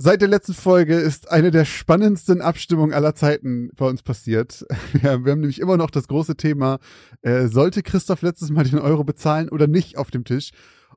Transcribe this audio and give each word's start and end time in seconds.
Seit 0.00 0.20
der 0.20 0.28
letzten 0.28 0.54
Folge 0.54 0.94
ist 0.94 1.28
eine 1.28 1.50
der 1.50 1.64
spannendsten 1.64 2.40
Abstimmungen 2.40 2.94
aller 2.94 3.16
Zeiten 3.16 3.70
bei 3.74 3.84
uns 3.84 4.04
passiert. 4.04 4.64
Ja, 5.02 5.24
wir 5.24 5.32
haben 5.32 5.40
nämlich 5.40 5.60
immer 5.60 5.76
noch 5.76 5.90
das 5.90 6.06
große 6.06 6.36
Thema, 6.36 6.78
äh, 7.22 7.48
sollte 7.48 7.82
Christoph 7.82 8.22
letztes 8.22 8.50
Mal 8.50 8.62
den 8.62 8.78
Euro 8.78 9.02
bezahlen 9.02 9.48
oder 9.48 9.66
nicht 9.66 9.98
auf 9.98 10.12
dem 10.12 10.22
Tisch? 10.22 10.52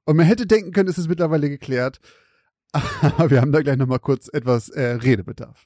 Und 0.05 0.17
man 0.17 0.27
hätte 0.27 0.45
denken 0.45 0.71
können, 0.71 0.87
es 0.87 0.99
ist 0.99 1.09
mittlerweile 1.09 1.49
geklärt. 1.49 1.99
Aber 3.01 3.31
wir 3.31 3.41
haben 3.41 3.51
da 3.51 3.61
gleich 3.63 3.77
nochmal 3.77 3.99
kurz 3.99 4.29
etwas 4.31 4.69
äh, 4.69 4.93
Redebedarf. 4.93 5.65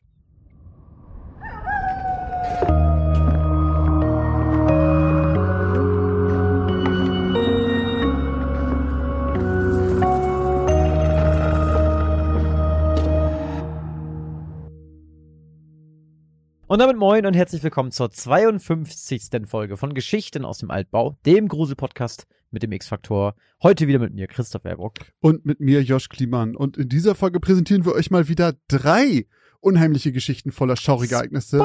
Und 16.67 16.79
damit 16.79 16.97
moin 16.97 17.27
und 17.27 17.35
herzlich 17.35 17.61
willkommen 17.61 17.91
zur 17.91 18.09
52. 18.09 19.29
Folge 19.45 19.77
von 19.77 19.93
Geschichten 19.93 20.43
aus 20.43 20.57
dem 20.57 20.71
Altbau, 20.71 21.15
dem 21.23 21.47
Grusel-Podcast 21.47 22.25
mit 22.49 22.63
dem 22.63 22.71
X-Faktor. 22.71 23.35
Heute 23.61 23.87
wieder 23.87 23.99
mit 23.99 24.15
mir, 24.15 24.25
Christoph 24.25 24.65
Erbrock. 24.65 24.95
Und 25.19 25.45
mit 25.45 25.59
mir, 25.59 25.83
Josh 25.83 26.09
Kliemann. 26.09 26.55
Und 26.55 26.75
in 26.75 26.89
dieser 26.89 27.13
Folge 27.13 27.39
präsentieren 27.39 27.85
wir 27.85 27.93
euch 27.93 28.09
mal 28.09 28.29
wieder 28.29 28.53
drei 28.67 29.27
unheimliche 29.59 30.11
Geschichten 30.11 30.51
voller 30.51 30.75
schauriger 30.75 31.17
Ereignisse, 31.17 31.63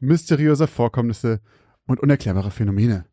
mysteriöser 0.00 0.66
Vorkommnisse 0.66 1.42
und 1.86 2.00
unerklärbarer 2.00 2.50
Phänomene. 2.50 3.04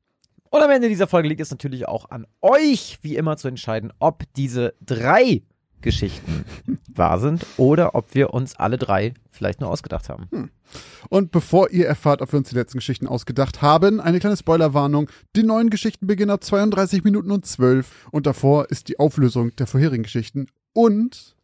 Und 0.51 0.61
am 0.61 0.71
Ende 0.71 0.87
dieser 0.87 1.07
Folge 1.07 1.27
liegt 1.27 1.41
es 1.41 1.51
natürlich 1.51 1.85
auch 1.85 2.09
an 2.11 2.25
euch, 2.41 2.99
wie 3.01 3.17
immer, 3.17 3.35
zu 3.35 3.49
entscheiden, 3.49 3.91
ob 3.99 4.23
diese 4.37 4.73
drei 4.79 5.43
Geschichten 5.81 6.45
wahr 6.87 7.19
sind 7.19 7.45
oder 7.57 7.95
ob 7.95 8.13
wir 8.15 8.33
uns 8.33 8.55
alle 8.55 8.77
drei 8.77 9.13
vielleicht 9.31 9.61
nur 9.61 9.69
ausgedacht 9.69 10.09
haben. 10.09 10.27
Hm. 10.31 10.49
Und 11.09 11.31
bevor 11.31 11.69
ihr 11.69 11.87
erfahrt, 11.87 12.21
ob 12.21 12.31
wir 12.31 12.39
uns 12.39 12.49
die 12.49 12.55
letzten 12.55 12.79
Geschichten 12.79 13.07
ausgedacht 13.07 13.61
haben, 13.61 13.99
eine 13.99 14.19
kleine 14.19 14.37
Spoilerwarnung. 14.37 15.09
Die 15.35 15.43
neuen 15.43 15.69
Geschichten 15.69 16.07
beginnen 16.07 16.31
ab 16.31 16.43
32 16.43 17.03
Minuten 17.03 17.31
und 17.31 17.45
12 17.45 18.07
und 18.11 18.25
davor 18.25 18.69
ist 18.69 18.87
die 18.87 18.99
Auflösung 18.99 19.55
der 19.55 19.67
vorherigen 19.67 20.03
Geschichten 20.03 20.47
und 20.73 21.35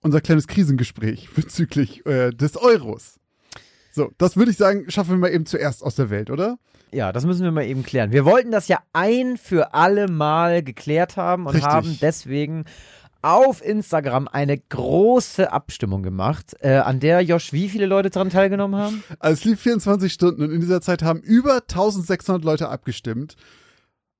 unser 0.00 0.20
kleines 0.20 0.46
Krisengespräch 0.46 1.30
bezüglich 1.34 2.06
äh, 2.06 2.30
des 2.30 2.56
Euros. 2.56 3.18
So, 3.90 4.10
das 4.18 4.36
würde 4.36 4.50
ich 4.50 4.56
sagen, 4.56 4.90
schaffen 4.90 5.10
wir 5.10 5.18
mal 5.18 5.32
eben 5.32 5.46
zuerst 5.46 5.82
aus 5.82 5.94
der 5.94 6.10
Welt, 6.10 6.30
oder? 6.30 6.58
Ja, 6.92 7.12
das 7.12 7.26
müssen 7.26 7.42
wir 7.42 7.50
mal 7.50 7.64
eben 7.64 7.82
klären. 7.82 8.12
Wir 8.12 8.24
wollten 8.24 8.50
das 8.50 8.68
ja 8.68 8.78
ein 8.92 9.36
für 9.36 9.74
alle 9.74 10.08
Mal 10.08 10.62
geklärt 10.62 11.16
haben 11.16 11.46
und 11.46 11.54
Richtig. 11.54 11.70
haben 11.70 11.98
deswegen 12.00 12.64
auf 13.24 13.64
Instagram 13.64 14.28
eine 14.28 14.58
große 14.58 15.50
Abstimmung 15.50 16.02
gemacht, 16.02 16.54
äh, 16.60 16.74
an 16.74 17.00
der 17.00 17.22
Josh 17.22 17.52
wie 17.52 17.70
viele 17.70 17.86
Leute 17.86 18.10
daran 18.10 18.28
teilgenommen 18.28 18.78
haben? 18.78 19.04
Also 19.18 19.40
es 19.40 19.44
lief 19.44 19.60
24 19.60 20.12
Stunden 20.12 20.42
und 20.42 20.52
in 20.52 20.60
dieser 20.60 20.82
Zeit 20.82 21.02
haben 21.02 21.20
über 21.20 21.62
1600 21.62 22.44
Leute 22.44 22.68
abgestimmt. 22.68 23.36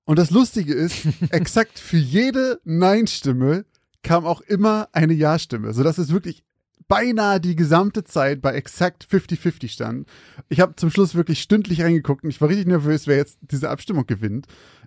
Und 0.07 0.19
das 0.19 0.31
Lustige 0.31 0.73
ist, 0.73 1.07
exakt 1.31 1.79
für 1.79 1.99
jede 1.99 2.61
Nein-Stimme 2.65 3.67
kam 4.03 4.25
auch 4.25 4.41
immer 4.41 4.89
eine 4.93 5.13
Ja-Stimme, 5.13 5.75
sodass 5.75 5.99
es 5.99 6.11
wirklich 6.11 6.43
beinahe 6.89 7.41
die 7.41 7.57
gesamte 7.57 8.05
Zeit 8.05 8.43
bei 8.43 8.53
exakt 8.55 9.07
50-50 9.11 9.69
stand. 9.69 10.09
Ich 10.49 10.61
habe 10.61 10.77
zum 10.77 10.91
Schluss 10.91 11.15
wirklich 11.15 11.41
stündlich 11.41 11.83
reingeguckt 11.83 12.25
und 12.25 12.31
ich 12.31 12.41
war 12.41 12.49
richtig 12.49 12.67
nervös, 12.67 13.07
wer 13.07 13.17
jetzt 13.17 13.39
diese 13.41 13.71
Abstimmung 13.71 14.07
gewinnt. 14.07 14.47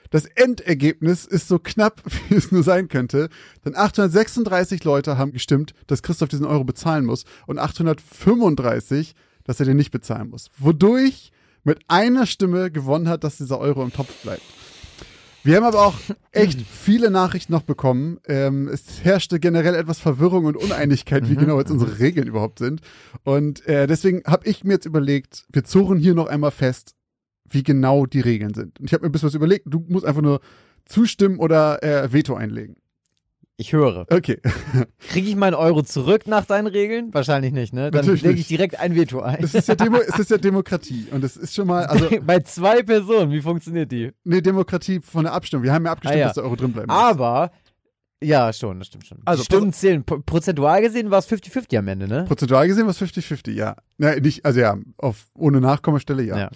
Das 0.09 0.25
Endergebnis 0.25 1.25
ist 1.25 1.47
so 1.47 1.59
knapp, 1.59 2.01
wie 2.29 2.35
es 2.35 2.51
nur 2.51 2.63
sein 2.63 2.87
könnte. 2.87 3.29
Denn 3.65 3.75
836 3.75 4.83
Leute 4.83 5.17
haben 5.17 5.31
gestimmt, 5.31 5.73
dass 5.87 6.03
Christoph 6.03 6.29
diesen 6.29 6.45
Euro 6.45 6.63
bezahlen 6.63 7.05
muss 7.05 7.25
und 7.45 7.59
835, 7.59 9.13
dass 9.43 9.59
er 9.59 9.65
den 9.65 9.77
nicht 9.77 9.91
bezahlen 9.91 10.29
muss. 10.29 10.49
Wodurch 10.57 11.31
mit 11.63 11.79
einer 11.87 12.25
Stimme 12.25 12.71
gewonnen 12.71 13.09
hat, 13.09 13.23
dass 13.23 13.37
dieser 13.37 13.59
Euro 13.59 13.83
im 13.83 13.91
Topf 13.91 14.23
bleibt. 14.23 14.43
Wir 15.47 15.55
haben 15.55 15.63
aber 15.63 15.85
auch 15.85 15.95
echt 16.33 16.59
viele 16.59 17.09
Nachrichten 17.09 17.53
noch 17.53 17.61
bekommen. 17.61 18.19
Ähm, 18.27 18.67
es 18.67 19.05
herrschte 19.05 19.39
generell 19.39 19.75
etwas 19.75 19.97
Verwirrung 19.97 20.43
und 20.43 20.57
Uneinigkeit, 20.57 21.29
wie 21.29 21.35
mhm. 21.35 21.39
genau 21.39 21.59
jetzt 21.59 21.71
unsere 21.71 21.99
Regeln 21.99 22.27
überhaupt 22.27 22.59
sind. 22.59 22.81
Und 23.23 23.65
äh, 23.65 23.87
deswegen 23.87 24.23
habe 24.25 24.45
ich 24.45 24.65
mir 24.65 24.73
jetzt 24.73 24.85
überlegt, 24.85 25.45
wir 25.49 25.63
zurren 25.63 25.99
hier 25.99 26.15
noch 26.15 26.27
einmal 26.27 26.51
fest, 26.51 26.95
wie 27.49 27.63
genau 27.63 28.05
die 28.05 28.19
Regeln 28.19 28.55
sind. 28.55 28.77
Und 28.77 28.87
ich 28.87 28.93
habe 28.93 29.03
mir 29.03 29.09
ein 29.09 29.13
bisschen 29.13 29.27
was 29.27 29.35
überlegt. 29.35 29.67
Du 29.69 29.85
musst 29.87 30.05
einfach 30.05 30.21
nur 30.21 30.41
zustimmen 30.83 31.39
oder 31.39 31.81
äh, 31.81 32.11
Veto 32.11 32.35
einlegen. 32.35 32.75
Ich 33.59 33.73
höre. 33.73 34.05
Okay. 34.11 34.39
Kriege 35.09 35.29
ich 35.29 35.35
meinen 35.35 35.55
Euro 35.55 35.81
zurück 35.81 36.27
nach 36.27 36.45
deinen 36.45 36.67
Regeln? 36.67 37.11
Wahrscheinlich 37.11 37.51
nicht, 37.51 37.73
ne? 37.73 37.89
Dann 37.89 38.05
lege 38.05 38.39
ich 38.39 38.47
direkt 38.47 38.79
ein 38.79 38.95
Veto 38.95 39.19
ein. 39.21 39.43
Es 39.43 39.55
ist, 39.55 39.67
ja 39.67 39.73
Demo 39.73 39.97
es 39.97 40.19
ist 40.19 40.29
ja 40.29 40.37
Demokratie. 40.37 41.07
Und 41.09 41.23
es 41.23 41.35
ist 41.35 41.55
schon 41.55 41.65
mal. 41.65 41.85
Also, 41.87 42.07
Bei 42.21 42.39
zwei 42.41 42.83
Personen, 42.83 43.31
wie 43.31 43.41
funktioniert 43.41 43.91
die? 43.91 44.11
Nee, 44.23 44.41
Demokratie 44.41 44.99
von 45.01 45.23
der 45.23 45.33
Abstimmung. 45.33 45.63
Wir 45.63 45.73
haben 45.73 45.85
ja 45.85 45.91
abgestimmt, 45.91 46.17
ah, 46.17 46.19
ja. 46.19 46.25
dass 46.27 46.35
der 46.35 46.43
Euro 46.43 46.55
drin 46.55 46.71
bleiben 46.71 46.87
muss. 46.87 46.95
Aber 46.95 47.51
ja, 48.21 48.53
schon, 48.53 48.77
das 48.77 48.87
stimmt 48.87 49.07
schon. 49.07 49.19
Also, 49.25 49.43
Stimmen 49.43 49.73
zählen. 49.73 50.03
Prozentual 50.03 50.81
gesehen 50.81 51.09
war 51.09 51.19
es 51.19 51.27
50-50 51.27 51.79
am 51.79 51.87
Ende, 51.87 52.07
ne? 52.07 52.25
Prozentual 52.25 52.67
gesehen 52.67 52.83
war 52.83 52.91
es 52.91 53.01
50-50, 53.01 53.51
ja. 53.51 53.75
ja. 53.97 54.19
Nicht, 54.19 54.45
also 54.45 54.59
ja, 54.59 54.77
auf, 54.97 55.25
ohne 55.35 55.61
Nachkommastelle, 55.61 56.21
ja. 56.21 56.37
ja. 56.37 56.49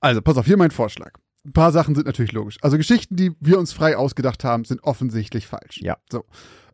Also, 0.00 0.20
pass 0.20 0.36
auf, 0.36 0.46
hier 0.46 0.56
mein 0.56 0.72
Vorschlag. 0.72 1.12
Ein 1.44 1.52
paar 1.52 1.72
Sachen 1.72 1.94
sind 1.94 2.06
natürlich 2.06 2.32
logisch. 2.32 2.58
Also 2.60 2.76
Geschichten, 2.76 3.16
die 3.16 3.32
wir 3.40 3.58
uns 3.58 3.72
frei 3.72 3.96
ausgedacht 3.96 4.44
haben, 4.44 4.64
sind 4.64 4.82
offensichtlich 4.82 5.46
falsch. 5.46 5.80
Ja. 5.82 5.96
So. 6.10 6.24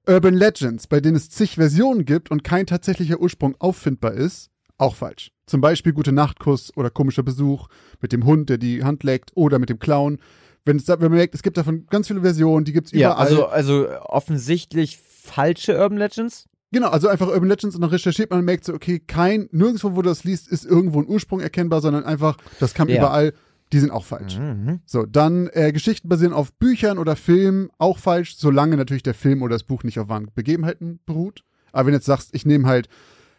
Urban 0.08 0.34
Legends, 0.34 0.86
bei 0.86 1.00
denen 1.00 1.16
es 1.16 1.30
zig 1.30 1.54
Versionen 1.54 2.04
gibt 2.04 2.30
und 2.30 2.44
kein 2.44 2.66
tatsächlicher 2.66 3.20
Ursprung 3.20 3.56
auffindbar 3.58 4.12
ist, 4.12 4.50
auch 4.78 4.94
falsch. 4.94 5.32
Zum 5.46 5.60
Beispiel 5.60 5.92
Gute 5.92 6.12
Nachtkuss 6.12 6.76
oder 6.76 6.90
komischer 6.90 7.22
Besuch 7.22 7.68
mit 8.00 8.12
dem 8.12 8.24
Hund, 8.24 8.50
der 8.50 8.58
die 8.58 8.84
Hand 8.84 9.04
leckt 9.04 9.30
oder 9.34 9.58
mit 9.58 9.68
dem 9.68 9.78
Clown 9.78 10.18
wenn, 10.66 10.76
es, 10.76 10.88
wenn 10.88 10.98
man 11.00 11.12
merkt, 11.12 11.34
es 11.34 11.42
gibt 11.42 11.56
davon 11.56 11.86
ganz 11.88 12.08
viele 12.08 12.20
Versionen, 12.20 12.64
die 12.64 12.72
gibt 12.72 12.88
es 12.88 12.92
überall. 12.92 13.10
Ja, 13.10 13.14
also, 13.14 13.46
also 13.46 13.88
offensichtlich 14.00 14.98
falsche 14.98 15.78
Urban 15.78 15.98
Legends? 15.98 16.48
Genau, 16.72 16.88
also 16.88 17.08
einfach 17.08 17.28
Urban 17.28 17.48
Legends 17.48 17.76
und 17.76 17.80
dann 17.80 17.90
recherchiert 17.90 18.30
man 18.30 18.40
und 18.40 18.44
merkt 18.44 18.64
so, 18.64 18.74
okay, 18.74 18.98
kein, 18.98 19.48
nirgendwo, 19.52 19.92
wo 19.92 20.02
du 20.02 20.08
das 20.08 20.24
liest, 20.24 20.48
ist 20.48 20.66
irgendwo 20.66 21.00
ein 21.00 21.06
Ursprung 21.06 21.40
erkennbar, 21.40 21.80
sondern 21.80 22.04
einfach, 22.04 22.36
das 22.58 22.74
kam 22.74 22.88
ja. 22.88 22.96
überall, 22.96 23.32
die 23.72 23.78
sind 23.80 23.90
auch 23.90 24.04
falsch. 24.04 24.38
Mhm. 24.38 24.80
So, 24.84 25.04
dann 25.04 25.48
äh, 25.52 25.72
Geschichten 25.72 26.08
basieren 26.08 26.32
auf 26.32 26.52
Büchern 26.52 26.98
oder 26.98 27.16
Filmen, 27.16 27.70
auch 27.78 27.98
falsch, 27.98 28.36
solange 28.36 28.76
natürlich 28.76 29.02
der 29.02 29.14
Film 29.14 29.42
oder 29.42 29.54
das 29.54 29.64
Buch 29.64 29.82
nicht 29.82 29.98
auf 29.98 30.08
wahren 30.08 30.30
Begebenheiten 30.34 31.00
beruht. 31.04 31.42
Aber 31.72 31.86
wenn 31.86 31.92
du 31.92 31.98
jetzt 31.98 32.06
sagst, 32.06 32.34
ich 32.34 32.46
nehme 32.46 32.66
halt 32.66 32.88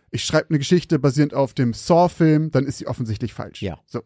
ich 0.09 0.23
schreibe 0.23 0.49
eine 0.49 0.59
Geschichte 0.59 0.99
basierend 0.99 1.33
auf 1.33 1.53
dem 1.53 1.73
Saw-Film, 1.73 2.51
dann 2.51 2.65
ist 2.65 2.77
sie 2.77 2.87
offensichtlich 2.87 3.33
falsch. 3.33 3.61
Ja. 3.61 3.79
So. 3.85 4.01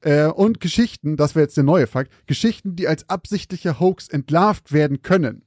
Äh, 0.00 0.26
und 0.26 0.60
Geschichten, 0.60 1.16
das 1.16 1.34
wäre 1.34 1.44
jetzt 1.44 1.56
der 1.56 1.64
neue 1.64 1.86
Fakt, 1.86 2.12
Geschichten, 2.26 2.76
die 2.76 2.88
als 2.88 3.08
absichtlicher 3.08 3.80
Hoax 3.80 4.08
entlarvt 4.08 4.72
werden 4.72 5.02
können. 5.02 5.42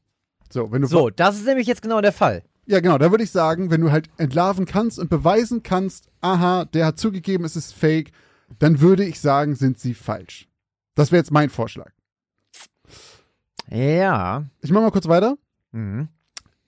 So, 0.51 0.72
wenn 0.72 0.81
du 0.81 0.88
so, 0.88 1.09
das 1.09 1.38
ist 1.38 1.46
nämlich 1.46 1.67
jetzt 1.67 1.84
genau 1.84 2.01
der 2.01 2.11
Fall. 2.11 2.44
Ja, 2.66 2.79
genau, 2.79 2.97
da 2.97 3.11
würde 3.11 3.23
ich 3.23 3.31
sagen, 3.31 3.72
wenn 3.72 3.81
du 3.81 3.91
halt 3.91 4.09
entlarven 4.17 4.66
kannst 4.66 5.00
und 5.00 5.09
beweisen 5.09 5.63
kannst, 5.63 6.09
aha, 6.22 6.66
der 6.66 6.88
hat 6.88 7.00
zugegeben, 7.00 7.46
es 7.46 7.56
ist 7.56 7.73
fake, 7.73 8.11
dann 8.57 8.81
würde 8.81 9.05
ich 9.05 9.19
sagen, 9.19 9.55
sind 9.55 9.79
sie 9.79 9.93
falsch. 9.93 10.47
Das 10.95 11.11
wäre 11.11 11.19
jetzt 11.19 11.31
mein 11.31 11.49
Vorschlag. 11.49 11.91
Ja. 13.69 14.45
Ich 14.61 14.71
mache 14.71 14.83
mal 14.83 14.91
kurz 14.91 15.07
weiter. 15.07 15.37
Mhm. 15.71 16.09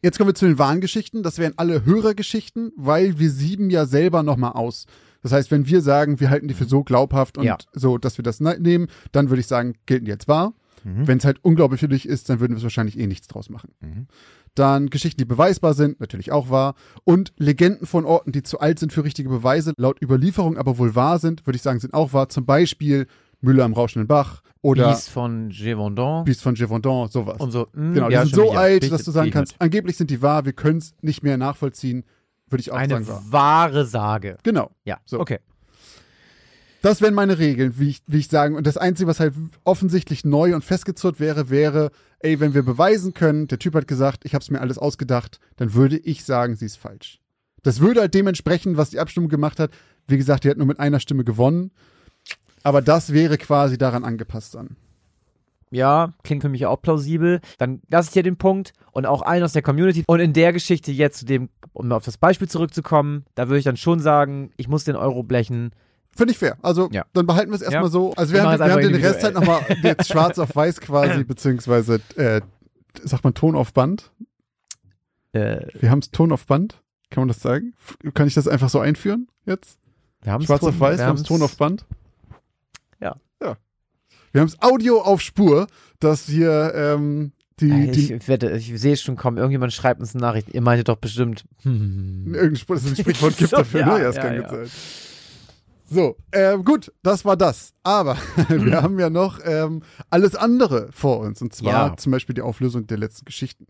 Jetzt 0.04 0.18
kommen 0.18 0.30
wir 0.30 0.36
zu 0.36 0.46
den 0.46 0.60
Warngeschichten. 0.60 1.24
Das 1.24 1.38
wären 1.38 1.54
alle 1.58 1.86
Hörergeschichten, 1.86 2.72
weil 2.76 3.20
wir 3.20 3.30
sieben 3.30 3.70
ja 3.70 3.86
selber 3.86 4.24
nochmal 4.24 4.54
aus. 4.54 4.86
Das 5.22 5.32
heißt, 5.32 5.52
wenn 5.52 5.68
wir 5.68 5.82
sagen, 5.82 6.20
wir 6.20 6.30
halten 6.30 6.48
die 6.48 6.54
für 6.54 6.66
so 6.66 6.84
glaubhaft 6.84 7.38
und 7.38 7.44
ja. 7.44 7.58
so, 7.74 7.98
dass 7.98 8.18
wir 8.18 8.24
das 8.24 8.40
ne-, 8.40 8.58
nehmen, 8.60 8.88
dann 9.12 9.30
würde 9.30 9.42
ich 9.42 9.48
sagen, 9.48 9.76
gelten 9.86 10.06
die 10.06 10.12
jetzt 10.12 10.28
wahr. 10.28 10.54
Mhm. 10.84 11.08
Wenn 11.08 11.18
es 11.20 11.26
halt 11.26 11.44
unglaublich 11.44 11.80
für 11.80 11.88
dich 11.88 12.08
ist, 12.08 12.30
dann 12.30 12.40
würden 12.40 12.54
wir 12.54 12.58
es 12.58 12.64
wahrscheinlich 12.64 12.98
eh 12.98 13.06
nichts 13.06 13.28
draus 13.28 13.50
machen. 13.50 13.74
Mhm. 13.82 14.08
Dann 14.56 14.90
Geschichten, 14.90 15.20
die 15.20 15.26
beweisbar 15.26 15.74
sind, 15.74 16.00
natürlich 16.00 16.32
auch 16.32 16.50
wahr. 16.50 16.76
Und 17.04 17.32
Legenden 17.38 17.88
von 17.88 18.06
Orten, 18.06 18.32
die 18.32 18.44
zu 18.44 18.60
alt 18.60 18.80
sind 18.80 18.92
für 18.92 19.04
richtige 19.04 19.30
Beweise, 19.30 19.74
laut 19.78 20.02
Überlieferung 20.02 20.58
aber 20.58 20.78
wohl 20.78 20.94
wahr 20.96 21.20
sind, 21.20 21.46
würde 21.48 21.56
ich 21.56 21.62
sagen, 21.62 21.80
sind 21.80 21.94
auch 21.94 22.14
wahr. 22.14 22.30
Zum 22.30 22.46
Beispiel 22.46 23.08
Müller 23.40 23.64
am 23.66 23.74
rauschenden 23.74 24.08
Bach 24.08 24.42
oder 24.62 24.90
Bies 24.90 25.08
von 25.08 25.50
Gévaudan. 25.50 26.24
Bies 26.26 26.42
von 26.42 26.56
Gévaudan, 26.56 27.10
sowas. 27.10 27.40
Und 27.40 27.52
so, 27.52 27.68
mh, 27.74 27.94
genau, 27.94 28.08
die 28.08 28.14
ja, 28.14 28.26
sind 28.26 28.36
so 28.36 28.52
alt, 28.52 28.92
dass 28.92 29.04
du 29.04 29.12
sagen 29.12 29.32
kannst, 29.32 29.56
angeblich 29.60 29.98
sind 29.98 30.10
die 30.10 30.22
wahr, 30.22 30.46
wir 30.46 30.54
können 30.54 30.78
es 30.78 30.94
nicht 31.02 31.24
mehr 31.24 31.38
nachvollziehen, 31.38 32.04
würde 32.50 32.62
ich 32.62 32.72
auch 32.72 32.78
Eine 32.78 33.04
sagen. 33.04 33.08
Eine 33.08 33.32
wahre 33.32 33.86
Sage. 33.86 34.38
Genau. 34.44 34.72
Ja, 34.86 35.00
so. 35.06 35.20
okay. 35.20 35.40
Das 36.82 37.02
wären 37.02 37.14
meine 37.14 37.38
Regeln, 37.38 37.76
wie 37.78 37.90
ich, 37.90 38.02
wie 38.08 38.18
ich 38.18 38.28
sagen. 38.28 38.56
Und 38.56 38.66
das 38.66 38.78
Einzige, 38.78 39.08
was 39.08 39.20
halt 39.20 39.34
offensichtlich 39.64 40.26
neu 40.26 40.56
und 40.56 40.64
festgezurrt 40.64 41.20
wäre, 41.20 41.50
wäre, 41.52 41.92
ey, 42.20 42.40
wenn 42.40 42.56
wir 42.56 42.64
beweisen 42.64 43.14
können, 43.14 43.48
der 43.48 43.60
Typ 43.60 43.76
hat 43.76 43.88
gesagt, 43.88 44.26
ich 44.26 44.34
habe 44.34 44.42
es 44.42 44.50
mir 44.50 44.62
alles 44.62 44.80
ausgedacht, 44.80 45.40
dann 45.58 45.76
würde 45.76 45.98
ich 45.98 46.26
sagen, 46.26 46.56
sie 46.56 46.66
ist 46.66 46.78
falsch. 46.78 47.20
Das 47.62 47.80
würde 47.80 48.02
halt 48.02 48.16
dementsprechend, 48.16 48.78
was 48.78 48.90
die 48.90 49.00
Abstimmung 49.00 49.30
gemacht 49.30 49.60
hat. 49.60 49.72
Wie 50.08 50.18
gesagt, 50.18 50.44
die 50.44 50.50
hat 50.50 50.58
nur 50.58 50.66
mit 50.66 50.80
einer 50.80 51.00
Stimme 51.00 51.24
gewonnen. 51.24 51.70
Aber 52.64 52.82
das 52.82 53.14
wäre 53.14 53.38
quasi 53.38 53.78
daran 53.78 54.04
angepasst 54.04 54.56
dann. 54.56 54.76
ja, 55.72 56.14
klingt 56.24 56.42
für 56.42 56.50
mich 56.50 56.66
auch 56.66 56.82
plausibel. 56.82 57.42
Dann 57.60 57.82
lasse 57.90 58.10
ich 58.10 58.14
dir 58.14 58.24
den 58.24 58.38
Punkt 58.38 58.74
und 58.92 59.06
auch 59.06 59.22
allen 59.22 59.44
aus 59.44 59.54
der 59.54 59.62
Community. 59.62 60.04
Und 60.08 60.20
in 60.20 60.34
der 60.34 60.52
Geschichte 60.52 60.92
jetzt, 60.92 61.20
zu 61.20 61.26
dem, 61.26 61.50
um 61.74 61.92
auf 61.92 62.06
das 62.06 62.18
Beispiel 62.18 62.50
zurückzukommen, 62.50 63.26
da 63.36 63.48
würde 63.48 63.60
ich 63.60 63.66
dann 63.66 63.78
schon 63.78 64.00
sagen, 64.00 64.52
ich 64.58 64.68
muss 64.68 64.84
den 64.84 64.96
Euro 64.96 65.24
blechen. 65.24 65.72
Finde 66.16 66.32
ich 66.34 66.38
fair. 66.38 66.58
Also 66.62 66.90
Ja. 66.92 67.06
dann 67.14 67.26
behalten 67.26 67.52
wir 67.52 67.56
es 67.56 67.62
erstmal 67.62 67.84
Ja. 67.86 67.90
so. 67.90 68.14
Also 68.16 68.34
Wir 68.34 68.40
wir, 68.42 68.48
haben, 68.50 68.54
es 68.54 68.60
wir 68.68 68.72
haben 68.74 68.82
den 68.82 68.96
Rest 69.04 69.24
halt 69.24 69.34
nochmal 69.36 69.62
jetzt 69.82 70.08
schwarz 70.10 70.38
auf 70.40 70.56
weiß 70.56 70.82
quasi, 70.82 71.24
beziehungsweise 71.24 72.02
äh, 72.16 72.42
sagt 73.04 73.24
man 73.24 73.34
Ton 73.34 73.56
auf 73.56 73.74
Band. 73.74 74.12
Äh, 75.34 75.68
Wir 75.80 75.90
haben 75.90 76.00
es 76.00 76.12
Ton 76.12 76.32
auf 76.32 76.46
Band. 76.46 76.82
Kann 77.10 77.22
man 77.22 77.28
das 77.30 77.42
sagen? 77.42 77.74
Kann 78.14 78.28
ich 78.28 78.34
das 78.34 78.48
einfach 78.48 78.70
so 78.70 78.80
einführen 78.80 79.28
jetzt? 79.46 79.78
wir 80.24 80.32
haben's 80.34 80.46
Schwarz 80.46 80.60
Ton- 80.62 80.70
auf 80.70 80.80
weiß, 80.80 81.00
wir 81.00 81.06
haben 81.08 81.16
es 81.16 81.24
Ton 81.24 81.42
auf 81.42 81.58
Band. 81.58 81.86
Ja. 83.02 83.16
Ja. 83.42 83.58
Wir 84.32 84.42
haben 84.42 84.48
es 84.48 84.62
Audio 84.62 85.02
auf 85.02 85.20
Spur, 85.22 85.68
dass 86.00 86.30
wir 86.30 86.74
ähm, 86.76 87.32
die, 87.60 87.72
Ey, 87.72 87.92
die 87.92 88.14
Ich, 88.14 88.28
wette, 88.28 88.52
ich 88.52 88.80
sehe 88.80 88.94
es 88.94 89.02
schon 89.02 89.16
kommen. 89.16 89.38
Irgendjemand 89.38 89.74
schreibt 89.74 90.00
uns 90.00 90.14
eine 90.14 90.22
Nachricht. 90.22 90.50
Ihr 90.50 90.62
meintet 90.62 90.90
doch 90.90 90.98
bestimmt. 90.98 91.46
Hm. 91.64 92.34
irgendein 92.34 92.76
es 92.78 93.00
Sprichwort 93.00 93.38
gibt 93.38 93.50
So, 93.50 93.58
dafür, 93.58 93.80
ja, 93.82 93.86
ne? 93.88 93.98
Ja, 94.00 94.04
das 94.06 94.16
ja, 94.18 94.22
kann 94.22 94.36
ja. 94.42 94.50
sein. 94.50 94.70
So, 95.94 96.16
ähm, 96.32 96.64
gut, 96.64 96.92
das 97.04 97.26
war 97.26 97.36
das. 97.36 97.74
Aber 97.84 98.16
wir 98.48 98.82
haben 98.82 98.98
ja 98.98 99.10
noch 99.10 99.40
ähm, 99.44 99.84
alles 100.10 100.36
andere 100.36 100.90
vor 100.94 101.20
uns. 101.20 101.42
Und 101.42 101.54
zwar 101.54 101.90
Ja. 101.90 101.98
zum 101.98 102.14
Beispiel 102.14 102.34
die 102.34 102.42
Auflösung 102.42 102.88
der 102.88 102.98
letzten 102.98 103.26
Geschichten. 103.26 103.68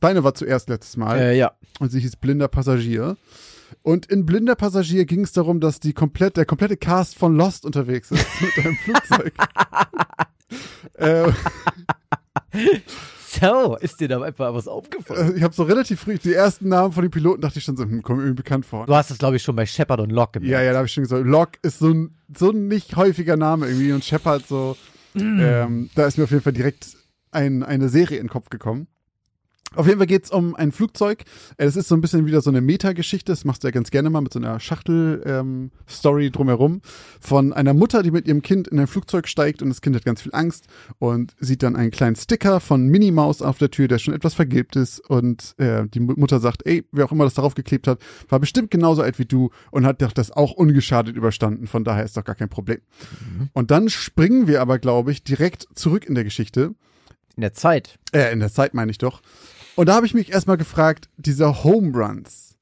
Deine 0.00 0.22
war 0.22 0.34
zuerst 0.34 0.68
letztes 0.68 0.98
Mal 0.98 1.18
Äh, 1.18 1.38
ja. 1.38 1.52
und 1.78 1.90
sie 1.90 2.00
hieß 2.00 2.16
Blinder 2.16 2.48
Passagier. 2.48 3.16
Und 3.82 4.04
in 4.06 4.26
Blinder 4.26 4.54
Passagier 4.54 5.06
ging 5.06 5.22
es 5.22 5.32
darum, 5.32 5.60
dass 5.60 5.80
die 5.80 5.94
komplett, 5.94 6.36
der 6.36 6.44
komplette 6.44 6.76
Cast 6.76 7.16
von 7.16 7.34
Lost 7.36 7.64
unterwegs 7.64 8.10
ist 8.10 8.26
mit 8.42 8.58
einem 8.66 8.76
Flugzeug. 8.76 9.32
äh, 10.94 11.32
So, 13.30 13.76
ist 13.76 14.00
dir 14.00 14.08
da 14.08 14.26
etwa 14.26 14.52
was 14.52 14.66
aufgefallen? 14.66 15.34
äh, 15.34 15.36
ich 15.36 15.42
habe 15.42 15.54
so 15.54 15.62
relativ 15.62 16.00
früh 16.00 16.18
die 16.18 16.34
ersten 16.34 16.68
Namen 16.68 16.92
von 16.92 17.02
den 17.02 17.10
Piloten 17.10 17.40
dachte 17.40 17.58
ich 17.58 17.64
schon 17.64 17.76
so, 17.76 17.84
hm, 17.84 18.02
kommen 18.02 18.20
irgendwie 18.20 18.42
bekannt 18.42 18.66
vor. 18.66 18.86
Du 18.86 18.94
hast 18.94 19.10
es, 19.10 19.18
glaube 19.18 19.36
ich, 19.36 19.42
schon 19.42 19.54
bei 19.54 19.66
Shepard 19.66 20.00
und 20.00 20.10
Locke 20.10 20.40
gemerkt. 20.40 20.52
Ja, 20.52 20.62
ja, 20.62 20.72
da 20.72 20.78
habe 20.78 20.86
ich 20.86 20.92
schon 20.92 21.04
gesagt, 21.04 21.24
Locke 21.24 21.58
ist 21.62 21.78
so 21.78 21.90
ein, 21.90 22.16
so 22.36 22.50
ein 22.50 22.66
nicht 22.66 22.96
häufiger 22.96 23.36
Name 23.36 23.66
irgendwie 23.66 23.92
und 23.92 24.04
Shepard 24.04 24.46
so, 24.46 24.76
ähm, 25.14 25.90
da 25.94 26.06
ist 26.06 26.18
mir 26.18 26.24
auf 26.24 26.30
jeden 26.30 26.42
Fall 26.42 26.52
direkt 26.52 26.96
ein, 27.30 27.62
eine 27.62 27.88
Serie 27.88 28.18
in 28.18 28.24
den 28.24 28.30
Kopf 28.30 28.50
gekommen. 28.50 28.88
Auf 29.76 29.86
jeden 29.86 29.98
Fall 29.98 30.08
geht's 30.08 30.32
um 30.32 30.56
ein 30.56 30.72
Flugzeug. 30.72 31.22
Äh, 31.56 31.66
Es 31.66 31.76
ist 31.76 31.86
so 31.88 31.94
ein 31.94 32.00
bisschen 32.00 32.26
wieder 32.26 32.40
so 32.40 32.50
eine 32.50 32.60
Meta-Geschichte. 32.60 33.30
Das 33.30 33.44
machst 33.44 33.62
du 33.62 33.68
ja 33.68 33.70
ganz 33.70 33.90
gerne 33.92 34.10
mal 34.10 34.20
mit 34.20 34.32
so 34.32 34.40
einer 34.40 34.58
Schachtel-Story 34.58 36.30
drumherum. 36.30 36.80
Von 37.20 37.52
einer 37.52 37.72
Mutter, 37.72 38.02
die 38.02 38.10
mit 38.10 38.26
ihrem 38.26 38.42
Kind 38.42 38.66
in 38.66 38.80
ein 38.80 38.88
Flugzeug 38.88 39.28
steigt 39.28 39.62
und 39.62 39.68
das 39.68 39.80
Kind 39.80 39.94
hat 39.94 40.04
ganz 40.04 40.22
viel 40.22 40.34
Angst 40.34 40.66
und 40.98 41.34
sieht 41.38 41.62
dann 41.62 41.76
einen 41.76 41.92
kleinen 41.92 42.16
Sticker 42.16 42.58
von 42.58 42.88
Minnie 42.88 43.12
Maus 43.12 43.42
auf 43.42 43.58
der 43.58 43.70
Tür, 43.70 43.86
der 43.86 43.98
schon 43.98 44.12
etwas 44.12 44.34
vergilbt 44.34 44.74
ist. 44.74 44.98
Und 45.08 45.54
äh, 45.58 45.86
die 45.86 46.00
Mu- 46.00 46.14
Mutter 46.16 46.40
sagt, 46.40 46.66
ey, 46.66 46.84
wer 46.90 47.04
auch 47.04 47.12
immer 47.12 47.24
das 47.24 47.34
darauf 47.34 47.54
geklebt 47.54 47.86
hat, 47.86 48.00
war 48.28 48.40
bestimmt 48.40 48.72
genauso 48.72 49.02
alt 49.02 49.20
wie 49.20 49.24
du 49.26 49.50
und 49.70 49.86
hat 49.86 50.02
doch 50.02 50.12
das 50.12 50.32
auch 50.32 50.50
ungeschadet 50.52 51.14
überstanden. 51.16 51.68
Von 51.68 51.84
daher 51.84 52.04
ist 52.04 52.16
doch 52.16 52.24
gar 52.24 52.34
kein 52.34 52.48
Problem. 52.48 52.80
Und 53.52 53.70
dann 53.70 53.88
springen 53.88 54.48
wir 54.48 54.60
aber, 54.62 54.80
glaube 54.80 55.12
ich, 55.12 55.22
direkt 55.22 55.68
zurück 55.74 56.06
in 56.06 56.16
der 56.16 56.24
Geschichte. 56.24 56.74
In 57.36 57.42
der 57.42 57.54
Zeit. 57.54 57.98
Äh, 58.12 58.32
in 58.32 58.40
der 58.40 58.50
Zeit 58.50 58.74
meine 58.74 58.90
ich 58.90 58.98
doch. 58.98 59.22
Und 59.80 59.86
da 59.88 59.94
habe 59.94 60.04
ich 60.04 60.12
mich 60.12 60.30
erstmal 60.30 60.58
gefragt, 60.58 61.08
diese 61.16 61.64
Home 61.64 61.96
Runs. 61.96 62.54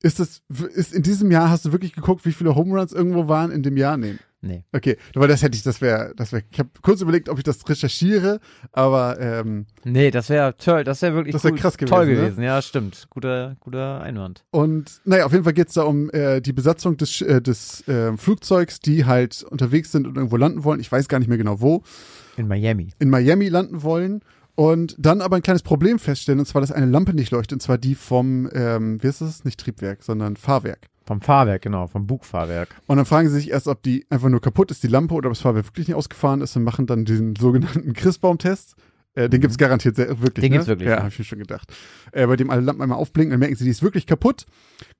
Ist 0.00 0.20
das, 0.20 0.42
ist 0.76 0.94
in 0.94 1.02
diesem 1.02 1.32
Jahr, 1.32 1.50
hast 1.50 1.64
du 1.64 1.72
wirklich 1.72 1.92
geguckt, 1.92 2.24
wie 2.24 2.30
viele 2.30 2.54
Home 2.54 2.78
Runs 2.78 2.92
irgendwo 2.92 3.26
waren 3.26 3.50
in 3.50 3.64
dem 3.64 3.76
Jahr? 3.76 3.96
Nee. 3.96 4.14
Nee. 4.40 4.62
Okay, 4.72 4.96
weil 5.14 5.26
das 5.26 5.42
hätte 5.42 5.56
ich, 5.56 5.64
das 5.64 5.80
wäre, 5.80 6.14
das 6.14 6.30
wäre, 6.30 6.44
ich 6.52 6.58
habe 6.60 6.70
kurz 6.82 7.00
überlegt, 7.00 7.28
ob 7.28 7.38
ich 7.38 7.42
das 7.44 7.68
recherchiere, 7.68 8.38
aber 8.70 9.18
ähm, 9.20 9.66
Nee, 9.82 10.12
das 10.12 10.28
wäre 10.28 10.56
toll. 10.56 10.84
Das 10.84 11.02
wäre 11.02 11.14
wirklich 11.14 11.32
Das 11.32 11.42
wär 11.42 11.50
gut- 11.50 11.60
krass 11.60 11.76
toll 11.76 12.06
gewesen, 12.06 12.08
ne? 12.20 12.26
gewesen. 12.28 12.42
Ja, 12.44 12.62
stimmt. 12.62 13.06
Guter, 13.10 13.56
guter 13.58 14.00
Einwand. 14.00 14.44
und 14.52 15.00
naja, 15.04 15.26
auf 15.26 15.32
jeden 15.32 15.42
Fall 15.42 15.52
geht's 15.52 15.74
da 15.74 15.82
um 15.82 16.10
äh, 16.10 16.40
die 16.40 16.52
Besatzung 16.52 16.96
des, 16.96 17.20
äh, 17.22 17.42
des 17.42 17.86
äh, 17.88 18.16
Flugzeugs, 18.16 18.78
die 18.78 19.04
halt 19.04 19.42
unterwegs 19.42 19.90
sind 19.90 20.06
und 20.06 20.14
irgendwo 20.16 20.36
landen 20.36 20.62
wollen. 20.62 20.78
Ich 20.78 20.92
weiß 20.92 21.08
gar 21.08 21.18
nicht 21.18 21.28
mehr 21.28 21.38
genau 21.38 21.60
wo. 21.60 21.82
In 22.36 22.46
Miami. 22.46 22.94
in 23.00 23.10
Miami 23.10 23.48
landen 23.48 23.82
wollen 23.82 24.22
und 24.60 24.94
dann 24.98 25.22
aber 25.22 25.36
ein 25.36 25.42
kleines 25.42 25.62
Problem 25.62 25.98
feststellen, 25.98 26.38
und 26.38 26.44
zwar, 26.44 26.60
dass 26.60 26.70
eine 26.70 26.84
Lampe 26.84 27.14
nicht 27.14 27.30
leuchtet, 27.30 27.54
und 27.54 27.60
zwar 27.60 27.78
die 27.78 27.94
vom, 27.94 28.46
ähm, 28.52 29.02
wie 29.02 29.06
ist 29.06 29.22
das? 29.22 29.42
Nicht 29.42 29.58
Triebwerk, 29.58 30.02
sondern 30.02 30.36
Fahrwerk. 30.36 30.88
Vom 31.06 31.22
Fahrwerk, 31.22 31.62
genau. 31.62 31.86
Vom 31.86 32.06
Bugfahrwerk. 32.06 32.68
Und 32.86 32.98
dann 32.98 33.06
fragen 33.06 33.30
sie 33.30 33.36
sich 33.36 33.50
erst, 33.52 33.68
ob 33.68 33.82
die 33.82 34.04
einfach 34.10 34.28
nur 34.28 34.42
kaputt 34.42 34.70
ist, 34.70 34.82
die 34.82 34.88
Lampe, 34.88 35.14
oder 35.14 35.28
ob 35.28 35.32
das 35.32 35.40
Fahrwerk 35.40 35.64
wirklich 35.64 35.88
nicht 35.88 35.96
ausgefahren 35.96 36.42
ist 36.42 36.54
und 36.56 36.64
machen 36.64 36.84
dann 36.84 37.06
diesen 37.06 37.36
sogenannten 37.36 37.94
Christbaum-Test. 37.94 38.74
Äh, 39.14 39.30
den 39.30 39.40
gibt's 39.40 39.56
garantiert 39.56 39.96
sehr, 39.96 40.20
wirklich. 40.20 40.42
Den 40.42 40.50
ne? 40.50 40.50
gibt's 40.50 40.66
wirklich, 40.66 40.88
Ja, 40.90 40.96
ja. 40.96 40.98
habe 40.98 41.08
ich 41.08 41.18
mir 41.18 41.24
schon 41.24 41.38
gedacht. 41.38 41.72
Äh, 42.12 42.26
bei 42.26 42.36
dem 42.36 42.50
alle 42.50 42.60
Lampen 42.60 42.82
einmal 42.82 42.98
aufblinken, 42.98 43.30
dann 43.30 43.40
merken 43.40 43.56
sie, 43.56 43.64
die 43.64 43.70
ist 43.70 43.82
wirklich 43.82 44.06
kaputt. 44.06 44.44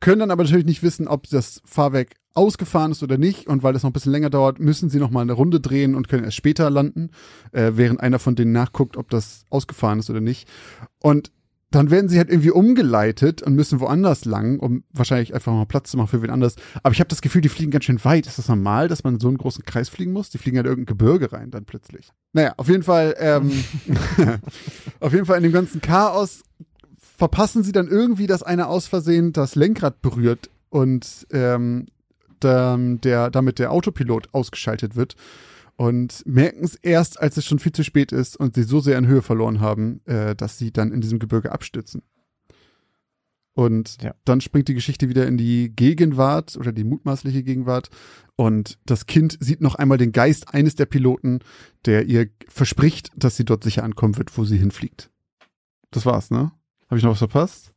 Können 0.00 0.20
dann 0.20 0.30
aber 0.30 0.42
natürlich 0.42 0.64
nicht 0.64 0.82
wissen, 0.82 1.06
ob 1.06 1.28
das 1.28 1.60
Fahrwerk 1.66 2.14
ausgefahren 2.34 2.92
ist 2.92 3.02
oder 3.02 3.18
nicht. 3.18 3.46
Und 3.46 3.62
weil 3.62 3.72
das 3.72 3.82
noch 3.82 3.90
ein 3.90 3.94
bisschen 3.94 4.12
länger 4.12 4.30
dauert, 4.30 4.58
müssen 4.58 4.90
sie 4.90 4.98
noch 4.98 5.10
mal 5.10 5.22
eine 5.22 5.32
Runde 5.32 5.60
drehen 5.60 5.94
und 5.94 6.08
können 6.08 6.24
erst 6.24 6.36
später 6.36 6.70
landen, 6.70 7.10
äh, 7.52 7.72
während 7.74 8.00
einer 8.00 8.18
von 8.18 8.36
denen 8.36 8.52
nachguckt, 8.52 8.96
ob 8.96 9.10
das 9.10 9.44
ausgefahren 9.50 9.98
ist 9.98 10.10
oder 10.10 10.20
nicht. 10.20 10.48
Und 11.00 11.32
dann 11.70 11.90
werden 11.90 12.08
sie 12.08 12.18
halt 12.18 12.30
irgendwie 12.30 12.50
umgeleitet 12.50 13.42
und 13.42 13.54
müssen 13.54 13.78
woanders 13.78 14.24
lang, 14.24 14.58
um 14.58 14.82
wahrscheinlich 14.92 15.34
einfach 15.34 15.52
mal 15.52 15.66
Platz 15.66 15.92
zu 15.92 15.96
machen 15.96 16.08
für 16.08 16.22
wen 16.22 16.30
anders. 16.30 16.56
Aber 16.82 16.92
ich 16.92 17.00
habe 17.00 17.08
das 17.08 17.22
Gefühl, 17.22 17.42
die 17.42 17.48
fliegen 17.48 17.70
ganz 17.70 17.84
schön 17.84 18.04
weit. 18.04 18.26
Ist 18.26 18.38
das 18.38 18.48
normal, 18.48 18.88
dass 18.88 19.04
man 19.04 19.20
so 19.20 19.28
einen 19.28 19.38
großen 19.38 19.64
Kreis 19.64 19.88
fliegen 19.88 20.12
muss? 20.12 20.30
Die 20.30 20.38
fliegen 20.38 20.56
halt 20.56 20.66
irgendein 20.66 20.96
Gebirge 20.96 21.32
rein 21.32 21.52
dann 21.52 21.64
plötzlich. 21.64 22.10
Naja, 22.32 22.54
auf 22.56 22.68
jeden 22.68 22.82
Fall, 22.82 23.14
ähm, 23.18 23.52
auf 25.00 25.12
jeden 25.12 25.26
Fall 25.26 25.36
in 25.36 25.44
dem 25.44 25.52
ganzen 25.52 25.80
Chaos 25.80 26.42
verpassen 26.98 27.62
sie 27.62 27.72
dann 27.72 27.86
irgendwie, 27.86 28.26
dass 28.26 28.42
einer 28.42 28.68
aus 28.68 28.88
Versehen 28.88 29.32
das 29.32 29.54
Lenkrad 29.54 30.02
berührt 30.02 30.50
und 30.70 31.26
ähm, 31.30 31.86
dann 32.40 33.00
der, 33.00 33.30
damit 33.30 33.58
der 33.58 33.72
Autopilot 33.72 34.32
ausgeschaltet 34.32 34.96
wird 34.96 35.14
und 35.76 36.22
merken 36.26 36.64
es 36.64 36.74
erst, 36.76 37.20
als 37.20 37.36
es 37.36 37.46
schon 37.46 37.58
viel 37.58 37.72
zu 37.72 37.84
spät 37.84 38.12
ist 38.12 38.36
und 38.36 38.54
sie 38.54 38.64
so 38.64 38.80
sehr 38.80 38.98
an 38.98 39.06
Höhe 39.06 39.22
verloren 39.22 39.60
haben, 39.60 40.00
äh, 40.06 40.34
dass 40.36 40.58
sie 40.58 40.72
dann 40.72 40.92
in 40.92 41.00
diesem 41.00 41.18
Gebirge 41.18 41.52
abstürzen. 41.52 42.02
Und 43.52 44.00
Ja. 44.02 44.14
dann 44.24 44.40
springt 44.40 44.68
die 44.68 44.74
Geschichte 44.74 45.08
wieder 45.08 45.26
in 45.26 45.36
die 45.36 45.70
Gegenwart 45.74 46.56
oder 46.56 46.72
die 46.72 46.84
mutmaßliche 46.84 47.42
Gegenwart. 47.42 47.90
Und 48.36 48.78
das 48.86 49.06
Kind 49.06 49.36
sieht 49.40 49.60
noch 49.60 49.74
einmal 49.74 49.98
den 49.98 50.12
Geist 50.12 50.54
eines 50.54 50.76
der 50.76 50.86
Piloten, 50.86 51.40
der 51.84 52.06
ihr 52.06 52.28
verspricht, 52.48 53.10
dass 53.16 53.36
sie 53.36 53.44
dort 53.44 53.64
sicher 53.64 53.82
ankommen 53.84 54.16
wird, 54.16 54.36
wo 54.38 54.44
sie 54.44 54.56
hinfliegt. 54.56 55.10
Das 55.90 56.06
war's, 56.06 56.30
ne? 56.30 56.52
Habe 56.88 56.98
ich 56.98 57.02
noch 57.02 57.10
was 57.12 57.18
verpasst? 57.18 57.72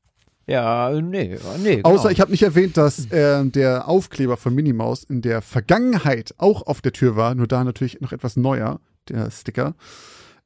Ja, 0.48 0.92
nee, 1.01 1.38
nee. 1.63 1.75
Genau. 1.78 1.90
Außer 1.90 2.12
ich 2.12 2.19
habe 2.19 2.31
nicht 2.31 2.44
erwähnt, 2.44 2.75
dass 2.78 3.10
äh, 3.12 3.45
der 3.45 3.88
Aufkleber 3.88 4.35
von 4.38 4.54
Minimaus 4.54 5.04
in 5.04 5.21
der 5.21 5.42
Vergangenheit 5.42 6.33
auch 6.38 6.68
auf 6.68 6.81
der 6.81 6.92
Tür 6.92 7.16
war, 7.16 7.33
nur 7.35 7.47
da 7.47 7.64
natürlich 7.64 8.02
noch 8.02 8.12
etwas 8.12 8.35
neuer, 8.35 8.80
der 9.09 9.31
Sticker. 9.31 9.76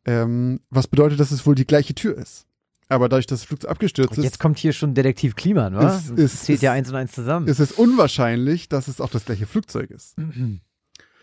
Ähm, 0.06 0.60
was 0.70 0.88
bedeutet, 0.88 1.20
dass 1.20 1.32
es 1.32 1.46
wohl 1.46 1.56
die 1.56 1.66
gleiche 1.66 1.96
Tür 1.96 2.18
ist. 2.18 2.46
Aber 2.90 3.10
dadurch, 3.10 3.26
dass 3.28 3.40
das 3.42 3.48
Flugzeug 3.48 3.72
abgestürzt 3.72 4.12
Und 4.12 4.20
ist, 4.20 4.24
jetzt 4.24 4.40
kommt 4.40 4.58
hier 4.60 4.72
schon 4.72 4.94
Detektiv 4.94 5.36
Kliman, 5.36 5.76
wa? 5.76 5.94
Es 5.98 6.10
ist- 6.10 6.44
Zählt 6.46 6.62
ja 6.62 6.72
eins 6.72 6.90
und 6.90 6.96
eins 6.96 7.12
zusammen. 7.12 7.48
ist 7.48 7.60
es 7.60 7.72
unwahrscheinlich, 7.74 8.70
dass 8.70 8.88
es 8.88 9.02
auch 9.02 9.10
das 9.10 9.26
gleiche 9.26 9.46
Flugzeug 9.46 9.92
ist. 9.92 10.16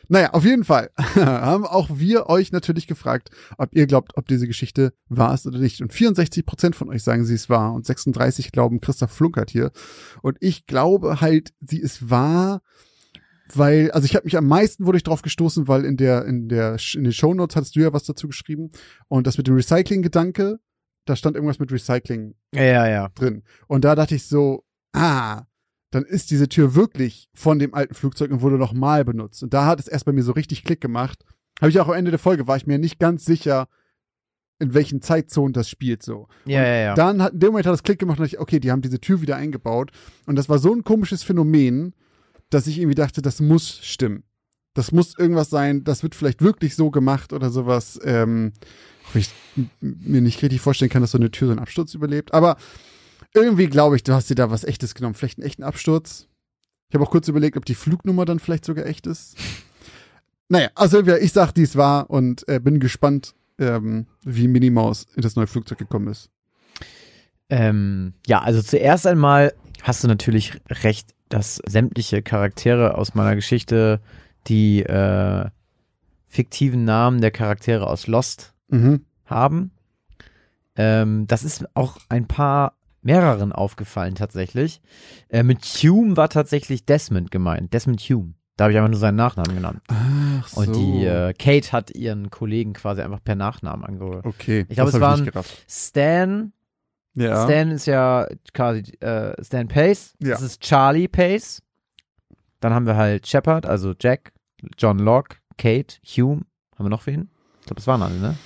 Naja, 0.09 0.31
auf 0.33 0.45
jeden 0.45 0.65
Fall 0.65 0.91
haben 0.97 1.67
auch 1.67 1.89
wir 1.93 2.29
euch 2.29 2.53
natürlich 2.53 2.87
gefragt, 2.87 3.31
ob 3.59 3.75
ihr 3.75 3.87
glaubt, 3.87 4.17
ob 4.17 4.27
diese 4.27 4.47
Geschichte 4.47 4.93
wahr 5.09 5.35
ist 5.35 5.47
oder 5.47 5.59
nicht. 5.59 5.81
Und 5.81 5.93
64 5.93 6.45
Prozent 6.47 6.77
von 6.77 6.89
euch 6.89 7.03
sagen, 7.03 7.25
sie 7.25 7.35
ist 7.35 7.49
wahr 7.49 7.73
und 7.73 7.87
36 7.87 8.53
glauben, 8.53 8.81
Christoph 8.81 9.11
flunkert 9.11 9.51
hier. 9.51 9.71
Und 10.23 10.37
ich 10.41 10.67
glaube 10.67 11.21
halt, 11.21 11.53
sie 11.61 11.79
ist 11.79 12.11
wahr, 12.11 12.63
weil, 13.53 13.91
also 13.91 14.07
ich 14.07 14.15
habe 14.15 14.25
mich 14.25 14.37
am 14.37 14.47
meisten 14.47 14.87
wurde 14.87 14.97
ich 14.97 15.05
drauf 15.05 15.23
gestoßen, 15.23 15.69
weil 15.69 15.85
in 15.85 15.97
der 15.97 16.25
in 16.25 16.49
der 16.49 16.77
in 16.95 17.05
den 17.05 17.13
Shownotes 17.13 17.57
hattest 17.57 17.77
du 17.77 17.81
ja 17.81 17.93
was 17.93 18.05
dazu 18.05 18.27
geschrieben 18.27 18.71
und 19.09 19.27
das 19.27 19.37
mit 19.37 19.47
dem 19.47 19.55
Recycling-Gedanke, 19.55 20.59
da 21.05 21.17
stand 21.17 21.37
irgendwas 21.37 21.59
mit 21.59 21.71
Recycling 21.71 22.35
Ja, 22.55 22.63
ja, 22.63 22.89
ja. 22.89 23.09
drin. 23.15 23.43
Und 23.67 23.85
da 23.85 23.95
dachte 23.95 24.15
ich 24.15 24.27
so, 24.27 24.65
ah, 24.95 25.43
dann 25.95 26.05
ist 26.05 26.33
diese 26.33 26.49
Tür 26.49 26.75
wirklich 26.75 27.29
von 27.35 27.61
dem 27.61 27.73
alten 27.73 27.95
Flugzeug 27.95 28.33
und 28.33 28.41
wurde 28.41 28.57
nochmal 28.57 29.05
benutzt. 29.05 29.45
Und 29.45 29.55
da 29.55 29.67
hat 29.67 29.79
es 29.79 29.87
erst 29.87 30.05
bei 30.07 30.13
mir 30.13 30.25
so 30.25 30.33
richtig 30.33 30.65
Klick 30.65 30.81
gemacht. 30.81 31.25
Habe 31.61 31.71
ich 31.71 31.79
auch 31.79 31.87
am 31.87 31.95
Ende 31.95 32.11
der 32.11 32.19
Folge, 32.19 32.49
war 32.49 32.57
ich 32.57 32.67
mir 32.67 32.79
nicht 32.79 32.99
ganz 32.99 33.25
sicher, 33.25 33.69
in 34.59 34.75
welchen 34.75 35.03
Zeitzonen 35.03 35.53
das 35.53 35.69
spielt 35.69 36.03
so. 36.03 36.27
Ja, 36.47 36.63
ja, 36.65 36.75
ja. 36.75 36.95
Dann 36.95 37.23
hat, 37.23 37.35
in 37.35 37.41
dem 37.41 37.51
Moment 37.51 37.67
hat 37.67 37.75
es 37.75 37.85
Klick 37.85 38.01
gemacht 38.01 38.19
und 38.19 38.25
dachte 38.25 38.35
ich, 38.35 38.41
okay, 38.41 38.59
die 38.59 38.73
haben 38.73 38.83
diese 38.83 39.01
Tür 39.01 39.21
wieder 39.21 39.37
eingebaut. 39.37 39.93
Und 40.27 40.37
das 40.37 40.49
war 40.49 40.59
so 40.59 40.75
ein 40.75 40.83
komisches 40.83 41.23
Phänomen, 41.23 41.95
dass 42.51 42.67
ich 42.67 42.79
irgendwie 42.79 42.97
dachte, 42.97 43.23
das 43.23 43.41
muss 43.41 43.79
stimmen. 43.85 44.25
Das 44.75 44.91
muss 44.91 45.17
irgendwas 45.17 45.51
sein, 45.51 45.85
das 45.85 46.03
wird 46.03 46.17
vielleicht 46.17 46.43
wirklich 46.43 46.75
so 46.75 46.91
gemacht 46.91 47.33
oder 47.33 47.51
sowas. 47.51 48.01
Ähm, 48.03 48.53
ich 49.15 49.31
mir 49.81 50.21
nicht 50.21 50.43
richtig 50.43 50.61
vorstellen 50.61 50.91
kann, 50.91 51.03
dass 51.03 51.13
so 51.13 51.19
eine 51.19 51.31
Tür 51.31 51.47
so 51.47 51.53
einen 51.53 51.61
Absturz 51.61 51.95
überlebt. 51.95 52.35
Aber 52.35 52.57
irgendwie 53.35 53.67
glaube 53.67 53.97
ich, 53.97 54.03
du 54.03 54.13
hast 54.15 54.31
dir 54.31 54.35
da 54.35 54.51
was 54.51 54.65
Echtes 54.65 54.95
genommen. 54.95 55.15
Vielleicht 55.15 55.39
einen 55.39 55.47
echten 55.47 55.63
Absturz. 55.63 56.29
Ich 56.89 56.95
habe 56.95 57.05
auch 57.05 57.11
kurz 57.11 57.29
überlegt, 57.29 57.57
ob 57.57 57.65
die 57.65 57.75
Flugnummer 57.75 58.25
dann 58.25 58.39
vielleicht 58.39 58.65
sogar 58.65 58.87
echt 58.87 59.07
ist. 59.07 59.37
Naja, 60.49 60.69
also 60.75 61.01
ich 61.07 61.33
sag, 61.33 61.53
dies 61.53 61.75
war 61.77 62.11
und 62.11 62.47
äh, 62.49 62.61
bin 62.61 62.79
gespannt, 62.79 63.35
ähm, 63.59 64.07
wie 64.23 64.47
Minnie 64.47 64.71
Maus 64.71 65.07
in 65.17 65.23
das 65.23 65.37
neue 65.37 65.47
Flugzeug 65.47 65.79
gekommen 65.79 66.09
ist. 66.09 66.31
Ähm, 67.49 68.15
ja, 68.27 68.41
also 68.41 68.63
zuerst 68.63 69.07
einmal 69.07 69.55
hast 69.83 70.05
du 70.05 70.09
natürlich 70.09 70.61
recht, 70.69 71.15
dass 71.29 71.61
sämtliche 71.67 72.23
Charaktere 72.23 72.97
aus 72.97 73.15
meiner 73.15 73.35
Geschichte 73.35 74.01
die 74.47 74.83
äh, 74.83 75.47
fiktiven 76.29 76.85
Namen 76.85 77.21
der 77.21 77.31
Charaktere 77.31 77.87
aus 77.87 78.07
Lost 78.07 78.53
Mhm. 78.69 79.05
haben. 79.27 79.71
Ähm, 80.77 81.27
das 81.27 81.45
ist 81.45 81.65
auch 81.75 81.99
ein 82.09 82.27
paar 82.27 82.75
mehreren 83.05 83.53
aufgefallen 83.53 84.15
tatsächlich. 84.15 84.81
Äh, 85.29 85.43
mit 85.43 85.65
Hume 85.65 86.17
war 86.17 86.29
tatsächlich 86.29 86.85
Desmond 86.87 87.31
gemeint. 87.31 87.73
Desmond 87.73 88.01
Hume. 88.01 88.35
Da 88.57 88.65
habe 88.65 88.73
ich 88.73 88.79
einfach 88.79 88.91
nur 88.91 89.01
seinen 89.01 89.17
Nachnamen 89.17 89.55
genannt. 89.55 89.81
Ach 89.89 90.47
so. 90.49 90.61
Und 90.61 90.77
die 90.77 91.05
äh, 91.05 91.33
Kate 91.35 91.73
hat 91.73 91.91
ihren 91.91 92.31
Kollegen 92.31 92.73
quasi 92.73 93.03
einfach 93.03 93.23
per 93.23 93.35
Nachnamen 93.35 93.85
angehört. 93.85 94.25
okay, 94.25 94.65
Ich 94.69 94.77
glaube, 94.77 94.91
es 94.91 95.01
waren-. 95.01 95.29
Stan, 95.69 96.53
Ja. 97.15 97.45
Stan 97.45 97.71
ist 97.73 97.87
ja 97.87 98.29
quasi 98.53 98.83
äh, 99.01 99.35
Stan 99.43 99.67
Pace. 99.67 100.15
Ja. 100.21 100.31
Das 100.31 100.43
ist 100.43 100.61
Charlie 100.63 101.09
Pace. 101.09 101.63
Dann 102.61 102.73
haben 102.73 102.87
wir 102.87 102.97
halt 102.97 103.27
Shepard, 103.27 103.67
also 103.67 103.93
Jack, 104.01 104.33
John 104.79 104.99
Locke, 104.99 105.37
Kate, 105.59 105.97
Hume. 106.07 106.43
Haben 106.77 106.87
wir 106.87 106.91
noch 106.91 107.07
wen? 107.07 107.29
Ich 107.61 107.67
glaube, 107.67 107.81
es 107.81 107.87
waren 107.87 108.03
alle, 108.03 108.15
ne? 108.21 108.37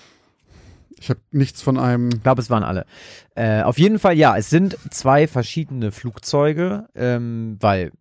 Ich 1.01 1.11
habe 1.11 1.21
nichts 1.31 1.63
von 1.63 1.79
einem. 1.79 2.09
Ich 2.11 2.23
glaube, 2.23 2.41
es 2.41 2.51
waren 2.51 2.63
alle. 2.63 2.85
Äh, 3.35 3.63
auf 3.63 3.79
jeden 3.79 3.99
Fall, 3.99 4.17
ja, 4.17 4.37
es 4.37 4.51
sind 4.51 4.77
zwei 4.91 5.27
verschiedene 5.27 5.93
Flugzeuge, 5.93 6.89
ähm, 6.95 7.57
weil, 7.61 7.93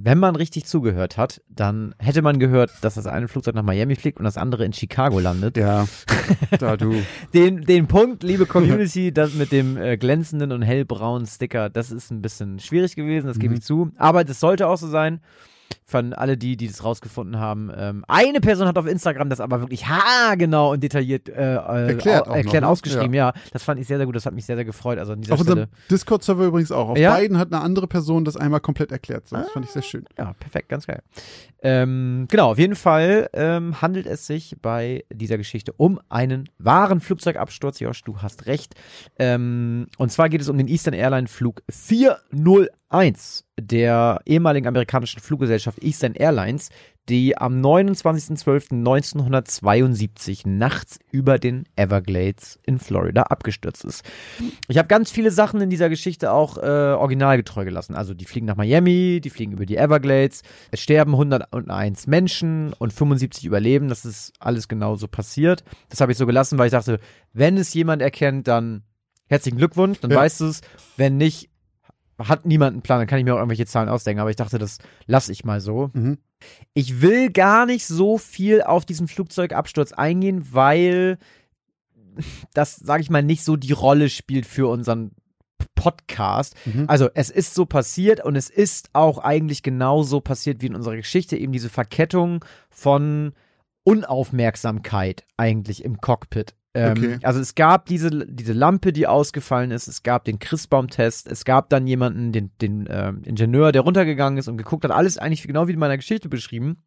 wenn 0.00 0.18
man 0.18 0.36
richtig 0.36 0.64
zugehört 0.66 1.16
hat, 1.16 1.40
dann 1.48 1.94
hätte 1.98 2.22
man 2.22 2.38
gehört, 2.38 2.70
dass 2.82 2.94
das 2.94 3.06
eine 3.08 3.26
Flugzeug 3.26 3.54
nach 3.56 3.64
Miami 3.64 3.96
fliegt 3.96 4.18
und 4.18 4.24
das 4.24 4.36
andere 4.36 4.64
in 4.64 4.72
Chicago 4.72 5.18
landet. 5.18 5.56
Ja, 5.56 5.86
da 6.60 6.76
du. 6.76 6.94
Den, 7.34 7.62
den 7.62 7.88
Punkt, 7.88 8.22
liebe 8.22 8.46
Community, 8.46 9.12
das 9.12 9.34
mit 9.34 9.50
dem 9.50 9.76
äh, 9.76 9.96
glänzenden 9.96 10.52
und 10.52 10.62
hellbraunen 10.62 11.26
Sticker, 11.26 11.68
das 11.70 11.90
ist 11.90 12.10
ein 12.12 12.22
bisschen 12.22 12.60
schwierig 12.60 12.94
gewesen, 12.94 13.26
das 13.26 13.38
gebe 13.40 13.54
Mhm. 13.54 13.58
ich 13.58 13.64
zu. 13.64 13.90
Aber 13.96 14.22
das 14.22 14.38
sollte 14.38 14.68
auch 14.68 14.76
so 14.78 14.86
sein. 14.86 15.20
Von 15.84 16.12
alle 16.12 16.36
die, 16.36 16.56
die 16.58 16.66
das 16.68 16.84
rausgefunden 16.84 17.40
haben. 17.40 17.70
Ähm, 17.74 18.04
eine 18.08 18.40
Person 18.40 18.68
hat 18.68 18.76
auf 18.76 18.86
Instagram 18.86 19.30
das 19.30 19.40
aber 19.40 19.60
wirklich 19.60 19.86
haargenau 19.88 20.72
und 20.72 20.82
detailliert 20.82 21.28
äh, 21.30 21.32
äh, 21.54 21.88
Erklärt 21.88 22.22
au- 22.22 22.24
auch 22.24 22.28
noch, 22.28 22.36
erklärt 22.36 22.62
ne? 22.62 22.68
ausgeschrieben. 22.68 23.14
Ja. 23.14 23.32
das 23.52 23.62
fand 23.62 23.80
ich 23.80 23.86
sehr, 23.86 23.96
sehr 23.96 24.04
gut. 24.04 24.14
Das 24.14 24.26
hat 24.26 24.34
mich 24.34 24.44
sehr, 24.44 24.56
sehr 24.56 24.66
gefreut. 24.66 24.98
Also 24.98 25.14
an 25.14 25.22
dieser 25.22 25.34
Auf 25.34 25.40
unserem 25.40 25.66
Discord-Server 25.90 26.44
übrigens 26.44 26.72
auch. 26.72 26.90
Auf 26.90 26.98
Ja? 26.98 27.12
beiden 27.12 27.38
hat 27.38 27.52
eine 27.52 27.62
andere 27.62 27.86
Person 27.86 28.24
das 28.26 28.36
einmal 28.36 28.60
komplett 28.60 28.92
erklärt. 28.92 29.28
So, 29.28 29.36
Das 29.36 29.50
fand 29.50 29.64
ich 29.64 29.70
sehr 29.72 29.82
schön. 29.82 30.04
Ja, 30.18 30.34
perfekt, 30.38 30.68
ganz 30.68 30.86
geil. 30.86 31.02
Ähm, 31.62 32.26
genau, 32.30 32.50
auf 32.52 32.58
jeden 32.58 32.76
Fall 32.76 33.28
ähm, 33.32 33.80
handelt 33.82 34.06
es 34.06 34.26
sich 34.26 34.56
bei 34.62 35.04
dieser 35.12 35.38
Geschichte 35.38 35.72
um 35.72 35.98
einen 36.08 36.48
wahren 36.58 37.00
Flugzeugabsturz. 37.00 37.80
Josh, 37.80 38.04
du 38.04 38.18
hast 38.22 38.46
recht. 38.46 38.74
Ähm, 39.18 39.86
und 39.96 40.12
zwar 40.12 40.28
geht 40.28 40.40
es 40.42 40.48
um 40.48 40.56
den 40.58 40.68
Eastern 40.68 40.94
Airline 40.94 41.28
Flug 41.28 41.62
401 41.70 42.68
der 43.58 44.20
ehemaligen 44.24 44.66
amerikanischen 44.66 45.20
Fluggesellschaft 45.20 45.82
Eastern 45.82 46.14
Airlines, 46.14 46.70
die 47.08 47.36
am 47.38 47.60
29.12.1972 47.62 50.46
nachts 50.48 50.98
über 51.10 51.38
den 51.38 51.64
Everglades 51.76 52.58
in 52.64 52.78
Florida 52.78 53.22
abgestürzt 53.24 53.84
ist. 53.84 54.04
Ich 54.68 54.78
habe 54.78 54.88
ganz 54.88 55.10
viele 55.10 55.30
Sachen 55.30 55.60
in 55.60 55.70
dieser 55.70 55.88
Geschichte 55.88 56.32
auch 56.32 56.56
äh, 56.58 56.60
originalgetreu 56.60 57.64
gelassen. 57.64 57.94
Also 57.94 58.14
die 58.14 58.24
fliegen 58.26 58.46
nach 58.46 58.56
Miami, 58.56 59.20
die 59.22 59.30
fliegen 59.30 59.52
über 59.52 59.66
die 59.66 59.76
Everglades, 59.76 60.42
es 60.70 60.80
sterben 60.80 61.12
101 61.12 62.06
Menschen 62.06 62.72
und 62.74 62.92
75 62.92 63.44
überleben. 63.44 63.88
Das 63.88 64.04
ist 64.04 64.32
alles 64.38 64.68
genauso 64.68 65.08
passiert. 65.08 65.64
Das 65.88 66.00
habe 66.00 66.12
ich 66.12 66.18
so 66.18 66.26
gelassen, 66.26 66.58
weil 66.58 66.66
ich 66.66 66.72
dachte, 66.72 67.00
wenn 67.32 67.56
es 67.56 67.72
jemand 67.74 68.02
erkennt, 68.02 68.48
dann 68.48 68.82
herzlichen 69.28 69.58
Glückwunsch, 69.58 70.00
dann 70.00 70.10
Ja. 70.10 70.18
weißt 70.18 70.40
du 70.40 70.46
es. 70.46 70.60
Wenn 70.96 71.16
nicht, 71.16 71.48
hat 72.18 72.46
niemand 72.46 72.72
einen 72.74 72.82
Plan, 72.82 72.98
dann 72.98 73.06
kann 73.06 73.18
ich 73.18 73.24
mir 73.24 73.34
auch 73.34 73.38
irgendwelche 73.38 73.66
Zahlen 73.66 73.88
ausdenken. 73.88 74.20
Aber 74.20 74.30
ich 74.30 74.36
dachte, 74.36 74.58
das 74.58 74.78
lasse 75.06 75.32
ich 75.32 75.44
mal 75.44 75.60
so. 75.60 75.90
Mhm. 75.92 76.18
Ich 76.74 77.00
will 77.00 77.30
gar 77.30 77.66
nicht 77.66 77.86
so 77.86 78.18
viel 78.18 78.62
auf 78.62 78.84
diesen 78.84 79.08
Flugzeugabsturz 79.08 79.92
eingehen, 79.92 80.48
weil 80.52 81.18
das, 82.54 82.76
sage 82.76 83.02
ich 83.02 83.10
mal, 83.10 83.22
nicht 83.22 83.44
so 83.44 83.56
die 83.56 83.72
Rolle 83.72 84.08
spielt 84.08 84.46
für 84.46 84.68
unseren 84.68 85.12
Podcast. 85.74 86.56
Mhm. 86.66 86.84
Also 86.88 87.08
es 87.14 87.30
ist 87.30 87.54
so 87.54 87.66
passiert 87.66 88.24
und 88.24 88.36
es 88.36 88.50
ist 88.50 88.90
auch 88.92 89.18
eigentlich 89.18 89.62
genauso 89.62 90.20
passiert 90.20 90.60
wie 90.60 90.66
in 90.66 90.74
unserer 90.74 90.96
Geschichte, 90.96 91.36
eben 91.36 91.52
diese 91.52 91.68
Verkettung 91.68 92.44
von 92.68 93.32
Unaufmerksamkeit 93.84 95.24
eigentlich 95.36 95.84
im 95.84 96.00
Cockpit. 96.00 96.54
Ähm, 96.74 96.96
Okay. 96.96 97.18
Also 97.22 97.40
es 97.40 97.54
gab 97.54 97.86
diese, 97.86 98.10
diese 98.26 98.52
Lampe, 98.52 98.92
die 98.92 99.06
ausgefallen 99.06 99.70
ist, 99.70 99.88
es 99.88 100.02
gab 100.02 100.24
den 100.24 100.38
Christbaum-Test, 100.38 101.26
es 101.26 101.44
gab 101.44 101.70
dann 101.70 101.86
jemanden, 101.86 102.32
den, 102.32 102.50
den 102.60 102.88
ähm, 102.90 103.22
Ingenieur, 103.24 103.72
der 103.72 103.82
runtergegangen 103.82 104.38
ist 104.38 104.48
und 104.48 104.58
geguckt 104.58 104.84
hat, 104.84 104.90
alles 104.90 105.18
eigentlich 105.18 105.46
genau 105.46 105.68
wie 105.68 105.72
in 105.72 105.78
meiner 105.78 105.96
Geschichte 105.96 106.28
beschrieben. 106.28 106.82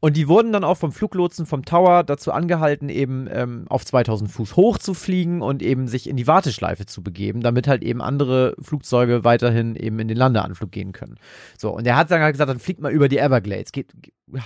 Und 0.00 0.16
die 0.16 0.28
wurden 0.28 0.52
dann 0.52 0.64
auch 0.64 0.76
vom 0.76 0.92
Fluglotsen 0.92 1.46
vom 1.46 1.64
Tower 1.64 2.04
dazu 2.04 2.32
angehalten, 2.32 2.88
eben 2.88 3.28
ähm, 3.30 3.66
auf 3.68 3.84
2000 3.84 4.30
Fuß 4.30 4.56
hoch 4.56 4.78
zu 4.78 4.94
fliegen 4.94 5.42
und 5.42 5.62
eben 5.62 5.88
sich 5.88 6.08
in 6.08 6.16
die 6.16 6.26
Warteschleife 6.26 6.86
zu 6.86 7.02
begeben, 7.02 7.40
damit 7.40 7.68
halt 7.68 7.82
eben 7.82 8.02
andere 8.02 8.54
Flugzeuge 8.60 9.24
weiterhin 9.24 9.76
eben 9.76 9.98
in 9.98 10.08
den 10.08 10.16
Landeanflug 10.16 10.70
gehen 10.70 10.92
können. 10.92 11.16
So, 11.56 11.70
und 11.70 11.86
er 11.86 11.96
hat 11.96 12.10
dann 12.10 12.22
halt 12.22 12.34
gesagt, 12.34 12.50
dann 12.50 12.58
fliegt 12.58 12.80
mal 12.80 12.92
über 12.92 13.08
die 13.08 13.18
Everglades, 13.18 13.72
geht, 13.72 13.92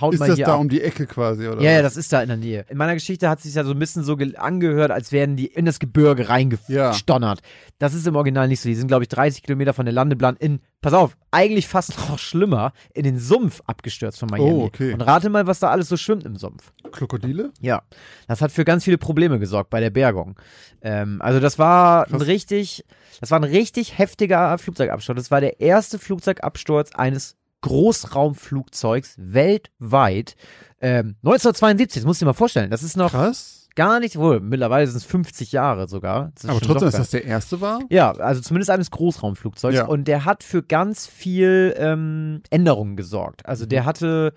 haut 0.00 0.14
Ist 0.14 0.20
mal 0.20 0.28
das 0.28 0.36
hier 0.36 0.46
da 0.46 0.54
ab. 0.54 0.60
um 0.60 0.68
die 0.68 0.80
Ecke 0.80 1.06
quasi, 1.06 1.48
oder? 1.48 1.60
Ja, 1.60 1.72
ja, 1.72 1.82
das 1.82 1.96
ist 1.96 2.12
da 2.12 2.22
in 2.22 2.28
der 2.28 2.36
Nähe. 2.36 2.64
In 2.68 2.78
meiner 2.78 2.94
Geschichte 2.94 3.28
hat 3.28 3.38
es 3.38 3.44
sich 3.44 3.54
ja 3.54 3.64
so 3.64 3.72
ein 3.72 3.78
bisschen 3.78 4.04
so 4.04 4.16
ge- 4.16 4.36
angehört, 4.36 4.90
als 4.90 5.10
wären 5.12 5.34
die 5.36 5.46
in 5.46 5.64
das 5.64 5.78
Gebirge 5.78 6.28
reingestonnert. 6.28 7.40
Das 7.78 7.94
ist 7.94 8.06
im 8.06 8.14
Original 8.16 8.48
nicht 8.48 8.60
so. 8.60 8.68
Die 8.68 8.74
sind, 8.74 8.88
glaube 8.88 9.04
ich, 9.04 9.08
30 9.08 9.42
Kilometer 9.42 9.72
von 9.74 9.84
der 9.84 9.92
Landebahn 9.92 10.36
in, 10.36 10.60
pass 10.80 10.92
auf, 10.92 11.16
eigentlich 11.30 11.66
fast 11.68 11.96
noch 12.10 12.18
schlimmer, 12.18 12.72
in 12.94 13.02
den 13.04 13.18
Sumpf 13.18 13.60
abgestürzt 13.66 14.18
von 14.18 14.28
Miami. 14.30 14.50
Oh, 14.52 14.64
okay. 14.64 14.92
Und 14.92 15.00
rate 15.00 15.30
mal, 15.30 15.46
was 15.46 15.58
da 15.58 15.70
alles 15.70 15.88
so 15.88 15.96
schwimmt 15.96 16.24
im 16.24 16.36
Sumpf. 16.36 16.72
Krokodile? 16.92 17.50
Ja, 17.60 17.82
das 18.28 18.40
hat 18.40 18.52
für 18.52 18.64
ganz 18.64 18.84
viele 18.84 18.98
Probleme 18.98 19.38
gesorgt 19.38 19.70
bei 19.70 19.80
der 19.80 19.90
Bergung. 19.90 20.36
Ähm, 20.82 21.20
also 21.22 21.40
das 21.40 21.58
war 21.58 22.06
ein 22.06 22.10
Krass. 22.18 22.26
richtig, 22.26 22.84
das 23.20 23.30
war 23.30 23.40
ein 23.40 23.44
richtig 23.44 23.98
heftiger 23.98 24.56
Flugzeugabsturz. 24.58 25.16
Das 25.16 25.30
war 25.30 25.40
der 25.40 25.60
erste 25.60 25.98
Flugzeugabsturz 25.98 26.92
eines 26.94 27.36
Großraumflugzeugs 27.62 29.14
weltweit. 29.18 30.36
Ähm, 30.80 31.16
1972, 31.24 32.02
das 32.02 32.06
musst 32.06 32.20
du 32.20 32.24
dir 32.24 32.30
mal 32.30 32.34
vorstellen. 32.34 32.70
Das 32.70 32.82
ist 32.82 32.96
noch 32.96 33.12
Krass. 33.12 33.68
gar 33.74 34.00
nicht, 34.00 34.16
wohl, 34.16 34.40
mittlerweile 34.40 34.86
sind 34.86 34.96
es 34.96 35.04
50 35.04 35.52
Jahre 35.52 35.88
sogar. 35.88 36.32
Das 36.34 36.46
Aber 36.50 36.60
trotzdem, 36.60 36.86
dass 36.90 36.96
das 36.96 37.10
der 37.10 37.24
erste 37.24 37.60
war? 37.60 37.80
ja, 37.88 38.10
also 38.12 38.40
zumindest 38.40 38.70
eines 38.70 38.90
Großraumflugzeugs. 38.90 39.76
Ja. 39.76 39.86
Und 39.86 40.06
der 40.08 40.24
hat 40.24 40.42
für 40.44 40.62
ganz 40.62 41.06
viel 41.06 41.74
ähm, 41.78 42.42
Änderungen 42.50 42.96
gesorgt. 42.96 43.46
Also 43.46 43.64
der 43.66 43.84
hatte 43.84 44.34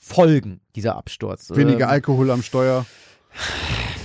Folgen, 0.00 0.60
dieser 0.74 0.96
Absturz. 0.96 1.50
Weniger 1.54 1.86
Ähm, 1.86 1.90
Alkohol 1.90 2.30
am 2.30 2.42
Steuer. 2.42 2.84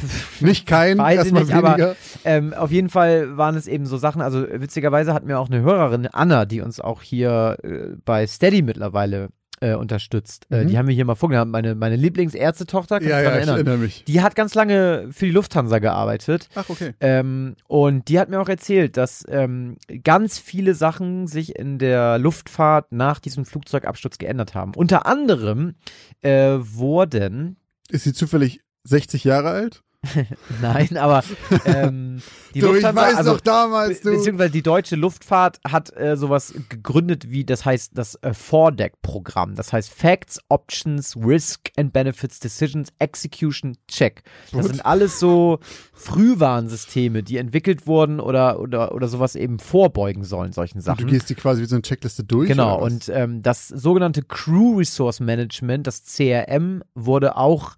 Nicht 0.40 0.66
kein, 0.68 0.98
Weiß 0.98 1.14
ich 1.14 1.18
erstmal 1.34 1.44
nicht, 1.44 1.54
aber- 1.54 1.70
weniger. 1.78 1.96
Ähm, 2.26 2.54
auf 2.54 2.72
jeden 2.72 2.90
Fall 2.90 3.38
waren 3.38 3.56
es 3.56 3.68
eben 3.68 3.86
so 3.86 3.98
Sachen, 3.98 4.22
also 4.22 4.46
witzigerweise 4.50 5.14
hat 5.14 5.26
mir 5.26 5.40
auch 5.40 5.50
eine 5.50 5.62
Hörerin, 5.62 6.08
Anna, 6.08 6.46
die 6.46 6.62
uns 6.62 6.80
auch 6.80 7.02
hier 7.02 7.58
äh, 7.64 7.96
bei 8.06 8.26
Steady 8.28 8.62
mittlerweile 8.62 9.30
äh, 9.64 9.76
unterstützt, 9.76 10.48
äh, 10.50 10.64
Mhm. 10.64 10.68
die 10.70 10.78
haben 10.80 10.86
mir 10.88 10.94
hier 10.94 11.06
mal 11.06 11.14
vorgenommen, 11.14 11.52
meine, 11.52 11.76
meine 11.76 11.96
Lieblingsärztetochter, 11.96 13.00
kann 13.00 13.08
ja, 13.08 13.20
ich 13.20 13.24
ja, 13.26 13.30
daran 13.30 13.42
ich 13.44 13.48
erinnern. 13.48 13.68
erinnere 13.68 13.78
mich. 13.86 14.04
Die 14.06 14.22
hat 14.22 14.36
ganz 14.36 14.56
lange 14.56 15.10
für 15.12 15.26
die 15.26 15.32
Lufthansa 15.32 15.78
gearbeitet. 15.78 16.50
Ach, 16.56 16.68
okay. 16.68 16.94
Ähm, 17.00 17.56
und 17.68 18.08
die 18.08 18.20
hat 18.20 18.30
mir 18.30 18.40
auch 18.42 18.50
erzählt, 18.50 18.98
dass 18.98 19.24
ähm, 19.30 19.78
ganz 20.04 20.40
viele 20.40 20.74
Sachen 20.74 21.28
sich 21.28 21.56
in 21.60 21.78
der 21.78 22.18
Luftfahrt 22.18 22.92
nach 22.92 23.20
diesem 23.20 23.46
Flugzeugabsturz 23.46 24.18
geändert 24.18 24.56
haben. 24.56 24.74
Unter 24.76 25.06
anderem 25.06 25.76
äh, 26.24 26.58
wurden 26.60 27.58
Ist 27.90 28.06
sie 28.06 28.14
zufällig 28.14 28.62
60 28.86 29.24
Jahre 29.26 29.50
alt? 29.52 29.84
Nein, 30.62 30.98
aber 30.98 31.24
ähm, 31.66 32.22
die 32.56 32.60
du, 32.60 32.68
ich 32.68 32.74
Lufthansa, 32.74 33.02
weiß 33.02 33.16
also, 33.18 33.34
doch 33.34 33.42
damals, 33.42 34.02
du. 34.02 34.12
beziehungsweise 34.12 34.52
die 34.52 34.64
deutsche 34.64 34.96
Luftfahrt 34.96 35.60
hat 35.64 35.96
äh, 35.96 36.18
sowas 36.18 36.56
gegründet 36.70 37.30
wie, 37.30 37.46
das 37.46 37.66
heißt 37.66 37.92
das 37.94 38.16
äh, 38.24 38.34
Foredeck-Programm. 38.34 39.54
Das 39.54 39.72
heißt 39.72 39.94
Facts, 39.94 40.40
Options, 40.50 41.16
Risk 41.16 41.70
and 41.78 41.94
Benefits, 41.94 42.40
Decisions, 42.40 42.90
Execution, 42.98 43.78
Check. 43.88 44.24
Das 44.52 44.62
Gut. 44.62 44.72
sind 44.72 44.86
alles 44.86 45.20
so 45.20 45.60
Frühwarnsysteme, 45.94 47.22
die 47.22 47.38
entwickelt 47.38 47.86
wurden 47.86 48.20
oder, 48.20 48.60
oder, 48.60 48.96
oder 48.96 49.08
sowas 49.08 49.36
eben 49.36 49.60
vorbeugen 49.60 50.24
sollen, 50.24 50.52
solchen 50.52 50.80
Und 50.80 50.84
Sachen. 50.84 51.06
du 51.06 51.12
gehst 51.12 51.30
die 51.30 51.36
quasi 51.36 51.62
wie 51.62 51.66
so 51.66 51.76
eine 51.76 51.84
Checkliste 51.84 52.24
durch? 52.24 52.48
Genau, 52.48 52.80
und 52.80 53.08
ähm, 53.10 53.44
das 53.44 53.68
sogenannte 53.68 54.24
Crew 54.24 54.78
Resource 54.78 55.20
Management, 55.20 55.86
das 55.86 56.04
CRM, 56.06 56.82
wurde 56.96 57.38
auch 57.38 57.76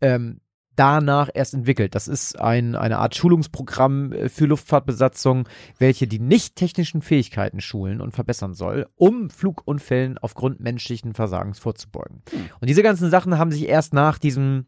ähm, 0.00 0.40
danach 0.76 1.28
erst 1.32 1.54
entwickelt. 1.54 1.94
Das 1.94 2.06
ist 2.06 2.38
ein, 2.38 2.74
eine 2.74 2.98
Art 2.98 3.16
Schulungsprogramm 3.16 4.12
äh, 4.12 4.28
für 4.28 4.46
Luftfahrtbesatzungen, 4.46 5.44
welche 5.78 6.06
die 6.06 6.18
nicht 6.18 6.56
technischen 6.56 7.02
Fähigkeiten 7.02 7.60
schulen 7.60 8.00
und 8.00 8.12
verbessern 8.12 8.54
soll, 8.54 8.86
um 8.96 9.30
Flugunfällen 9.30 10.18
aufgrund 10.18 10.60
menschlichen 10.60 11.14
Versagens 11.14 11.58
vorzubeugen. 11.58 12.22
Hm. 12.30 12.48
Und 12.60 12.68
diese 12.68 12.82
ganzen 12.82 13.10
Sachen 13.10 13.38
haben 13.38 13.50
sich 13.50 13.68
erst 13.68 13.94
nach 13.94 14.18
diesem, 14.18 14.66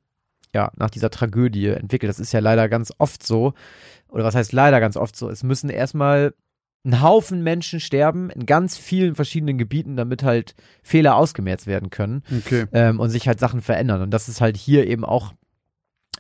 ja, 0.55 0.73
nach 0.77 0.91
dieser 0.91 1.11
Tragödie 1.11 1.69
entwickelt. 1.69 2.11
Das 2.11 2.21
ist 2.21 2.33
ja 2.33 2.41
leider 2.41 2.69
ganz 2.69 2.93
oft 2.99 3.25
so. 3.25 3.55
Oder 4.09 4.25
was 4.25 4.35
heißt 4.35 4.53
leider 4.53 4.81
ganz 4.81 4.97
oft 4.97 5.15
so? 5.15 5.29
Es 5.29 5.43
müssen 5.43 5.69
erstmal 5.69 6.33
ein 6.85 7.03
Haufen 7.03 7.43
Menschen 7.43 7.81
sterben 7.81 8.31
in 8.31 8.47
ganz 8.47 8.77
vielen 8.77 9.15
verschiedenen 9.15 9.59
Gebieten, 9.59 9.97
damit 9.97 10.23
halt 10.23 10.55
Fehler 10.83 11.17
ausgemerzt 11.17 11.67
werden 11.67 11.91
können 11.91 12.23
okay. 12.38 12.67
ähm, 12.73 13.00
und 13.00 13.11
sich 13.11 13.29
halt 13.29 13.41
Sachen 13.41 13.61
verändern. 13.61 14.00
Und 14.00 14.11
das 14.11 14.29
ist 14.29 14.41
halt 14.41 14.57
hier 14.57 14.87
eben 14.87 15.05
auch 15.05 15.33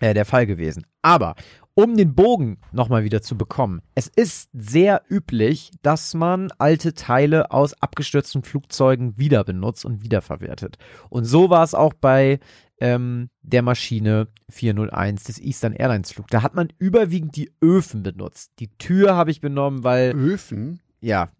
äh, 0.00 0.14
der 0.14 0.24
Fall 0.24 0.46
gewesen. 0.46 0.86
Aber 1.02 1.34
um 1.74 1.96
den 1.96 2.16
Bogen 2.16 2.58
nochmal 2.72 3.04
wieder 3.04 3.22
zu 3.22 3.38
bekommen, 3.38 3.82
es 3.94 4.08
ist 4.08 4.50
sehr 4.52 5.02
üblich, 5.08 5.70
dass 5.82 6.12
man 6.12 6.50
alte 6.58 6.92
Teile 6.94 7.52
aus 7.52 7.72
abgestürzten 7.80 8.42
Flugzeugen 8.42 9.16
wieder 9.16 9.44
benutzt 9.44 9.84
und 9.84 10.02
wiederverwertet. 10.02 10.76
Und 11.08 11.24
so 11.24 11.50
war 11.50 11.62
es 11.62 11.74
auch 11.74 11.94
bei 11.94 12.40
ähm, 12.80 13.30
der 13.42 13.62
Maschine 13.62 14.26
401 14.50 15.24
des 15.24 15.40
Eastern 15.40 15.72
Airlines 15.72 16.12
Flug. 16.12 16.26
Da 16.28 16.42
hat 16.42 16.54
man 16.54 16.68
überwiegend 16.78 17.36
die 17.36 17.52
Öfen 17.62 18.02
benutzt. 18.02 18.52
Die 18.58 18.76
Tür 18.78 19.14
habe 19.14 19.30
ich 19.30 19.40
benommen, 19.40 19.84
weil. 19.84 20.16
Öfen? 20.16 20.80
Ja. 21.00 21.30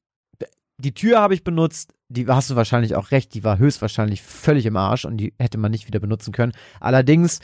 Die 0.80 0.94
Tür 0.94 1.20
habe 1.20 1.34
ich 1.34 1.42
benutzt, 1.42 1.94
die 2.08 2.28
hast 2.28 2.50
du 2.50 2.54
wahrscheinlich 2.54 2.94
auch 2.94 3.10
recht, 3.10 3.34
die 3.34 3.42
war 3.42 3.58
höchstwahrscheinlich 3.58 4.22
völlig 4.22 4.64
im 4.66 4.76
Arsch 4.76 5.04
und 5.04 5.16
die 5.16 5.34
hätte 5.40 5.58
man 5.58 5.72
nicht 5.72 5.88
wieder 5.88 5.98
benutzen 5.98 6.32
können. 6.32 6.52
Allerdings 6.78 7.40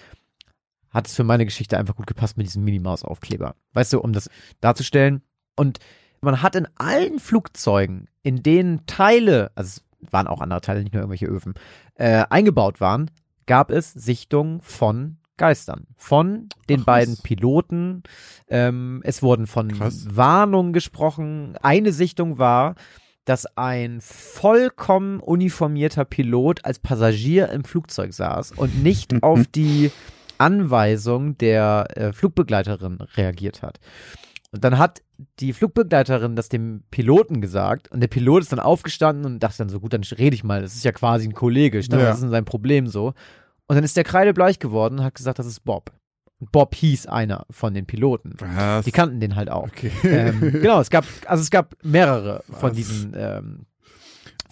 hat 0.94 1.08
es 1.08 1.14
für 1.14 1.24
meine 1.24 1.44
Geschichte 1.44 1.76
einfach 1.76 1.96
gut 1.96 2.06
gepasst 2.06 2.36
mit 2.36 2.46
diesem 2.46 2.64
Minimaus-Aufkleber. 2.64 3.56
Weißt 3.72 3.92
du, 3.92 4.00
um 4.00 4.12
das 4.12 4.30
darzustellen. 4.60 5.22
Und 5.56 5.80
man 6.20 6.40
hat 6.40 6.56
in 6.56 6.68
allen 6.76 7.18
Flugzeugen, 7.18 8.08
in 8.22 8.42
denen 8.42 8.86
Teile, 8.86 9.50
also 9.56 9.80
es 10.00 10.12
waren 10.12 10.28
auch 10.28 10.40
andere 10.40 10.60
Teile, 10.60 10.82
nicht 10.82 10.92
nur 10.92 11.02
irgendwelche 11.02 11.26
Öfen, 11.26 11.54
äh, 11.96 12.24
eingebaut 12.30 12.80
waren, 12.80 13.10
gab 13.46 13.70
es 13.70 13.92
Sichtungen 13.92 14.60
von 14.62 15.18
Geistern. 15.36 15.88
Von 15.96 16.48
den 16.68 16.82
Ach, 16.82 16.86
beiden 16.86 17.16
Piloten. 17.16 18.04
Ähm, 18.46 19.00
es 19.04 19.20
wurden 19.20 19.48
von 19.48 19.72
krass. 19.72 20.06
Warnungen 20.08 20.72
gesprochen. 20.72 21.56
Eine 21.60 21.92
Sichtung 21.92 22.38
war, 22.38 22.76
dass 23.24 23.46
ein 23.56 24.00
vollkommen 24.00 25.18
uniformierter 25.18 26.04
Pilot 26.04 26.64
als 26.64 26.78
Passagier 26.78 27.48
im 27.48 27.64
Flugzeug 27.64 28.12
saß 28.12 28.52
und 28.52 28.82
nicht 28.82 29.12
auf 29.24 29.46
die 29.48 29.90
Anweisung 30.38 31.36
der 31.38 31.86
äh, 31.94 32.12
Flugbegleiterin 32.12 32.98
reagiert 33.16 33.62
hat. 33.62 33.80
Und 34.52 34.62
dann 34.62 34.78
hat 34.78 35.02
die 35.40 35.52
Flugbegleiterin 35.52 36.36
das 36.36 36.48
dem 36.48 36.84
Piloten 36.90 37.40
gesagt 37.40 37.90
und 37.90 38.00
der 38.00 38.08
Pilot 38.08 38.42
ist 38.42 38.52
dann 38.52 38.60
aufgestanden 38.60 39.24
und 39.24 39.40
dachte 39.40 39.58
dann 39.58 39.68
so, 39.68 39.80
gut, 39.80 39.92
dann 39.92 40.02
rede 40.16 40.34
ich 40.34 40.44
mal, 40.44 40.62
das 40.62 40.74
ist 40.74 40.84
ja 40.84 40.92
quasi 40.92 41.26
ein 41.26 41.34
Kollege, 41.34 41.78
ich 41.78 41.88
dachte, 41.88 42.04
ja. 42.04 42.10
das 42.10 42.22
ist 42.22 42.30
sein 42.30 42.44
Problem 42.44 42.86
so. 42.86 43.14
Und 43.66 43.76
dann 43.76 43.84
ist 43.84 43.96
der 43.96 44.04
kreidebleich 44.04 44.58
geworden 44.58 44.98
und 44.98 45.04
hat 45.04 45.14
gesagt, 45.14 45.38
das 45.38 45.46
ist 45.46 45.64
Bob. 45.64 45.92
Und 46.38 46.52
Bob 46.52 46.74
hieß 46.74 47.06
einer 47.06 47.46
von 47.50 47.74
den 47.74 47.86
Piloten. 47.86 48.34
Was? 48.38 48.84
Die 48.84 48.92
kannten 48.92 49.20
den 49.20 49.34
halt 49.36 49.50
auch. 49.50 49.68
Okay. 49.68 49.90
Ähm, 50.04 50.40
genau, 50.40 50.80
es 50.80 50.90
gab, 50.90 51.04
also 51.26 51.42
es 51.42 51.50
gab 51.50 51.74
mehrere 51.82 52.42
Was? 52.46 52.60
von 52.60 52.72
diesen 52.74 53.12
ähm, 53.16 53.66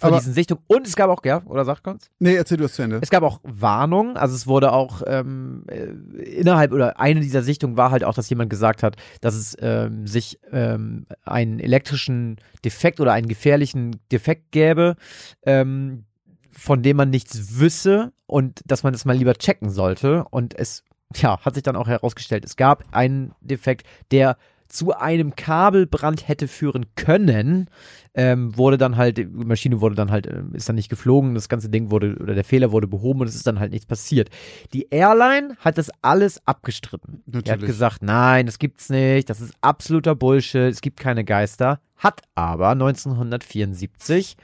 von 0.03 0.09
Aber 0.09 0.19
diesen 0.19 0.33
Sichtungen. 0.33 0.63
Und 0.67 0.85
es 0.85 0.95
gab 0.95 1.09
auch, 1.09 1.23
ja, 1.23 1.41
oder 1.45 1.63
sag 1.63 1.81
kurz? 1.81 2.09
Nee, 2.19 2.35
erzähl 2.35 2.57
du 2.57 2.65
es 2.65 2.73
zu 2.73 2.81
Ende. 2.81 2.99
Es 3.01 3.09
gab 3.09 3.23
auch 3.23 3.39
Warnungen, 3.43 4.17
also 4.17 4.35
es 4.35 4.47
wurde 4.47 4.73
auch 4.73 5.01
ähm, 5.07 5.63
äh, 5.67 5.85
innerhalb 6.23 6.73
oder 6.73 6.99
eine 6.99 7.21
dieser 7.21 7.41
Sichtungen 7.41 7.77
war 7.77 7.91
halt 7.91 8.03
auch, 8.03 8.13
dass 8.13 8.29
jemand 8.29 8.49
gesagt 8.49 8.83
hat, 8.83 8.97
dass 9.21 9.35
es 9.35 9.55
ähm, 9.61 10.05
sich 10.05 10.39
ähm, 10.51 11.05
einen 11.23 11.59
elektrischen 11.59 12.37
Defekt 12.65 12.99
oder 12.99 13.13
einen 13.13 13.27
gefährlichen 13.27 13.99
Defekt 14.11 14.51
gäbe, 14.51 14.97
ähm, 15.43 16.03
von 16.51 16.83
dem 16.83 16.97
man 16.97 17.09
nichts 17.09 17.57
wüsste 17.57 18.11
und 18.25 18.61
dass 18.65 18.83
man 18.83 18.91
das 18.91 19.05
mal 19.05 19.15
lieber 19.15 19.35
checken 19.35 19.69
sollte. 19.69 20.25
Und 20.29 20.53
es 20.57 20.83
ja, 21.15 21.39
hat 21.39 21.53
sich 21.53 21.63
dann 21.63 21.75
auch 21.75 21.87
herausgestellt, 21.87 22.43
es 22.43 22.57
gab 22.57 22.83
einen 22.91 23.33
Defekt, 23.41 23.87
der 24.11 24.37
zu 24.73 24.93
einem 24.93 25.35
Kabelbrand 25.35 26.27
hätte 26.27 26.47
führen 26.47 26.87
können, 26.95 27.69
ähm, 28.15 28.57
wurde 28.57 28.77
dann 28.77 28.97
halt, 28.97 29.17
die 29.17 29.25
Maschine 29.25 29.81
wurde 29.81 29.95
dann 29.95 30.11
halt, 30.11 30.27
äh, 30.27 30.41
ist 30.53 30.67
dann 30.67 30.75
nicht 30.75 30.89
geflogen, 30.89 31.35
das 31.35 31.49
ganze 31.49 31.69
Ding 31.69 31.91
wurde, 31.91 32.15
oder 32.19 32.33
der 32.33 32.43
Fehler 32.43 32.71
wurde 32.71 32.87
behoben 32.87 33.21
und 33.21 33.27
es 33.27 33.35
ist 33.35 33.45
dann 33.45 33.59
halt 33.59 33.71
nichts 33.71 33.85
passiert. 33.85 34.29
Die 34.73 34.87
Airline 34.89 35.55
hat 35.59 35.77
das 35.77 35.91
alles 36.01 36.41
abgestritten. 36.47 37.21
Natürlich. 37.25 37.47
Er 37.47 37.53
hat 37.53 37.61
gesagt, 37.61 38.01
nein, 38.01 38.45
das 38.45 38.59
gibt's 38.59 38.89
nicht, 38.89 39.29
das 39.29 39.41
ist 39.41 39.53
absoluter 39.61 40.15
Bullshit, 40.15 40.71
es 40.71 40.81
gibt 40.81 40.99
keine 40.99 41.23
Geister, 41.23 41.79
hat 41.95 42.21
aber 42.35 42.69
1974 42.69 44.37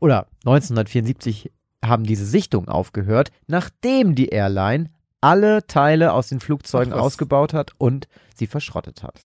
oder 0.00 0.26
1974 0.44 1.50
haben 1.84 2.04
diese 2.04 2.26
Sichtungen 2.26 2.68
aufgehört, 2.68 3.30
nachdem 3.46 4.14
die 4.14 4.28
Airline 4.28 4.90
alle 5.20 5.66
Teile 5.66 6.12
aus 6.12 6.28
den 6.28 6.40
Flugzeugen 6.40 6.92
ausgebaut 6.92 7.54
hat 7.54 7.72
und 7.78 8.08
sie 8.34 8.46
verschrottet 8.46 9.02
hat. 9.02 9.22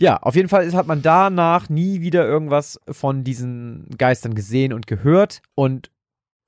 Ja, 0.00 0.16
auf 0.16 0.34
jeden 0.34 0.48
Fall 0.48 0.72
hat 0.72 0.86
man 0.86 1.02
danach 1.02 1.68
nie 1.68 2.00
wieder 2.00 2.26
irgendwas 2.26 2.80
von 2.90 3.22
diesen 3.22 3.86
Geistern 3.98 4.34
gesehen 4.34 4.72
und 4.72 4.86
gehört 4.86 5.42
und 5.54 5.90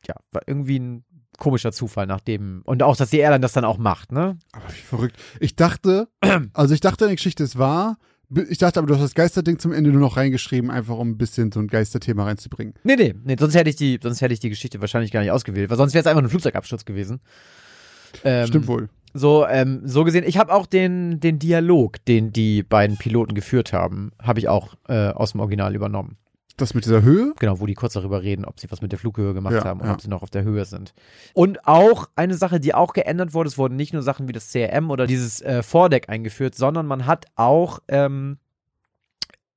ja, 0.07 0.15
war 0.33 0.43
irgendwie 0.47 0.79
ein 0.79 1.05
komischer 1.39 1.73
Zufall 1.73 2.07
nach 2.07 2.21
dem 2.21 2.63
und 2.65 2.83
auch, 2.83 2.97
dass 2.97 3.11
die 3.11 3.19
Airline 3.19 3.41
das 3.41 3.53
dann 3.53 3.65
auch 3.65 3.79
macht, 3.79 4.11
ne? 4.11 4.39
Aber 4.53 4.69
wie 4.69 4.81
verrückt. 4.81 5.17
Ich 5.39 5.55
dachte, 5.55 6.09
also 6.55 6.73
ich 6.73 6.81
dachte, 6.81 7.09
die 7.09 7.17
Geschichte 7.17 7.45
ist 7.45 7.59
wahr. 7.59 7.99
Ich 8.49 8.57
dachte 8.57 8.79
aber, 8.79 8.87
du 8.87 8.95
hast 8.95 9.03
das 9.03 9.15
Geisterding 9.15 9.59
zum 9.59 9.73
Ende 9.73 9.91
nur 9.91 10.01
noch 10.01 10.17
reingeschrieben, 10.17 10.71
einfach 10.71 10.97
um 10.97 11.11
ein 11.11 11.19
bisschen 11.19 11.53
so 11.53 11.61
ein 11.61 11.67
Geisterthema 11.69 12.25
reinzubringen. 12.25 12.73
Nee, 12.83 12.97
nee, 12.97 13.15
nee, 13.23 13.37
sonst 13.39 13.55
hätte 13.55 13.69
ich 13.69 13.77
die, 13.77 14.01
sonst 14.03 14.23
hätte 14.23 14.33
ich 14.33 14.41
die 14.41 14.49
Geschichte 14.49 14.81
wahrscheinlich 14.81 15.13
gar 15.13 15.21
nicht 15.21 15.31
ausgewählt, 15.31 15.69
weil 15.69 15.77
sonst 15.77 15.93
wäre 15.93 16.01
es 16.01 16.07
einfach 16.07 16.23
ein 16.23 16.31
Flugzeugabsturz 16.31 16.87
gewesen. 16.87 17.21
Ähm, 18.25 18.47
Stimmt 18.47 18.67
wohl. 18.69 18.89
So, 19.15 19.47
ähm, 19.47 19.83
so 19.85 20.05
gesehen, 20.05 20.25
ich 20.27 20.39
habe 20.39 20.53
auch 20.53 20.67
den, 20.67 21.21
den 21.21 21.39
Dialog, 21.39 22.05
den 22.07 22.33
die 22.33 22.63
beiden 22.63 22.97
Piloten 22.97 23.35
geführt 23.35 23.73
haben, 23.73 24.13
habe 24.21 24.39
ich 24.39 24.49
auch 24.49 24.75
äh, 24.89 25.09
aus 25.09 25.33
dem 25.33 25.41
Original 25.41 25.75
übernommen. 25.75 26.17
Das 26.57 26.75
mit 26.75 26.85
dieser 26.85 27.03
Höhe? 27.03 27.33
Genau, 27.39 27.61
wo 27.61 27.67
die 27.67 27.75
kurz 27.75 27.95
darüber 27.95 28.23
reden, 28.23 28.45
ob 28.45 28.61
sie 28.61 28.71
was 28.71 28.83
mit 28.83 28.93
der 28.93 28.99
Flughöhe 28.99 29.33
gemacht 29.33 29.55
ja, 29.55 29.65
haben 29.65 29.81
und 29.81 29.87
ja. 29.87 29.95
ob 29.95 30.01
sie 30.01 30.09
noch 30.09 30.23
auf 30.23 30.31
der 30.31 30.45
Höhe 30.45 30.65
sind. 30.65 30.93
Und 31.35 31.67
auch 31.67 32.09
eine 32.15 32.35
Sache, 32.35 32.61
die 32.61 32.75
auch 32.75 32.93
geändert 32.93 33.33
wurde, 33.33 33.49
es 33.49 33.59
wurden 33.59 33.77
nicht 33.77 33.93
nur 33.93 34.03
Sachen 34.03 34.29
wie 34.29 34.33
das 34.33 34.53
CRM 34.53 34.91
oder 34.91 35.07
dieses 35.07 35.41
äh, 35.41 35.63
Vordeck 35.63 36.09
eingeführt, 36.09 36.55
sondern 36.55 36.87
man 36.87 37.07
hat 37.07 37.27
auch 37.37 37.81
ähm, 37.89 38.39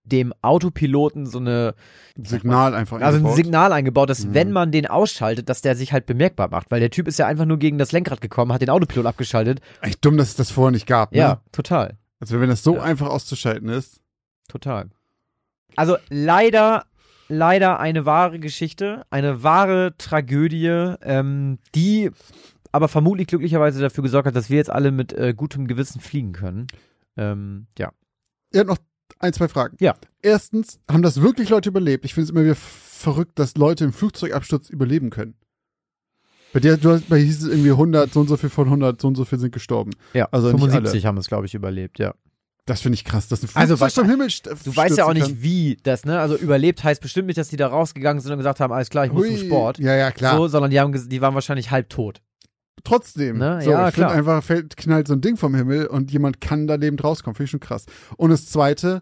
dem 0.05 0.33
Autopiloten 0.41 1.25
so 1.25 1.39
eine 1.39 1.75
Signal 2.17 2.73
einfach 2.73 3.01
also 3.01 3.17
eingebaut. 3.17 3.31
ein 3.31 3.35
Signal 3.35 3.73
eingebaut, 3.73 4.09
dass 4.09 4.25
mhm. 4.25 4.33
wenn 4.33 4.51
man 4.51 4.71
den 4.71 4.87
ausschaltet, 4.87 5.49
dass 5.49 5.61
der 5.61 5.75
sich 5.75 5.93
halt 5.93 6.05
bemerkbar 6.05 6.49
macht, 6.49 6.71
weil 6.71 6.79
der 6.79 6.91
Typ 6.91 7.07
ist 7.07 7.19
ja 7.19 7.27
einfach 7.27 7.45
nur 7.45 7.57
gegen 7.57 7.77
das 7.77 7.91
Lenkrad 7.91 8.21
gekommen, 8.21 8.53
hat 8.53 8.61
den 8.61 8.69
Autopilot 8.69 9.05
abgeschaltet. 9.05 9.59
Echt 9.81 10.03
dumm, 10.05 10.17
dass 10.17 10.29
es 10.29 10.35
das 10.35 10.51
vorher 10.51 10.71
nicht 10.71 10.87
gab. 10.87 11.11
Ne? 11.11 11.19
Ja, 11.19 11.41
total. 11.51 11.97
Also 12.19 12.39
wenn 12.39 12.49
das 12.49 12.63
so 12.63 12.75
ja. 12.75 12.83
einfach 12.83 13.07
auszuschalten 13.07 13.69
ist. 13.69 14.01
Total. 14.47 14.89
Also 15.75 15.97
leider, 16.09 16.85
leider 17.27 17.79
eine 17.79 18.05
wahre 18.05 18.39
Geschichte, 18.39 19.05
eine 19.09 19.43
wahre 19.43 19.95
Tragödie, 19.97 20.95
ähm, 21.01 21.59
die 21.73 22.11
aber 22.71 22.87
vermutlich 22.87 23.27
glücklicherweise 23.27 23.81
dafür 23.81 24.03
gesorgt 24.03 24.27
hat, 24.27 24.35
dass 24.35 24.49
wir 24.49 24.57
jetzt 24.57 24.69
alle 24.69 24.91
mit 24.91 25.13
äh, 25.13 25.33
gutem 25.33 25.67
Gewissen 25.67 26.01
fliegen 26.01 26.33
können. 26.33 26.67
Ähm, 27.17 27.67
ja. 27.77 27.91
Hat 28.53 28.67
noch 28.67 28.77
ein, 29.19 29.33
zwei 29.33 29.47
Fragen. 29.47 29.77
Ja. 29.79 29.95
Erstens, 30.21 30.79
haben 30.89 31.01
das 31.01 31.21
wirklich 31.21 31.49
Leute 31.49 31.69
überlebt? 31.69 32.05
Ich 32.05 32.13
finde 32.13 32.25
es 32.25 32.29
immer 32.31 32.43
wieder 32.43 32.55
verrückt, 32.55 33.37
dass 33.39 33.55
Leute 33.57 33.85
im 33.85 33.93
Flugzeugabsturz 33.93 34.69
überleben 34.69 35.09
können. 35.09 35.35
Bei 36.53 36.59
dir, 36.59 36.77
du 36.77 36.91
hast, 36.91 37.09
bei 37.09 37.19
hieß 37.19 37.43
es 37.43 37.49
irgendwie 37.49 37.71
100, 37.71 38.13
so 38.13 38.21
und 38.21 38.27
so 38.29 38.37
viel 38.37 38.49
von 38.49 38.65
100, 38.65 39.01
so 39.01 39.09
und 39.09 39.15
so 39.15 39.25
viel 39.25 39.39
sind 39.39 39.51
gestorben. 39.51 39.91
Ja, 40.13 40.29
also 40.31 40.49
75 40.49 41.05
haben 41.05 41.17
es, 41.17 41.27
glaube 41.27 41.45
ich, 41.45 41.53
überlebt, 41.53 41.99
ja. 41.99 42.13
Das 42.65 42.81
finde 42.81 42.95
ich 42.95 43.03
krass, 43.03 43.27
dass 43.27 43.43
ein 43.43 43.47
Flugzeug 43.47 43.81
also, 43.81 44.01
vom 44.01 44.09
Himmel 44.09 44.29
Du 44.63 44.75
weißt 44.75 44.97
ja 44.97 45.05
auch 45.05 45.13
nicht, 45.13 45.27
kann. 45.27 45.41
wie 45.43 45.77
das, 45.83 46.03
ne? 46.05 46.19
Also 46.19 46.35
überlebt 46.35 46.83
heißt 46.83 46.99
bestimmt 46.99 47.27
nicht, 47.27 47.37
dass 47.37 47.49
die 47.49 47.57
da 47.57 47.67
rausgegangen 47.67 48.21
sind 48.21 48.31
und 48.31 48.39
gesagt 48.39 48.59
haben, 48.59 48.73
alles 48.73 48.89
klar, 48.89 49.05
ich 49.05 49.11
muss 49.11 49.27
Hui. 49.27 49.37
zum 49.37 49.45
Sport. 49.45 49.77
Ja, 49.77 49.95
ja, 49.95 50.09
klar. 50.11 50.37
So, 50.37 50.47
sondern 50.47 50.71
die, 50.71 50.79
haben, 50.79 51.09
die 51.09 51.21
waren 51.21 51.35
wahrscheinlich 51.35 51.69
halb 51.69 51.89
tot. 51.89 52.21
Trotzdem. 52.83 53.37
Ne? 53.37 53.61
So, 53.61 53.71
ja, 53.71 53.89
ich 53.89 53.95
finde 53.95 54.11
einfach, 54.11 54.43
fällt, 54.43 54.77
knallt 54.77 55.07
so 55.07 55.13
ein 55.13 55.21
Ding 55.21 55.37
vom 55.37 55.55
Himmel 55.55 55.87
und 55.87 56.11
jemand 56.11 56.41
kann 56.41 56.67
da 56.67 56.75
lebend 56.75 57.03
rauskommen. 57.03 57.35
Finde 57.35 57.45
ich 57.45 57.51
schon 57.51 57.59
krass. 57.59 57.85
Und 58.17 58.29
das 58.29 58.47
Zweite, 58.47 59.01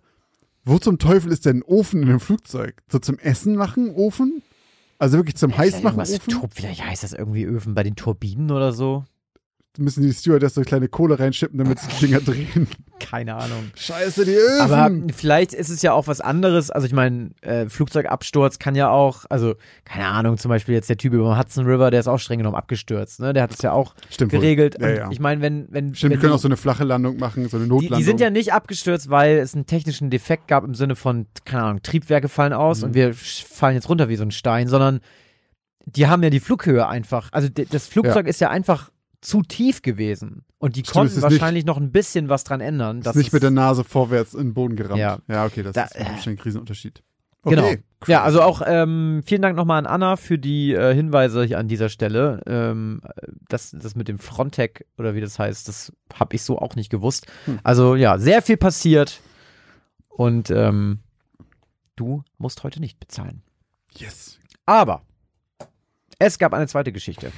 wo 0.64 0.78
zum 0.78 1.00
Teufel 1.00 1.32
ist 1.32 1.46
denn 1.46 1.58
ein 1.58 1.64
Ofen 1.64 2.04
in 2.04 2.10
einem 2.10 2.20
Flugzeug? 2.20 2.82
So 2.90 3.00
zum 3.00 3.20
Essen 3.20 3.56
machen 3.56 3.92
Ofen? 3.92 4.42
Also 5.00 5.18
wirklich 5.18 5.36
zum 5.36 5.58
Heißmachen 5.58 6.00
Ofen? 6.00 6.50
Vielleicht 6.54 6.86
heißt 6.86 7.04
das 7.04 7.14
irgendwie 7.14 7.44
Öfen 7.44 7.74
bei 7.74 7.84
den 7.84 7.96
Turbinen 7.96 8.52
oder 8.52 8.72
so. 8.72 9.04
Müssen 9.80 10.04
die 10.04 10.14
Stewardess 10.14 10.54
so 10.54 10.62
kleine 10.62 10.88
Kohle 10.88 11.18
reinschippen, 11.20 11.58
damit 11.58 11.80
sie 11.80 11.88
die 12.00 12.06
Dinger 12.08 12.20
drehen. 12.22 12.68
Keine 13.00 13.36
Ahnung. 13.36 13.72
Scheiße, 13.76 14.24
die 14.24 14.36
Öfen. 14.36 14.62
Aber 14.62 14.92
vielleicht 15.16 15.54
ist 15.54 15.70
es 15.70 15.82
ja 15.82 15.94
auch 15.94 16.06
was 16.08 16.22
anderes. 16.22 16.70
Also 16.70 16.86
ich 16.86 16.94
meine, 16.94 17.32
äh, 17.42 17.68
Flugzeugabsturz 17.68 18.60
kann 18.60 18.76
ja 18.76 18.90
auch, 18.90 19.26
also 19.30 19.56
keine 19.84 20.06
Ahnung, 20.08 20.38
zum 20.38 20.50
Beispiel 20.50 20.76
jetzt 20.76 20.90
der 20.90 20.98
Typ 20.98 21.14
über 21.14 21.30
dem 21.34 21.38
Hudson 21.40 21.66
River, 21.66 21.90
der 21.92 22.00
ist 22.02 22.08
auch 22.08 22.20
streng 22.20 22.38
genommen 22.38 22.56
abgestürzt. 22.56 23.20
Ne? 23.20 23.34
Der 23.34 23.42
hat 23.44 23.52
es 23.54 23.62
ja 23.64 23.72
auch 23.72 23.96
Stimmt 24.10 24.32
geregelt. 24.32 24.78
Ja, 24.80 24.90
ja. 24.90 25.10
Ich 25.12 25.20
meine, 25.20 25.42
wenn, 25.42 25.68
wenn, 25.72 25.96
Stimmt, 25.96 26.04
wenn 26.04 26.18
wir 26.18 26.22
können 26.22 26.32
die- 26.34 26.36
auch 26.36 26.42
so 26.42 26.48
eine 26.48 26.58
flache 26.58 26.84
Landung 26.84 27.18
machen, 27.18 27.50
so 27.50 27.58
eine 27.58 27.66
die, 27.66 27.70
Notlandung. 27.70 27.98
die 27.98 28.04
sind 28.04 28.20
ja 28.20 28.30
nicht 28.30 28.54
abgestürzt, 28.54 29.10
weil 29.10 29.38
es 29.40 29.56
einen 29.56 29.66
technischen 29.66 30.10
Defekt 30.12 30.48
gab 30.48 30.64
im 30.64 30.76
Sinne 30.76 30.96
von, 30.96 31.26
keine 31.46 31.64
Ahnung, 31.64 31.82
Triebwerke 31.82 32.30
fallen 32.30 32.54
aus 32.54 32.80
Mhm. 32.82 32.84
und 32.90 32.94
wir 32.94 33.14
fallen 33.16 33.74
jetzt 33.76 33.90
runter 33.90 34.08
wie 34.08 34.16
so 34.18 34.24
ein 34.24 34.32
Stein, 34.32 34.68
sondern 34.68 35.00
die 35.86 36.08
haben 36.08 36.24
ja 36.24 36.30
die 36.30 36.40
Flughöhe 36.40 36.88
einfach. 36.88 37.30
Also 37.32 37.50
das 37.50 37.88
Flugzeug 37.88 38.28
ist 38.28 38.40
ja 38.40 38.50
einfach 38.50 38.92
zu 39.24 39.42
tief 39.42 39.82
gewesen. 39.82 40.44
Und 40.60 40.76
die 40.76 40.82
Stimmt, 40.82 40.94
konnten 40.94 41.08
ist 41.10 41.16
nicht- 41.16 41.24
wahrscheinlich 41.24 41.66
noch 41.66 41.78
ein 41.78 41.92
bisschen 41.92 42.30
was 42.30 42.44
dran 42.44 42.62
ändern. 42.62 43.00
ist 43.00 43.16
nicht 43.16 43.28
es- 43.28 43.34
mit 43.34 43.44
der 43.44 43.52
Nase 43.52 43.84
vorwärts 43.84 44.34
in 44.34 44.48
den 44.50 44.54
Boden 44.54 44.76
gerammt. 44.76 45.00
Ja. 45.00 45.20
ja 45.28 45.46
okay, 45.46 45.64
das 45.64 45.74
Da- 45.74 45.84
ist 45.86 45.98
bestimmt 46.16 46.40
ein 46.40 46.44
Riesenunterschied. 46.44 47.04
Genau. 47.46 47.64
Okay. 47.66 47.84
Ja, 48.08 48.24
also 48.24 48.42
auch 48.42 48.62
ähm, 48.66 49.22
vielen 49.26 49.42
Dank 49.42 49.58
nochmal 49.58 49.80
an 49.80 49.86
Anna 49.86 50.16
für 50.16 50.38
die 50.40 50.74
äh, 50.74 50.94
Hinweise 50.94 51.44
hier 51.44 51.58
an 51.60 51.68
dieser 51.68 51.90
Stelle. 51.90 52.42
Ähm, 52.48 53.02
das, 53.50 53.72
das 53.72 53.96
mit 53.96 54.08
dem 54.08 54.18
Frontec 54.20 54.86
oder 54.98 55.14
wie 55.14 55.20
das 55.22 55.40
heißt, 55.40 55.68
das 55.68 55.92
habe 56.14 56.36
ich 56.36 56.44
so 56.44 56.58
auch 56.60 56.76
nicht 56.76 56.90
gewusst. 56.90 57.28
Hm. 57.46 57.60
Also 57.64 57.96
ja, 57.96 58.18
sehr 58.18 58.42
viel 58.42 58.56
passiert 58.56 59.20
und 60.08 60.52
ähm, 60.52 61.00
du 61.98 62.24
musst 62.38 62.64
heute 62.64 62.80
nicht 62.80 63.00
bezahlen. 63.02 63.42
Yes. 63.98 64.40
Aber 64.66 65.02
es 66.20 66.40
gab 66.40 66.54
eine 66.54 66.68
zweite 66.68 66.94
Geschichte. 66.94 67.32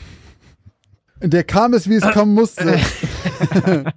Der 1.21 1.43
kam 1.43 1.73
es, 1.73 1.89
wie 1.89 1.95
es 1.95 2.11
kommen 2.11 2.33
musste. 2.33 2.79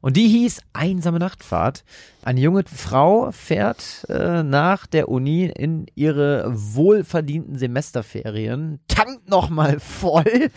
Und 0.00 0.16
die 0.16 0.28
hieß 0.28 0.62
Einsame 0.72 1.18
Nachtfahrt. 1.18 1.84
Eine 2.22 2.40
junge 2.40 2.64
Frau 2.64 3.30
fährt 3.32 4.04
äh, 4.10 4.42
nach 4.42 4.86
der 4.86 5.08
Uni 5.08 5.46
in 5.46 5.86
ihre 5.94 6.44
wohlverdienten 6.52 7.56
Semesterferien, 7.56 8.80
tankt 8.88 9.30
nochmal 9.30 9.80
voll 9.80 10.50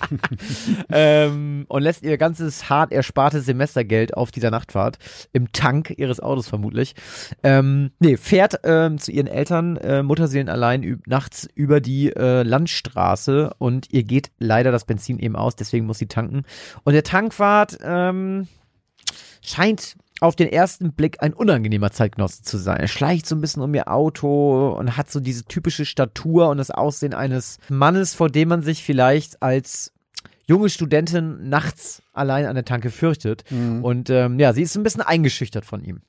ähm, 0.90 1.66
und 1.68 1.82
lässt 1.82 2.02
ihr 2.02 2.16
ganzes 2.16 2.70
hart 2.70 2.92
erspartes 2.92 3.44
Semestergeld 3.44 4.16
auf 4.16 4.30
dieser 4.30 4.50
Nachtfahrt 4.50 4.96
im 5.34 5.52
Tank 5.52 5.92
ihres 5.98 6.18
Autos 6.18 6.48
vermutlich. 6.48 6.94
Ähm, 7.42 7.90
nee, 7.98 8.16
fährt 8.16 8.60
ähm, 8.64 8.96
zu 8.96 9.12
ihren 9.12 9.26
Eltern, 9.26 9.76
äh, 9.76 10.02
Mutterseelenallein, 10.02 10.82
üb 10.82 11.06
nachts 11.06 11.46
über 11.54 11.80
die 11.80 12.10
äh, 12.16 12.42
Landstraße 12.42 13.52
und 13.58 13.92
ihr 13.92 14.04
geht 14.04 14.30
leider 14.38 14.72
das 14.72 14.86
Benzin 14.86 15.18
eben 15.18 15.36
aus, 15.36 15.56
deswegen 15.56 15.84
muss 15.84 15.98
sie 15.98 16.06
tanken. 16.06 16.44
Und 16.84 16.94
der 16.94 17.04
Tankwart 17.04 17.76
ähm, 17.82 18.48
scheint 19.42 19.96
auf 20.20 20.36
den 20.36 20.48
ersten 20.48 20.92
Blick 20.92 21.22
ein 21.22 21.34
unangenehmer 21.34 21.90
Zeitgenosse 21.90 22.42
zu 22.42 22.56
sein. 22.58 22.78
Er 22.78 22.88
schleicht 22.88 23.26
so 23.26 23.34
ein 23.34 23.40
bisschen 23.40 23.62
um 23.62 23.74
ihr 23.74 23.88
Auto 23.88 24.70
und 24.70 24.96
hat 24.96 25.10
so 25.10 25.20
diese 25.20 25.44
typische 25.44 25.84
Statur 25.84 26.48
und 26.48 26.58
das 26.58 26.70
Aussehen 26.70 27.14
eines 27.14 27.58
Mannes, 27.68 28.14
vor 28.14 28.30
dem 28.30 28.48
man 28.48 28.62
sich 28.62 28.82
vielleicht 28.82 29.42
als 29.42 29.92
junge 30.46 30.70
Studentin 30.70 31.48
nachts 31.48 32.02
allein 32.12 32.46
an 32.46 32.54
der 32.54 32.64
Tanke 32.64 32.90
fürchtet. 32.90 33.44
Mhm. 33.50 33.84
Und 33.84 34.10
ähm, 34.10 34.38
ja, 34.38 34.52
sie 34.52 34.62
ist 34.62 34.76
ein 34.76 34.82
bisschen 34.82 35.02
eingeschüchtert 35.02 35.64
von 35.64 35.84
ihm. 35.84 36.02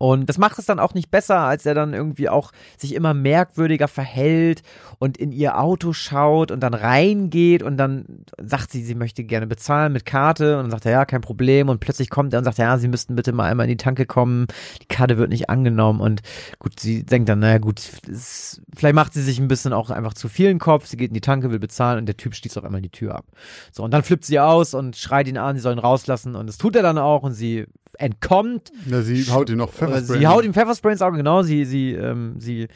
Und 0.00 0.30
das 0.30 0.38
macht 0.38 0.58
es 0.58 0.64
dann 0.64 0.78
auch 0.78 0.94
nicht 0.94 1.10
besser, 1.10 1.40
als 1.40 1.66
er 1.66 1.74
dann 1.74 1.92
irgendwie 1.92 2.30
auch 2.30 2.52
sich 2.78 2.94
immer 2.94 3.12
merkwürdiger 3.12 3.86
verhält 3.86 4.62
und 4.98 5.18
in 5.18 5.30
ihr 5.30 5.58
Auto 5.58 5.92
schaut 5.92 6.50
und 6.50 6.60
dann 6.60 6.72
reingeht 6.72 7.62
und 7.62 7.76
dann 7.76 8.24
sagt 8.42 8.72
sie, 8.72 8.82
sie 8.82 8.94
möchte 8.94 9.24
gerne 9.24 9.46
bezahlen 9.46 9.92
mit 9.92 10.06
Karte 10.06 10.56
und 10.56 10.64
dann 10.64 10.70
sagt 10.70 10.86
er, 10.86 10.92
ja, 10.92 11.04
kein 11.04 11.20
Problem. 11.20 11.68
Und 11.68 11.80
plötzlich 11.80 12.08
kommt 12.08 12.32
er 12.32 12.38
und 12.38 12.46
sagt, 12.46 12.56
ja, 12.56 12.78
sie 12.78 12.88
müssten 12.88 13.14
bitte 13.14 13.32
mal 13.32 13.44
einmal 13.44 13.66
in 13.66 13.72
die 13.72 13.76
Tanke 13.76 14.06
kommen, 14.06 14.46
die 14.80 14.86
Karte 14.86 15.18
wird 15.18 15.28
nicht 15.28 15.50
angenommen. 15.50 16.00
Und 16.00 16.22
gut, 16.58 16.80
sie 16.80 17.04
denkt 17.04 17.28
dann, 17.28 17.40
naja 17.40 17.58
gut, 17.58 17.82
es, 18.10 18.62
vielleicht 18.74 18.94
macht 18.94 19.12
sie 19.12 19.22
sich 19.22 19.38
ein 19.38 19.48
bisschen 19.48 19.74
auch 19.74 19.90
einfach 19.90 20.14
zu 20.14 20.30
viel 20.30 20.48
in 20.48 20.58
Kopf, 20.58 20.86
sie 20.86 20.96
geht 20.96 21.08
in 21.08 21.14
die 21.14 21.20
Tanke, 21.20 21.50
will 21.50 21.58
bezahlen 21.58 21.98
und 21.98 22.06
der 22.06 22.16
Typ 22.16 22.34
schließt 22.34 22.56
auf 22.56 22.64
einmal 22.64 22.80
die 22.80 22.88
Tür 22.88 23.16
ab. 23.16 23.26
So, 23.70 23.82
und 23.82 23.90
dann 23.90 24.02
flippt 24.02 24.24
sie 24.24 24.40
aus 24.40 24.72
und 24.72 24.96
schreit 24.96 25.28
ihn 25.28 25.36
an, 25.36 25.56
sie 25.56 25.62
sollen 25.62 25.78
rauslassen. 25.78 26.36
Und 26.36 26.46
das 26.46 26.56
tut 26.56 26.74
er 26.74 26.82
dann 26.82 26.96
auch 26.96 27.22
und 27.22 27.34
sie 27.34 27.66
entkommt. 27.98 28.72
Ja, 28.86 29.02
sie 29.02 29.30
haut 29.30 29.50
ihm 29.50 29.58
noch 29.58 29.70
Pfefferspray. 29.92 30.18
Sie 30.18 30.26
haut 30.26 30.44
ihm 30.44 30.54
Pfefferspray 30.54 30.92
ins 30.92 31.02
Auge, 31.02 31.16
genau. 31.16 31.42
Sie, 31.42 31.64
sie, 31.64 31.92
ähm, 31.92 32.36
sie 32.38 32.68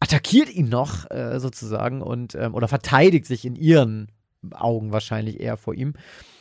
attackiert 0.00 0.50
ihn 0.50 0.68
noch 0.68 1.10
äh, 1.10 1.38
sozusagen 1.38 2.02
und 2.02 2.34
ähm, 2.34 2.54
oder 2.54 2.68
verteidigt 2.68 3.26
sich 3.26 3.44
in 3.44 3.54
ihren 3.54 4.08
Augen 4.52 4.92
wahrscheinlich 4.92 5.40
eher 5.40 5.56
vor 5.56 5.74
ihm. 5.74 5.94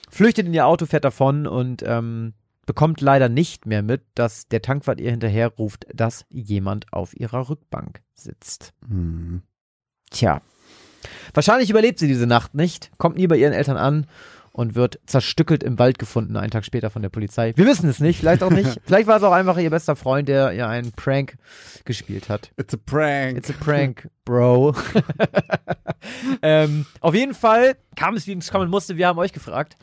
Flüchtet 0.10 0.48
in 0.48 0.54
ihr 0.54 0.66
Auto, 0.66 0.86
fährt 0.86 1.06
davon 1.06 1.48
und 1.48 1.84
ähm, 1.86 2.34
bekommt 2.66 3.02
leider 3.02 3.30
nicht 3.30 3.66
mehr 3.66 3.82
mit, 3.82 4.02
dass 4.16 4.48
der 4.48 4.62
Tankwart 4.62 5.00
ihr 5.00 5.12
hinterher 5.12 5.50
ruft, 5.50 5.88
dass 5.94 6.26
jemand 6.30 6.92
auf 6.92 7.16
ihrer 7.16 7.50
Rückbank 7.50 8.02
sitzt. 8.14 8.74
Mhm. 8.88 9.42
Tja. 10.10 10.42
Wahrscheinlich 11.34 11.70
überlebt 11.70 12.00
sie 12.00 12.08
diese 12.08 12.28
Nacht 12.28 12.54
nicht, 12.54 12.92
kommt 12.98 13.18
nie 13.18 13.28
bei 13.28 13.38
ihren 13.38 13.54
Eltern 13.54 13.78
an 13.78 14.08
und 14.52 14.76
wird 14.76 15.00
zerstückelt 15.06 15.64
im 15.64 15.80
Wald 15.80 16.00
gefunden, 16.00 16.36
einen 16.36 16.52
Tag 16.52 16.66
später 16.66 16.90
von 16.90 17.02
der 17.02 17.10
Polizei. 17.10 17.54
Wir 17.56 17.66
wissen 17.66 17.90
es 17.90 18.00
nicht, 18.00 18.20
vielleicht 18.20 18.44
auch 18.44 18.52
nicht. 18.52 18.80
vielleicht 18.86 19.08
war 19.08 19.18
es 19.18 19.24
auch 19.24 19.32
einfach 19.32 19.58
ihr 19.58 19.70
bester 19.70 19.96
Freund, 19.96 20.28
der 20.28 20.52
ihr 20.54 20.68
einen 20.68 20.92
Prank 20.92 21.38
gespielt 21.86 22.30
hat. 22.30 22.52
It's 22.58 22.74
a 22.74 22.78
prank. 22.78 23.38
It's 23.38 23.50
a 23.50 23.54
prank, 23.54 24.10
bro. 24.26 24.76
ähm, 26.42 26.86
auf 27.00 27.16
jeden 27.16 27.34
Fall 27.34 27.76
kam 27.96 28.16
es, 28.16 28.28
wie 28.28 28.34
es 28.34 28.52
kommen 28.52 28.70
musste. 28.70 28.98
Wir 28.98 29.08
haben 29.08 29.20
euch 29.20 29.34
gefragt, 29.34 29.78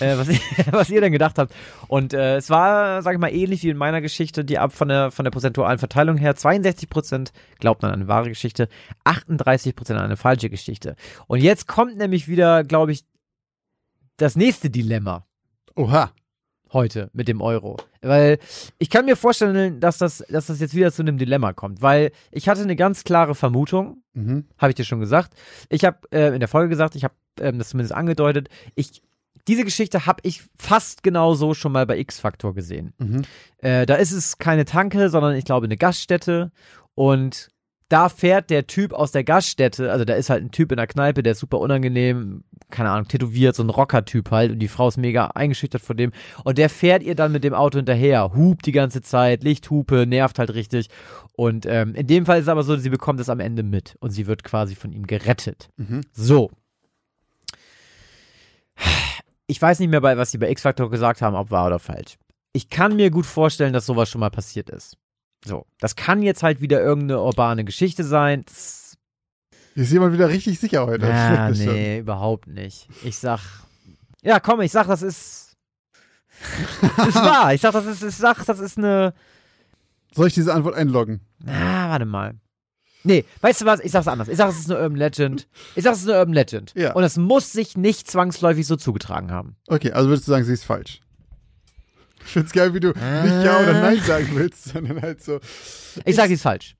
äh, 0.00 0.16
was, 0.16 0.28
ihr, 0.28 0.40
was 0.70 0.90
ihr 0.90 1.00
denn 1.00 1.12
gedacht 1.12 1.38
habt. 1.38 1.54
Und 1.88 2.14
äh, 2.14 2.36
es 2.36 2.50
war, 2.50 3.02
sage 3.02 3.16
ich 3.16 3.20
mal, 3.20 3.32
ähnlich 3.32 3.62
wie 3.62 3.70
in 3.70 3.76
meiner 3.76 4.00
Geschichte, 4.00 4.44
die 4.44 4.58
ab 4.58 4.72
von 4.72 4.88
der, 4.88 5.10
von 5.10 5.24
der 5.24 5.30
prozentualen 5.30 5.78
Verteilung 5.78 6.16
her 6.16 6.34
62% 6.34 7.30
glaubten 7.58 7.86
an 7.86 7.92
eine 7.92 8.08
wahre 8.08 8.28
Geschichte, 8.28 8.68
38% 9.04 9.92
an 9.92 9.98
eine 9.98 10.16
falsche 10.16 10.50
Geschichte. 10.50 10.96
Und 11.26 11.40
jetzt 11.40 11.66
kommt 11.66 11.96
nämlich 11.96 12.28
wieder, 12.28 12.64
glaube 12.64 12.92
ich, 12.92 13.04
das 14.16 14.36
nächste 14.36 14.70
Dilemma 14.70 15.26
Oha. 15.76 16.10
heute 16.72 17.10
mit 17.12 17.28
dem 17.28 17.40
Euro. 17.40 17.76
Weil 18.02 18.38
ich 18.78 18.90
kann 18.90 19.04
mir 19.06 19.16
vorstellen, 19.16 19.80
dass 19.80 19.98
das, 19.98 20.24
dass 20.28 20.46
das 20.46 20.60
jetzt 20.60 20.74
wieder 20.74 20.92
zu 20.92 21.02
einem 21.02 21.18
Dilemma 21.18 21.52
kommt. 21.52 21.82
Weil 21.82 22.10
ich 22.30 22.48
hatte 22.48 22.62
eine 22.62 22.76
ganz 22.76 23.04
klare 23.04 23.34
Vermutung, 23.34 24.02
Mhm. 24.16 24.44
habe 24.58 24.70
ich 24.70 24.76
dir 24.76 24.84
schon 24.84 25.00
gesagt. 25.00 25.34
Ich 25.68 25.84
habe 25.84 25.98
äh, 26.12 26.32
in 26.32 26.38
der 26.38 26.48
Folge 26.48 26.68
gesagt, 26.68 26.94
ich 26.94 27.02
habe 27.02 27.14
ähm, 27.40 27.58
das 27.58 27.70
zumindest 27.70 27.92
angedeutet. 27.94 28.48
Ich, 28.76 29.02
diese 29.48 29.64
Geschichte 29.64 30.06
habe 30.06 30.20
ich 30.22 30.44
fast 30.56 31.02
genau 31.02 31.34
so 31.34 31.52
schon 31.52 31.72
mal 31.72 31.84
bei 31.84 31.98
X-Factor 31.98 32.54
gesehen. 32.54 32.92
Mhm. 32.98 33.22
Äh, 33.58 33.86
da 33.86 33.96
ist 33.96 34.12
es 34.12 34.38
keine 34.38 34.64
Tanke, 34.66 35.10
sondern 35.10 35.34
ich 35.34 35.44
glaube 35.44 35.64
eine 35.66 35.76
Gaststätte. 35.76 36.52
Und 36.94 37.48
da 37.88 38.08
fährt 38.08 38.50
der 38.50 38.66
Typ 38.66 38.92
aus 38.92 39.12
der 39.12 39.24
Gaststätte, 39.24 39.92
also 39.92 40.04
da 40.04 40.14
ist 40.14 40.30
halt 40.30 40.42
ein 40.42 40.50
Typ 40.50 40.72
in 40.72 40.78
der 40.78 40.86
Kneipe, 40.86 41.22
der 41.22 41.32
ist 41.32 41.40
super 41.40 41.58
unangenehm, 41.60 42.42
keine 42.70 42.90
Ahnung, 42.90 43.08
tätowiert, 43.08 43.54
so 43.54 43.62
ein 43.62 43.70
Rocker-Typ 43.70 44.30
halt. 44.30 44.52
Und 44.52 44.58
die 44.58 44.68
Frau 44.68 44.88
ist 44.88 44.96
mega 44.96 45.26
eingeschüchtert 45.28 45.82
von 45.82 45.96
dem. 45.96 46.12
Und 46.44 46.58
der 46.58 46.70
fährt 46.70 47.02
ihr 47.02 47.14
dann 47.14 47.32
mit 47.32 47.44
dem 47.44 47.54
Auto 47.54 47.78
hinterher, 47.78 48.32
hupt 48.34 48.66
die 48.66 48.72
ganze 48.72 49.02
Zeit, 49.02 49.44
Lichthupe, 49.44 50.06
nervt 50.06 50.38
halt 50.38 50.54
richtig. 50.54 50.88
Und 51.36 51.66
ähm, 51.66 51.94
in 51.94 52.06
dem 52.06 52.26
Fall 52.26 52.38
ist 52.38 52.44
es 52.44 52.48
aber 52.48 52.62
so, 52.62 52.76
sie 52.76 52.90
bekommt 52.90 53.20
es 53.20 53.28
am 53.28 53.40
Ende 53.40 53.62
mit. 53.62 53.96
Und 54.00 54.10
sie 54.10 54.26
wird 54.26 54.44
quasi 54.44 54.74
von 54.74 54.92
ihm 54.92 55.06
gerettet. 55.06 55.68
Mhm. 55.76 56.00
So. 56.12 56.50
Ich 59.46 59.60
weiß 59.60 59.78
nicht 59.78 59.90
mehr, 59.90 60.00
bei, 60.00 60.16
was 60.16 60.30
sie 60.30 60.38
bei 60.38 60.50
X-Factor 60.50 60.90
gesagt 60.90 61.20
haben, 61.20 61.36
ob 61.36 61.50
wahr 61.50 61.66
oder 61.66 61.78
falsch. 61.78 62.16
Ich 62.54 62.70
kann 62.70 62.96
mir 62.96 63.10
gut 63.10 63.26
vorstellen, 63.26 63.72
dass 63.72 63.84
sowas 63.84 64.08
schon 64.08 64.20
mal 64.20 64.30
passiert 64.30 64.70
ist. 64.70 64.96
So. 65.44 65.66
Das 65.78 65.96
kann 65.96 66.22
jetzt 66.22 66.42
halt 66.42 66.60
wieder 66.60 66.80
irgendeine 66.80 67.20
urbane 67.20 67.64
Geschichte 67.64 68.04
sein. 68.04 68.44
Das, 68.46 68.96
Ist 69.74 69.92
jemand 69.92 70.14
wieder 70.14 70.28
richtig 70.28 70.58
sicher 70.58 70.86
heute? 70.86 71.06
Merk 71.06 71.48
das 71.50 71.58
schon. 71.58 71.72
nee, 71.74 71.98
überhaupt 71.98 72.46
nicht. 72.46 72.88
Ich 73.02 73.18
sag. 73.18 73.40
Ja, 74.22 74.40
komm, 74.40 74.62
ich 74.62 74.72
sag, 74.72 74.86
das 74.86 75.02
ist. 75.02 75.56
Das 76.96 77.08
ist 77.08 77.14
wahr. 77.16 77.52
Ich 77.54 77.60
sag, 77.60 77.72
das 77.72 77.86
ist, 77.86 78.02
ich 78.02 78.14
sag, 78.14 78.44
das 78.44 78.58
ist 78.58 78.78
eine. 78.78 79.14
Soll 80.14 80.28
ich 80.28 80.34
diese 80.34 80.54
Antwort 80.54 80.74
einloggen? 80.76 81.20
Ah, 81.46 81.90
warte 81.90 82.04
mal. 82.06 82.34
Nee, 83.06 83.26
weißt 83.42 83.60
du 83.60 83.64
was? 83.66 83.80
Ich 83.80 83.92
sag's 83.92 84.08
anders. 84.08 84.28
Ich 84.28 84.38
sag, 84.38 84.48
es 84.48 84.58
ist 84.60 84.70
eine 84.70 84.80
Urban 84.80 84.96
Legend. 84.96 85.46
Ich 85.74 85.84
sag, 85.84 85.92
es 85.92 86.00
ist 86.00 86.08
eine 86.08 86.18
Urban 86.18 86.32
Legend. 86.32 86.72
Ja. 86.74 86.94
Und 86.94 87.02
es 87.04 87.18
muss 87.18 87.52
sich 87.52 87.76
nicht 87.76 88.10
zwangsläufig 88.10 88.66
so 88.66 88.76
zugetragen 88.76 89.30
haben. 89.30 89.56
Okay, 89.68 89.92
also 89.92 90.08
würdest 90.08 90.26
du 90.26 90.32
sagen, 90.32 90.44
sie 90.44 90.54
ist 90.54 90.64
falsch. 90.64 91.00
Ich 92.24 92.32
find's 92.32 92.52
geil, 92.52 92.72
wie 92.74 92.80
du 92.80 92.88
nicht 92.88 92.98
Ja 93.44 93.60
oder 93.60 93.80
Nein 93.80 94.00
sagen 94.00 94.28
willst, 94.34 94.64
sondern 94.64 95.00
halt 95.02 95.22
so. 95.22 95.40
Ich 96.04 96.16
sag, 96.16 96.28
sie 96.28 96.34
ist 96.34 96.42
falsch. 96.42 96.76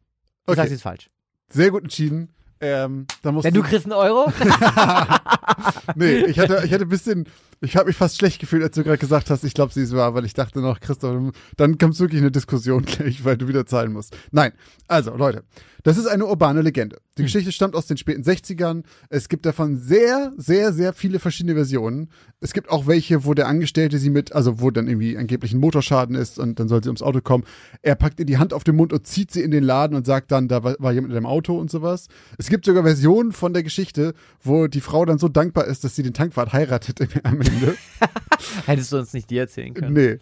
Ich 0.46 0.54
sag, 0.54 0.58
Okay, 0.58 0.68
sie 0.68 0.74
ist 0.74 0.82
falsch. 0.82 1.10
sehr 1.48 1.70
gut 1.70 1.82
entschieden. 1.84 2.30
Ähm, 2.60 3.06
Wenn 3.22 3.52
du 3.54 3.62
kriegst 3.62 3.84
einen 3.84 3.92
Euro? 3.92 4.32
nee, 5.96 6.18
ich 6.24 6.38
hatte, 6.38 6.62
ich 6.64 6.72
hatte 6.72 6.84
ein 6.84 6.88
bisschen 6.88 7.26
Ich 7.64 7.76
habe 7.76 7.86
mich 7.86 7.96
fast 7.96 8.18
schlecht 8.18 8.40
gefühlt, 8.40 8.62
als 8.62 8.74
du 8.74 8.84
gerade 8.84 8.98
gesagt 8.98 9.30
hast, 9.30 9.42
ich 9.42 9.54
glaube, 9.54 9.72
sie 9.72 9.82
ist 9.82 9.94
wahr, 9.94 10.14
weil 10.14 10.24
ich 10.24 10.34
dachte 10.34 10.60
noch, 10.60 10.80
Christoph, 10.80 11.32
dann 11.56 11.78
kommt 11.78 11.98
wirklich 11.98 12.20
eine 12.20 12.30
Diskussion 12.30 12.84
gleich, 12.86 13.24
weil 13.24 13.36
du 13.36 13.48
wieder 13.48 13.66
zahlen 13.66 13.92
musst. 13.92 14.16
Nein, 14.30 14.52
also 14.86 15.16
Leute, 15.16 15.44
das 15.84 15.98
ist 15.98 16.06
eine 16.06 16.24
urbane 16.24 16.62
Legende. 16.62 16.96
Die 17.18 17.22
hm. 17.22 17.26
Geschichte 17.26 17.52
stammt 17.52 17.76
aus 17.76 17.86
den 17.86 17.98
späten 17.98 18.22
60ern. 18.22 18.84
Es 19.10 19.28
gibt 19.28 19.44
davon 19.44 19.76
sehr, 19.76 20.32
sehr, 20.38 20.72
sehr 20.72 20.94
viele 20.94 21.18
verschiedene 21.18 21.54
Versionen. 21.54 22.08
Es 22.40 22.54
gibt 22.54 22.70
auch 22.70 22.86
welche, 22.86 23.26
wo 23.26 23.34
der 23.34 23.48
Angestellte 23.48 23.98
sie 23.98 24.08
mit, 24.08 24.32
also 24.32 24.60
wo 24.60 24.70
dann 24.70 24.88
irgendwie 24.88 25.16
angeblich 25.16 25.52
ein 25.52 25.60
Motorschaden 25.60 26.16
ist 26.16 26.38
und 26.38 26.58
dann 26.58 26.68
soll 26.68 26.82
sie 26.82 26.88
ums 26.88 27.02
Auto 27.02 27.20
kommen. 27.20 27.44
Er 27.82 27.96
packt 27.96 28.18
ihr 28.18 28.26
die 28.26 28.38
Hand 28.38 28.54
auf 28.54 28.64
den 28.64 28.76
Mund 28.76 28.94
und 28.94 29.06
zieht 29.06 29.30
sie 29.30 29.42
in 29.42 29.50
den 29.50 29.62
Laden 29.62 29.94
und 29.94 30.06
sagt 30.06 30.32
dann, 30.32 30.48
da 30.48 30.64
war, 30.64 30.92
jemand 30.92 31.12
in 31.12 31.16
dem 31.16 31.26
Auto 31.26 31.58
und 31.58 31.70
sowas. 31.70 32.08
Es 32.38 32.48
gibt 32.48 32.64
sogar 32.64 32.82
Versionen 32.82 33.32
von 33.32 33.52
der 33.52 33.62
Geschichte, 33.62 34.14
wo 34.42 34.66
die 34.66 34.80
Frau 34.80 35.04
dann 35.04 35.18
so 35.18 35.28
dankbar 35.28 35.66
ist, 35.66 35.84
dass 35.84 35.94
sie 35.96 36.02
den 36.02 36.14
Tankwart 36.14 36.54
heiratet 36.54 36.98
am 37.24 37.40
Ende. 37.54 37.76
Hättest 38.66 38.92
du 38.92 38.98
uns 38.98 39.12
nicht 39.12 39.30
die 39.30 39.38
erzählen 39.38 39.74
können? 39.74 39.92
Nee. 39.92 40.18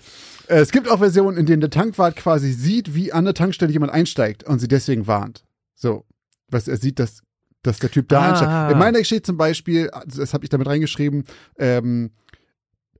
Äh, 0.48 0.60
es 0.60 0.70
gibt 0.70 0.88
auch 0.88 0.98
Versionen, 0.98 1.36
in 1.36 1.46
denen 1.46 1.60
der 1.60 1.70
Tankwart 1.70 2.16
quasi 2.16 2.52
sieht, 2.52 2.94
wie 2.94 3.12
an 3.12 3.24
der 3.24 3.34
Tankstelle 3.34 3.72
jemand 3.72 3.92
einsteigt 3.92 4.44
und 4.44 4.58
sie 4.58 4.68
deswegen 4.68 5.06
warnt. 5.06 5.44
So. 5.74 6.04
Was 6.48 6.68
er 6.68 6.76
sieht, 6.76 6.98
dass, 6.98 7.22
dass 7.62 7.78
der 7.78 7.90
Typ 7.90 8.08
da 8.08 8.20
ah. 8.20 8.28
einsteigt. 8.30 8.72
In 8.72 8.78
meiner 8.78 8.98
Geschichte 8.98 9.22
zum 9.22 9.36
Beispiel, 9.36 9.90
das 10.06 10.34
habe 10.34 10.44
ich 10.44 10.50
damit 10.50 10.66
reingeschrieben, 10.66 11.24
ähm, 11.58 12.10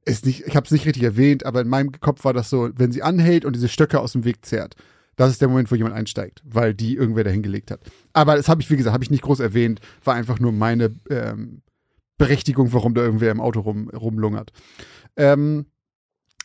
ist 0.05 0.27
nicht, 0.27 0.47
ich 0.47 0.57
habe 0.57 0.65
es 0.65 0.73
nicht 0.73 0.87
richtig 0.87 1.03
erwähnt, 1.03 1.47
aber 1.47 1.61
in 1.61 1.69
meinem 1.69 1.93
Kopf 1.93 2.25
war 2.25 2.33
das 2.33 2.51
so, 2.51 2.71
wenn 2.75 2.91
sie 2.91 3.03
anhält 3.03 3.45
und 3.45 3.55
diese 3.55 3.69
Stöcke 3.69 4.01
aus 4.01 4.13
dem 4.13 4.25
Weg 4.25 4.45
zerrt. 4.45 4.75
Das 5.17 5.31
ist 5.31 5.41
der 5.41 5.49
Moment, 5.49 5.71
wo 5.71 5.75
jemand 5.75 5.95
einsteigt, 5.95 6.43
weil 6.45 6.75
die 6.75 6.97
irgendwer 6.97 7.25
dahin 7.25 7.43
gelegt 7.43 7.71
hat. 7.71 7.81
Aber 8.13 8.35
das 8.35 8.49
habe 8.49 8.63
ich, 8.63 8.71
wie 8.71 8.77
gesagt, 8.77 8.95
habe 8.95 9.05
ich 9.05 9.11
nicht 9.11 9.23
groß 9.23 9.41
erwähnt, 9.41 9.81
war 10.03 10.15
einfach 10.15 10.41
nur 10.41 10.53
meine 10.53 10.95
ähm, 11.11 11.63
Berechtigung, 12.23 12.73
warum 12.73 12.95
da 12.95 13.03
irgendwer 13.03 13.31
im 13.31 13.41
Auto 13.41 13.61
rum, 13.61 13.89
rumlungert. 13.91 14.53
Ähm, 15.17 15.67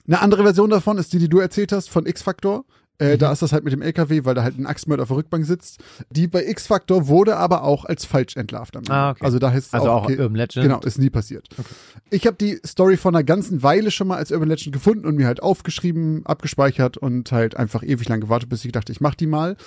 eine 0.07 0.21
andere 0.21 0.43
Version 0.43 0.69
davon 0.69 0.97
ist 0.97 1.13
die, 1.13 1.19
die 1.19 1.29
du 1.29 1.39
erzählt 1.39 1.71
hast, 1.71 1.89
von 1.89 2.05
X-Factor. 2.05 2.65
Äh, 2.99 3.13
mhm. 3.13 3.19
Da 3.19 3.31
ist 3.31 3.41
das 3.41 3.51
halt 3.51 3.63
mit 3.63 3.73
dem 3.73 3.81
LKW, 3.81 4.25
weil 4.25 4.33
da 4.33 4.43
halt 4.43 4.57
ein 4.57 4.65
Axtmörder 4.65 5.03
auf 5.03 5.09
der 5.09 5.17
Rückbank 5.17 5.45
sitzt. 5.45 5.83
Die 6.09 6.27
bei 6.27 6.45
X-Factor 6.45 7.07
wurde 7.07 7.37
aber 7.37 7.63
auch 7.63 7.85
als 7.85 8.05
falsch 8.05 8.35
entlarvt. 8.37 8.75
Ah, 8.89 9.11
okay. 9.11 9.23
Also 9.23 9.37
da 9.37 9.51
heißt 9.51 9.67
es 9.67 9.73
also 9.73 9.89
auch, 9.89 10.05
auch 10.05 10.09
Urban 10.09 10.35
Legend. 10.35 10.63
Genau, 10.63 10.79
ist 10.79 10.97
nie 10.97 11.09
passiert. 11.09 11.47
Okay. 11.51 11.69
Ich 12.09 12.25
habe 12.25 12.37
die 12.37 12.59
Story 12.65 12.97
von 12.97 13.15
einer 13.15 13.23
ganzen 13.23 13.61
Weile 13.61 13.91
schon 13.91 14.07
mal 14.07 14.17
als 14.17 14.31
Urban 14.31 14.49
Legend 14.49 14.73
gefunden 14.73 15.05
und 15.05 15.15
mir 15.15 15.27
halt 15.27 15.43
aufgeschrieben, 15.43 16.25
abgespeichert 16.25 16.97
und 16.97 17.31
halt 17.31 17.55
einfach 17.55 17.83
ewig 17.83 18.09
lang 18.09 18.21
gewartet, 18.21 18.49
bis 18.49 18.65
ich 18.65 18.71
dachte, 18.71 18.91
ich 18.91 19.01
mach 19.01 19.13
die 19.13 19.27
mal. 19.27 19.57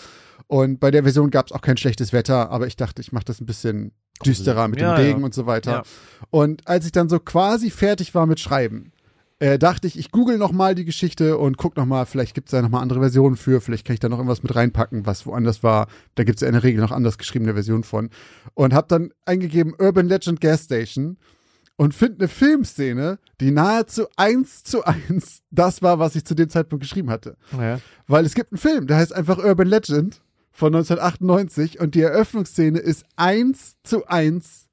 Und 0.48 0.80
bei 0.80 0.90
der 0.90 1.04
Version 1.04 1.30
gab 1.30 1.46
es 1.46 1.52
auch 1.52 1.60
kein 1.60 1.76
schlechtes 1.76 2.12
Wetter, 2.12 2.50
aber 2.50 2.66
ich 2.66 2.74
dachte, 2.74 3.00
ich 3.00 3.12
mache 3.12 3.26
das 3.26 3.40
ein 3.40 3.46
bisschen 3.46 3.92
düsterer 4.24 4.68
mit 4.68 4.80
ja, 4.80 4.94
dem 4.94 5.04
Regen 5.04 5.20
ja. 5.20 5.24
und 5.26 5.34
so 5.34 5.46
weiter. 5.46 5.70
Ja. 5.70 5.82
Und 6.30 6.66
als 6.66 6.86
ich 6.86 6.92
dann 6.92 7.08
so 7.08 7.18
quasi 7.18 7.70
fertig 7.70 8.14
war 8.14 8.26
mit 8.26 8.40
Schreiben, 8.40 8.92
äh, 9.40 9.58
dachte 9.58 9.86
ich, 9.86 9.98
ich 9.98 10.10
google 10.10 10.36
noch 10.36 10.52
mal 10.52 10.74
die 10.74 10.84
Geschichte 10.84 11.38
und 11.38 11.56
guck 11.56 11.76
noch 11.76 11.86
mal, 11.86 12.04
vielleicht 12.04 12.34
gibt 12.34 12.48
es 12.48 12.52
da 12.52 12.60
noch 12.60 12.68
mal 12.68 12.80
andere 12.80 13.00
Versionen 13.00 13.36
für, 13.36 13.62
vielleicht 13.62 13.86
kann 13.86 13.94
ich 13.94 14.00
da 14.00 14.10
noch 14.10 14.18
irgendwas 14.18 14.42
mit 14.42 14.54
reinpacken, 14.54 15.06
was 15.06 15.24
woanders 15.24 15.62
war. 15.62 15.88
Da 16.14 16.24
gibt 16.24 16.36
es 16.36 16.42
ja 16.42 16.48
in 16.48 16.52
der 16.52 16.62
Regel 16.62 16.82
noch 16.82 16.92
anders 16.92 17.16
geschriebene 17.16 17.54
Versionen 17.54 17.82
von. 17.82 18.10
Und 18.52 18.74
habe 18.74 18.86
dann 18.88 19.12
eingegeben 19.24 19.74
Urban 19.78 20.08
Legend 20.08 20.42
Gas 20.42 20.64
Station 20.64 21.16
und 21.76 21.94
finde 21.94 22.18
eine 22.18 22.28
Filmszene, 22.28 23.18
die 23.40 23.50
nahezu 23.50 24.06
eins 24.16 24.62
zu 24.62 24.84
eins 24.84 25.40
das 25.50 25.80
war, 25.80 25.98
was 25.98 26.14
ich 26.14 26.26
zu 26.26 26.34
dem 26.34 26.50
Zeitpunkt 26.50 26.82
geschrieben 26.82 27.08
hatte. 27.08 27.38
Ja. 27.58 27.80
Weil 28.06 28.26
es 28.26 28.34
gibt 28.34 28.52
einen 28.52 28.58
Film, 28.58 28.86
der 28.86 28.98
heißt 28.98 29.14
einfach 29.14 29.38
Urban 29.38 29.68
Legend 29.68 30.20
von 30.52 30.74
1998 30.74 31.80
und 31.80 31.94
die 31.94 32.02
Eröffnungsszene 32.02 32.78
ist 32.78 33.04
eins 33.16 33.76
zu 33.82 34.06
eins 34.06 34.70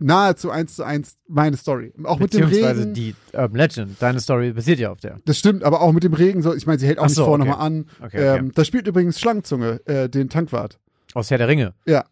nahezu 0.00 0.50
eins 0.50 0.76
zu 0.76 0.82
eins 0.82 1.18
meine 1.28 1.56
Story. 1.56 1.92
Auch 2.04 2.18
mit 2.18 2.34
dem 2.34 2.48
Regen. 2.48 2.94
die 2.94 3.14
Urban 3.32 3.56
Legend, 3.56 4.02
deine 4.02 4.20
Story 4.20 4.52
basiert 4.52 4.78
ja 4.80 4.90
auf 4.90 5.00
der. 5.00 5.18
Das 5.24 5.38
stimmt, 5.38 5.62
aber 5.62 5.82
auch 5.82 5.92
mit 5.92 6.02
dem 6.02 6.14
Regen, 6.14 6.42
so, 6.42 6.54
ich 6.54 6.66
meine, 6.66 6.78
sie 6.78 6.86
hält 6.86 6.98
auch 6.98 7.08
so, 7.08 7.20
nicht 7.20 7.26
vor 7.26 7.38
okay. 7.38 7.48
nochmal 7.48 7.66
an. 7.66 7.86
Okay, 7.98 8.06
okay. 8.06 8.38
Ähm, 8.38 8.52
da 8.54 8.64
spielt 8.64 8.86
übrigens 8.86 9.20
Schlangenzunge, 9.20 9.80
äh, 9.86 10.08
den 10.08 10.28
Tankwart. 10.28 10.78
Aus 11.14 11.30
Herr 11.30 11.38
der 11.38 11.48
Ringe? 11.48 11.74
Ja. 11.86 12.04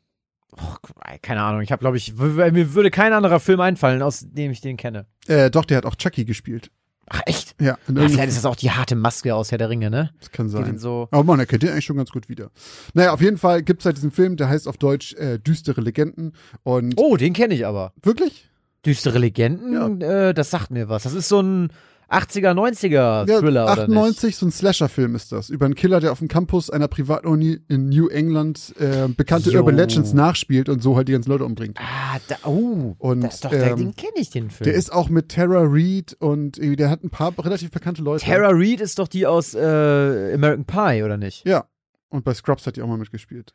Oh, 0.52 0.76
keine 1.22 1.42
Ahnung, 1.42 1.60
ich 1.60 1.72
habe, 1.72 1.80
glaube 1.80 1.96
ich, 1.96 2.14
mir 2.16 2.74
würde 2.74 2.90
kein 2.90 3.12
anderer 3.12 3.38
Film 3.40 3.60
einfallen, 3.60 4.02
aus 4.02 4.26
dem 4.26 4.50
ich 4.50 4.60
den 4.60 4.76
kenne. 4.76 5.06
Äh, 5.26 5.50
doch, 5.50 5.64
der 5.64 5.78
hat 5.78 5.86
auch 5.86 5.94
Chucky 5.94 6.24
gespielt. 6.24 6.70
Ach, 7.10 7.22
echt? 7.26 7.54
Ja. 7.60 7.78
ja 7.88 8.08
vielleicht 8.08 8.28
ist 8.28 8.36
das 8.36 8.44
auch 8.44 8.56
die 8.56 8.70
harte 8.70 8.94
Maske 8.94 9.34
aus 9.34 9.50
Herr 9.50 9.58
der 9.58 9.70
Ringe, 9.70 9.90
ne? 9.90 10.10
Das 10.20 10.30
kann 10.30 10.48
sein. 10.48 10.78
So 10.78 11.08
Aber 11.10 11.24
man 11.24 11.40
erkennt 11.40 11.62
den 11.62 11.70
eigentlich 11.70 11.84
schon 11.84 11.96
ganz 11.96 12.10
gut 12.10 12.28
wieder. 12.28 12.50
Naja, 12.94 13.12
auf 13.12 13.20
jeden 13.20 13.38
Fall 13.38 13.62
gibt 13.62 13.82
es 13.82 13.86
halt 13.86 13.96
diesen 13.96 14.10
Film, 14.10 14.36
der 14.36 14.48
heißt 14.48 14.68
auf 14.68 14.76
Deutsch 14.76 15.14
äh, 15.14 15.38
Düstere 15.38 15.80
Legenden. 15.80 16.32
Und 16.62 16.94
oh, 16.96 17.16
den 17.16 17.32
kenne 17.32 17.54
ich 17.54 17.66
aber. 17.66 17.92
Wirklich? 18.02 18.48
Düstere 18.84 19.18
Legenden? 19.18 20.00
Ja. 20.00 20.28
Äh, 20.28 20.34
das 20.34 20.50
sagt 20.50 20.70
mir 20.70 20.88
was. 20.88 21.02
Das 21.02 21.14
ist 21.14 21.28
so 21.28 21.40
ein 21.40 21.70
80er, 22.10 22.54
90er 22.54 23.26
Thriller, 23.40 23.66
ja, 23.66 23.72
98, 23.72 24.36
so 24.36 24.46
ein 24.46 24.50
Slasher-Film 24.50 25.14
ist 25.14 25.30
das. 25.30 25.50
Über 25.50 25.66
einen 25.66 25.74
Killer, 25.74 26.00
der 26.00 26.12
auf 26.12 26.20
dem 26.20 26.28
Campus 26.28 26.70
einer 26.70 26.88
Privatuni 26.88 27.60
in 27.68 27.90
New 27.90 28.08
England 28.08 28.74
äh, 28.78 29.08
bekannte 29.08 29.50
jo. 29.50 29.60
Urban 29.60 29.76
Legends 29.76 30.14
nachspielt 30.14 30.70
und 30.70 30.82
so 30.82 30.96
halt 30.96 31.08
die 31.08 31.12
ganzen 31.12 31.30
Leute 31.30 31.44
umbringt. 31.44 31.78
Ah, 31.78 32.18
da, 32.28 32.36
oh, 32.44 32.96
und, 32.98 33.20
das 33.20 33.36
ist 33.36 33.44
doch, 33.44 33.52
ähm, 33.52 33.76
den 33.76 33.96
kenne 33.96 34.12
ich, 34.16 34.30
den 34.30 34.50
Film. 34.50 34.64
Der 34.64 34.74
ist 34.74 34.90
auch 34.90 35.10
mit 35.10 35.30
Tara 35.30 35.64
Reid 35.64 36.16
und 36.18 36.58
der 36.58 36.88
hat 36.88 37.04
ein 37.04 37.10
paar 37.10 37.32
relativ 37.38 37.70
bekannte 37.70 38.02
Leute. 38.02 38.24
Tara 38.24 38.50
Reid 38.52 38.80
ist 38.80 38.98
doch 38.98 39.08
die 39.08 39.26
aus 39.26 39.54
äh, 39.54 40.32
American 40.34 40.64
Pie, 40.64 41.02
oder 41.02 41.18
nicht? 41.18 41.46
Ja. 41.46 41.66
Und 42.08 42.24
bei 42.24 42.32
Scrubs 42.32 42.66
hat 42.66 42.76
die 42.76 42.82
auch 42.82 42.88
mal 42.88 42.96
mitgespielt. 42.96 43.54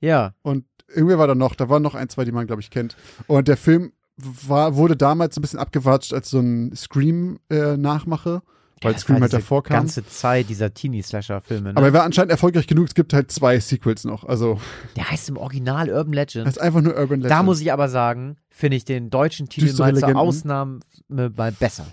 Ja. 0.00 0.34
Und 0.42 0.64
irgendwie 0.88 1.16
war 1.16 1.28
da 1.28 1.34
noch, 1.34 1.54
da 1.54 1.68
waren 1.68 1.82
noch 1.82 1.94
ein, 1.94 2.08
zwei, 2.08 2.24
die 2.24 2.32
man, 2.32 2.46
glaube 2.46 2.60
ich, 2.60 2.70
kennt. 2.70 2.96
Und 3.28 3.46
der 3.46 3.56
Film 3.56 3.92
war, 4.16 4.76
wurde 4.76 4.96
damals 4.96 5.36
ein 5.36 5.42
bisschen 5.42 5.58
abgewatscht 5.58 6.12
als 6.12 6.30
so 6.30 6.38
ein 6.40 6.74
Scream-Nachmache. 6.74 8.42
Äh, 8.44 8.84
weil 8.84 8.92
ja, 8.92 8.98
Scream 8.98 9.20
halt 9.22 9.32
davor 9.32 9.62
kam. 9.62 9.74
Die 9.74 9.80
ganze 9.80 10.06
Zeit 10.06 10.48
dieser 10.50 10.74
Teenie-Slasher-Filme. 10.74 11.72
Ne? 11.72 11.76
Aber 11.76 11.86
er 11.86 11.92
war 11.94 12.02
anscheinend 12.02 12.30
erfolgreich 12.30 12.66
genug. 12.66 12.86
Es 12.88 12.94
gibt 12.94 13.14
halt 13.14 13.30
zwei 13.30 13.58
Sequels 13.58 14.04
noch. 14.04 14.24
Also. 14.24 14.60
Der 14.96 15.10
heißt 15.10 15.30
im 15.30 15.36
Original 15.38 15.88
Urban 15.88 16.12
Legend. 16.12 16.46
Das 16.46 16.56
ist 16.56 16.62
einfach 16.62 16.82
nur 16.82 16.94
Urban 16.94 17.20
Legend. 17.20 17.30
Da 17.30 17.42
muss 17.42 17.60
ich 17.60 17.72
aber 17.72 17.88
sagen, 17.88 18.36
finde 18.50 18.76
ich 18.76 18.84
den 18.84 19.08
deutschen 19.10 19.48
Titel 19.48 19.74
mal 19.78 19.94
zur 19.96 20.16
Ausnahme 20.16 20.80
mal 21.08 21.30
besser. 21.52 21.86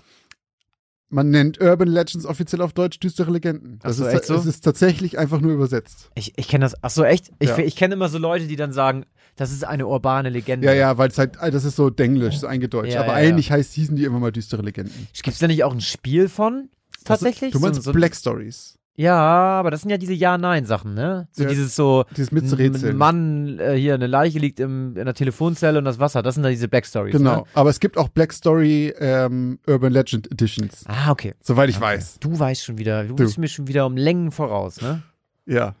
Man 1.12 1.28
nennt 1.28 1.60
Urban 1.60 1.88
Legends 1.88 2.24
offiziell 2.24 2.62
auf 2.62 2.72
Deutsch 2.72 2.98
düstere 2.98 3.30
Legenden. 3.30 3.78
Das 3.82 3.98
so, 3.98 4.06
ist, 4.06 4.14
echt 4.14 4.24
so? 4.24 4.34
Es 4.34 4.46
ist 4.46 4.64
tatsächlich 4.64 5.18
einfach 5.18 5.42
nur 5.42 5.52
übersetzt. 5.52 6.10
Ich, 6.14 6.32
ich 6.36 6.48
kenne 6.48 6.64
das. 6.64 6.74
Ach 6.80 6.88
so, 6.88 7.04
echt? 7.04 7.30
Ich, 7.38 7.50
ja. 7.50 7.58
ich 7.58 7.76
kenne 7.76 7.94
immer 7.94 8.08
so 8.08 8.16
Leute, 8.16 8.46
die 8.46 8.56
dann 8.56 8.72
sagen, 8.72 9.04
das 9.36 9.52
ist 9.52 9.62
eine 9.62 9.86
urbane 9.86 10.30
Legende. 10.30 10.66
Ja, 10.66 10.72
ja, 10.72 10.96
weil 10.96 11.10
es 11.10 11.18
halt, 11.18 11.36
das 11.36 11.64
ist 11.64 11.76
so 11.76 11.90
denglisch, 11.90 12.38
so 12.38 12.46
eingedeutscht. 12.46 12.94
Ja, 12.94 13.02
Aber 13.02 13.20
ja, 13.20 13.28
eigentlich 13.28 13.50
heißt, 13.50 13.74
hießen 13.74 13.94
die 13.94 14.04
immer 14.04 14.20
mal 14.20 14.32
düstere 14.32 14.62
Legenden. 14.62 15.08
Gibt 15.12 15.34
es 15.34 15.38
da 15.38 15.48
nicht 15.48 15.64
auch 15.64 15.74
ein 15.74 15.82
Spiel 15.82 16.30
von? 16.30 16.70
Tatsächlich? 17.04 17.52
du 17.52 17.60
meinst 17.60 17.82
so, 17.82 17.90
so 17.90 17.92
Black 17.92 18.16
Stories. 18.16 18.78
Ja, 18.94 19.16
aber 19.16 19.70
das 19.70 19.80
sind 19.80 19.90
ja 19.90 19.96
diese 19.96 20.12
Ja-Nein-Sachen, 20.12 20.94
ne? 20.94 21.26
So 21.32 21.44
ja, 21.44 21.48
dieses 21.48 21.74
so, 21.74 22.04
dieses 22.10 22.30
Mitzurätseln. 22.30 22.92
Ein 22.92 22.98
Mann, 22.98 23.58
äh, 23.58 23.74
hier, 23.74 23.94
eine 23.94 24.06
Leiche 24.06 24.38
liegt 24.38 24.60
im, 24.60 24.96
in 24.96 25.06
der 25.06 25.14
Telefonzelle 25.14 25.78
und 25.78 25.86
das 25.86 25.98
Wasser, 25.98 26.22
das 26.22 26.34
sind 26.34 26.42
da 26.42 26.50
diese 26.50 26.68
Black 26.68 26.84
Stories. 26.84 27.12
Genau, 27.12 27.36
ne? 27.36 27.44
aber 27.54 27.70
es 27.70 27.80
gibt 27.80 27.96
auch 27.96 28.08
Black 28.10 28.34
Story 28.34 28.92
ähm, 28.98 29.58
Urban 29.66 29.92
Legend 29.92 30.30
Editions. 30.30 30.84
Ah, 30.86 31.10
okay. 31.10 31.34
Soweit 31.40 31.70
ich 31.70 31.76
okay. 31.76 31.84
weiß. 31.84 32.18
Du 32.20 32.38
weißt 32.38 32.64
schon 32.64 32.76
wieder, 32.76 33.04
du, 33.04 33.14
du 33.14 33.24
bist 33.24 33.38
mir 33.38 33.48
schon 33.48 33.66
wieder 33.66 33.86
um 33.86 33.96
Längen 33.96 34.30
voraus, 34.30 34.80
ne? 34.82 35.02
Ja. 35.46 35.74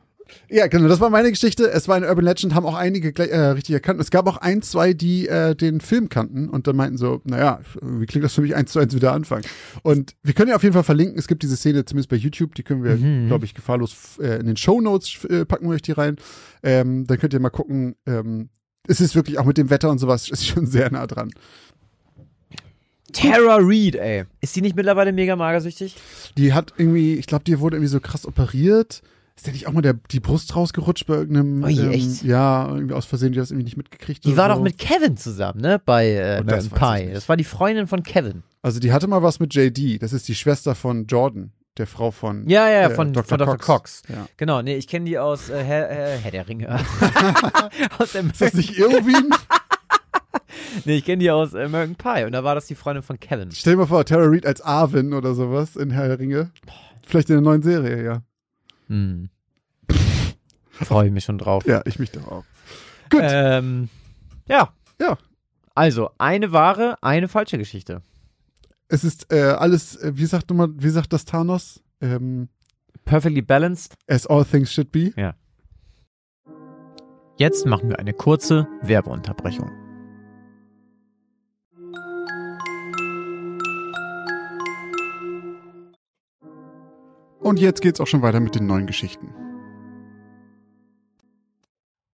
Ja, 0.48 0.66
genau, 0.66 0.88
das 0.88 1.00
war 1.00 1.10
meine 1.10 1.30
Geschichte. 1.30 1.70
Es 1.70 1.88
war 1.88 1.96
eine 1.96 2.08
Urban 2.08 2.24
Legend, 2.24 2.54
haben 2.54 2.66
auch 2.66 2.74
einige 2.74 3.08
äh, 3.30 3.38
richtig 3.48 3.74
erkannt. 3.74 4.00
Es 4.00 4.10
gab 4.10 4.26
auch 4.26 4.36
ein, 4.36 4.62
zwei, 4.62 4.92
die 4.92 5.28
äh, 5.28 5.54
den 5.54 5.80
Film 5.80 6.08
kannten 6.08 6.48
und 6.48 6.66
dann 6.66 6.76
meinten 6.76 6.98
so, 6.98 7.20
naja, 7.24 7.60
wie 7.80 8.06
klingt 8.06 8.24
das 8.24 8.34
für 8.34 8.42
mich 8.42 8.54
eins 8.54 8.72
zu 8.72 8.78
eins 8.78 8.94
wieder 8.94 9.12
anfangen? 9.12 9.44
Und 9.82 10.14
wir 10.22 10.34
können 10.34 10.50
ja 10.50 10.56
auf 10.56 10.62
jeden 10.62 10.74
Fall 10.74 10.84
verlinken, 10.84 11.18
es 11.18 11.26
gibt 11.26 11.42
diese 11.42 11.56
Szene 11.56 11.84
zumindest 11.84 12.10
bei 12.10 12.16
YouTube, 12.16 12.54
die 12.54 12.62
können 12.62 12.84
wir, 12.84 12.96
mhm. 12.96 13.28
glaube 13.28 13.44
ich, 13.44 13.54
gefahrlos 13.54 14.18
äh, 14.20 14.40
in 14.40 14.46
den 14.46 14.56
Show 14.56 14.80
Notes 14.80 15.24
äh, 15.24 15.44
packen 15.44 15.66
wir 15.66 15.74
euch 15.74 15.82
die 15.82 15.92
rein. 15.92 16.16
Ähm, 16.62 17.06
dann 17.06 17.18
könnt 17.18 17.32
ihr 17.32 17.40
mal 17.40 17.50
gucken. 17.50 17.96
Ähm, 18.06 18.50
es 18.86 19.00
ist 19.00 19.14
wirklich 19.14 19.38
auch 19.38 19.44
mit 19.44 19.58
dem 19.58 19.70
Wetter 19.70 19.90
und 19.90 19.98
sowas, 19.98 20.28
ist 20.30 20.46
schon 20.46 20.66
sehr 20.66 20.90
nah 20.90 21.06
dran. 21.06 21.30
Tara 23.12 23.58
Reid, 23.60 23.94
ey. 23.96 24.24
Ist 24.40 24.56
die 24.56 24.62
nicht 24.62 24.74
mittlerweile 24.74 25.12
mega 25.12 25.36
magersüchtig? 25.36 25.96
Die 26.36 26.52
hat 26.52 26.72
irgendwie, 26.76 27.14
ich 27.14 27.26
glaube, 27.26 27.44
die 27.44 27.60
wurde 27.60 27.76
irgendwie 27.76 27.90
so 27.90 28.00
krass 28.00 28.26
operiert 28.26 29.02
ist 29.36 29.46
der 29.46 29.52
nicht 29.54 29.66
auch 29.66 29.72
mal 29.72 29.82
der, 29.82 29.94
die 29.94 30.20
Brust 30.20 30.54
rausgerutscht 30.54 31.06
bei 31.06 31.14
irgendeinem. 31.14 31.64
Oh, 31.64 31.68
ähm, 31.68 31.90
echt? 31.90 32.22
Ja, 32.22 32.68
irgendwie 32.72 32.94
aus 32.94 33.06
Versehen, 33.06 33.32
die 33.32 33.38
das 33.38 33.50
irgendwie 33.50 33.64
nicht 33.64 33.76
mitgekriegt 33.76 34.24
Die 34.24 34.36
war 34.36 34.48
so. 34.48 34.56
doch 34.56 34.62
mit 34.62 34.78
Kevin 34.78 35.16
zusammen, 35.16 35.60
ne? 35.60 35.80
Bei 35.84 36.08
äh, 36.10 36.40
oh, 36.40 36.44
das 36.44 36.68
Pie. 36.68 37.10
Das 37.12 37.28
war 37.28 37.36
die 37.36 37.44
Freundin 37.44 37.86
von 37.86 38.02
Kevin. 38.02 38.42
Also 38.60 38.78
die 38.78 38.92
hatte 38.92 39.06
mal 39.06 39.22
was 39.22 39.40
mit 39.40 39.54
JD. 39.54 40.02
Das 40.02 40.12
ist 40.12 40.28
die 40.28 40.34
Schwester 40.34 40.74
von 40.74 41.06
Jordan, 41.06 41.52
der 41.78 41.86
Frau 41.86 42.10
von. 42.10 42.48
Ja, 42.48 42.68
ja, 42.68 42.88
äh, 42.88 42.90
von, 42.90 43.12
Dr. 43.12 43.28
von 43.28 43.38
Dr. 43.38 43.56
Cox. 43.56 44.02
Cox. 44.02 44.02
Ja. 44.08 44.28
Genau, 44.36 44.60
nee, 44.62 44.76
ich 44.76 44.86
kenne 44.86 45.06
die 45.06 45.18
aus 45.18 45.48
äh, 45.48 45.64
Herr, 45.64 45.90
äh, 45.90 46.18
Herr 46.18 46.30
der 46.30 46.48
Ringe. 46.48 46.68
aus 47.98 48.14
ist 48.14 48.40
das 48.40 48.54
nicht 48.54 48.78
Irwin? 48.78 49.30
nee, 50.84 50.96
ich 50.96 51.04
kenne 51.04 51.18
die 51.18 51.30
aus 51.30 51.54
American 51.54 51.96
Pie 51.96 52.24
und 52.24 52.32
da 52.32 52.44
war 52.44 52.54
das 52.54 52.66
die 52.66 52.74
Freundin 52.74 53.02
von 53.02 53.18
Kevin. 53.18 53.50
Stell 53.50 53.72
dir 53.72 53.78
mal 53.78 53.86
vor, 53.86 54.04
Tara 54.04 54.26
Reid 54.26 54.44
als 54.44 54.60
Arwen 54.60 55.14
oder 55.14 55.34
sowas 55.34 55.74
in 55.74 55.90
Herr 55.90 56.08
der 56.08 56.18
Ringe. 56.18 56.50
Vielleicht 57.06 57.30
in 57.30 57.36
der 57.36 57.42
neuen 57.42 57.62
Serie, 57.62 58.04
ja. 58.04 58.22
Hm. 58.92 59.30
Freue 60.70 61.06
ich 61.06 61.12
mich 61.12 61.24
schon 61.24 61.38
drauf. 61.38 61.64
Ja, 61.66 61.80
ich 61.86 61.98
mich 61.98 62.10
auch. 62.18 62.44
Gut. 63.08 63.22
Ähm, 63.24 63.88
ja. 64.46 64.72
Ja. 65.00 65.16
Also, 65.74 66.10
eine 66.18 66.52
wahre, 66.52 66.98
eine 67.02 67.28
falsche 67.28 67.56
Geschichte. 67.56 68.02
Es 68.88 69.04
ist 69.04 69.32
äh, 69.32 69.40
alles, 69.40 69.96
äh, 69.96 70.12
wie 70.14 70.26
sagt 70.26 70.50
nochmal, 70.50 70.68
wie 70.76 70.90
sagt 70.90 71.14
das 71.14 71.24
Thanos? 71.24 71.82
Ähm, 72.02 72.50
Perfectly 73.06 73.40
balanced. 73.40 73.96
As 74.06 74.26
all 74.26 74.44
things 74.44 74.70
should 74.70 74.92
be. 74.92 75.12
Ja. 75.16 75.34
Jetzt 77.38 77.64
machen 77.64 77.88
wir 77.88 77.98
eine 77.98 78.12
kurze 78.12 78.68
Werbeunterbrechung. 78.82 79.81
Und 87.42 87.58
jetzt 87.58 87.82
geht's 87.82 88.00
auch 88.00 88.06
schon 88.06 88.22
weiter 88.22 88.40
mit 88.40 88.54
den 88.54 88.66
neuen 88.66 88.86
Geschichten. 88.86 89.34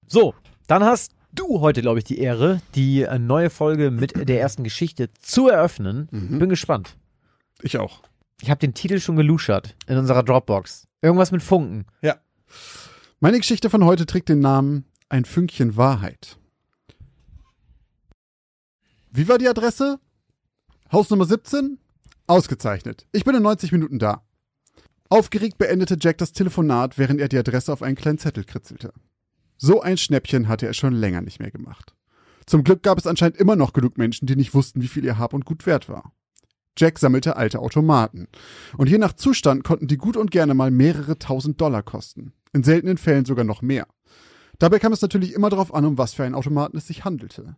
So, 0.07 0.35
dann 0.67 0.83
hast 0.83 1.13
du 1.33 1.61
heute, 1.61 1.83
glaube 1.83 1.99
ich, 1.99 2.05
die 2.05 2.19
Ehre, 2.19 2.63
die 2.75 3.03
äh, 3.03 3.19
neue 3.19 3.51
Folge 3.51 3.91
mit 3.91 4.29
der 4.29 4.41
ersten 4.41 4.65
Geschichte 4.65 5.11
zu 5.21 5.49
eröffnen. 5.49 6.09
Mhm. 6.11 6.39
Bin 6.39 6.49
gespannt. 6.49 6.97
Ich 7.61 7.77
auch. 7.77 8.03
Ich 8.41 8.51
habe 8.51 8.61
den 8.61 8.73
Titel 8.73 9.01
schon 9.01 9.17
geluschert 9.17 9.77
in 9.87 9.99
unserer 9.99 10.23
Dropbox. 10.23 10.87
Irgendwas 11.03 11.31
mit 11.31 11.43
Funken. 11.43 11.85
Ja. 12.01 12.17
Meine 13.21 13.39
Geschichte 13.39 13.69
von 13.69 13.85
heute 13.85 14.07
trägt 14.07 14.31
den 14.31 14.41
Namen 14.41 14.87
Ein 15.11 15.27
Fünkchen 15.27 15.77
Wahrheit. 15.77 16.39
Wie 19.11 19.29
war 19.29 19.39
die 19.39 19.49
Adresse? 19.49 19.99
Haus 20.91 21.11
Nummer 21.11 21.27
17? 21.27 21.79
Ausgezeichnet. 22.27 23.07
Ich 23.13 23.25
bin 23.25 23.35
in 23.35 23.43
90 23.43 23.73
Minuten 23.73 23.99
da. 23.99 24.23
Aufgeregt 25.11 25.59
beendete 25.59 25.97
Jack 25.99 26.19
das 26.19 26.33
Telefonat, 26.33 26.99
während 26.99 27.21
er 27.21 27.29
die 27.29 27.39
Adresse 27.39 27.73
auf 27.73 27.83
einen 27.83 27.97
kleinen 27.97 28.19
Zettel 28.19 28.45
kritzelte. 28.45 28.93
So 29.57 29.81
ein 29.81 29.97
Schnäppchen 29.97 30.49
hatte 30.49 30.67
er 30.67 30.75
schon 30.75 30.93
länger 30.93 31.23
nicht 31.23 31.41
mehr 31.41 31.51
gemacht. 31.51 31.95
Zum 32.47 32.65
Glück 32.65 32.83
gab 32.83 32.99
es 32.99 33.07
anscheinend 33.07 33.39
immer 33.39 33.57
noch 33.57 33.73
genug 33.73 33.99
Menschen, 33.99 34.27
die 34.27 34.37
nicht 34.37 34.55
wussten, 34.55 34.83
wie 34.83 34.89
viel 34.89 35.05
ihr 35.05 35.19
Hab 35.19 35.35
und 35.35 35.45
Gut 35.45 35.67
wert 35.67 35.89
war. 35.89 36.13
Jack 36.79 36.99
sammelte 36.99 37.37
alte 37.37 37.59
Automaten. 37.59 38.29
Und 38.77 38.89
je 38.89 38.99
nach 38.99 39.13
Zustand 39.13 39.65
konnten 39.65 39.89
die 39.89 39.97
gut 39.97 40.17
und 40.17 40.31
gerne 40.31 40.55
mal 40.55 40.71
mehrere 40.71 41.19
tausend 41.19 41.61
Dollar 41.61 41.83
kosten. 41.83 42.33
In 42.53 42.63
seltenen 42.63 42.99
Fällen 42.99 43.25
sogar 43.25 43.45
noch 43.45 43.63
mehr. 43.63 43.87
Dabei 44.59 44.79
kam 44.79 44.93
es 44.93 45.03
natürlich 45.03 45.35
immer 45.35 45.51
darauf 45.51 45.75
an, 45.75 45.85
um 45.85 45.99
was 45.99 46.15
für 46.15 46.25
einen 46.25 46.35
Automaten 46.35 46.77
es 46.77 46.87
sich 46.87 47.05
handelte. 47.05 47.57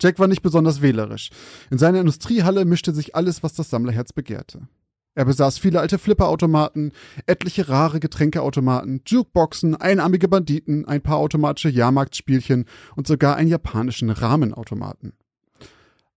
Jack 0.00 0.18
war 0.18 0.28
nicht 0.28 0.42
besonders 0.42 0.80
wählerisch. 0.80 1.30
In 1.70 1.78
seiner 1.78 2.00
Industriehalle 2.00 2.64
mischte 2.64 2.94
sich 2.94 3.14
alles, 3.14 3.42
was 3.42 3.54
das 3.54 3.70
Sammlerherz 3.70 4.12
begehrte. 4.12 4.68
Er 5.14 5.24
besaß 5.24 5.58
viele 5.58 5.80
alte 5.80 5.98
Flipperautomaten, 5.98 6.92
etliche 7.26 7.68
rare 7.68 7.98
Getränkeautomaten, 7.98 9.02
Jukeboxen, 9.06 9.74
einarmige 9.74 10.28
Banditen, 10.28 10.86
ein 10.86 11.02
paar 11.02 11.16
automatische 11.16 11.68
Jahrmarktspielchen 11.68 12.66
und 12.94 13.06
sogar 13.06 13.36
einen 13.36 13.48
japanischen 13.48 14.10
Rahmenautomaten. 14.10 15.14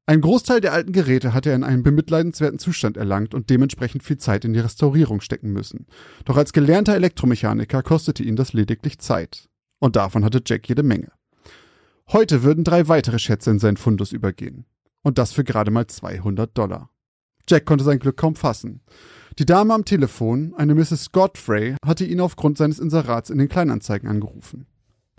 Ein 0.06 0.20
Großteil 0.20 0.60
der 0.60 0.74
alten 0.74 0.92
Geräte 0.92 1.34
hatte 1.34 1.50
er 1.50 1.56
in 1.56 1.64
einem 1.64 1.82
bemitleidenswerten 1.82 2.60
Zustand 2.60 2.98
erlangt 2.98 3.34
und 3.34 3.50
dementsprechend 3.50 4.04
viel 4.04 4.18
Zeit 4.18 4.44
in 4.44 4.54
die 4.54 4.60
Restaurierung 4.60 5.22
stecken 5.22 5.54
müssen. 5.54 5.88
Doch 6.26 6.36
als 6.36 6.52
gelernter 6.52 6.94
Elektromechaniker 6.94 7.82
kostete 7.84 8.22
ihn 8.22 8.36
das 8.36 8.52
lediglich 8.52 9.00
Zeit. 9.00 9.48
Und 9.80 9.96
davon 9.96 10.26
hatte 10.26 10.42
Jack 10.46 10.68
jede 10.68 10.84
Menge. 10.84 11.12
Heute 12.12 12.44
würden 12.44 12.66
drei 12.66 12.90
weitere 12.90 13.18
Schätze 13.18 13.50
in 13.50 13.60
seinen 13.60 13.78
Fundus 13.78 14.12
übergehen. 14.12 14.66
Und 15.04 15.18
das 15.18 15.32
für 15.32 15.46
gerade 15.46 15.72
mal 15.72 15.88
200 15.88 16.58
Dollar. 16.58 16.90
Jack 17.50 17.66
konnte 17.66 17.84
sein 17.84 18.00
Glück 18.00 18.18
kaum 18.18 18.36
fassen. 18.36 18.82
Die 19.40 19.46
Dame 19.46 19.74
am 19.74 19.86
Telefon, 19.86 20.54
eine 20.56 20.76
Mrs. 20.76 21.12
Godfrey, 21.12 21.76
hatte 21.84 22.06
ihn 22.06 22.22
aufgrund 22.22 22.58
seines 22.58 22.80
Inserats 22.80 23.30
in 23.30 23.40
den 23.40 23.50
Kleinanzeigen 23.50 24.08
angerufen. 24.08 24.68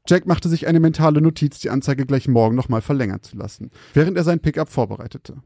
Jack 0.07 0.27
machte 0.27 0.49
sich 0.49 0.67
eine 0.67 0.81
mentale 0.81 1.21
Notiz, 1.21 1.59
die 1.59 1.71
Anzeige 1.71 2.07
gleich 2.07 2.29
morgen 2.29 2.55
nochmal 2.55 2.83
verlängern 2.83 3.23
zu 3.23 3.37
lassen, 3.37 3.71
während 3.95 4.17
er 4.17 4.25
sein 4.25 4.41
Pickup 4.41 4.69
vorbereitete. 4.69 5.43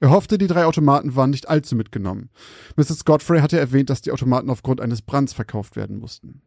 Er 0.00 0.10
hoffte, 0.10 0.38
die 0.38 0.46
drei 0.46 0.64
Automaten 0.64 1.14
waren 1.14 1.30
nicht 1.30 1.48
allzu 1.48 1.76
mitgenommen. 1.76 2.30
Mrs. 2.76 3.04
Godfrey 3.04 3.40
hatte 3.40 3.58
erwähnt, 3.58 3.90
dass 3.90 4.02
die 4.02 4.12
Automaten 4.12 4.50
aufgrund 4.50 4.80
eines 4.80 5.02
Brands 5.02 5.32
verkauft 5.32 5.76
werden 5.76 5.98
mussten. 5.98 6.42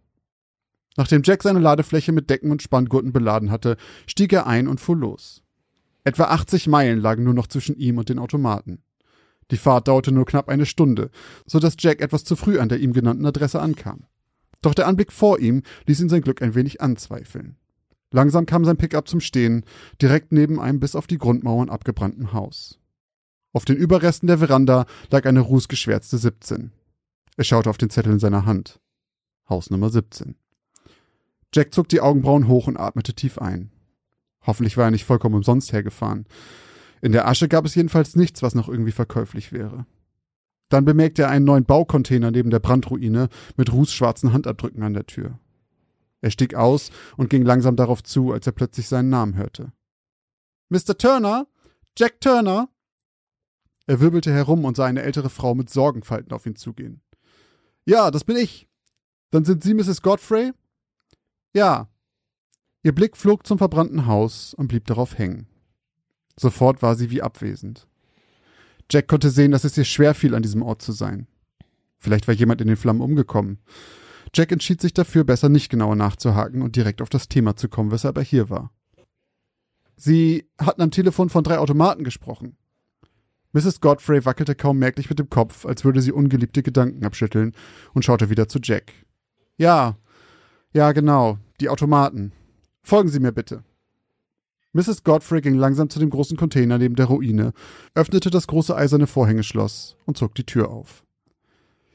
Nachdem 0.97 1.21
Jack 1.23 1.43
seine 1.43 1.59
Ladefläche 1.59 2.11
mit 2.11 2.29
Decken 2.29 2.51
und 2.51 2.61
Spanngurten 2.61 3.13
beladen 3.13 3.51
hatte, 3.51 3.77
stieg 4.07 4.33
er 4.33 4.47
ein 4.47 4.67
und 4.67 4.79
fuhr 4.79 4.95
los. 4.95 5.41
Etwa 6.03 6.25
80 6.25 6.67
Meilen 6.67 6.99
lagen 6.99 7.23
nur 7.23 7.33
noch 7.33 7.47
zwischen 7.47 7.77
ihm 7.77 7.97
und 7.97 8.09
den 8.09 8.19
Automaten. 8.19 8.81
Die 9.51 9.57
Fahrt 9.57 9.87
dauerte 9.87 10.11
nur 10.11 10.25
knapp 10.25 10.49
eine 10.49 10.65
Stunde, 10.65 11.11
so 11.45 11.59
dass 11.59 11.75
Jack 11.77 12.01
etwas 12.01 12.23
zu 12.23 12.35
früh 12.35 12.59
an 12.59 12.69
der 12.69 12.79
ihm 12.79 12.93
genannten 12.93 13.25
Adresse 13.25 13.61
ankam. 13.61 14.05
Doch 14.61 14.73
der 14.73 14.87
Anblick 14.87 15.11
vor 15.11 15.39
ihm 15.39 15.61
ließ 15.85 15.99
ihn 15.99 16.09
sein 16.09 16.21
Glück 16.21 16.41
ein 16.41 16.55
wenig 16.55 16.81
anzweifeln. 16.81 17.57
Langsam 18.11 18.45
kam 18.45 18.65
sein 18.65 18.77
Pickup 18.77 19.07
zum 19.07 19.19
Stehen, 19.19 19.65
direkt 20.01 20.31
neben 20.31 20.59
einem 20.59 20.79
bis 20.79 20.95
auf 20.95 21.05
die 21.05 21.17
Grundmauern 21.17 21.69
abgebrannten 21.69 22.33
Haus. 22.33 22.79
Auf 23.53 23.65
den 23.65 23.77
Überresten 23.77 24.27
der 24.27 24.39
Veranda 24.39 24.85
lag 25.11 25.25
eine 25.25 25.41
rußgeschwärzte 25.41 26.17
17. 26.17 26.71
Er 27.37 27.43
schaute 27.43 27.69
auf 27.69 27.77
den 27.77 27.89
Zettel 27.89 28.13
in 28.13 28.19
seiner 28.19 28.45
Hand. 28.45 28.79
Haus 29.49 29.69
Nummer 29.69 29.89
17. 29.89 30.35
Jack 31.53 31.73
zog 31.73 31.87
die 31.89 32.01
Augenbrauen 32.01 32.47
hoch 32.47 32.67
und 32.67 32.77
atmete 32.77 33.13
tief 33.13 33.37
ein. 33.37 33.71
Hoffentlich 34.45 34.77
war 34.77 34.85
er 34.85 34.91
nicht 34.91 35.05
vollkommen 35.05 35.35
umsonst 35.35 35.71
hergefahren. 35.71 36.25
In 37.01 37.11
der 37.11 37.27
Asche 37.27 37.47
gab 37.47 37.65
es 37.65 37.75
jedenfalls 37.75 38.15
nichts, 38.15 38.41
was 38.41 38.55
noch 38.55 38.69
irgendwie 38.69 38.91
verkäuflich 38.91 39.51
wäre. 39.51 39.85
Dann 40.69 40.85
bemerkte 40.85 41.23
er 41.23 41.29
einen 41.29 41.45
neuen 41.45 41.65
Baucontainer 41.65 42.31
neben 42.31 42.49
der 42.49 42.59
Brandruine 42.59 43.29
mit 43.55 43.71
rußschwarzen 43.71 44.33
Handabdrücken 44.33 44.83
an 44.83 44.93
der 44.93 45.05
Tür. 45.05 45.39
Er 46.21 46.31
stieg 46.31 46.55
aus 46.55 46.89
und 47.17 47.29
ging 47.29 47.43
langsam 47.43 47.75
darauf 47.75 48.03
zu, 48.03 48.31
als 48.31 48.47
er 48.47 48.53
plötzlich 48.53 48.87
seinen 48.87 49.09
Namen 49.09 49.35
hörte. 49.35 49.71
Mr. 50.69 50.97
Turner? 50.97 51.47
Jack 51.97 52.19
Turner? 52.19 52.69
Er 53.85 53.99
wirbelte 53.99 54.33
herum 54.33 54.65
und 54.65 54.75
sah 54.75 54.85
eine 54.85 55.03
ältere 55.03 55.29
Frau 55.29 55.53
mit 55.53 55.69
Sorgenfalten 55.69 56.31
auf 56.31 56.45
ihn 56.47 56.55
zugehen. 56.55 57.01
Ja, 57.85 58.09
das 58.09 58.23
bin 58.23 58.35
ich. 58.35 58.67
Dann 59.29 59.45
sind 59.45 59.63
Sie 59.63 59.75
Mrs. 59.75 60.01
Godfrey? 60.01 60.51
Ja. 61.53 61.87
Ihr 62.81 62.95
Blick 62.95 63.15
flog 63.15 63.45
zum 63.45 63.59
verbrannten 63.59 64.07
Haus 64.07 64.53
und 64.55 64.67
blieb 64.67 64.85
darauf 64.85 65.17
hängen. 65.17 65.47
Sofort 66.37 66.81
war 66.81 66.95
sie 66.95 67.11
wie 67.11 67.21
abwesend. 67.21 67.87
Jack 68.91 69.07
konnte 69.07 69.29
sehen, 69.29 69.51
dass 69.51 69.63
es 69.63 69.77
ihr 69.77 69.85
schwer 69.85 70.13
fiel, 70.13 70.35
an 70.35 70.43
diesem 70.43 70.61
Ort 70.61 70.81
zu 70.81 70.91
sein. 70.91 71.27
Vielleicht 71.97 72.27
war 72.27 72.35
jemand 72.35 72.61
in 72.61 72.67
den 72.67 72.77
Flammen 72.77 73.01
umgekommen. 73.01 73.59
Jack 74.33 74.51
entschied 74.51 74.81
sich 74.81 74.93
dafür, 74.93 75.23
besser 75.23 75.49
nicht 75.49 75.69
genauer 75.69 75.95
nachzuhaken 75.95 76.61
und 76.61 76.75
direkt 76.75 77.01
auf 77.01 77.09
das 77.09 77.29
Thema 77.29 77.55
zu 77.55 77.69
kommen, 77.69 77.91
weshalb 77.91 78.17
er 78.17 78.23
hier 78.23 78.49
war. 78.49 78.71
Sie 79.95 80.49
hatten 80.59 80.81
am 80.81 80.91
Telefon 80.91 81.29
von 81.29 81.43
drei 81.43 81.57
Automaten 81.57 82.03
gesprochen. 82.03 82.57
Mrs. 83.53 83.79
Godfrey 83.79 84.25
wackelte 84.25 84.53
kaum 84.53 84.77
merklich 84.77 85.09
mit 85.09 85.17
dem 85.17 85.29
Kopf, 85.29 85.65
als 85.65 85.85
würde 85.85 86.01
sie 86.01 86.11
ungeliebte 86.11 86.61
Gedanken 86.61 87.05
abschütteln, 87.05 87.53
und 87.93 88.03
schaute 88.03 88.29
wieder 88.29 88.49
zu 88.49 88.59
Jack. 88.61 88.91
Ja, 89.57 89.95
ja, 90.73 90.91
genau, 90.91 91.37
die 91.61 91.69
Automaten. 91.69 92.33
Folgen 92.83 93.07
Sie 93.07 93.21
mir 93.21 93.31
bitte. 93.31 93.63
Mrs. 94.75 95.05
Godfrey 95.05 95.39
ging 95.39 95.55
langsam 95.55 95.89
zu 95.89 95.99
dem 95.99 96.09
großen 96.09 96.35
Container 96.35 96.77
neben 96.77 96.95
der 96.95 97.05
Ruine, 97.05 97.53
öffnete 97.93 98.29
das 98.29 98.45
große 98.45 98.75
eiserne 98.75 99.07
Vorhängeschloss 99.07 99.95
und 100.03 100.17
zog 100.17 100.35
die 100.35 100.43
Tür 100.43 100.69
auf. 100.69 101.05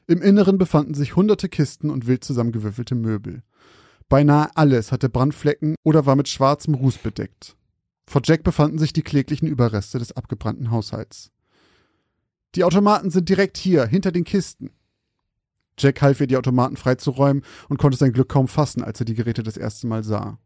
Im 0.07 0.23
Inneren 0.23 0.57
befanden 0.57 0.95
sich 0.95 1.15
hunderte 1.15 1.51
Kisten 1.51 1.91
und 1.91 2.07
wild 2.07 2.25
zusammengewürfelte 2.25 2.95
Möbel. 2.95 3.43
Beinahe 4.09 4.49
alles 4.55 4.93
hatte 4.93 5.11
Brandflecken 5.11 5.75
oder 5.85 6.07
war 6.07 6.17
mit 6.17 6.29
schwarzem 6.29 6.73
Ruß 6.73 6.97
bedeckt. 6.99 7.55
Vor 8.07 8.23
Jack 8.25 8.45
befanden 8.45 8.79
sich 8.79 8.95
die 8.95 9.03
kläglichen 9.03 9.47
Überreste 9.47 9.99
des 9.99 10.13
abgebrannten 10.13 10.71
Haushalts. 10.71 11.33
Die 12.55 12.65
Automaten 12.65 13.11
sind 13.11 13.29
direkt 13.29 13.59
hier, 13.59 13.85
hinter 13.85 14.11
den 14.11 14.25
Kisten. 14.25 14.71
Jack 15.79 16.01
half 16.01 16.19
ihr, 16.23 16.29
die 16.29 16.39
Automaten 16.39 16.79
freizuräumen 16.79 17.45
und 17.69 17.77
konnte 17.77 17.99
sein 17.99 18.15
Glück 18.15 18.31
kaum 18.31 18.49
fassen, 18.49 18.83
als 18.83 19.01
er 19.01 19.05
die 19.05 19.15
Geräte 19.15 19.43
das 19.43 19.59
erste 19.59 19.87
Mal 19.87 20.03
sah. 20.03 20.39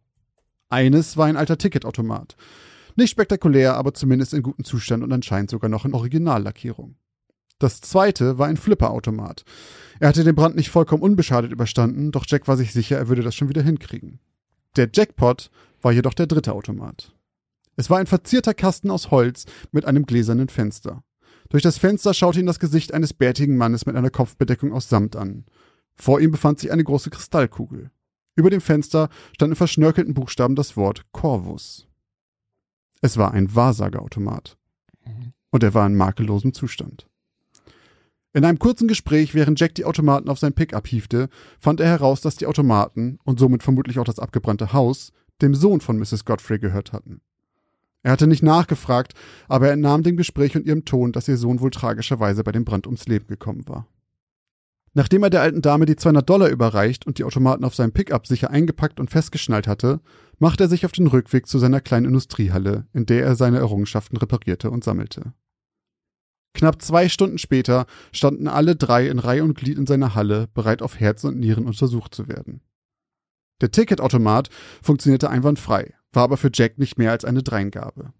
Eines 0.68 1.16
war 1.16 1.26
ein 1.26 1.36
alter 1.36 1.58
Ticketautomat. 1.58 2.36
Nicht 2.96 3.10
spektakulär, 3.10 3.74
aber 3.76 3.94
zumindest 3.94 4.34
in 4.34 4.42
gutem 4.42 4.64
Zustand 4.64 5.02
und 5.02 5.12
anscheinend 5.12 5.50
sogar 5.50 5.68
noch 5.68 5.84
in 5.84 5.94
Originallackierung. 5.94 6.96
Das 7.58 7.80
zweite 7.80 8.38
war 8.38 8.46
ein 8.46 8.56
Flipperautomat. 8.56 9.44
Er 10.00 10.08
hatte 10.08 10.24
den 10.24 10.34
Brand 10.34 10.56
nicht 10.56 10.70
vollkommen 10.70 11.02
unbeschadet 11.02 11.52
überstanden, 11.52 12.12
doch 12.12 12.24
Jack 12.26 12.48
war 12.48 12.56
sich 12.56 12.72
sicher, 12.72 12.98
er 12.98 13.08
würde 13.08 13.22
das 13.22 13.34
schon 13.34 13.48
wieder 13.48 13.62
hinkriegen. 13.62 14.20
Der 14.76 14.88
Jackpot 14.92 15.50
war 15.80 15.92
jedoch 15.92 16.14
der 16.14 16.26
dritte 16.26 16.52
Automat. 16.52 17.14
Es 17.76 17.90
war 17.90 17.98
ein 17.98 18.06
verzierter 18.06 18.54
Kasten 18.54 18.90
aus 18.90 19.10
Holz 19.10 19.46
mit 19.72 19.84
einem 19.84 20.06
gläsernen 20.06 20.48
Fenster. 20.48 21.02
Durch 21.48 21.62
das 21.62 21.78
Fenster 21.78 22.14
schaute 22.14 22.40
ihn 22.40 22.46
das 22.46 22.58
Gesicht 22.58 22.92
eines 22.92 23.12
bärtigen 23.12 23.56
Mannes 23.56 23.86
mit 23.86 23.96
einer 23.96 24.10
Kopfbedeckung 24.10 24.72
aus 24.72 24.88
Samt 24.88 25.16
an. 25.16 25.44
Vor 25.96 26.20
ihm 26.20 26.32
befand 26.32 26.58
sich 26.58 26.72
eine 26.72 26.84
große 26.84 27.10
Kristallkugel. 27.10 27.90
Über 28.36 28.50
dem 28.50 28.60
Fenster 28.60 29.08
stand 29.34 29.52
in 29.52 29.56
verschnörkelten 29.56 30.14
Buchstaben 30.14 30.56
das 30.56 30.76
Wort 30.76 31.04
Corvus. 31.12 31.86
Es 33.00 33.16
war 33.16 33.32
ein 33.32 33.54
Wahrsageautomat. 33.54 34.56
Und 35.50 35.62
er 35.62 35.74
war 35.74 35.86
in 35.86 35.94
makellosem 35.94 36.52
Zustand. 36.52 37.06
In 38.32 38.44
einem 38.44 38.58
kurzen 38.58 38.88
Gespräch, 38.88 39.34
während 39.34 39.60
Jack 39.60 39.76
die 39.76 39.84
Automaten 39.84 40.28
auf 40.28 40.40
sein 40.40 40.54
Pickup 40.54 40.88
hiefte, 40.88 41.28
fand 41.60 41.78
er 41.78 41.86
heraus, 41.86 42.20
dass 42.20 42.34
die 42.34 42.46
Automaten 42.46 43.18
und 43.22 43.38
somit 43.38 43.62
vermutlich 43.62 44.00
auch 44.00 44.04
das 44.04 44.18
abgebrannte 44.18 44.72
Haus 44.72 45.12
dem 45.40 45.54
Sohn 45.54 45.80
von 45.80 45.98
Mrs. 45.98 46.24
Godfrey 46.24 46.58
gehört 46.58 46.92
hatten. 46.92 47.20
Er 48.02 48.12
hatte 48.12 48.26
nicht 48.26 48.42
nachgefragt, 48.42 49.14
aber 49.48 49.68
er 49.68 49.72
entnahm 49.72 50.02
dem 50.02 50.16
Gespräch 50.16 50.56
und 50.56 50.66
ihrem 50.66 50.84
Ton, 50.84 51.12
dass 51.12 51.28
ihr 51.28 51.36
Sohn 51.36 51.60
wohl 51.60 51.70
tragischerweise 51.70 52.42
bei 52.42 52.52
dem 52.52 52.64
Brand 52.64 52.86
ums 52.86 53.06
Leben 53.06 53.26
gekommen 53.28 53.66
war. 53.66 53.86
Nachdem 54.96 55.24
er 55.24 55.30
der 55.30 55.42
alten 55.42 55.60
Dame 55.60 55.86
die 55.86 55.96
200 55.96 56.28
Dollar 56.28 56.48
überreicht 56.48 57.04
und 57.04 57.18
die 57.18 57.24
Automaten 57.24 57.64
auf 57.64 57.74
seinem 57.74 57.92
Pickup 57.92 58.28
sicher 58.28 58.50
eingepackt 58.50 59.00
und 59.00 59.10
festgeschnallt 59.10 59.66
hatte, 59.66 60.00
machte 60.38 60.64
er 60.64 60.68
sich 60.68 60.86
auf 60.86 60.92
den 60.92 61.08
Rückweg 61.08 61.48
zu 61.48 61.58
seiner 61.58 61.80
kleinen 61.80 62.06
Industriehalle, 62.06 62.86
in 62.92 63.04
der 63.04 63.24
er 63.24 63.34
seine 63.34 63.58
Errungenschaften 63.58 64.16
reparierte 64.16 64.70
und 64.70 64.84
sammelte. 64.84 65.34
Knapp 66.54 66.80
zwei 66.80 67.08
Stunden 67.08 67.38
später 67.38 67.86
standen 68.12 68.46
alle 68.46 68.76
drei 68.76 69.08
in 69.08 69.18
Reihe 69.18 69.42
und 69.42 69.54
Glied 69.54 69.76
in 69.76 69.86
seiner 69.86 70.14
Halle, 70.14 70.46
bereit 70.54 70.82
auf 70.82 71.00
Herz 71.00 71.24
und 71.24 71.40
Nieren 71.40 71.66
untersucht 71.66 72.14
zu 72.14 72.28
werden. 72.28 72.60
Der 73.60 73.72
Ticketautomat 73.72 74.50
funktionierte 74.80 75.28
einwandfrei, 75.28 75.94
war 76.12 76.22
aber 76.22 76.36
für 76.36 76.50
Jack 76.54 76.78
nicht 76.78 76.98
mehr 76.98 77.10
als 77.10 77.24
eine 77.24 77.42
Dreingabe. 77.42 78.12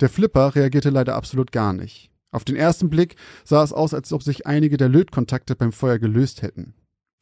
Der 0.00 0.08
Flipper 0.08 0.54
reagierte 0.54 0.88
leider 0.88 1.16
absolut 1.16 1.52
gar 1.52 1.74
nicht. 1.74 2.10
Auf 2.30 2.44
den 2.44 2.56
ersten 2.56 2.90
Blick 2.90 3.16
sah 3.44 3.62
es 3.62 3.72
aus, 3.72 3.94
als 3.94 4.12
ob 4.12 4.22
sich 4.22 4.46
einige 4.46 4.76
der 4.76 4.88
Lötkontakte 4.88 5.56
beim 5.56 5.72
Feuer 5.72 5.98
gelöst 5.98 6.42
hätten. 6.42 6.74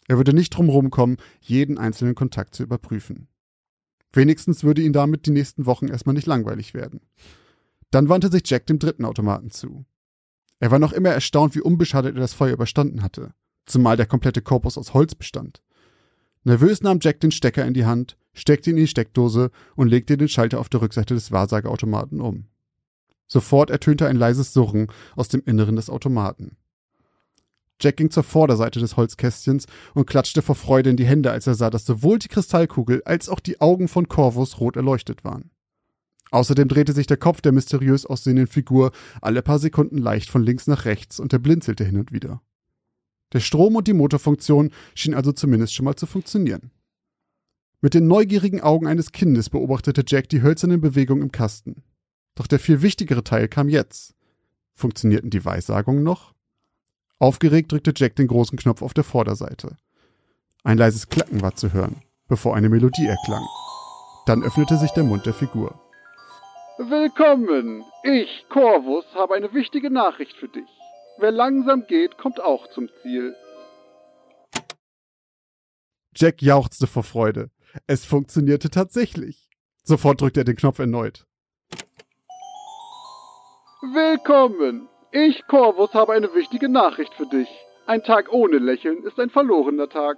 Er 0.09 0.17
würde 0.17 0.33
nicht 0.33 0.51
drumherum 0.51 0.91
kommen, 0.91 1.17
jeden 1.41 1.79
einzelnen 1.79 2.15
Kontakt 2.15 2.55
zu 2.55 2.63
überprüfen. 2.63 3.29
Wenigstens 4.13 4.65
würde 4.65 4.83
ihn 4.83 4.93
damit 4.93 5.27
die 5.27 5.31
nächsten 5.31 5.67
Wochen 5.67 5.89
erstmal 5.89 6.15
nicht 6.15 6.27
langweilig 6.27 6.75
werden. 6.75 7.01
Dann 7.91 8.09
wandte 8.09 8.31
sich 8.31 8.43
Jack 8.47 8.67
dem 8.67 8.79
dritten 8.79 9.05
Automaten 9.05 9.51
zu. 9.51 9.85
Er 10.59 10.71
war 10.71 10.79
noch 10.79 10.93
immer 10.93 11.11
erstaunt, 11.11 11.55
wie 11.55 11.61
unbeschadet 11.61 12.15
er 12.15 12.21
das 12.21 12.33
Feuer 12.33 12.55
überstanden 12.55 13.03
hatte, 13.03 13.35
zumal 13.67 13.97
der 13.97 14.07
komplette 14.07 14.43
Korpus 14.43 14.79
aus 14.79 14.95
Holz 14.95 15.15
bestand. 15.15 15.63
Nervös 16.45 16.81
nahm 16.83 16.99
Jack 17.03 17.21
den 17.21 17.33
Stecker 17.33 17.67
in 17.67 17.75
die 17.75 17.85
Hand, 17.85 18.17
steckte 18.33 18.71
ihn 18.71 18.77
in 18.77 18.85
die 18.85 18.89
Steckdose 18.89 19.51
und 19.75 19.89
legte 19.89 20.17
den 20.17 20.29
Schalter 20.29 20.61
auf 20.61 20.69
der 20.69 20.81
Rückseite 20.81 21.15
des 21.15 21.33
Wahrsageautomaten 21.33 22.21
um. 22.21 22.47
Sofort 23.27 23.71
ertönte 23.71 24.07
ein 24.07 24.17
leises 24.17 24.53
Surren 24.53 24.89
aus 25.17 25.29
dem 25.29 25.43
Inneren 25.45 25.77
des 25.77 25.91
Automaten. 25.91 26.57
Jack 27.81 27.99
ging 27.99 28.11
zur 28.11 28.23
Vorderseite 28.23 28.81
des 28.81 28.97
Holzkästchens 28.97 29.67
und 29.95 30.07
klatschte 30.07 30.41
vor 30.41 30.55
Freude 30.55 30.91
in 30.91 30.97
die 30.97 31.05
Hände, 31.05 31.31
als 31.31 31.47
er 31.47 31.55
sah, 31.55 31.69
dass 31.69 31.85
sowohl 31.85 32.19
die 32.19 32.29
Kristallkugel 32.29 33.03
als 33.05 33.29
auch 33.29 33.41
die 33.41 33.61
Augen 33.61 33.89
von 33.89 34.09
Corvus 34.09 34.61
rot 34.61 34.77
erleuchtet 34.77 35.25
waren. 35.25 35.51
Außerdem 36.31 36.69
drehte 36.69 36.93
sich 36.93 37.07
der 37.07 37.19
Kopf 37.19 37.41
der 37.41 37.53
mysteriös 37.53 38.07
aussehenden 38.07 38.47
Figur 38.47 38.93
alle 39.21 39.43
paar 39.43 39.59
Sekunden 39.59 39.99
leicht 39.99 40.31
von 40.31 40.43
links 40.43 40.67
nach 40.67 40.85
rechts 40.85 41.21
und 41.21 41.33
er 41.33 41.39
blinzelte 41.39 41.85
hin 41.85 41.99
und 41.99 42.13
wieder. 42.13 42.41
Der 43.33 43.41
Strom 43.41 43.77
und 43.77 43.87
die 43.87 43.93
Motorfunktion 43.93 44.71
schien 44.95 45.15
also 45.15 45.33
zumindest 45.33 45.75
schon 45.75 45.85
mal 45.85 45.97
zu 45.97 46.07
funktionieren. 46.07 46.71
Mit 47.81 47.95
den 47.95 48.07
neugierigen 48.07 48.61
Augen 48.61 48.87
eines 48.87 49.13
Kindes 49.13 49.51
beobachtete 49.51 50.03
Jack 50.07 50.29
die 50.29 50.43
hölzernen 50.43 50.81
Bewegungen 50.81 51.23
im 51.23 51.33
Kasten. 51.33 51.83
Doch 52.37 52.47
der 52.47 52.61
viel 52.61 52.83
wichtigere 52.83 53.25
Teil 53.25 53.49
kam 53.49 53.69
jetzt. 53.69 54.15
Funktionierten 54.75 55.31
die 55.31 55.45
Weissagungen 55.45 56.05
noch? 56.05 56.35
Aufgeregt 57.19 57.73
drückte 57.73 57.95
Jack 57.97 58.15
den 58.15 58.29
großen 58.29 58.59
Knopf 58.59 58.83
auf 58.83 58.95
der 58.95 59.05
Vorderseite. 59.05 59.77
Ein 60.63 60.79
leises 60.79 61.09
Klacken 61.09 61.41
war 61.43 61.57
zu 61.57 61.73
hören, 61.73 62.03
bevor 62.29 62.55
eine 62.55 62.69
Melodie 62.69 63.07
erklang. 63.07 63.45
Dann 64.27 64.43
öffnete 64.43 64.77
sich 64.77 64.91
der 64.91 65.05
Mund 65.05 65.25
der 65.25 65.33
Figur. 65.33 65.81
Willkommen! 66.79 67.85
Ich, 68.03 68.45
Corvus, 68.51 69.07
habe 69.15 69.35
eine 69.35 69.55
wichtige 69.55 69.91
Nachricht 69.91 70.37
für 70.37 70.49
dich. 70.49 70.69
Wer 71.19 71.31
langsam 71.31 71.87
geht, 71.87 72.19
kommt 72.19 72.39
auch 72.41 72.69
zum 72.71 72.91
Ziel. 73.01 73.35
Jack 76.15 76.43
jauchzte 76.43 76.87
vor 76.87 77.03
Freude. 77.03 77.51
Es 77.87 78.05
funktionierte 78.05 78.69
tatsächlich. 78.69 79.49
Sofort 79.83 80.21
drückte 80.21 80.41
er 80.41 80.45
den 80.45 80.57
Knopf 80.57 80.79
erneut. 80.79 81.27
Willkommen! 83.83 84.89
Ich, 85.13 85.47
Corvus, 85.49 85.93
habe 85.93 86.15
eine 86.15 86.35
wichtige 86.35 86.71
Nachricht 86.71 87.13
für 87.13 87.27
dich. 87.27 87.49
Ein 87.87 88.03
Tag 88.03 88.33
ohne 88.33 88.57
Lächeln 88.57 89.05
ist 89.05 89.21
ein 89.21 89.29
verlorener 89.29 89.91
Tag. 89.91 90.17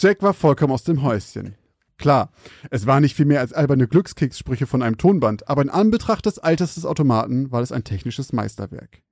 Jack 0.00 0.22
war 0.22 0.34
vollkommen 0.34 0.72
aus 0.72 0.84
dem 0.84 1.02
Häuschen. 1.02 1.56
Klar, 1.98 2.30
es 2.70 2.86
war 2.86 3.00
nicht 3.00 3.16
viel 3.16 3.26
mehr 3.26 3.40
als 3.40 3.52
alberne 3.52 3.88
Glückskekssprüche 3.88 4.68
von 4.68 4.82
einem 4.82 4.96
Tonband, 4.96 5.48
aber 5.48 5.62
in 5.62 5.68
Anbetracht 5.68 6.26
des 6.26 6.38
Alters 6.38 6.76
des 6.76 6.86
Automaten 6.86 7.50
war 7.50 7.60
es 7.60 7.72
ein 7.72 7.82
technisches 7.82 8.32
Meisterwerk. 8.32 9.02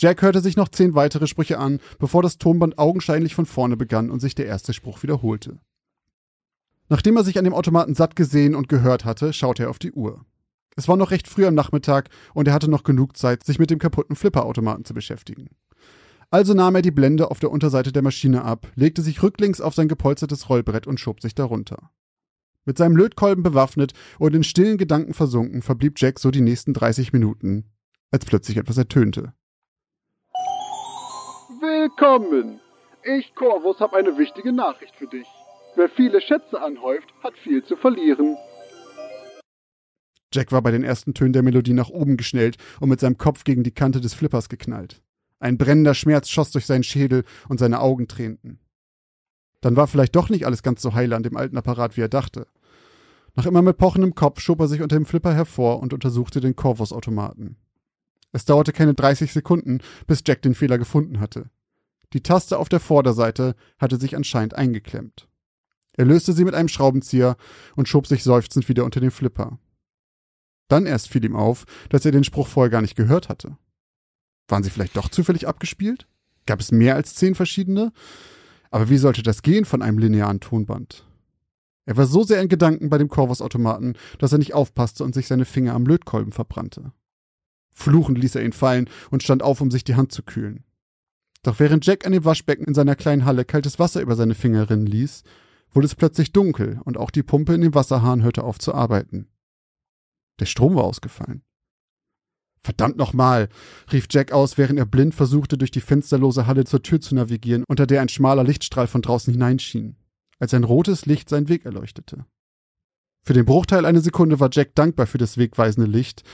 Jack 0.00 0.22
hörte 0.22 0.40
sich 0.40 0.56
noch 0.56 0.68
zehn 0.68 0.96
weitere 0.96 1.28
Sprüche 1.28 1.58
an, 1.58 1.78
bevor 2.00 2.22
das 2.22 2.38
Tonband 2.38 2.78
augenscheinlich 2.78 3.36
von 3.36 3.46
vorne 3.46 3.76
begann 3.76 4.10
und 4.10 4.18
sich 4.18 4.34
der 4.34 4.46
erste 4.46 4.72
Spruch 4.72 5.04
wiederholte. 5.04 5.60
Nachdem 6.88 7.16
er 7.16 7.22
sich 7.22 7.38
an 7.38 7.44
dem 7.44 7.54
Automaten 7.54 7.94
satt 7.94 8.16
gesehen 8.16 8.56
und 8.56 8.68
gehört 8.68 9.04
hatte, 9.04 9.32
schaute 9.32 9.64
er 9.64 9.70
auf 9.70 9.78
die 9.78 9.92
Uhr. 9.92 10.24
Es 10.76 10.88
war 10.88 10.96
noch 10.96 11.10
recht 11.10 11.26
früh 11.26 11.46
am 11.46 11.54
Nachmittag 11.54 12.10
und 12.34 12.46
er 12.46 12.54
hatte 12.54 12.70
noch 12.70 12.84
genug 12.84 13.16
Zeit, 13.16 13.44
sich 13.44 13.58
mit 13.58 13.70
dem 13.70 13.78
kaputten 13.78 14.14
Flipperautomaten 14.14 14.84
zu 14.84 14.92
beschäftigen. 14.92 15.48
Also 16.30 16.52
nahm 16.52 16.74
er 16.74 16.82
die 16.82 16.90
Blende 16.90 17.30
auf 17.30 17.40
der 17.40 17.50
Unterseite 17.50 17.92
der 17.92 18.02
Maschine 18.02 18.44
ab, 18.44 18.66
legte 18.74 19.00
sich 19.00 19.22
rücklings 19.22 19.60
auf 19.60 19.74
sein 19.74 19.88
gepolstertes 19.88 20.50
Rollbrett 20.50 20.86
und 20.86 21.00
schob 21.00 21.22
sich 21.22 21.34
darunter. 21.34 21.90
Mit 22.66 22.76
seinem 22.76 22.96
Lötkolben 22.96 23.42
bewaffnet 23.42 23.92
und 24.18 24.34
in 24.34 24.42
stillen 24.42 24.76
Gedanken 24.76 25.14
versunken, 25.14 25.62
verblieb 25.62 25.94
Jack 25.96 26.18
so 26.18 26.30
die 26.30 26.40
nächsten 26.40 26.74
30 26.74 27.12
Minuten, 27.12 27.70
als 28.10 28.26
plötzlich 28.26 28.58
etwas 28.58 28.76
ertönte. 28.76 29.32
Willkommen! 31.60 32.60
Ich, 33.04 33.34
Corvus, 33.36 33.78
habe 33.78 33.96
eine 33.96 34.18
wichtige 34.18 34.52
Nachricht 34.52 34.96
für 34.96 35.06
dich. 35.06 35.28
Wer 35.76 35.88
viele 35.90 36.20
Schätze 36.20 36.60
anhäuft, 36.60 37.08
hat 37.22 37.34
viel 37.38 37.64
zu 37.64 37.76
verlieren. 37.76 38.36
Jack 40.36 40.52
war 40.52 40.60
bei 40.60 40.70
den 40.70 40.84
ersten 40.84 41.14
Tönen 41.14 41.32
der 41.32 41.42
Melodie 41.42 41.72
nach 41.72 41.88
oben 41.88 42.18
geschnellt 42.18 42.58
und 42.78 42.90
mit 42.90 43.00
seinem 43.00 43.16
Kopf 43.16 43.44
gegen 43.44 43.62
die 43.62 43.72
Kante 43.72 44.02
des 44.02 44.12
Flippers 44.12 44.50
geknallt. 44.50 45.02
Ein 45.38 45.56
brennender 45.56 45.94
Schmerz 45.94 46.28
schoss 46.28 46.50
durch 46.50 46.66
seinen 46.66 46.84
Schädel 46.84 47.24
und 47.48 47.58
seine 47.58 47.80
Augen 47.80 48.06
tränten. 48.06 48.58
Dann 49.62 49.76
war 49.76 49.86
vielleicht 49.86 50.14
doch 50.14 50.28
nicht 50.28 50.44
alles 50.44 50.62
ganz 50.62 50.82
so 50.82 50.92
heile 50.92 51.16
an 51.16 51.22
dem 51.22 51.36
alten 51.36 51.56
Apparat, 51.56 51.96
wie 51.96 52.02
er 52.02 52.08
dachte. 52.08 52.46
Noch 53.34 53.46
immer 53.46 53.62
mit 53.62 53.78
pochendem 53.78 54.14
Kopf 54.14 54.40
schob 54.40 54.60
er 54.60 54.68
sich 54.68 54.82
unter 54.82 54.96
dem 54.96 55.06
Flipper 55.06 55.34
hervor 55.34 55.80
und 55.80 55.92
untersuchte 55.94 56.40
den 56.40 56.54
Corvus-Automaten. 56.54 57.56
Es 58.32 58.44
dauerte 58.44 58.72
keine 58.72 58.92
30 58.92 59.32
Sekunden, 59.32 59.80
bis 60.06 60.22
Jack 60.26 60.42
den 60.42 60.54
Fehler 60.54 60.76
gefunden 60.76 61.20
hatte. 61.20 61.50
Die 62.12 62.22
Taste 62.22 62.58
auf 62.58 62.68
der 62.68 62.80
Vorderseite 62.80 63.56
hatte 63.78 63.98
sich 63.98 64.14
anscheinend 64.14 64.54
eingeklemmt. 64.54 65.28
Er 65.94 66.04
löste 66.04 66.32
sie 66.32 66.44
mit 66.44 66.54
einem 66.54 66.68
Schraubenzieher 66.68 67.36
und 67.74 67.88
schob 67.88 68.06
sich 68.06 68.22
seufzend 68.22 68.68
wieder 68.68 68.84
unter 68.84 69.00
den 69.00 69.10
Flipper. 69.10 69.58
Dann 70.68 70.86
erst 70.86 71.08
fiel 71.08 71.24
ihm 71.24 71.36
auf, 71.36 71.64
dass 71.88 72.04
er 72.04 72.12
den 72.12 72.24
Spruch 72.24 72.48
vorher 72.48 72.70
gar 72.70 72.82
nicht 72.82 72.96
gehört 72.96 73.28
hatte. 73.28 73.56
Waren 74.48 74.62
sie 74.62 74.70
vielleicht 74.70 74.96
doch 74.96 75.08
zufällig 75.08 75.46
abgespielt? 75.46 76.06
Gab 76.46 76.60
es 76.60 76.72
mehr 76.72 76.94
als 76.94 77.14
zehn 77.14 77.34
verschiedene? 77.34 77.92
Aber 78.70 78.88
wie 78.88 78.98
sollte 78.98 79.22
das 79.22 79.42
gehen 79.42 79.64
von 79.64 79.82
einem 79.82 79.98
linearen 79.98 80.40
Tonband? 80.40 81.04
Er 81.84 81.96
war 81.96 82.06
so 82.06 82.24
sehr 82.24 82.42
in 82.42 82.48
Gedanken 82.48 82.90
bei 82.90 82.98
dem 82.98 83.08
Corvus-Automaten, 83.08 83.94
dass 84.18 84.32
er 84.32 84.38
nicht 84.38 84.54
aufpasste 84.54 85.04
und 85.04 85.14
sich 85.14 85.28
seine 85.28 85.44
Finger 85.44 85.74
am 85.74 85.86
Lötkolben 85.86 86.32
verbrannte. 86.32 86.92
Fluchend 87.72 88.18
ließ 88.18 88.34
er 88.34 88.44
ihn 88.44 88.52
fallen 88.52 88.88
und 89.10 89.22
stand 89.22 89.42
auf, 89.42 89.60
um 89.60 89.70
sich 89.70 89.84
die 89.84 89.94
Hand 89.94 90.10
zu 90.10 90.22
kühlen. 90.22 90.64
Doch 91.42 91.60
während 91.60 91.86
Jack 91.86 92.04
an 92.04 92.12
dem 92.12 92.24
Waschbecken 92.24 92.64
in 92.64 92.74
seiner 92.74 92.96
kleinen 92.96 93.24
Halle 93.24 93.44
kaltes 93.44 93.78
Wasser 93.78 94.00
über 94.00 94.16
seine 94.16 94.34
Finger 94.34 94.68
rinnen 94.68 94.86
ließ, 94.86 95.22
wurde 95.72 95.86
es 95.86 95.94
plötzlich 95.94 96.32
dunkel 96.32 96.80
und 96.84 96.96
auch 96.96 97.10
die 97.10 97.22
Pumpe 97.22 97.54
in 97.54 97.60
dem 97.60 97.74
Wasserhahn 97.74 98.22
hörte 98.22 98.42
auf 98.42 98.58
zu 98.58 98.74
arbeiten. 98.74 99.28
Der 100.40 100.46
Strom 100.46 100.74
war 100.74 100.84
ausgefallen. 100.84 101.42
Verdammt 102.62 102.96
nochmal, 102.96 103.48
rief 103.92 104.06
Jack 104.10 104.32
aus, 104.32 104.58
während 104.58 104.78
er 104.78 104.86
blind 104.86 105.14
versuchte, 105.14 105.56
durch 105.56 105.70
die 105.70 105.80
fensterlose 105.80 106.46
Halle 106.46 106.64
zur 106.64 106.82
Tür 106.82 107.00
zu 107.00 107.14
navigieren, 107.14 107.64
unter 107.68 107.86
der 107.86 108.00
ein 108.00 108.08
schmaler 108.08 108.42
Lichtstrahl 108.42 108.88
von 108.88 109.02
draußen 109.02 109.32
hineinschien, 109.32 109.96
als 110.40 110.52
ein 110.52 110.64
rotes 110.64 111.06
Licht 111.06 111.28
seinen 111.28 111.48
Weg 111.48 111.64
erleuchtete. 111.64 112.26
Für 113.22 113.34
den 113.34 113.44
Bruchteil 113.44 113.84
einer 113.84 114.00
Sekunde 114.00 114.40
war 114.40 114.50
Jack 114.52 114.74
dankbar 114.74 115.06
für 115.06 115.18
das 115.18 115.38
wegweisende 115.38 115.88
Licht, 115.88 116.24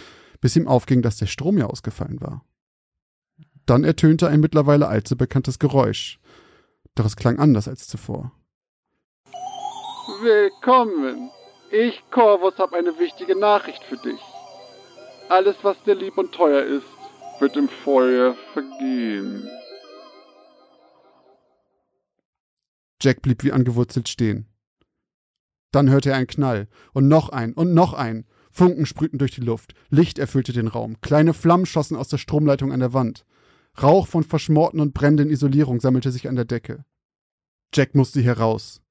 bis 0.41 0.57
ihm 0.57 0.69
aufging, 0.69 1.03
dass 1.03 1.19
der 1.19 1.27
Strom 1.27 1.59
ja 1.59 1.67
ausgefallen 1.67 2.21
war. 2.21 2.45
Dann 3.67 3.85
ertönte 3.85 4.29
ein 4.29 4.41
mittlerweile 4.41 4.89
allzu 4.89 5.17
bekanntes 5.17 5.59
Geräusch. 5.59 6.19
Doch 6.95 7.07
es 7.07 7.17
klang 7.17 7.39
anders 7.39 7.69
als 7.69 7.87
zuvor. 7.87 8.33
Willkommen, 10.21 11.31
ich, 11.73 12.03
Corvus, 12.11 12.59
habe 12.59 12.77
eine 12.77 12.99
wichtige 12.99 13.39
Nachricht 13.39 13.83
für 13.85 13.97
dich. 13.97 14.21
Alles, 15.29 15.57
was 15.63 15.83
dir 15.85 15.95
lieb 15.95 16.19
und 16.19 16.33
teuer 16.33 16.63
ist, 16.63 16.87
wird 17.41 17.57
im 17.57 17.69
Feuer 17.69 18.37
vergehen. 18.53 19.49
Jack 23.01 23.23
blieb 23.23 23.43
wie 23.43 23.53
angewurzelt 23.53 24.09
stehen. 24.09 24.47
Dann 25.73 25.91
hörte 25.91 26.11
er 26.11 26.17
einen 26.17 26.27
Knall 26.27 26.69
und 26.93 27.09
noch 27.09 27.31
einen 27.31 27.55
und 27.55 27.75
noch 27.75 27.95
einen. 27.95 28.27
Funken 28.51 28.85
sprühten 28.85 29.19
durch 29.19 29.33
die 29.33 29.41
Luft, 29.41 29.75
Licht 29.89 30.19
erfüllte 30.19 30.53
den 30.53 30.69
Raum, 30.69 31.01
kleine 31.01 31.33
Flammen 31.33 31.65
schossen 31.65 31.97
aus 31.97 32.09
der 32.09 32.19
Stromleitung 32.19 32.71
an 32.71 32.81
der 32.81 32.93
Wand. 32.93 33.25
Rauch 33.83 34.07
von 34.07 34.23
verschmorten 34.23 34.81
und 34.81 34.93
brennenden 34.93 35.31
Isolierung 35.31 35.81
sammelte 35.81 36.11
sich 36.11 36.29
an 36.29 36.37
der 36.37 36.45
Decke. 36.45 36.85
Jack 37.75 37.95
musste 37.95 38.21
hier 38.21 38.37
raus. 38.37 38.82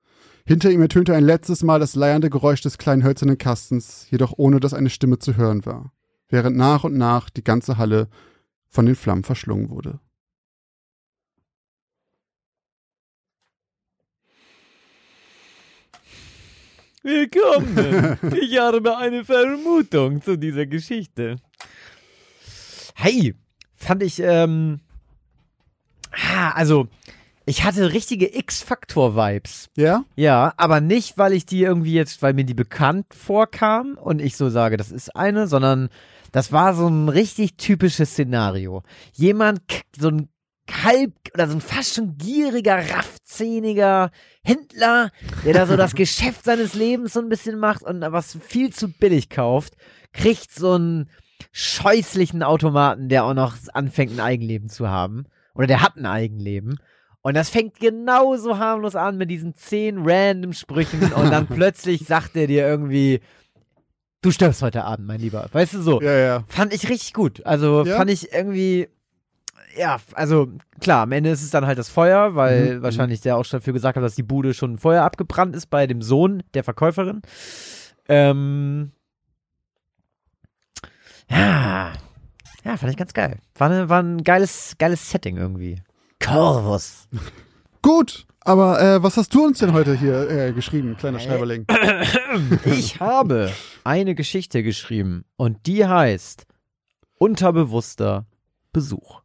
Hinter 0.46 0.72
ihm 0.72 0.82
ertönte 0.82 1.16
ein 1.16 1.24
letztes 1.24 1.64
Mal 1.64 1.80
das 1.80 1.96
leiernde 1.96 2.30
Geräusch 2.30 2.62
des 2.62 2.78
kleinen 2.78 3.04
hölzernen 3.04 3.38
Kastens, 3.38 4.08
jedoch 4.10 4.34
ohne 4.38 4.60
dass 4.60 4.74
eine 4.74 4.89
Stimme 4.89 5.20
zu 5.20 5.36
hören 5.38 5.66
war, 5.66 5.94
während 6.30 6.58
nach 6.58 6.84
und 6.84 6.98
nach 6.98 7.30
die 7.30 7.44
ganze 7.44 7.78
Halle 7.78 8.10
von 8.70 8.86
den 8.86 8.96
Flammen 8.96 9.24
verschlungen 9.24 9.70
wurde. 9.70 10.00
Willkommen. 17.04 18.18
Ich 18.39 18.60
habe 18.60 18.98
eine 18.98 19.26
Vermutung 19.26 20.22
zu 20.22 20.38
dieser 20.38 20.68
Geschichte. 20.68 21.38
Hey, 22.94 23.34
fand 23.76 24.04
ich, 24.04 24.20
ähm, 24.20 24.82
also, 26.54 26.88
ich 27.46 27.64
hatte 27.64 27.94
richtige 27.94 28.38
X-Faktor-Vibes. 28.38 29.70
Ja? 29.76 30.04
Ja, 30.16 30.54
aber 30.58 30.82
nicht, 30.82 31.18
weil 31.18 31.34
ich 31.34 31.46
die 31.46 31.64
irgendwie 31.64 31.94
jetzt, 31.94 32.22
weil 32.22 32.34
mir 32.34 32.46
die 32.46 32.54
bekannt 32.54 33.08
vorkam 33.14 33.98
und 33.98 34.22
ich 34.22 34.38
so 34.38 34.50
sage, 34.50 34.78
das 34.78 34.92
ist 34.92 35.16
eine, 35.16 35.48
sondern 35.48 35.89
das 36.32 36.52
war 36.52 36.74
so 36.74 36.88
ein 36.88 37.10
richtig 37.10 37.58
typisches 37.58 38.12
Szenario. 38.12 38.84
Jemand, 39.14 39.62
so 39.98 40.10
ein 40.10 40.30
halb 40.84 41.14
oder 41.34 41.48
so 41.48 41.56
ein 41.56 41.62
fast 41.62 41.96
schon 41.96 42.18
gieriger, 42.18 42.78
raffzähniger 42.78 44.12
Händler, 44.44 45.12
der 45.44 45.54
da 45.54 45.66
so 45.66 45.76
das 45.76 45.96
Geschäft 45.96 46.46
seines 46.46 46.74
Lebens 46.74 47.14
so 47.14 47.20
ein 47.20 47.30
bisschen 47.30 47.60
macht 47.60 47.84
und 47.84 48.02
was 48.02 48.38
viel 48.39 48.72
zu 48.72 48.88
billig 48.88 49.30
kauft, 49.30 49.76
kriegt 50.14 50.52
so 50.52 50.74
einen 50.74 51.10
scheußlichen 51.52 52.44
Automaten, 52.44 53.10
der 53.10 53.26
auch 53.26 53.34
noch 53.34 53.56
anfängt, 53.74 54.14
ein 54.14 54.20
Eigenleben 54.20 54.70
zu 54.70 54.89
haben. 54.89 55.26
Oder 55.54 55.68
der 55.68 55.82
hat 55.82 55.98
ein 55.98 56.06
Eigenleben. 56.06 56.78
Und 57.24 57.36
das 57.36 57.50
fängt 57.50 57.80
genauso 57.80 58.58
harmlos 58.58 58.96
an 58.96 59.18
mit 59.18 59.30
diesen 59.30 59.54
zehn 59.56 60.00
random 60.04 60.54
Sprüchen 60.54 61.14
und 61.14 61.30
dann 61.32 61.48
plötzlich 61.50 62.06
sagt 62.06 62.36
er 62.36 62.48
dir 62.48 62.68
irgendwie, 62.68 63.22
du 64.22 64.32
stirbst 64.32 64.62
heute 64.64 64.84
Abend, 64.86 65.06
mein 65.08 65.20
Lieber. 65.20 65.48
Weißt 65.52 65.74
du 65.76 65.82
so? 65.82 66.02
Ja, 66.02 66.18
ja. 66.18 66.44
Fand 66.48 66.74
ich 66.74 66.90
richtig 66.90 67.14
gut. 67.14 67.46
Also 67.46 67.84
Ja? 67.86 67.98
fand 67.98 68.10
ich 68.10 68.34
irgendwie, 68.34 68.88
ja, 69.78 69.98
also 70.14 70.48
klar, 70.80 71.04
am 71.04 71.12
Ende 71.12 71.30
ist 71.30 71.44
es 71.44 71.52
dann 71.52 71.68
halt 71.68 71.78
das 71.78 71.90
Feuer, 71.90 72.36
weil 72.36 72.78
Mhm, 72.78 72.82
wahrscheinlich 72.84 73.22
der 73.22 73.38
auch 73.38 73.46
schon 73.46 73.60
dafür 73.60 73.74
gesagt 73.74 73.98
hat, 73.98 74.04
dass 74.04 74.16
die 74.16 74.24
Bude 74.24 74.54
schon 74.56 74.80
Feuer 74.80 75.04
abgebrannt 75.04 75.56
ist 75.56 75.68
bei 75.68 75.86
dem 75.86 76.02
Sohn 76.02 76.42
der 76.56 76.64
Verkäuferin. 76.64 77.22
Ähm, 78.10 78.92
ja, 81.30 81.94
ja, 82.64 82.78
fand 82.78 82.92
ich 82.92 82.98
ganz 82.98 83.14
geil. 83.14 83.38
War, 83.56 83.70
ne, 83.70 83.90
war 83.90 84.02
ein 84.02 84.24
geiles, 84.24 84.76
geiles 84.78 85.10
Setting 85.10 85.38
irgendwie. 85.38 85.82
Corvus. 86.22 87.08
Gut, 87.82 88.26
aber 88.42 88.82
äh, 88.82 89.04
was 89.04 89.18
hast 89.18 89.34
du 89.34 89.44
uns 89.46 89.60
denn 89.60 89.74
heute 89.74 89.96
hier 89.96 90.30
äh, 90.30 90.54
geschrieben, 90.54 90.96
kleiner 90.98 91.18
Äh, 91.18 91.22
Schreiberling? 91.22 91.66
Ich 92.66 93.00
habe 93.00 93.52
eine 93.84 94.16
Geschichte 94.16 94.64
geschrieben 94.64 95.26
und 95.36 95.66
die 95.68 95.86
heißt 95.86 96.46
Unterbewusster 97.18 98.26
Besuch. 98.72 99.22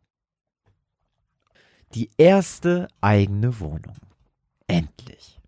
Die 1.95 2.11
erste 2.19 2.89
eigene 3.01 3.61
Wohnung. 3.61 3.97
Endlich. 4.67 5.41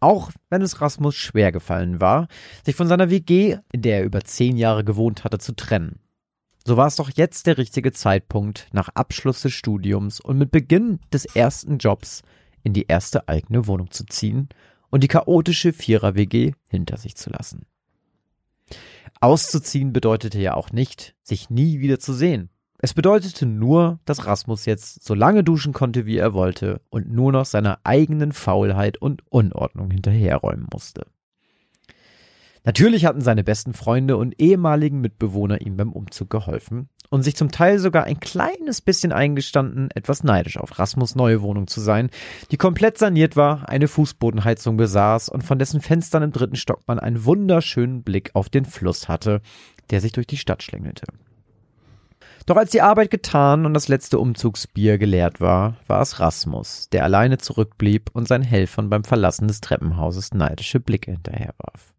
Auch 0.00 0.30
wenn 0.50 0.62
es 0.62 0.80
Rasmus 0.80 1.16
schwer 1.16 1.50
gefallen 1.50 2.00
war, 2.00 2.28
sich 2.64 2.76
von 2.76 2.86
seiner 2.86 3.10
WG, 3.10 3.56
in 3.72 3.82
der 3.82 3.98
er 3.98 4.04
über 4.04 4.22
zehn 4.22 4.56
Jahre 4.56 4.84
gewohnt 4.84 5.24
hatte, 5.24 5.38
zu 5.38 5.56
trennen. 5.56 5.98
So 6.68 6.76
war 6.76 6.86
es 6.86 6.96
doch 6.96 7.08
jetzt 7.14 7.46
der 7.46 7.56
richtige 7.56 7.92
Zeitpunkt, 7.92 8.68
nach 8.72 8.90
Abschluss 8.90 9.40
des 9.40 9.54
Studiums 9.54 10.20
und 10.20 10.36
mit 10.36 10.50
Beginn 10.50 11.00
des 11.10 11.24
ersten 11.24 11.78
Jobs 11.78 12.20
in 12.62 12.74
die 12.74 12.84
erste 12.88 13.26
eigene 13.26 13.66
Wohnung 13.66 13.90
zu 13.90 14.04
ziehen 14.04 14.50
und 14.90 15.02
die 15.02 15.08
chaotische 15.08 15.72
Vierer-WG 15.72 16.52
hinter 16.68 16.98
sich 16.98 17.16
zu 17.16 17.30
lassen. 17.30 17.64
Auszuziehen 19.18 19.94
bedeutete 19.94 20.38
ja 20.40 20.52
auch 20.52 20.70
nicht, 20.70 21.14
sich 21.22 21.48
nie 21.48 21.80
wieder 21.80 22.00
zu 22.00 22.12
sehen. 22.12 22.50
Es 22.76 22.92
bedeutete 22.92 23.46
nur, 23.46 23.98
dass 24.04 24.26
Rasmus 24.26 24.66
jetzt 24.66 25.02
so 25.02 25.14
lange 25.14 25.42
duschen 25.42 25.72
konnte, 25.72 26.04
wie 26.04 26.18
er 26.18 26.34
wollte 26.34 26.82
und 26.90 27.10
nur 27.10 27.32
noch 27.32 27.46
seiner 27.46 27.78
eigenen 27.84 28.32
Faulheit 28.32 28.98
und 28.98 29.22
Unordnung 29.30 29.90
hinterherräumen 29.90 30.66
musste. 30.70 31.06
Natürlich 32.64 33.04
hatten 33.04 33.20
seine 33.20 33.44
besten 33.44 33.72
Freunde 33.72 34.16
und 34.16 34.40
ehemaligen 34.40 35.00
Mitbewohner 35.00 35.60
ihm 35.60 35.76
beim 35.76 35.92
Umzug 35.92 36.30
geholfen 36.30 36.88
und 37.10 37.22
sich 37.22 37.36
zum 37.36 37.50
Teil 37.50 37.78
sogar 37.78 38.04
ein 38.04 38.20
kleines 38.20 38.80
bisschen 38.80 39.12
eingestanden, 39.12 39.90
etwas 39.94 40.24
neidisch 40.24 40.58
auf 40.58 40.78
Rasmus 40.78 41.14
neue 41.14 41.40
Wohnung 41.42 41.66
zu 41.66 41.80
sein, 41.80 42.10
die 42.50 42.56
komplett 42.56 42.98
saniert 42.98 43.36
war, 43.36 43.68
eine 43.68 43.88
Fußbodenheizung 43.88 44.76
besaß 44.76 45.28
und 45.28 45.42
von 45.42 45.58
dessen 45.58 45.80
Fenstern 45.80 46.22
im 46.22 46.32
dritten 46.32 46.56
Stock 46.56 46.82
man 46.86 46.98
einen 46.98 47.24
wunderschönen 47.24 48.02
Blick 48.02 48.30
auf 48.34 48.48
den 48.48 48.64
Fluss 48.64 49.08
hatte, 49.08 49.40
der 49.90 50.00
sich 50.00 50.12
durch 50.12 50.26
die 50.26 50.36
Stadt 50.36 50.62
schlängelte. 50.62 51.06
Doch 52.46 52.56
als 52.56 52.70
die 52.70 52.80
Arbeit 52.80 53.10
getan 53.10 53.66
und 53.66 53.74
das 53.74 53.88
letzte 53.88 54.18
Umzugsbier 54.18 54.96
geleert 54.96 55.38
war, 55.38 55.76
war 55.86 56.00
es 56.00 56.18
Rasmus, 56.18 56.88
der 56.90 57.04
alleine 57.04 57.36
zurückblieb 57.36 58.10
und 58.14 58.26
seinen 58.26 58.44
Helfern 58.44 58.88
beim 58.88 59.04
Verlassen 59.04 59.48
des 59.48 59.60
Treppenhauses 59.60 60.32
neidische 60.32 60.80
Blicke 60.80 61.10
hinterherwarf. 61.10 61.94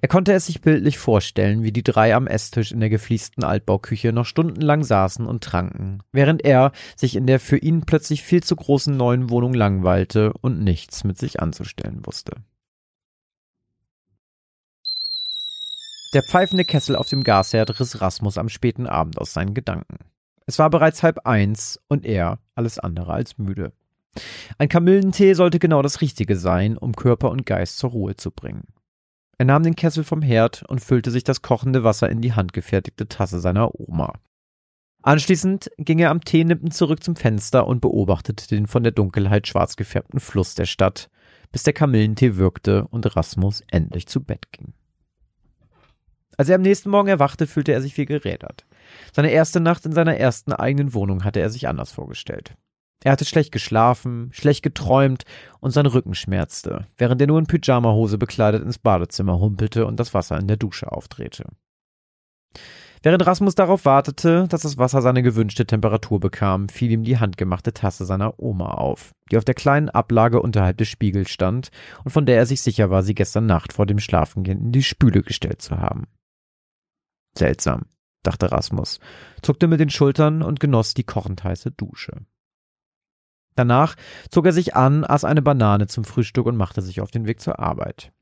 Er 0.00 0.08
konnte 0.08 0.32
es 0.32 0.46
sich 0.46 0.60
bildlich 0.60 0.98
vorstellen, 0.98 1.62
wie 1.62 1.72
die 1.72 1.82
drei 1.82 2.14
am 2.14 2.26
Esstisch 2.26 2.72
in 2.72 2.80
der 2.80 2.90
gefliesten 2.90 3.44
Altbauküche 3.44 4.12
noch 4.12 4.26
stundenlang 4.26 4.84
saßen 4.84 5.26
und 5.26 5.44
tranken, 5.44 6.02
während 6.12 6.44
er 6.44 6.72
sich 6.96 7.16
in 7.16 7.26
der 7.26 7.40
für 7.40 7.58
ihn 7.58 7.82
plötzlich 7.82 8.22
viel 8.22 8.42
zu 8.42 8.56
großen 8.56 8.96
neuen 8.96 9.30
Wohnung 9.30 9.54
langweilte 9.54 10.32
und 10.40 10.62
nichts 10.62 11.04
mit 11.04 11.18
sich 11.18 11.40
anzustellen 11.40 12.04
wusste. 12.04 12.32
Der 16.12 16.24
pfeifende 16.24 16.64
Kessel 16.64 16.96
auf 16.96 17.08
dem 17.08 17.22
Gasherd 17.22 17.78
riss 17.78 18.00
Rasmus 18.00 18.36
am 18.36 18.48
späten 18.48 18.88
Abend 18.88 19.18
aus 19.18 19.32
seinen 19.32 19.54
Gedanken. 19.54 19.98
Es 20.46 20.58
war 20.58 20.68
bereits 20.68 21.04
halb 21.04 21.24
eins 21.24 21.80
und 21.86 22.04
er 22.04 22.40
alles 22.56 22.80
andere 22.80 23.12
als 23.12 23.38
müde. 23.38 23.72
Ein 24.58 24.68
Kamillentee 24.68 25.34
sollte 25.34 25.60
genau 25.60 25.82
das 25.82 26.00
Richtige 26.00 26.36
sein, 26.36 26.76
um 26.76 26.96
Körper 26.96 27.30
und 27.30 27.46
Geist 27.46 27.78
zur 27.78 27.90
Ruhe 27.90 28.16
zu 28.16 28.32
bringen. 28.32 28.64
Er 29.40 29.46
nahm 29.46 29.62
den 29.62 29.74
Kessel 29.74 30.04
vom 30.04 30.20
Herd 30.20 30.64
und 30.68 30.82
füllte 30.82 31.10
sich 31.10 31.24
das 31.24 31.40
kochende 31.40 31.82
Wasser 31.82 32.10
in 32.10 32.20
die 32.20 32.34
handgefertigte 32.34 33.08
Tasse 33.08 33.40
seiner 33.40 33.70
Oma. 33.80 34.12
Anschließend 35.00 35.70
ging 35.78 35.98
er 35.98 36.10
am 36.10 36.20
Teenippen 36.20 36.70
zurück 36.70 37.02
zum 37.02 37.16
Fenster 37.16 37.66
und 37.66 37.80
beobachtete 37.80 38.46
den 38.48 38.66
von 38.66 38.82
der 38.82 38.92
Dunkelheit 38.92 39.48
schwarz 39.48 39.76
gefärbten 39.76 40.20
Fluss 40.20 40.56
der 40.56 40.66
Stadt, 40.66 41.08
bis 41.52 41.62
der 41.62 41.72
Kamillentee 41.72 42.36
wirkte 42.36 42.86
und 42.88 43.16
Rasmus 43.16 43.62
endlich 43.68 44.06
zu 44.08 44.22
Bett 44.22 44.52
ging. 44.52 44.74
Als 46.36 46.50
er 46.50 46.56
am 46.56 46.62
nächsten 46.62 46.90
Morgen 46.90 47.08
erwachte, 47.08 47.46
fühlte 47.46 47.72
er 47.72 47.80
sich 47.80 47.96
wie 47.96 48.04
gerädert. 48.04 48.66
Seine 49.10 49.30
erste 49.30 49.60
Nacht 49.60 49.86
in 49.86 49.92
seiner 49.92 50.18
ersten 50.18 50.52
eigenen 50.52 50.92
Wohnung 50.92 51.24
hatte 51.24 51.40
er 51.40 51.48
sich 51.48 51.66
anders 51.66 51.92
vorgestellt. 51.92 52.58
Er 53.02 53.12
hatte 53.12 53.24
schlecht 53.24 53.52
geschlafen, 53.52 54.28
schlecht 54.32 54.62
geträumt 54.62 55.24
und 55.60 55.70
sein 55.70 55.86
Rücken 55.86 56.14
schmerzte, 56.14 56.86
während 56.98 57.20
er 57.20 57.26
nur 57.26 57.38
in 57.38 57.46
Pyjamahose 57.46 58.18
bekleidet 58.18 58.62
ins 58.62 58.78
Badezimmer 58.78 59.38
humpelte 59.38 59.86
und 59.86 59.98
das 59.98 60.12
Wasser 60.12 60.38
in 60.38 60.48
der 60.48 60.58
Dusche 60.58 60.92
aufdrehte. 60.92 61.44
Während 63.02 63.26
Rasmus 63.26 63.54
darauf 63.54 63.86
wartete, 63.86 64.46
dass 64.48 64.60
das 64.60 64.76
Wasser 64.76 65.00
seine 65.00 65.22
gewünschte 65.22 65.64
Temperatur 65.64 66.20
bekam, 66.20 66.68
fiel 66.68 66.90
ihm 66.90 67.02
die 67.02 67.18
handgemachte 67.18 67.72
Tasse 67.72 68.04
seiner 68.04 68.38
Oma 68.38 68.72
auf, 68.72 69.12
die 69.30 69.38
auf 69.38 69.44
der 69.46 69.54
kleinen 69.54 69.88
Ablage 69.88 70.42
unterhalb 70.42 70.76
des 70.76 70.88
Spiegels 70.88 71.30
stand 71.30 71.70
und 72.04 72.10
von 72.10 72.26
der 72.26 72.36
er 72.36 72.44
sich 72.44 72.60
sicher 72.60 72.90
war, 72.90 73.02
sie 73.02 73.14
gestern 73.14 73.46
Nacht 73.46 73.72
vor 73.72 73.86
dem 73.86 74.00
Schlafengehen 74.00 74.60
in 74.60 74.72
die 74.72 74.82
Spüle 74.82 75.22
gestellt 75.22 75.62
zu 75.62 75.78
haben. 75.78 76.08
Seltsam, 77.34 77.86
dachte 78.22 78.52
Rasmus, 78.52 79.00
zuckte 79.40 79.66
mit 79.66 79.80
den 79.80 79.88
Schultern 79.88 80.42
und 80.42 80.60
genoss 80.60 80.92
die 80.92 81.04
kochend 81.04 81.42
heiße 81.42 81.70
Dusche. 81.70 82.26
Danach 83.56 83.96
zog 84.30 84.46
er 84.46 84.52
sich 84.52 84.76
an, 84.76 85.04
aß 85.04 85.24
eine 85.24 85.42
Banane 85.42 85.86
zum 85.86 86.04
Frühstück 86.04 86.46
und 86.46 86.56
machte 86.56 86.82
sich 86.82 87.00
auf 87.00 87.10
den 87.10 87.26
Weg 87.26 87.40
zur 87.40 87.58
Arbeit. 87.58 88.12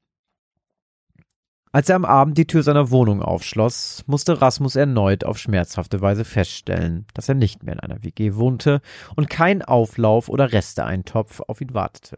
Als 1.70 1.88
er 1.90 1.96
am 1.96 2.06
Abend 2.06 2.38
die 2.38 2.46
Tür 2.46 2.62
seiner 2.62 2.90
Wohnung 2.90 3.22
aufschloss, 3.22 4.02
musste 4.06 4.40
Rasmus 4.40 4.74
erneut 4.74 5.24
auf 5.24 5.38
schmerzhafte 5.38 6.00
Weise 6.00 6.24
feststellen, 6.24 7.06
dass 7.12 7.28
er 7.28 7.34
nicht 7.34 7.62
mehr 7.62 7.74
in 7.74 7.80
einer 7.80 8.02
WG 8.02 8.34
wohnte 8.34 8.80
und 9.16 9.28
kein 9.28 9.62
Auflauf 9.62 10.30
oder 10.30 10.52
Resteeintopf 10.52 11.40
auf 11.46 11.60
ihn 11.60 11.74
wartete. 11.74 12.16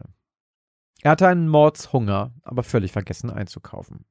Er 1.01 1.11
hatte 1.11 1.27
einen 1.27 1.49
Mordshunger, 1.49 2.31
aber 2.43 2.63
völlig 2.63 2.93
vergessen 2.93 3.29
einzukaufen. 3.29 4.05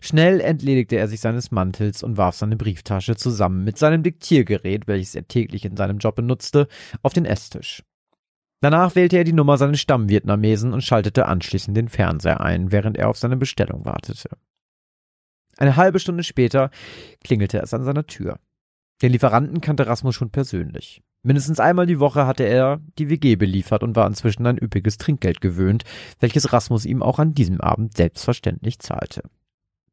Schnell 0.00 0.40
entledigte 0.40 0.96
er 0.96 1.08
sich 1.08 1.20
seines 1.20 1.50
Mantels 1.50 2.02
und 2.02 2.16
warf 2.16 2.36
seine 2.36 2.56
Brieftasche 2.56 3.16
zusammen 3.16 3.64
mit 3.64 3.78
seinem 3.78 4.02
Diktiergerät, 4.02 4.88
welches 4.88 5.14
er 5.14 5.28
täglich 5.28 5.64
in 5.64 5.76
seinem 5.76 5.98
Job 5.98 6.16
benutzte, 6.16 6.68
auf 7.02 7.12
den 7.12 7.24
Esstisch. 7.24 7.82
Danach 8.60 8.94
wählte 8.94 9.16
er 9.16 9.24
die 9.24 9.32
Nummer 9.32 9.58
seines 9.58 9.80
Stammvietnamesen 9.80 10.72
und 10.72 10.82
schaltete 10.82 11.26
anschließend 11.26 11.76
den 11.76 11.88
Fernseher 11.88 12.40
ein, 12.40 12.72
während 12.72 12.96
er 12.96 13.08
auf 13.08 13.18
seine 13.18 13.36
Bestellung 13.36 13.84
wartete. 13.84 14.30
Eine 15.58 15.76
halbe 15.76 15.98
Stunde 15.98 16.22
später 16.22 16.70
klingelte 17.22 17.58
es 17.58 17.74
an 17.74 17.84
seiner 17.84 18.06
Tür. 18.06 18.38
Den 19.02 19.12
Lieferanten 19.12 19.60
kannte 19.60 19.86
Rasmus 19.86 20.14
schon 20.14 20.30
persönlich. 20.30 21.02
Mindestens 21.22 21.60
einmal 21.60 21.86
die 21.86 22.00
Woche 22.00 22.26
hatte 22.26 22.44
er 22.44 22.80
die 22.98 23.10
WG 23.10 23.36
beliefert 23.36 23.82
und 23.82 23.96
war 23.96 24.06
inzwischen 24.06 24.46
ein 24.46 24.58
üppiges 24.62 24.96
Trinkgeld 24.96 25.40
gewöhnt, 25.40 25.84
welches 26.20 26.52
Rasmus 26.52 26.84
ihm 26.84 27.02
auch 27.02 27.18
an 27.18 27.34
diesem 27.34 27.60
Abend 27.60 27.96
selbstverständlich 27.96 28.78
zahlte. 28.78 29.22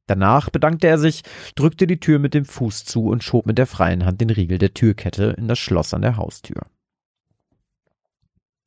Danach 0.05 0.49
bedankte 0.49 0.88
er 0.88 0.97
sich, 0.97 1.24
drückte 1.55 1.88
die 1.88 1.99
Tür 1.99 2.20
mit 2.20 2.34
dem 2.34 2.45
Fuß 2.45 2.86
zu 2.86 3.07
und 3.07 3.24
schob 3.24 3.45
mit 3.45 3.57
der 3.57 3.68
freien 3.68 4.05
Hand 4.05 4.22
den 4.22 4.30
Riegel 4.30 4.57
der 4.57 4.74
Türkette 4.74 5.36
in 5.38 5.47
das 5.47 5.59
Schloss 5.59 5.93
an 5.93 6.01
der 6.01 6.18
Haustür. 6.18 6.61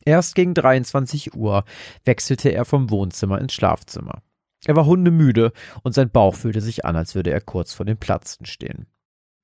Erst 0.07 0.37
gegen 0.37 0.55
23 0.55 1.35
Uhr 1.35 1.65
wechselte 2.05 2.51
er 2.51 2.65
vom 2.65 2.91
Wohnzimmer 2.91 3.41
ins 3.41 3.53
Schlafzimmer. 3.53 4.23
Er 4.65 4.77
war 4.77 4.87
hundemüde 4.87 5.53
und 5.83 5.95
sein 5.95 6.11
Bauch 6.11 6.37
fühlte 6.37 6.61
sich 6.61 6.85
an, 6.85 6.95
als 6.95 7.17
würde 7.17 7.33
er 7.33 7.41
kurz 7.41 7.75
vor 7.75 7.85
dem 7.85 7.99
Platzen 7.99 8.47
stehen. 8.47 8.87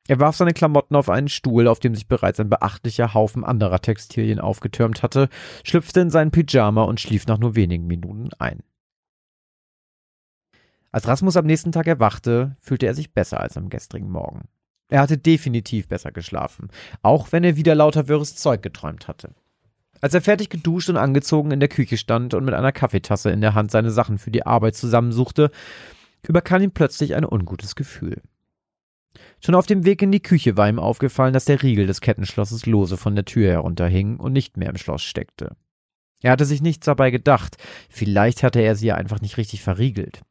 Er 0.06 0.20
warf 0.20 0.36
seine 0.36 0.52
Klamotten 0.52 0.94
auf 0.94 1.08
einen 1.08 1.28
Stuhl, 1.28 1.66
auf 1.66 1.80
dem 1.80 1.96
sich 1.96 2.06
bereits 2.06 2.38
ein 2.38 2.48
beachtlicher 2.48 3.12
Haufen 3.12 3.44
anderer 3.44 3.80
Textilien 3.80 4.38
aufgetürmt 4.38 5.02
hatte, 5.02 5.28
schlüpfte 5.64 6.00
in 6.00 6.10
seinen 6.10 6.30
Pyjama 6.30 6.84
und 6.84 7.00
schlief 7.00 7.26
nach 7.26 7.38
nur 7.38 7.56
wenigen 7.56 7.88
Minuten 7.88 8.30
ein. 8.38 8.62
Als 10.92 11.08
Rasmus 11.08 11.36
am 11.36 11.46
nächsten 11.46 11.72
Tag 11.72 11.88
erwachte, 11.88 12.56
fühlte 12.60 12.86
er 12.86 12.94
sich 12.94 13.12
besser 13.12 13.40
als 13.40 13.56
am 13.56 13.68
gestrigen 13.68 14.10
Morgen. 14.10 14.48
Er 14.88 15.00
hatte 15.00 15.18
definitiv 15.18 15.88
besser 15.88 16.12
geschlafen, 16.12 16.68
auch 17.02 17.32
wenn 17.32 17.42
er 17.42 17.56
wieder 17.56 17.74
lauter 17.74 18.06
wirres 18.06 18.36
Zeug 18.36 18.62
geträumt 18.62 19.08
hatte. 19.08 19.34
Als 20.03 20.14
er 20.14 20.20
fertig 20.20 20.50
geduscht 20.50 20.90
und 20.90 20.96
angezogen 20.96 21.53
in 21.53 21.61
der 21.61 21.68
Küche 21.68 21.96
stand 21.96 22.34
und 22.34 22.44
mit 22.44 22.55
einer 22.55 22.72
Kaffeetasse 22.72 23.30
in 23.30 23.40
der 23.40 23.55
Hand 23.55 23.70
seine 23.70 23.92
Sachen 23.92 24.18
für 24.18 24.32
die 24.32 24.44
Arbeit 24.44 24.74
zusammensuchte, 24.74 25.53
überkam 26.26 26.61
ihm 26.61 26.72
plötzlich 26.72 27.14
ein 27.14 27.24
ungutes 27.24 27.76
Gefühl. 27.76 28.20
Schon 29.40 29.55
auf 29.55 29.66
dem 29.66 29.84
Weg 29.84 30.03
in 30.03 30.11
die 30.11 30.22
Küche 30.22 30.57
war 30.57 30.68
ihm 30.68 30.80
aufgefallen, 30.80 31.32
dass 31.32 31.44
der 31.44 31.62
Riegel 31.62 31.86
des 31.86 32.00
Kettenschlosses 32.00 32.66
lose 32.66 32.96
von 32.96 33.14
der 33.14 33.24
Tür 33.24 33.48
herunterhing 33.50 34.16
und 34.16 34.32
nicht 34.32 34.57
mehr 34.57 34.70
im 34.70 34.76
Schloss 34.76 35.03
steckte. 35.03 35.57
Er 36.20 36.32
hatte 36.32 36.46
sich 36.46 36.62
nichts 36.62 36.86
dabei 36.86 37.12
gedacht, 37.12 37.57
vielleicht 37.88 38.42
hatte 38.42 38.61
er 38.61 38.74
sie 38.74 38.86
ja 38.86 38.96
einfach 38.96 39.20
nicht 39.20 39.36
richtig 39.36 39.62
verriegelt. 39.62 40.22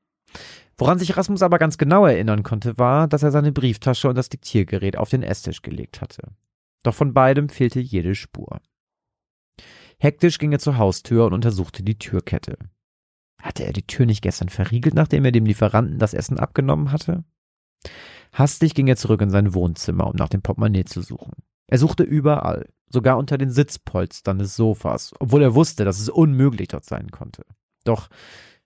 Woran 0.77 0.99
sich 0.99 1.15
Rasmus 1.15 1.43
aber 1.43 1.59
ganz 1.59 1.77
genau 1.77 2.05
erinnern 2.05 2.43
konnte, 2.43 2.77
war, 2.77 3.07
dass 3.07 3.23
er 3.23 3.31
seine 3.31 3.51
Brieftasche 3.53 4.09
und 4.09 4.15
das 4.15 4.29
Diktiergerät 4.29 4.97
auf 4.97 5.09
den 5.09 5.23
Esstisch 5.23 5.61
gelegt 5.61 6.01
hatte. 6.01 6.29
Doch 6.83 6.95
von 6.95 7.13
beidem 7.13 7.47
fehlte 7.47 7.79
jede 7.79 8.15
Spur. 8.15 8.59
Hektisch 10.01 10.39
ging 10.39 10.51
er 10.51 10.57
zur 10.57 10.79
Haustür 10.79 11.27
und 11.27 11.33
untersuchte 11.33 11.83
die 11.83 11.99
Türkette. 11.99 12.57
Hatte 13.39 13.65
er 13.65 13.71
die 13.71 13.85
Tür 13.85 14.07
nicht 14.07 14.23
gestern 14.23 14.49
verriegelt, 14.49 14.95
nachdem 14.95 15.23
er 15.25 15.31
dem 15.31 15.45
Lieferanten 15.45 15.99
das 15.99 16.15
Essen 16.15 16.39
abgenommen 16.39 16.91
hatte? 16.91 17.23
Hastig 18.33 18.73
ging 18.73 18.87
er 18.87 18.95
zurück 18.95 19.21
in 19.21 19.29
sein 19.29 19.53
Wohnzimmer, 19.53 20.07
um 20.07 20.15
nach 20.15 20.29
dem 20.29 20.41
Portemonnaie 20.41 20.85
zu 20.85 21.03
suchen. 21.03 21.33
Er 21.67 21.77
suchte 21.77 22.01
überall, 22.01 22.67
sogar 22.89 23.19
unter 23.19 23.37
den 23.37 23.51
Sitzpolstern 23.51 24.39
des 24.39 24.55
Sofas, 24.55 25.13
obwohl 25.19 25.43
er 25.43 25.53
wusste, 25.53 25.85
dass 25.85 25.99
es 25.99 26.09
unmöglich 26.09 26.69
dort 26.69 26.85
sein 26.85 27.11
konnte. 27.11 27.45
Doch 27.83 28.09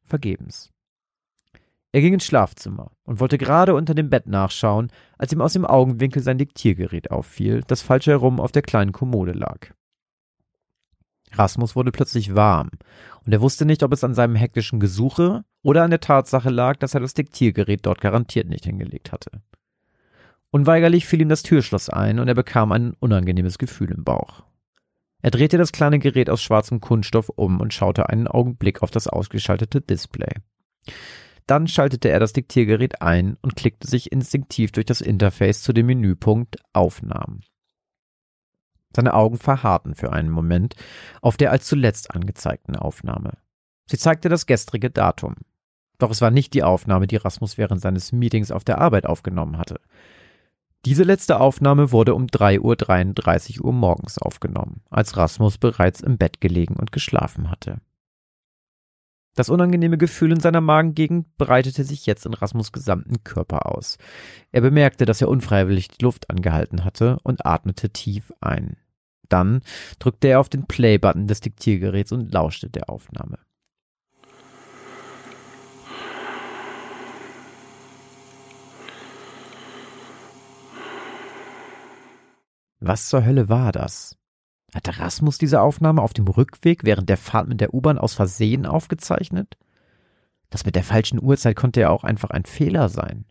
vergebens. 0.05 0.71
Er 1.91 1.99
ging 1.99 2.13
ins 2.13 2.25
Schlafzimmer 2.25 2.91
und 3.03 3.19
wollte 3.19 3.37
gerade 3.37 3.75
unter 3.75 3.93
dem 3.93 4.09
Bett 4.09 4.27
nachschauen, 4.27 4.89
als 5.17 5.33
ihm 5.33 5.41
aus 5.41 5.51
dem 5.51 5.65
Augenwinkel 5.65 6.23
sein 6.23 6.37
Diktiergerät 6.37 7.11
auffiel, 7.11 7.61
das 7.67 7.81
falsch 7.81 8.07
herum 8.07 8.39
auf 8.39 8.53
der 8.53 8.61
kleinen 8.61 8.93
Kommode 8.93 9.33
lag. 9.33 9.73
Rasmus 11.37 11.75
wurde 11.75 11.91
plötzlich 11.91 12.35
warm, 12.35 12.69
und 13.25 13.33
er 13.33 13.41
wusste 13.41 13.65
nicht, 13.65 13.83
ob 13.83 13.91
es 13.93 14.03
an 14.03 14.13
seinem 14.13 14.35
hektischen 14.35 14.79
Gesuche 14.79 15.43
oder 15.61 15.83
an 15.83 15.89
der 15.89 15.99
Tatsache 15.99 16.49
lag, 16.49 16.77
dass 16.77 16.93
er 16.93 16.99
das 16.99 17.13
Diktiergerät 17.13 17.85
dort 17.85 18.01
garantiert 18.01 18.47
nicht 18.47 18.65
hingelegt 18.65 19.11
hatte. 19.11 19.41
Unweigerlich 20.51 21.05
fiel 21.05 21.21
ihm 21.21 21.29
das 21.29 21.43
Türschloss 21.43 21.89
ein 21.89 22.19
und 22.19 22.27
er 22.27 22.35
bekam 22.35 22.71
ein 22.71 22.93
unangenehmes 22.99 23.57
Gefühl 23.57 23.91
im 23.91 24.03
Bauch. 24.03 24.43
Er 25.21 25.31
drehte 25.31 25.57
das 25.57 25.71
kleine 25.71 25.99
Gerät 25.99 26.29
aus 26.29 26.41
schwarzem 26.41 26.81
Kunststoff 26.81 27.29
um 27.29 27.59
und 27.59 27.73
schaute 27.73 28.09
einen 28.09 28.27
Augenblick 28.27 28.83
auf 28.83 28.91
das 28.91 29.07
ausgeschaltete 29.07 29.81
Display. 29.81 30.31
Dann 31.47 31.67
schaltete 31.67 32.09
er 32.09 32.19
das 32.19 32.33
Diktiergerät 32.33 33.01
ein 33.01 33.37
und 33.41 33.55
klickte 33.55 33.87
sich 33.87 34.11
instinktiv 34.11 34.71
durch 34.71 34.85
das 34.85 35.01
Interface 35.01 35.61
zu 35.61 35.73
dem 35.73 35.87
Menüpunkt 35.87 36.57
Aufnahmen. 36.73 37.41
Seine 38.95 39.13
Augen 39.13 39.37
verharrten 39.37 39.93
für 39.93 40.13
einen 40.13 40.29
Moment 40.29 40.75
auf 41.21 41.35
der 41.35 41.51
als 41.51 41.67
zuletzt 41.67 42.11
angezeigten 42.15 42.77
Aufnahme. 42.77 43.33
Sie 43.87 43.97
zeigte 43.97 44.29
das 44.29 44.45
gestrige 44.45 44.89
Datum. 44.89 45.35
Doch 45.97 46.11
es 46.11 46.21
war 46.21 46.31
nicht 46.31 46.53
die 46.53 46.63
Aufnahme, 46.63 47.05
die 47.05 47.17
Rasmus 47.17 47.57
während 47.57 47.81
seines 47.81 48.13
Meetings 48.13 48.51
auf 48.51 48.63
der 48.63 48.79
Arbeit 48.79 49.05
aufgenommen 49.05 49.57
hatte. 49.57 49.81
Diese 50.85 51.03
letzte 51.03 51.41
Aufnahme 51.41 51.91
wurde 51.91 52.15
um 52.15 52.27
3.33 52.27 53.59
Uhr 53.59 53.73
morgens 53.73 54.17
aufgenommen, 54.17 54.81
als 54.89 55.17
Rasmus 55.17 55.57
bereits 55.57 55.99
im 55.99 56.17
Bett 56.17 56.39
gelegen 56.39 56.75
und 56.75 56.91
geschlafen 56.91 57.49
hatte. 57.49 57.81
Das 59.35 59.49
unangenehme 59.49 59.97
Gefühl 59.97 60.31
in 60.31 60.39
seiner 60.39 60.61
Magengegend 60.61 61.37
breitete 61.37 61.83
sich 61.83 62.05
jetzt 62.05 62.25
in 62.25 62.33
Rasmus 62.33 62.71
gesamten 62.71 63.23
Körper 63.25 63.65
aus. 63.65 63.97
Er 64.53 64.61
bemerkte, 64.61 65.05
dass 65.05 65.21
er 65.21 65.27
unfreiwillig 65.27 65.89
die 65.89 66.05
Luft 66.05 66.29
angehalten 66.29 66.85
hatte 66.85 67.19
und 67.23 67.45
atmete 67.45 67.89
tief 67.89 68.31
ein. 68.39 68.77
Dann 69.29 69.61
drückte 69.99 70.27
er 70.27 70.39
auf 70.39 70.49
den 70.49 70.65
Play-Button 70.65 71.27
des 71.27 71.41
Diktiergeräts 71.41 72.11
und 72.11 72.33
lauschte 72.33 72.69
der 72.69 72.89
Aufnahme. 72.89 73.39
Was 82.79 83.09
zur 83.09 83.25
Hölle 83.25 83.49
war 83.49 83.71
das? 83.71 84.15
Hatte 84.73 84.99
Rasmus 84.99 85.37
diese 85.37 85.61
Aufnahme 85.61 86.01
auf 86.01 86.13
dem 86.13 86.27
Rückweg 86.27 86.83
während 86.83 87.09
der 87.09 87.17
Fahrt 87.17 87.47
mit 87.47 87.61
der 87.61 87.73
U-Bahn 87.73 87.97
aus 87.97 88.13
Versehen 88.13 88.65
aufgezeichnet? 88.65 89.57
Das 90.49 90.65
mit 90.65 90.75
der 90.75 90.83
falschen 90.83 91.21
Uhrzeit 91.21 91.55
konnte 91.55 91.79
ja 91.79 91.89
auch 91.89 92.03
einfach 92.03 92.29
ein 92.29 92.45
Fehler 92.45 92.89
sein. 92.89 93.25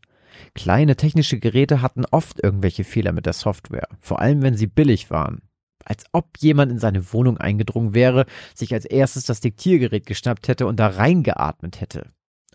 Kleine 0.55 0.97
technische 0.97 1.39
Geräte 1.39 1.83
hatten 1.83 2.05
oft 2.07 2.43
irgendwelche 2.43 2.83
Fehler 2.83 3.13
mit 3.13 3.27
der 3.27 3.33
Software, 3.35 3.87
vor 4.01 4.21
allem 4.21 4.43
wenn 4.43 4.57
sie 4.57 4.67
billig 4.67 5.11
waren 5.11 5.43
als 5.85 6.05
ob 6.13 6.39
jemand 6.39 6.73
in 6.73 6.79
seine 6.79 7.13
Wohnung 7.13 7.39
eingedrungen 7.39 7.95
wäre, 7.95 8.27
sich 8.55 8.73
als 8.73 8.85
erstes 8.85 9.25
das 9.25 9.41
Diktiergerät 9.41 10.07
geschnappt 10.07 10.49
hätte 10.49 10.67
und 10.67 10.79
da 10.79 10.89
reingeatmet 10.89 11.81
hätte. 11.81 12.11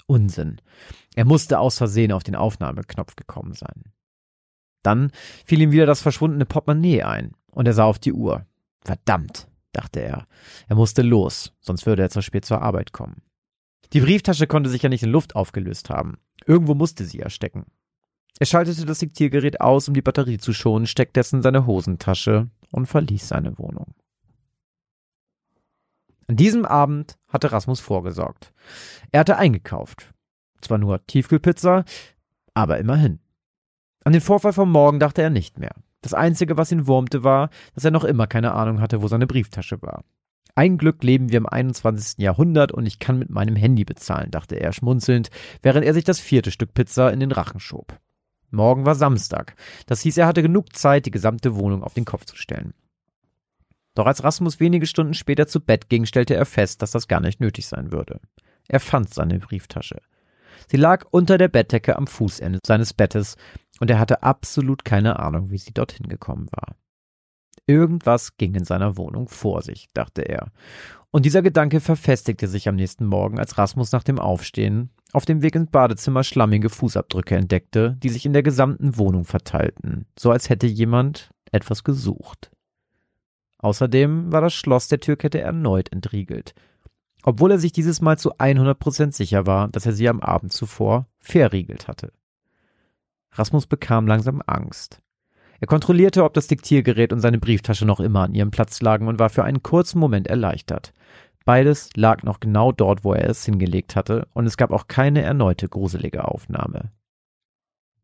Unsinn. 0.06 0.60
Er 1.16 1.26
musste 1.26 1.60
aus 1.60 1.78
Versehen 1.78 2.12
auf 2.12 2.24
den 2.24 2.36
Aufnahmeknopf 2.36 3.16
gekommen 3.16 3.54
sein. 3.54 3.84
Dann 4.84 5.12
fiel 5.46 5.62
ihm 5.62 5.72
wieder 5.72 5.86
das 5.86 6.02
verschwundene 6.02 6.46
Portemonnaie 6.46 7.04
ein 7.04 7.34
und 7.52 7.68
er 7.68 7.74
sah 7.74 7.84
auf 7.84 8.00
die 8.00 8.14
Uhr. 8.14 8.46
Verdammt, 8.82 9.48
dachte 9.74 10.00
er. 10.00 10.26
Er 10.68 10.76
musste 10.76 11.02
los, 11.02 11.54
sonst 11.60 11.86
würde 11.86 12.02
er 12.02 12.10
zu 12.10 12.22
spät 12.22 12.46
zur 12.46 12.62
Arbeit 12.62 12.94
kommen. 12.94 13.22
Die 13.94 14.02
Brieftasche 14.02 14.48
konnte 14.48 14.70
sich 14.70 14.84
ja 14.84 14.90
nicht 14.90 15.04
in 15.04 15.12
Luft 15.12 15.36
aufgelöst 15.36 15.90
haben. 15.90 16.18
Irgendwo 16.46 16.76
musste 16.76 17.06
sie 17.06 17.18
ja 17.18 17.30
stecken. 17.30 17.66
Er 18.40 18.46
schaltete 18.46 18.86
das 18.86 19.00
Diktiergerät 19.00 19.60
aus, 19.60 19.88
um 19.88 19.94
die 19.94 20.02
Batterie 20.02 20.38
zu 20.38 20.54
schonen, 20.54 20.88
steckte 20.88 21.20
es 21.20 21.34
in 21.34 21.42
seine 21.42 21.66
Hosentasche 21.66 22.50
und 22.72 22.86
verließ 22.86 23.28
seine 23.28 23.58
Wohnung. 23.58 23.94
An 26.28 26.36
diesem 26.36 26.66
Abend 26.66 27.18
hatte 27.28 27.52
Rasmus 27.52 27.80
vorgesorgt. 27.80 28.54
Er 29.12 29.22
hatte 29.22 29.38
eingekauft. 29.38 30.14
Zwar 30.62 30.78
nur 30.78 31.06
Tiefkühlpizza, 31.08 31.86
aber 32.54 32.78
immerhin. 32.78 33.20
An 34.04 34.14
den 34.14 34.22
Vorfall 34.22 34.54
vom 34.54 34.72
Morgen 34.72 35.00
dachte 35.00 35.22
er 35.22 35.30
nicht 35.30 35.58
mehr. 35.58 35.74
Das 36.02 36.14
Einzige, 36.14 36.58
was 36.58 36.72
ihn 36.72 36.88
wurmte, 36.88 37.24
war, 37.24 37.50
dass 37.74 37.84
er 37.84 37.92
noch 37.92 38.04
immer 38.04 38.28
keine 38.28 38.54
Ahnung 38.54 38.80
hatte, 38.80 39.02
wo 39.02 39.08
seine 39.08 39.28
Brieftasche 39.28 39.82
war. 39.82 40.04
Ein 40.56 40.78
Glück 40.78 41.04
leben 41.04 41.30
wir 41.30 41.38
im 41.38 41.46
21. 41.46 42.20
Jahrhundert 42.20 42.72
und 42.72 42.86
ich 42.86 43.00
kann 43.00 43.18
mit 43.18 43.30
meinem 43.30 43.56
Handy 43.56 43.86
bezahlen, 43.86 44.32
dachte 44.32 44.60
er 44.60 44.74
schmunzelnd, 44.74 45.30
während 45.62 45.86
er 45.86 45.94
sich 45.94 46.04
das 46.04 46.20
vierte 46.20 46.52
Stück 46.52 46.74
Pizza 46.74 47.12
in 47.12 47.20
den 47.20 47.32
Rachen 47.32 47.60
schob. 47.60 48.00
Morgen 48.52 48.86
war 48.86 48.96
Samstag. 48.96 49.56
Das 49.86 50.02
hieß, 50.02 50.18
er 50.18 50.28
hatte 50.28 50.42
genug 50.42 50.76
Zeit, 50.76 51.06
die 51.06 51.12
gesamte 51.12 51.56
Wohnung 51.56 51.84
auf 51.84 51.94
den 51.94 52.06
Kopf 52.06 52.26
zu 52.26 52.36
stellen. 52.36 52.74
Doch 53.96 54.06
als 54.06 54.24
Rasmus 54.24 54.60
wenige 54.60 54.86
Stunden 54.86 55.14
später 55.14 55.48
zu 55.48 55.60
Bett 55.60 55.90
ging, 55.90 56.06
stellte 56.06 56.36
er 56.36 56.46
fest, 56.46 56.82
dass 56.82 56.92
das 56.92 57.08
gar 57.08 57.20
nicht 57.20 57.40
nötig 57.40 57.68
sein 57.68 57.92
würde. 57.92 58.20
Er 58.68 58.80
fand 58.80 59.14
seine 59.14 59.40
Brieftasche. 59.40 60.02
Sie 60.68 60.78
lag 60.78 61.06
unter 61.12 61.38
der 61.38 61.48
Bettdecke 61.48 61.96
am 61.96 62.08
Fußende 62.08 62.60
seines 62.66 62.94
Bettes 62.94 63.36
und 63.80 63.90
er 63.90 64.00
hatte 64.00 64.24
absolut 64.24 64.86
keine 64.86 65.20
Ahnung, 65.20 65.52
wie 65.52 65.58
sie 65.58 65.74
dorthin 65.74 66.08
gekommen 66.08 66.48
war. 66.52 66.76
Irgendwas 67.66 68.38
ging 68.38 68.56
in 68.56 68.66
seiner 68.66 68.98
Wohnung 68.98 69.28
vor 69.28 69.62
sich, 69.62 69.90
dachte 69.94 70.22
er. 70.22 70.52
Und 71.12 71.26
dieser 71.26 71.42
Gedanke 71.42 71.80
verfestigte 71.80 72.48
sich 72.48 72.68
am 72.68 72.76
nächsten 72.76 73.06
Morgen, 73.06 73.40
als 73.40 73.58
Rasmus 73.58 73.92
nach 73.92 74.04
dem 74.04 74.20
Aufstehen 74.20 74.92
auf 75.14 75.26
dem 75.26 75.42
Weg 75.42 75.56
ins 75.56 75.72
Badezimmer 75.72 76.24
schlammige 76.24 76.70
Fußabdrücke 76.70 77.36
entdeckte, 77.36 77.98
die 78.02 78.10
sich 78.10 78.26
in 78.26 78.34
der 78.34 78.44
gesamten 78.44 78.98
Wohnung 78.98 79.26
verteilten, 79.26 80.06
so 80.18 80.32
als 80.32 80.50
hätte 80.50 80.68
jemand 80.68 81.32
etwas 81.52 81.84
gesucht. 81.84 82.52
Außerdem 83.58 84.32
war 84.32 84.42
das 84.42 84.54
Schloss 84.54 84.88
der 84.88 85.00
Türkette 85.00 85.42
erneut 85.42 85.92
entriegelt, 85.92 86.54
obwohl 87.24 87.52
er 87.52 87.60
sich 87.60 87.74
dieses 87.74 88.02
Mal 88.02 88.18
zu 88.18 88.36
100% 88.36 89.14
sicher 89.14 89.46
war, 89.46 89.68
dass 89.68 89.86
er 89.86 89.94
sie 89.94 90.08
am 90.08 90.22
Abend 90.22 90.54
zuvor 90.54 91.08
verriegelt 91.20 91.88
hatte. 91.88 92.14
Rasmus 93.32 93.68
bekam 93.68 94.08
langsam 94.08 94.42
Angst. 94.46 95.02
Er 95.60 95.68
kontrollierte, 95.68 96.24
ob 96.24 96.34
das 96.34 96.48
Diktiergerät 96.48 97.12
und 97.12 97.20
seine 97.20 97.38
Brieftasche 97.38 97.86
noch 97.86 98.00
immer 98.00 98.22
an 98.22 98.34
ihrem 98.34 98.52
Platz 98.52 98.82
lagen 98.82 99.08
und 99.08 99.20
war 99.20 99.30
für 99.30 99.44
einen 99.44 99.62
kurzen 99.62 100.00
Moment 100.00 100.28
erleichtert. 100.28 100.94
Beides 101.50 101.90
lag 101.96 102.22
noch 102.22 102.40
genau 102.40 102.72
dort, 102.72 103.04
wo 103.04 103.16
er 103.16 103.28
es 103.28 103.44
hingelegt 103.44 103.96
hatte, 103.96 104.28
und 104.34 104.46
es 104.46 104.56
gab 104.56 104.70
auch 104.70 104.88
keine 104.88 105.24
erneute 105.24 105.68
gruselige 105.68 106.28
Aufnahme. 106.28 106.92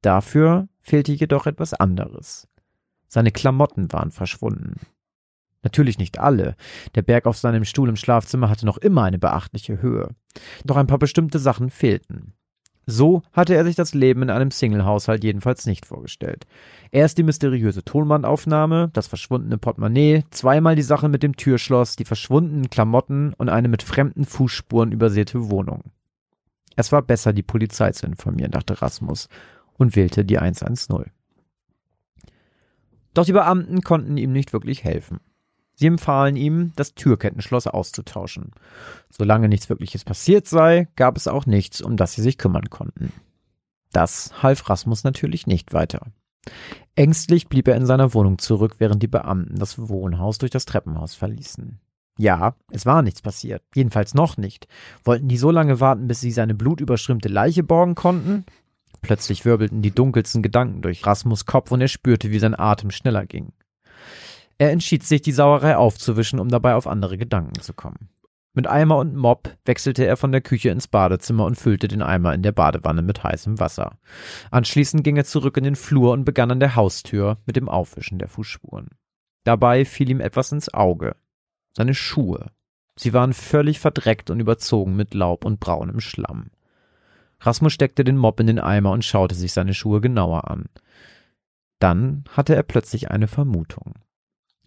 Dafür 0.01 0.67
fehlte 0.81 1.11
jedoch 1.11 1.45
etwas 1.45 1.75
anderes. 1.75 2.47
Seine 3.07 3.29
Klamotten 3.29 3.93
waren 3.93 4.09
verschwunden. 4.09 4.79
Natürlich 5.61 5.99
nicht 5.99 6.17
alle. 6.17 6.55
Der 6.95 7.03
Berg 7.03 7.27
auf 7.27 7.37
seinem 7.37 7.65
Stuhl 7.65 7.87
im 7.87 7.97
Schlafzimmer 7.97 8.49
hatte 8.49 8.65
noch 8.65 8.79
immer 8.79 9.03
eine 9.03 9.19
beachtliche 9.19 9.79
Höhe. 9.79 10.15
Doch 10.63 10.77
ein 10.77 10.87
paar 10.87 10.97
bestimmte 10.97 11.37
Sachen 11.37 11.69
fehlten. 11.69 12.33
So 12.87 13.23
hatte 13.33 13.55
er 13.55 13.65
sich 13.65 13.75
das 13.75 13.93
Leben 13.93 14.21
in 14.21 14.29
einem 14.29 14.51
Single-Haushalt 14.51 15.23
jedenfalls 15.23 15.65
nicht 15.65 15.85
vorgestellt. 15.85 16.45
Erst 16.91 17.17
die 17.17 17.23
mysteriöse 17.23 17.83
Tonbandaufnahme, 17.83 18.91
das 18.93 19.07
verschwundene 19.07 19.57
Portemonnaie, 19.57 20.23
zweimal 20.29 20.75
die 20.75 20.83
Sache 20.83 21.09
mit 21.09 21.23
dem 21.23 21.35
Türschloss, 21.35 21.95
die 21.95 22.05
verschwundenen 22.05 22.69
Klamotten 22.69 23.33
und 23.33 23.49
eine 23.49 23.69
mit 23.69 23.81
fremden 23.81 24.25
Fußspuren 24.25 24.91
übersäte 24.91 25.49
Wohnung. 25.49 25.83
Es 26.75 26.91
war 26.91 27.01
besser, 27.01 27.33
die 27.33 27.43
Polizei 27.43 27.91
zu 27.91 28.05
informieren, 28.05 28.51
dachte 28.51 28.81
Rasmus 28.81 29.29
und 29.77 29.95
wählte 29.95 30.23
die 30.23 30.37
110. 30.37 31.05
Doch 33.15 33.25
die 33.25 33.31
Beamten 33.31 33.81
konnten 33.81 34.17
ihm 34.17 34.31
nicht 34.31 34.53
wirklich 34.53 34.83
helfen. 34.83 35.21
Sie 35.75 35.87
empfahlen 35.87 36.35
ihm, 36.35 36.71
das 36.75 36.95
Türkettenschloss 36.95 37.67
auszutauschen. 37.67 38.51
Solange 39.09 39.49
nichts 39.49 39.69
Wirkliches 39.69 40.05
passiert 40.05 40.47
sei, 40.47 40.87
gab 40.95 41.17
es 41.17 41.27
auch 41.27 41.45
nichts, 41.45 41.81
um 41.81 41.97
das 41.97 42.13
sie 42.13 42.21
sich 42.21 42.37
kümmern 42.37 42.69
konnten. 42.69 43.11
Das 43.91 44.41
half 44.41 44.69
Rasmus 44.69 45.03
natürlich 45.03 45.47
nicht 45.47 45.73
weiter. 45.73 46.07
Ängstlich 46.95 47.47
blieb 47.47 47.67
er 47.67 47.75
in 47.75 47.85
seiner 47.85 48.13
Wohnung 48.13 48.37
zurück, 48.37 48.75
während 48.77 49.03
die 49.03 49.07
Beamten 49.07 49.57
das 49.57 49.89
Wohnhaus 49.89 50.37
durch 50.37 50.51
das 50.51 50.65
Treppenhaus 50.65 51.15
verließen. 51.15 51.79
Ja, 52.17 52.55
es 52.71 52.85
war 52.85 53.01
nichts 53.01 53.21
passiert, 53.21 53.61
jedenfalls 53.73 54.13
noch 54.13 54.37
nicht. 54.37 54.67
Wollten 55.03 55.27
die 55.27 55.37
so 55.37 55.51
lange 55.51 55.81
warten, 55.81 56.07
bis 56.07 56.21
sie 56.21 56.31
seine 56.31 56.55
blutüberströmte 56.55 57.27
Leiche 57.27 57.63
borgen 57.63 57.95
konnten? 57.95 58.45
Plötzlich 59.01 59.43
wirbelten 59.43 59.81
die 59.81 59.91
dunkelsten 59.91 60.41
Gedanken 60.41 60.81
durch 60.81 61.05
Rasmus 61.05 61.45
Kopf 61.45 61.71
und 61.71 61.81
er 61.81 61.89
spürte, 61.89 62.31
wie 62.31 62.39
sein 62.39 62.57
Atem 62.57 62.91
schneller 62.91 63.25
ging. 63.25 63.51
Er 64.57 64.71
entschied 64.71 65.03
sich, 65.03 65.21
die 65.21 65.31
Sauerei 65.31 65.75
aufzuwischen, 65.75 66.39
um 66.39 66.49
dabei 66.49 66.75
auf 66.75 66.87
andere 66.87 67.17
Gedanken 67.17 67.59
zu 67.61 67.73
kommen. 67.73 68.09
Mit 68.53 68.67
Eimer 68.67 68.97
und 68.97 69.17
Mob 69.17 69.53
wechselte 69.65 70.05
er 70.05 70.15
von 70.15 70.31
der 70.31 70.39
Küche 70.39 70.69
ins 70.69 70.87
Badezimmer 70.87 71.43
und 71.43 71.55
füllte 71.55 71.89
den 71.89 72.01
Eimer 72.01 72.33
in 72.33 72.41
der 72.41 72.53
Badewanne 72.53 73.01
mit 73.01 73.21
heißem 73.21 73.59
Wasser. 73.59 73.97
Anschließend 74.49 75.03
ging 75.03 75.17
er 75.17 75.25
zurück 75.25 75.57
in 75.57 75.65
den 75.65 75.75
Flur 75.75 76.13
und 76.13 76.23
begann 76.23 76.51
an 76.51 76.61
der 76.61 76.77
Haustür 76.77 77.37
mit 77.45 77.57
dem 77.57 77.67
Aufwischen 77.67 78.17
der 78.17 78.29
Fußspuren. 78.29 78.87
Dabei 79.43 79.83
fiel 79.83 80.09
ihm 80.09 80.21
etwas 80.21 80.53
ins 80.53 80.73
Auge. 80.73 81.17
Seine 81.73 81.93
Schuhe. 81.93 82.51
Sie 82.95 83.11
waren 83.11 83.33
völlig 83.33 83.81
verdreckt 83.81 84.29
und 84.29 84.39
überzogen 84.39 84.95
mit 84.95 85.13
Laub 85.13 85.43
und 85.43 85.59
braunem 85.59 85.99
Schlamm. 85.99 86.49
Rasmus 87.41 87.73
steckte 87.73 88.05
den 88.05 88.17
Mob 88.17 88.39
in 88.39 88.47
den 88.47 88.59
Eimer 88.59 88.91
und 88.91 89.03
schaute 89.03 89.35
sich 89.35 89.51
seine 89.51 89.73
Schuhe 89.73 89.99
genauer 89.99 90.49
an. 90.49 90.69
Dann 91.79 92.23
hatte 92.29 92.55
er 92.55 92.63
plötzlich 92.63 93.11
eine 93.11 93.27
Vermutung. 93.27 93.95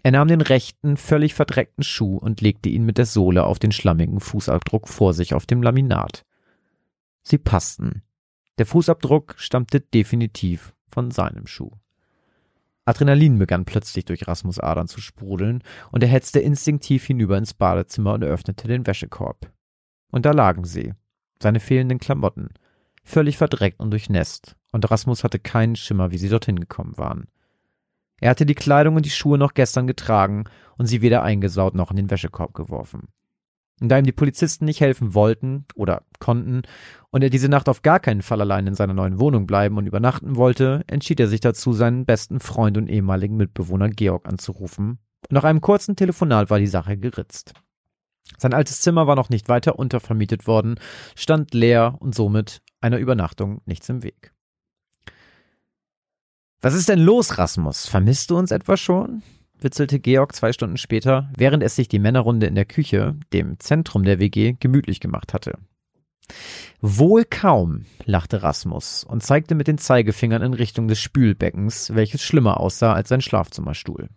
Er 0.03 0.13
nahm 0.13 0.29
den 0.29 0.41
rechten, 0.41 0.97
völlig 0.97 1.35
verdreckten 1.35 1.85
Schuh 1.85 2.17
und 2.17 2.41
legte 2.41 2.69
ihn 2.69 2.85
mit 2.85 2.99
der 2.99 3.07
Sohle 3.07 3.45
auf 3.45 3.59
den 3.59 3.73
schlammigen 3.73 4.21
Fußabdruck 4.21 4.89
vor 4.89 5.13
sich 5.13 5.35
auf 5.35 5.47
dem 5.47 5.63
Laminat. 5.63 6.25
Sie 7.23 7.39
passten. 7.39 8.03
Der 8.59 8.67
Fußabdruck 8.67 9.35
stammte 9.37 9.81
definitiv 9.81 10.75
von 10.89 11.11
seinem 11.11 11.47
Schuh. 11.47 11.71
Adrenalin 12.89 13.39
begann 13.39 13.67
plötzlich 13.67 14.07
durch 14.07 14.27
Rasmus 14.27 14.59
Adern 14.59 14.89
zu 14.89 15.03
sprudeln, 15.03 15.63
und 15.93 16.03
er 16.03 16.09
hetzte 16.09 16.41
instinktiv 16.41 17.05
hinüber 17.05 17.37
ins 17.37 17.53
Badezimmer 17.53 18.15
und 18.15 18.25
öffnete 18.25 18.67
den 18.67 18.87
Wäschekorb. 18.87 19.53
Und 20.11 20.25
da 20.25 20.31
lagen 20.31 20.65
sie, 20.65 20.95
seine 21.43 21.61
fehlenden 21.61 21.99
Klamotten, 21.99 22.49
völlig 23.05 23.37
verdreckt 23.37 23.79
und 23.79 23.91
durchnässt, 23.91 24.57
und 24.73 24.91
Rasmus 24.91 25.23
hatte 25.23 25.39
keinen 25.39 25.77
Schimmer, 25.77 26.11
wie 26.13 26.19
sie 26.19 26.31
dorthin 26.31 26.59
gekommen 26.59 26.97
waren. 26.97 27.29
Er 28.21 28.31
hatte 28.31 28.47
die 28.47 28.55
Kleidung 28.55 28.97
und 28.97 29.07
die 29.07 29.11
Schuhe 29.11 29.39
noch 29.39 29.55
gestern 29.55 29.87
getragen 29.87 30.45
und 30.77 30.87
sie 30.87 31.03
weder 31.03 31.23
eingesaut 31.23 31.75
noch 31.75 31.91
in 31.91 31.97
den 31.97 32.11
Wäschekorb 32.11 32.55
geworfen. 32.55 33.09
Und 33.81 33.91
da 33.91 33.99
ihm 33.99 34.05
die 34.05 34.13
Polizisten 34.13 34.65
nicht 34.65 34.81
helfen 34.81 35.15
wollten 35.15 35.65
oder 35.77 36.03
konnten 36.19 36.63
und 37.11 37.23
er 37.23 37.31
diese 37.31 37.49
Nacht 37.49 37.69
auf 37.69 37.83
gar 37.83 38.01
keinen 38.01 38.23
Fall 38.23 38.41
allein 38.41 38.67
in 38.67 38.75
seiner 38.75 38.95
neuen 38.95 39.21
Wohnung 39.21 39.47
bleiben 39.47 39.77
und 39.77 39.87
übernachten 39.87 40.35
wollte, 40.35 40.83
entschied 40.89 41.21
er 41.21 41.29
sich 41.29 41.41
dazu, 41.41 41.73
seinen 41.73 42.05
besten 42.05 42.41
Freund 42.41 42.77
und 42.77 42.89
ehemaligen 42.89 43.37
Mitbewohner 43.37 43.89
Georg 43.89 44.27
anzurufen. 44.27 44.99
Und 45.29 45.33
nach 45.33 45.45
einem 45.45 45.61
kurzen 45.61 45.95
Telefonat 45.95 46.51
war 46.51 46.59
die 46.59 46.67
Sache 46.67 46.97
geritzt. 46.97 47.55
Sein 48.37 48.53
altes 48.53 48.81
Zimmer 48.81 49.07
war 49.07 49.17
noch 49.17 49.31
nicht 49.31 49.49
weiter 49.49 49.79
untervermietet 49.79 50.47
worden, 50.47 50.79
stand 51.15 51.55
leer 51.55 51.97
und 52.01 52.15
somit 52.15 52.61
einer 52.81 52.99
Übernachtung 52.99 53.63
nichts 53.65 53.89
im 53.89 54.03
Weg. 54.03 54.33
Was 56.61 56.75
ist 56.75 56.89
denn 56.89 56.99
los, 56.99 57.39
Rasmus? 57.39 57.87
Vermisst 57.87 58.31
du 58.31 58.37
uns 58.37 58.51
etwa 58.51 58.77
schon? 58.77 59.23
witzelte 59.61 59.99
Georg 59.99 60.35
zwei 60.35 60.53
Stunden 60.53 60.77
später, 60.77 61.31
während 61.37 61.63
es 61.63 61.77
sich 61.77 61.89
die 61.89 61.99
Männerrunde 61.99 62.47
in 62.47 62.55
der 62.55 62.65
Küche, 62.65 63.17
dem 63.33 63.59
Zentrum 63.59 64.05
der 64.05 64.21
WG, 64.21 64.55
gemütlich 64.59 65.01
gemacht 65.01 65.35
hatte. 65.35 65.59
Wohl 66.81 67.25
kaum, 67.25 67.87
lachte 68.05 68.43
Rasmus 68.43 69.03
und 69.03 69.23
zeigte 69.23 69.55
mit 69.55 69.67
den 69.67 69.79
Zeigefingern 69.79 70.43
in 70.43 70.55
Richtung 70.55 70.89
des 70.89 71.01
Spülbeckens, 71.01 71.95
welches 71.95 72.23
schlimmer 72.23 72.61
aussah 72.61 72.93
als 72.93 73.09
sein 73.09 73.21
Schlafzimmerstuhl. 73.21 74.09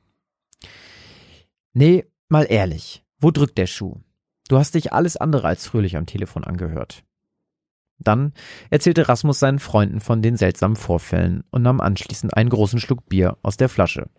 Nee, 1.73 2.05
mal 2.27 2.45
ehrlich, 2.49 3.03
wo 3.19 3.31
drückt 3.31 3.57
der 3.57 3.67
Schuh? 3.67 3.95
Du 4.47 4.57
hast 4.57 4.75
dich 4.75 4.93
alles 4.93 5.15
andere 5.15 5.47
als 5.47 5.65
fröhlich 5.65 5.95
am 5.95 6.05
Telefon 6.05 6.43
angehört. 6.43 7.03
Dann 8.03 8.33
erzählte 8.69 9.07
Rasmus 9.07 9.39
seinen 9.39 9.59
Freunden 9.59 9.99
von 9.99 10.21
den 10.21 10.37
seltsamen 10.37 10.75
Vorfällen 10.75 11.43
und 11.51 11.61
nahm 11.61 11.81
anschließend 11.81 12.35
einen 12.35 12.49
großen 12.49 12.79
Schluck 12.79 13.07
Bier 13.07 13.37
aus 13.43 13.57
der 13.57 13.69
Flasche. 13.69 14.09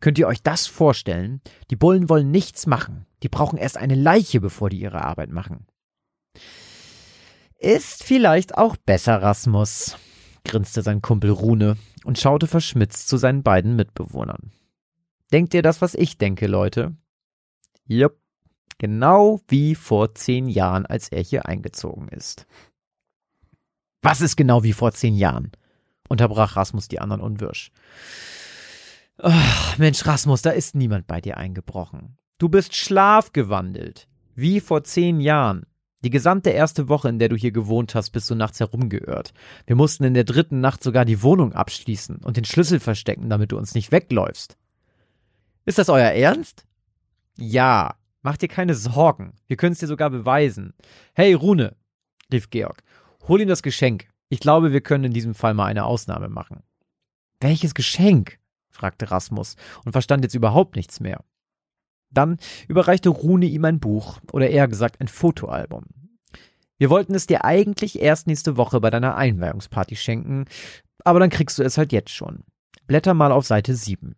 Könnt 0.00 0.18
ihr 0.18 0.28
euch 0.28 0.42
das 0.42 0.66
vorstellen? 0.66 1.40
Die 1.70 1.76
Bullen 1.76 2.08
wollen 2.08 2.30
nichts 2.30 2.66
machen. 2.66 3.06
Die 3.22 3.28
brauchen 3.28 3.58
erst 3.58 3.76
eine 3.76 3.96
Leiche, 3.96 4.40
bevor 4.40 4.70
die 4.70 4.80
ihre 4.80 5.02
Arbeit 5.02 5.30
machen. 5.30 5.66
Ist 7.58 8.04
vielleicht 8.04 8.56
auch 8.56 8.76
besser, 8.76 9.20
Rasmus, 9.20 9.96
grinste 10.44 10.82
sein 10.82 11.02
Kumpel 11.02 11.30
Rune 11.30 11.76
und 12.04 12.18
schaute 12.18 12.46
verschmitzt 12.46 13.08
zu 13.08 13.16
seinen 13.16 13.42
beiden 13.42 13.74
Mitbewohnern. 13.74 14.52
Denkt 15.32 15.54
ihr 15.54 15.62
das, 15.62 15.82
was 15.82 15.94
ich 15.94 16.18
denke, 16.18 16.46
Leute? 16.46 16.96
Jupp, 17.84 18.16
genau 18.78 19.40
wie 19.48 19.74
vor 19.74 20.14
zehn 20.14 20.46
Jahren, 20.46 20.86
als 20.86 21.08
er 21.08 21.22
hier 21.22 21.46
eingezogen 21.46 22.08
ist. 22.08 22.46
Was 24.02 24.20
ist 24.20 24.36
genau 24.36 24.62
wie 24.62 24.72
vor 24.72 24.92
zehn 24.92 25.14
Jahren? 25.14 25.52
unterbrach 26.08 26.56
Rasmus 26.56 26.88
die 26.88 27.00
anderen 27.00 27.20
unwirsch. 27.20 27.70
Oh, 29.18 29.32
Mensch, 29.78 30.06
Rasmus, 30.06 30.42
da 30.42 30.50
ist 30.50 30.74
niemand 30.74 31.06
bei 31.06 31.20
dir 31.20 31.36
eingebrochen. 31.36 32.16
Du 32.38 32.48
bist 32.48 32.74
schlafgewandelt. 32.76 34.08
Wie 34.34 34.60
vor 34.60 34.84
zehn 34.84 35.20
Jahren. 35.20 35.66
Die 36.04 36.10
gesamte 36.10 36.50
erste 36.50 36.88
Woche, 36.88 37.08
in 37.08 37.18
der 37.18 37.28
du 37.28 37.34
hier 37.34 37.50
gewohnt 37.50 37.96
hast, 37.96 38.10
bist 38.10 38.30
du 38.30 38.36
nachts 38.36 38.60
herumgeirrt. 38.60 39.32
Wir 39.66 39.74
mussten 39.74 40.04
in 40.04 40.14
der 40.14 40.22
dritten 40.22 40.60
Nacht 40.60 40.82
sogar 40.84 41.04
die 41.04 41.22
Wohnung 41.22 41.52
abschließen 41.52 42.18
und 42.18 42.36
den 42.36 42.44
Schlüssel 42.44 42.78
verstecken, 42.78 43.28
damit 43.28 43.50
du 43.50 43.58
uns 43.58 43.74
nicht 43.74 43.90
wegläufst. 43.90 44.56
Ist 45.64 45.78
das 45.78 45.88
euer 45.88 46.10
Ernst? 46.10 46.64
Ja, 47.36 47.96
mach 48.22 48.36
dir 48.36 48.46
keine 48.46 48.74
Sorgen. 48.74 49.32
Wir 49.48 49.56
können 49.56 49.72
es 49.72 49.80
dir 49.80 49.88
sogar 49.88 50.10
beweisen. 50.10 50.72
Hey, 51.14 51.34
Rune, 51.34 51.74
rief 52.32 52.50
Georg, 52.50 52.84
Hol 53.28 53.42
ihm 53.42 53.48
das 53.48 53.62
Geschenk. 53.62 54.08
Ich 54.30 54.40
glaube, 54.40 54.72
wir 54.72 54.80
können 54.80 55.04
in 55.04 55.12
diesem 55.12 55.34
Fall 55.34 55.52
mal 55.52 55.66
eine 55.66 55.84
Ausnahme 55.84 56.28
machen. 56.28 56.62
Welches 57.40 57.74
Geschenk? 57.74 58.38
fragte 58.70 59.10
Rasmus 59.10 59.56
und 59.84 59.92
verstand 59.92 60.24
jetzt 60.24 60.34
überhaupt 60.34 60.76
nichts 60.76 61.00
mehr. 61.00 61.22
Dann 62.10 62.38
überreichte 62.68 63.10
Rune 63.10 63.46
ihm 63.46 63.64
ein 63.64 63.80
Buch 63.80 64.18
oder 64.32 64.48
eher 64.48 64.66
gesagt 64.66 65.00
ein 65.00 65.08
Fotoalbum. 65.08 65.84
Wir 66.78 66.90
wollten 66.90 67.14
es 67.14 67.26
dir 67.26 67.44
eigentlich 67.44 68.00
erst 68.00 68.26
nächste 68.28 68.56
Woche 68.56 68.80
bei 68.80 68.88
deiner 68.88 69.16
Einweihungsparty 69.16 69.96
schenken, 69.96 70.46
aber 71.04 71.20
dann 71.20 71.30
kriegst 71.30 71.58
du 71.58 71.62
es 71.62 71.76
halt 71.76 71.92
jetzt 71.92 72.10
schon. 72.10 72.44
Blätter 72.86 73.14
mal 73.14 73.32
auf 73.32 73.46
Seite 73.46 73.74
7. 73.74 74.14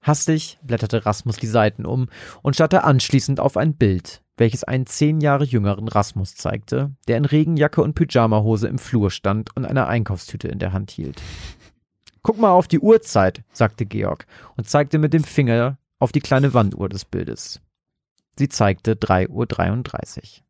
Hastig 0.00 0.58
blätterte 0.62 1.04
Rasmus 1.04 1.36
die 1.36 1.48
Seiten 1.48 1.84
um 1.84 2.08
und 2.42 2.54
starrte 2.54 2.84
anschließend 2.84 3.40
auf 3.40 3.56
ein 3.56 3.74
Bild, 3.74 4.22
welches 4.36 4.64
einen 4.64 4.86
zehn 4.86 5.20
Jahre 5.20 5.44
jüngeren 5.44 5.88
Rasmus 5.88 6.34
zeigte, 6.34 6.92
der 7.08 7.16
in 7.16 7.24
Regenjacke 7.24 7.82
und 7.82 7.94
Pyjamahose 7.94 8.68
im 8.68 8.78
Flur 8.78 9.10
stand 9.10 9.54
und 9.56 9.64
eine 9.64 9.86
Einkaufstüte 9.86 10.48
in 10.48 10.58
der 10.58 10.72
Hand 10.72 10.90
hielt. 10.90 11.22
Guck 12.22 12.38
mal 12.38 12.50
auf 12.50 12.68
die 12.68 12.80
Uhrzeit, 12.80 13.42
sagte 13.52 13.86
Georg 13.86 14.26
und 14.56 14.68
zeigte 14.68 14.98
mit 14.98 15.12
dem 15.12 15.24
Finger 15.24 15.78
auf 15.98 16.12
die 16.12 16.20
kleine 16.20 16.54
Wanduhr 16.54 16.88
des 16.88 17.04
Bildes. 17.04 17.60
Sie 18.38 18.48
zeigte 18.48 18.94
3.33 18.94 19.28
Uhr. 19.30 20.46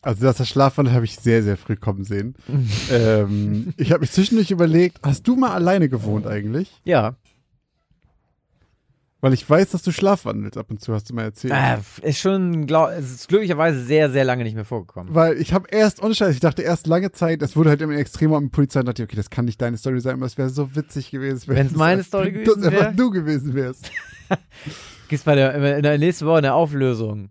Also, 0.00 0.24
das 0.24 0.48
Schlafwandel 0.48 0.94
habe 0.94 1.04
ich 1.04 1.16
sehr, 1.16 1.42
sehr 1.42 1.56
früh 1.56 1.76
kommen 1.76 2.04
sehen. 2.04 2.34
ähm, 2.90 3.74
ich 3.76 3.90
habe 3.90 4.00
mich 4.00 4.12
zwischendurch 4.12 4.50
überlegt, 4.50 5.00
hast 5.02 5.26
du 5.26 5.36
mal 5.36 5.50
alleine 5.50 5.88
gewohnt 5.88 6.26
eigentlich? 6.26 6.80
Ja. 6.84 7.16
Weil 9.20 9.32
ich 9.32 9.50
weiß, 9.50 9.70
dass 9.70 9.82
du 9.82 9.90
schlafwandelst 9.90 10.56
ab 10.56 10.70
und 10.70 10.80
zu, 10.80 10.94
hast 10.94 11.10
du 11.10 11.14
mal 11.14 11.24
erzählt. 11.24 11.52
Äh, 11.52 12.08
ist 12.08 12.20
schon, 12.20 12.66
glaub, 12.68 12.90
es 12.90 13.10
ist 13.10 13.28
glücklicherweise 13.28 13.82
sehr, 13.84 14.10
sehr 14.12 14.22
lange 14.24 14.44
nicht 14.44 14.54
mehr 14.54 14.64
vorgekommen. 14.64 15.12
Weil 15.12 15.38
ich 15.38 15.52
habe 15.52 15.66
erst, 15.72 16.00
ohne 16.02 16.14
Scheiß, 16.14 16.34
ich 16.34 16.40
dachte 16.40 16.62
erst 16.62 16.86
lange 16.86 17.10
Zeit, 17.10 17.42
das 17.42 17.56
wurde 17.56 17.70
halt 17.70 17.82
immer 17.82 17.94
extremer 17.96 18.40
mit 18.40 18.52
Polizei 18.52 18.78
und 18.78 18.86
dachte, 18.86 19.02
okay, 19.02 19.16
das 19.16 19.28
kann 19.28 19.46
nicht 19.46 19.60
deine 19.60 19.76
Story 19.76 20.00
sein, 20.00 20.14
aber 20.14 20.26
es 20.26 20.38
wäre 20.38 20.50
so 20.50 20.76
witzig 20.76 21.10
gewesen. 21.10 21.48
Wenn 21.48 21.66
es 21.66 21.72
meine 21.74 22.02
Story 22.04 22.30
gewesen 22.30 22.62
wäre. 22.62 22.78
einfach 22.78 22.96
du 22.96 23.10
gewesen 23.10 23.54
wärst. 23.54 23.90
Gibt's 25.08 25.24
bei 25.24 25.34
der, 25.34 25.76
in 25.78 25.82
der 25.82 25.98
nächsten 25.98 26.24
Woche 26.26 26.38
eine 26.38 26.54
Auflösung. 26.54 27.30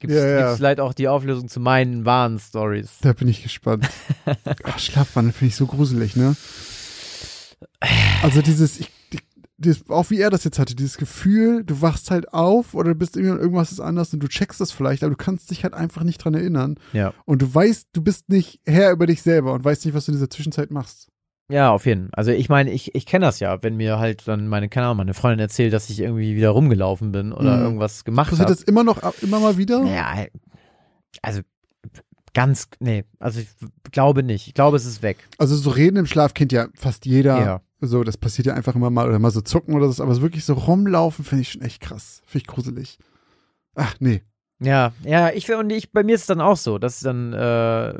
Gibt's, 0.00 0.16
Ja, 0.16 0.26
ja. 0.26 0.38
gibt's 0.42 0.56
vielleicht 0.56 0.80
auch 0.80 0.92
die 0.92 1.06
Auflösung 1.06 1.46
zu 1.48 1.60
meinen 1.60 2.04
wahren 2.04 2.40
Stories. 2.40 2.98
Da 3.02 3.12
bin 3.12 3.28
ich 3.28 3.44
gespannt. 3.44 3.88
Ach, 4.64 4.78
Schlafwandel 4.80 5.32
finde 5.32 5.50
ich 5.50 5.56
so 5.56 5.66
gruselig, 5.66 6.16
ne? 6.16 6.34
Also 8.22 8.42
dieses, 8.42 8.80
ich- 8.80 8.90
dieses, 9.58 9.88
auch 9.90 10.08
wie 10.10 10.20
er 10.20 10.30
das 10.30 10.44
jetzt 10.44 10.58
hatte, 10.58 10.74
dieses 10.76 10.96
Gefühl, 10.98 11.64
du 11.64 11.82
wachst 11.82 12.10
halt 12.10 12.32
auf 12.32 12.74
oder 12.74 12.90
du 12.90 12.94
bist 12.94 13.16
irgendwie 13.16 13.40
irgendwas 13.40 13.72
ist 13.72 13.80
anders 13.80 14.14
und 14.14 14.20
du 14.20 14.28
checkst 14.28 14.60
das 14.60 14.70
vielleicht, 14.70 15.02
aber 15.02 15.10
du 15.10 15.16
kannst 15.16 15.50
dich 15.50 15.64
halt 15.64 15.74
einfach 15.74 16.04
nicht 16.04 16.18
dran 16.18 16.34
erinnern. 16.34 16.76
Ja. 16.92 17.12
Und 17.24 17.42
du 17.42 17.52
weißt, 17.54 17.88
du 17.92 18.00
bist 18.02 18.28
nicht 18.28 18.60
Herr 18.66 18.92
über 18.92 19.06
dich 19.06 19.20
selber 19.22 19.52
und 19.52 19.64
weißt 19.64 19.84
nicht, 19.84 19.94
was 19.94 20.06
du 20.06 20.12
in 20.12 20.16
dieser 20.16 20.30
Zwischenzeit 20.30 20.70
machst. 20.70 21.08
Ja, 21.50 21.70
auf 21.70 21.86
jeden 21.86 22.02
Fall. 22.02 22.10
Also 22.12 22.30
ich 22.30 22.48
meine, 22.48 22.70
ich, 22.70 22.94
ich 22.94 23.06
kenne 23.06 23.24
das 23.26 23.40
ja, 23.40 23.62
wenn 23.62 23.76
mir 23.76 23.98
halt 23.98 24.28
dann 24.28 24.48
meine, 24.48 24.68
keine 24.68 24.86
Ahnung, 24.86 24.98
meine 24.98 25.14
Freundin 25.14 25.40
erzählt, 25.40 25.72
dass 25.72 25.88
ich 25.90 25.98
irgendwie 26.00 26.36
wieder 26.36 26.50
rumgelaufen 26.50 27.10
bin 27.10 27.32
oder 27.32 27.56
Mhm. 27.56 27.62
irgendwas 27.64 28.04
gemacht 28.04 28.30
Passiert 28.30 28.48
habe. 28.48 28.54
das 28.56 28.62
immer 28.64 28.84
noch, 28.84 29.00
immer 29.22 29.40
mal 29.40 29.56
wieder? 29.56 29.82
Ja, 29.84 30.26
also 31.22 31.40
ganz, 32.34 32.68
nee, 32.80 33.04
also 33.18 33.40
ich 33.40 33.48
glaube 33.90 34.22
nicht. 34.22 34.46
Ich 34.46 34.54
glaube, 34.54 34.76
es 34.76 34.84
ist 34.84 35.02
weg. 35.02 35.16
Also 35.38 35.56
so 35.56 35.70
reden 35.70 35.96
im 35.96 36.06
Schlaf 36.06 36.34
kennt 36.34 36.52
ja 36.52 36.68
fast 36.76 37.06
jeder. 37.06 37.38
Ja. 37.40 37.60
So, 37.80 38.02
das 38.02 38.16
passiert 38.16 38.46
ja 38.46 38.54
einfach 38.54 38.74
immer 38.74 38.90
mal 38.90 39.08
oder 39.08 39.18
mal 39.18 39.30
so 39.30 39.40
zucken 39.40 39.74
oder 39.74 39.90
so, 39.90 40.02
aber 40.02 40.14
so 40.14 40.22
wirklich 40.22 40.44
so 40.44 40.54
rumlaufen 40.54 41.24
finde 41.24 41.42
ich 41.42 41.52
schon 41.52 41.62
echt 41.62 41.80
krass. 41.80 42.22
Finde 42.26 42.42
ich 42.42 42.46
gruselig. 42.46 42.98
Ach, 43.74 43.94
nee. 44.00 44.22
Ja, 44.60 44.92
ja, 45.04 45.30
ich 45.30 45.48
und 45.52 45.70
ich, 45.70 45.92
bei 45.92 46.02
mir 46.02 46.16
ist 46.16 46.22
es 46.22 46.26
dann 46.26 46.40
auch 46.40 46.56
so, 46.56 46.78
dass 46.78 46.98
dann 47.00 47.32
äh, 47.32 47.92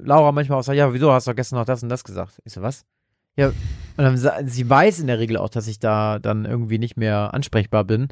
Laura 0.00 0.30
manchmal 0.30 0.60
auch 0.60 0.62
sagt, 0.62 0.78
ja, 0.78 0.92
wieso 0.92 1.12
hast 1.12 1.26
du 1.26 1.34
gestern 1.34 1.58
noch 1.58 1.64
das 1.64 1.82
und 1.82 1.88
das 1.88 2.04
gesagt? 2.04 2.40
Ich 2.44 2.52
so, 2.52 2.62
was? 2.62 2.84
Ja, 3.36 3.48
und 3.48 4.04
dann, 4.04 4.16
sie 4.48 4.68
weiß 4.68 5.00
in 5.00 5.06
der 5.06 5.18
Regel 5.18 5.36
auch, 5.38 5.48
dass 5.48 5.66
ich 5.68 5.78
da 5.78 6.18
dann 6.18 6.44
irgendwie 6.44 6.78
nicht 6.78 6.96
mehr 6.96 7.32
ansprechbar 7.34 7.84
bin. 7.84 8.08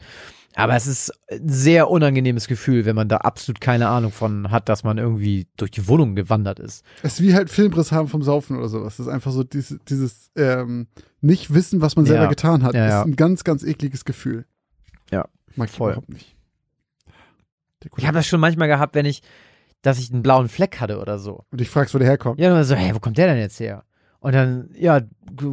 Aber 0.56 0.76
es 0.76 0.86
ist 0.86 1.12
ein 1.30 1.48
sehr 1.48 1.90
unangenehmes 1.90 2.46
Gefühl, 2.46 2.84
wenn 2.84 2.94
man 2.94 3.08
da 3.08 3.16
absolut 3.18 3.60
keine 3.60 3.88
Ahnung 3.88 4.12
von 4.12 4.50
hat, 4.52 4.68
dass 4.68 4.84
man 4.84 4.98
irgendwie 4.98 5.48
durch 5.56 5.72
die 5.72 5.88
Wohnung 5.88 6.14
gewandert 6.14 6.60
ist. 6.60 6.84
Es 7.02 7.14
ist 7.14 7.22
wie 7.22 7.34
halt 7.34 7.50
Filmriss 7.50 7.90
haben 7.90 8.06
vom 8.08 8.22
Saufen 8.22 8.56
oder 8.56 8.68
sowas. 8.68 8.96
Das 8.96 9.06
ist 9.06 9.12
einfach 9.12 9.32
so 9.32 9.42
dieses, 9.42 9.80
dieses 9.88 10.30
ähm, 10.36 10.86
nicht 11.20 11.52
wissen, 11.52 11.80
was 11.80 11.96
man 11.96 12.06
selber 12.06 12.24
Ja. 12.24 12.28
getan 12.28 12.62
hat. 12.62 12.74
Ja, 12.74 12.84
Das 12.84 12.92
ja. 12.92 13.00
ist 13.00 13.06
ein 13.08 13.16
ganz, 13.16 13.42
ganz 13.42 13.64
ekliges 13.64 14.04
Gefühl. 14.04 14.44
Ja, 15.10 15.26
Mag 15.56 15.68
ich 15.70 15.74
voll. 15.76 15.90
überhaupt 15.92 16.10
nicht. 16.12 16.36
Ich 17.96 18.06
habe 18.06 18.16
das 18.16 18.26
schon 18.26 18.40
manchmal 18.40 18.68
gehabt, 18.68 18.94
wenn 18.94 19.04
ich, 19.06 19.22
dass 19.82 19.98
ich 19.98 20.10
einen 20.12 20.22
blauen 20.22 20.48
Fleck 20.48 20.80
hatte 20.80 20.98
oder 21.00 21.18
so. 21.18 21.44
Und 21.50 21.60
ich 21.60 21.68
fragst, 21.68 21.94
wo 21.94 21.98
der 21.98 22.08
herkommt. 22.08 22.38
Ja, 22.40 22.48
dann 22.48 22.64
so, 22.64 22.74
hey, 22.74 22.94
wo 22.94 23.00
kommt 23.00 23.18
der 23.18 23.26
denn 23.26 23.38
jetzt 23.38 23.60
her? 23.60 23.84
Und 24.24 24.34
dann, 24.34 24.70
ja, 24.74 25.02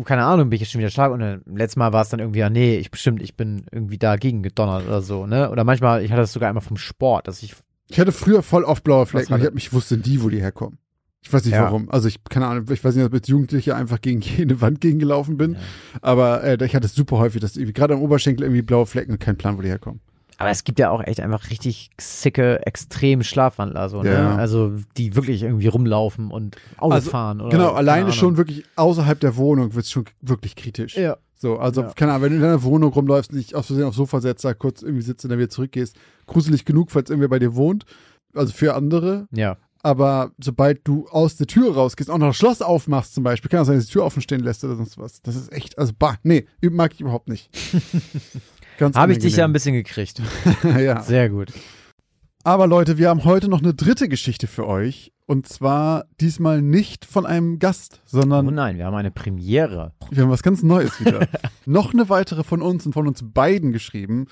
keine 0.05 0.23
Ahnung, 0.23 0.49
bin 0.49 0.55
ich 0.55 0.61
jetzt 0.61 0.71
schon 0.71 0.79
wieder 0.79 0.89
stark. 0.89 1.11
Und 1.11 1.19
dann, 1.19 1.41
letztes 1.45 1.75
Mal 1.75 1.91
war 1.91 2.03
es 2.03 2.07
dann 2.07 2.21
irgendwie, 2.21 2.39
ja, 2.39 2.49
nee, 2.49 2.77
ich 2.77 2.89
bestimmt, 2.89 3.21
ich 3.21 3.35
bin 3.35 3.65
irgendwie 3.69 3.97
dagegen 3.97 4.43
gedonnert 4.43 4.87
oder 4.87 5.01
so, 5.01 5.27
ne? 5.27 5.51
Oder 5.51 5.65
manchmal, 5.65 6.05
ich 6.05 6.11
hatte 6.11 6.21
das 6.21 6.31
sogar 6.31 6.47
einmal 6.47 6.63
vom 6.63 6.77
Sport, 6.77 7.27
dass 7.27 7.43
ich, 7.43 7.53
Ich 7.89 7.99
hatte 7.99 8.13
früher 8.13 8.41
voll 8.43 8.63
oft 8.63 8.85
blaue 8.85 9.05
Flecken. 9.05 9.35
Ich, 9.37 9.45
hab, 9.45 9.53
mich 9.53 9.73
wusste 9.73 9.97
nie, 9.97 10.21
wo 10.21 10.29
die 10.29 10.39
herkommen. 10.39 10.77
Ich 11.21 11.33
weiß 11.33 11.43
nicht 11.43 11.53
Ja. 11.53 11.63
warum. 11.63 11.91
Also 11.91 12.07
ich, 12.07 12.23
keine 12.23 12.47
Ahnung, 12.47 12.63
ich 12.71 12.81
weiß 12.81 12.95
nicht, 12.95 13.03
ob 13.03 13.13
ich 13.13 13.19
als 13.19 13.27
Jugendlicher 13.27 13.75
einfach 13.75 13.99
gegen 13.99 14.21
jede 14.21 14.61
Wand 14.61 14.79
gegengelaufen 14.79 15.35
bin. 15.35 15.57
Aber 16.01 16.41
äh, 16.41 16.57
ich 16.65 16.73
hatte 16.73 16.85
es 16.85 16.95
super 16.95 17.17
häufig, 17.17 17.41
dass 17.41 17.57
irgendwie 17.57 17.73
gerade 17.73 17.95
am 17.95 18.01
Oberschenkel 18.01 18.45
irgendwie 18.45 18.61
blaue 18.61 18.85
Flecken 18.85 19.11
und 19.11 19.19
kein 19.19 19.35
Plan, 19.35 19.57
wo 19.57 19.61
die 19.61 19.67
herkommen. 19.67 19.99
Aber 20.41 20.49
es 20.49 20.63
gibt 20.63 20.79
ja 20.79 20.89
auch 20.89 21.01
echt 21.03 21.19
einfach 21.21 21.49
richtig 21.49 21.89
sicke, 21.99 22.65
extrem 22.65 23.23
Schlafwandler, 23.23 23.89
so, 23.89 24.01
ne? 24.03 24.11
Ja. 24.13 24.35
Also, 24.35 24.73
die 24.97 25.15
wirklich 25.15 25.43
irgendwie 25.43 25.67
rumlaufen 25.67 26.29
und 26.31 26.57
Auto 26.77 26.93
Also, 26.95 27.09
fahren 27.09 27.41
oder. 27.41 27.49
Genau, 27.49 27.71
alleine 27.71 28.11
schon 28.11 28.37
wirklich 28.37 28.65
außerhalb 28.75 29.19
der 29.19 29.35
Wohnung 29.37 29.73
wird 29.73 29.85
es 29.85 29.91
schon 29.91 30.05
wirklich 30.21 30.55
kritisch. 30.55 30.97
Ja. 30.97 31.17
So, 31.35 31.57
also, 31.57 31.81
Ja. 31.81 31.93
keine 31.95 32.11
Ahnung, 32.11 32.23
wenn 32.23 32.29
du 32.31 32.35
in 32.37 32.41
deiner 32.43 32.63
Wohnung 32.63 32.91
rumläufst, 32.93 33.33
nicht 33.33 33.55
aus 33.55 33.67
Versehen 33.67 33.85
aufs 33.85 33.97
Sofa 33.97 34.21
setzt, 34.21 34.45
da 34.45 34.53
kurz 34.53 34.81
irgendwie 34.83 35.01
sitzt 35.01 35.23
und 35.25 35.29
dann 35.29 35.39
wieder 35.39 35.49
zurückgehst, 35.49 35.95
gruselig 36.27 36.65
genug, 36.65 36.91
falls 36.91 37.09
irgendwer 37.09 37.29
bei 37.29 37.39
dir 37.39 37.55
wohnt. 37.55 37.85
Also 38.35 38.53
für 38.53 38.75
andere. 38.75 39.27
Ja. 39.31 39.57
Aber 39.83 40.31
sobald 40.39 40.87
du 40.87 41.07
aus 41.09 41.37
der 41.37 41.47
Tür 41.47 41.73
rausgehst, 41.73 42.11
auch 42.11 42.19
noch 42.19 42.27
das 42.27 42.35
Schloss 42.37 42.61
aufmachst 42.61 43.15
zum 43.15 43.23
Beispiel, 43.23 43.49
kann 43.49 43.61
auch 43.61 43.65
sein, 43.65 43.77
dass 43.77 43.87
die 43.87 43.93
Tür 43.93 44.03
offen 44.05 44.21
stehen 44.21 44.41
lässt 44.41 44.63
oder 44.63 44.75
sonst 44.75 44.99
was. 44.99 45.23
Das 45.23 45.35
ist 45.35 45.51
echt, 45.51 45.79
also 45.79 45.91
bah, 45.97 46.17
nee, 46.21 46.45
mag 46.61 46.93
ich 46.93 47.01
überhaupt 47.01 47.27
nicht. 47.29 47.49
Ganz 48.81 48.95
Habe 48.95 49.11
ich 49.11 49.19
dich 49.19 49.35
ja 49.35 49.45
ein 49.45 49.53
bisschen 49.53 49.75
gekriegt. 49.75 50.23
ja. 50.63 51.03
Sehr 51.03 51.29
gut. 51.29 51.53
Aber 52.43 52.65
Leute, 52.65 52.97
wir 52.97 53.09
haben 53.09 53.25
heute 53.25 53.47
noch 53.47 53.61
eine 53.61 53.75
dritte 53.75 54.09
Geschichte 54.09 54.47
für 54.47 54.65
euch. 54.65 55.13
Und 55.27 55.47
zwar 55.47 56.05
diesmal 56.19 56.63
nicht 56.63 57.05
von 57.05 57.27
einem 57.27 57.59
Gast, 57.59 58.01
sondern 58.05 58.47
Oh 58.47 58.49
nein, 58.49 58.79
wir 58.79 58.87
haben 58.87 58.95
eine 58.95 59.11
Premiere. 59.11 59.93
Wir 60.09 60.23
haben 60.23 60.31
was 60.31 60.41
ganz 60.41 60.63
Neues 60.63 60.99
wieder. 60.99 61.27
Noch 61.67 61.93
eine 61.93 62.09
weitere 62.09 62.43
von 62.43 62.63
uns 62.63 62.83
und 62.87 62.93
von 62.93 63.07
uns 63.07 63.23
beiden 63.23 63.71
geschrieben. 63.71 64.25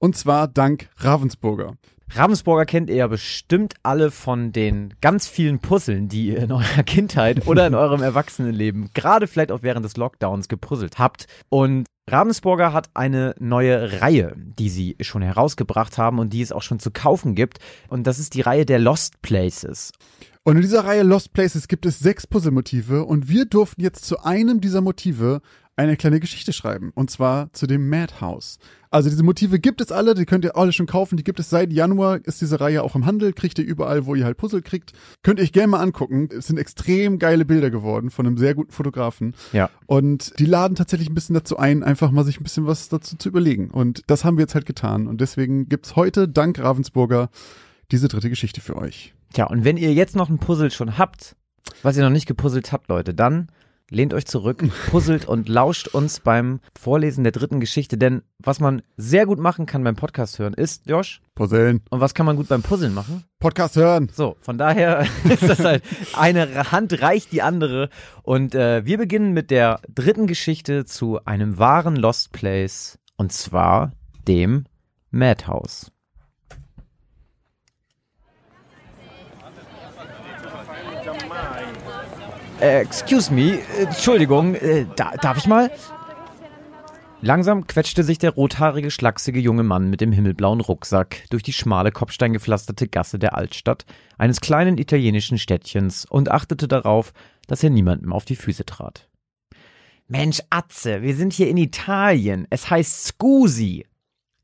Und 0.00 0.16
zwar 0.16 0.48
dank 0.48 0.88
Ravensburger. 0.96 1.76
Ravensburger 2.14 2.66
kennt 2.66 2.90
ihr 2.90 2.96
ja 2.96 3.06
bestimmt 3.06 3.74
alle 3.82 4.10
von 4.10 4.52
den 4.52 4.92
ganz 5.00 5.26
vielen 5.26 5.60
Puzzeln, 5.60 6.08
die 6.08 6.26
ihr 6.26 6.38
in 6.38 6.52
eurer 6.52 6.82
Kindheit 6.86 7.46
oder 7.46 7.66
in 7.66 7.74
eurem 7.74 8.02
Erwachsenenleben, 8.02 8.90
gerade 8.92 9.26
vielleicht 9.26 9.50
auch 9.50 9.62
während 9.62 9.84
des 9.84 9.96
Lockdowns, 9.96 10.48
gepuzzelt 10.48 10.98
habt. 10.98 11.26
Und 11.48 11.86
Ravensburger 12.10 12.72
hat 12.74 12.90
eine 12.94 13.34
neue 13.38 14.02
Reihe, 14.02 14.34
die 14.36 14.68
sie 14.68 14.96
schon 15.00 15.22
herausgebracht 15.22 15.96
haben 15.96 16.18
und 16.18 16.32
die 16.34 16.42
es 16.42 16.52
auch 16.52 16.62
schon 16.62 16.80
zu 16.80 16.90
kaufen 16.90 17.34
gibt. 17.34 17.58
Und 17.88 18.06
das 18.06 18.18
ist 18.18 18.34
die 18.34 18.42
Reihe 18.42 18.66
der 18.66 18.78
Lost 18.78 19.22
Places. 19.22 19.92
Und 20.44 20.56
in 20.56 20.62
dieser 20.62 20.84
Reihe 20.84 21.04
Lost 21.04 21.32
Places 21.32 21.68
gibt 21.68 21.86
es 21.86 22.00
sechs 22.00 22.26
Puzzlemotive 22.26 23.04
und 23.04 23.28
wir 23.28 23.44
durften 23.44 23.80
jetzt 23.80 24.04
zu 24.04 24.24
einem 24.24 24.60
dieser 24.60 24.80
Motive 24.80 25.40
eine 25.76 25.96
kleine 25.96 26.20
Geschichte 26.20 26.52
schreiben. 26.52 26.92
Und 26.94 27.10
zwar 27.10 27.52
zu 27.52 27.66
dem 27.66 27.88
Madhouse. 27.88 28.58
Also 28.90 29.08
diese 29.08 29.22
Motive 29.22 29.58
gibt 29.58 29.80
es 29.80 29.90
alle, 29.90 30.12
die 30.12 30.26
könnt 30.26 30.44
ihr 30.44 30.54
alle 30.56 30.72
schon 30.72 30.86
kaufen. 30.86 31.16
Die 31.16 31.24
gibt 31.24 31.40
es 31.40 31.48
seit 31.48 31.72
Januar, 31.72 32.20
ist 32.24 32.42
diese 32.42 32.60
Reihe 32.60 32.82
auch 32.82 32.94
im 32.94 33.06
Handel, 33.06 33.32
kriegt 33.32 33.58
ihr 33.58 33.64
überall, 33.64 34.04
wo 34.04 34.14
ihr 34.14 34.26
halt 34.26 34.36
Puzzle 34.36 34.60
kriegt. 34.60 34.92
Könnt 35.22 35.38
ihr 35.38 35.44
euch 35.44 35.52
gerne 35.52 35.68
mal 35.68 35.80
angucken. 35.80 36.28
Es 36.30 36.48
sind 36.48 36.58
extrem 36.58 37.18
geile 37.18 37.46
Bilder 37.46 37.70
geworden 37.70 38.10
von 38.10 38.26
einem 38.26 38.36
sehr 38.36 38.54
guten 38.54 38.70
Fotografen. 38.70 39.34
Ja. 39.52 39.70
Und 39.86 40.38
die 40.38 40.44
laden 40.44 40.74
tatsächlich 40.74 41.08
ein 41.08 41.14
bisschen 41.14 41.34
dazu 41.34 41.56
ein, 41.56 41.82
einfach 41.82 42.10
mal 42.10 42.24
sich 42.24 42.38
ein 42.38 42.44
bisschen 42.44 42.66
was 42.66 42.90
dazu 42.90 43.16
zu 43.16 43.30
überlegen. 43.30 43.70
Und 43.70 44.02
das 44.08 44.24
haben 44.24 44.36
wir 44.36 44.42
jetzt 44.42 44.54
halt 44.54 44.66
getan. 44.66 45.06
Und 45.06 45.22
deswegen 45.22 45.70
gibt's 45.70 45.96
heute, 45.96 46.28
dank 46.28 46.58
Ravensburger, 46.58 47.30
diese 47.90 48.08
dritte 48.08 48.28
Geschichte 48.28 48.60
für 48.60 48.76
euch. 48.76 49.14
Tja, 49.32 49.46
und 49.46 49.64
wenn 49.64 49.78
ihr 49.78 49.94
jetzt 49.94 50.16
noch 50.16 50.28
ein 50.28 50.38
Puzzle 50.38 50.70
schon 50.70 50.98
habt, 50.98 51.34
was 51.82 51.96
ihr 51.96 52.02
noch 52.02 52.10
nicht 52.10 52.26
gepuzzelt 52.26 52.72
habt, 52.72 52.88
Leute, 52.88 53.14
dann 53.14 53.48
lehnt 53.90 54.14
euch 54.14 54.26
zurück, 54.26 54.62
puzzelt 54.90 55.26
und 55.26 55.48
lauscht 55.48 55.88
uns 55.88 56.20
beim 56.20 56.60
Vorlesen 56.78 57.24
der 57.24 57.32
dritten 57.32 57.60
Geschichte. 57.60 57.96
Denn 57.96 58.22
was 58.38 58.60
man 58.60 58.82
sehr 58.96 59.26
gut 59.26 59.38
machen 59.38 59.66
kann 59.66 59.84
beim 59.84 59.96
Podcast 59.96 60.38
hören, 60.38 60.54
ist, 60.54 60.86
Josh, 60.86 61.20
Puzzeln. 61.34 61.82
und 61.90 62.00
was 62.00 62.14
kann 62.14 62.26
man 62.26 62.36
gut 62.36 62.48
beim 62.48 62.62
Puzzeln 62.62 62.94
machen? 62.94 63.24
Podcast 63.38 63.76
hören. 63.76 64.10
So, 64.12 64.36
von 64.40 64.58
daher 64.58 65.06
ist 65.24 65.48
das 65.48 65.60
halt, 65.60 65.82
eine 66.14 66.72
Hand 66.72 67.00
reicht 67.02 67.32
die 67.32 67.42
andere. 67.42 67.88
Und 68.22 68.54
äh, 68.54 68.84
wir 68.84 68.98
beginnen 68.98 69.32
mit 69.32 69.50
der 69.50 69.80
dritten 69.88 70.26
Geschichte 70.26 70.84
zu 70.84 71.24
einem 71.24 71.58
wahren 71.58 71.96
Lost 71.96 72.32
Place, 72.32 72.98
und 73.16 73.32
zwar 73.32 73.92
dem 74.26 74.64
Madhouse. 75.10 75.92
Äh, 82.62 82.82
excuse 82.82 83.34
me, 83.34 83.58
äh, 83.58 83.86
Entschuldigung, 83.86 84.54
äh, 84.54 84.86
da, 84.94 85.10
darf 85.20 85.36
ich 85.36 85.48
mal? 85.48 85.68
Langsam 87.20 87.66
quetschte 87.66 88.04
sich 88.04 88.18
der 88.18 88.30
rothaarige, 88.30 88.92
schlachsige 88.92 89.40
junge 89.40 89.64
Mann 89.64 89.90
mit 89.90 90.00
dem 90.00 90.12
himmelblauen 90.12 90.60
Rucksack 90.60 91.24
durch 91.30 91.42
die 91.42 91.52
schmale, 91.52 91.90
kopfsteingepflasterte 91.90 92.86
Gasse 92.86 93.18
der 93.18 93.36
Altstadt 93.36 93.84
eines 94.16 94.40
kleinen 94.40 94.78
italienischen 94.78 95.38
Städtchens 95.38 96.04
und 96.04 96.30
achtete 96.30 96.68
darauf, 96.68 97.12
dass 97.48 97.64
er 97.64 97.70
niemandem 97.70 98.12
auf 98.12 98.24
die 98.24 98.36
Füße 98.36 98.64
trat. 98.64 99.08
Mensch, 100.06 100.40
Atze, 100.50 101.02
wir 101.02 101.16
sind 101.16 101.32
hier 101.32 101.48
in 101.48 101.56
Italien. 101.56 102.46
Es 102.48 102.70
heißt 102.70 103.06
Scusi, 103.06 103.86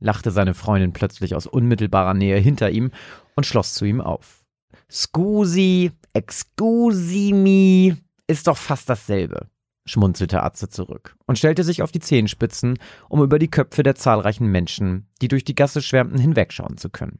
lachte 0.00 0.32
seine 0.32 0.54
Freundin 0.54 0.92
plötzlich 0.92 1.36
aus 1.36 1.46
unmittelbarer 1.46 2.14
Nähe 2.14 2.38
hinter 2.38 2.70
ihm 2.70 2.90
und 3.36 3.46
schloss 3.46 3.74
zu 3.74 3.84
ihm 3.84 4.00
auf. 4.00 4.44
Scusi, 4.90 5.92
excusimi, 6.14 7.94
ist 8.28 8.46
doch 8.46 8.56
fast 8.56 8.88
dasselbe 8.88 9.48
schmunzelte 9.88 10.42
Atze 10.42 10.68
zurück 10.68 11.16
und 11.26 11.38
stellte 11.38 11.64
sich 11.64 11.82
auf 11.82 11.90
die 11.90 12.00
Zehenspitzen, 12.00 12.78
um 13.08 13.22
über 13.22 13.38
die 13.38 13.50
Köpfe 13.50 13.82
der 13.82 13.94
zahlreichen 13.94 14.46
Menschen, 14.46 15.08
die 15.20 15.28
durch 15.28 15.44
die 15.44 15.54
Gasse 15.54 15.82
schwärmten, 15.82 16.18
hinwegschauen 16.18 16.76
zu 16.76 16.90
können. 16.90 17.18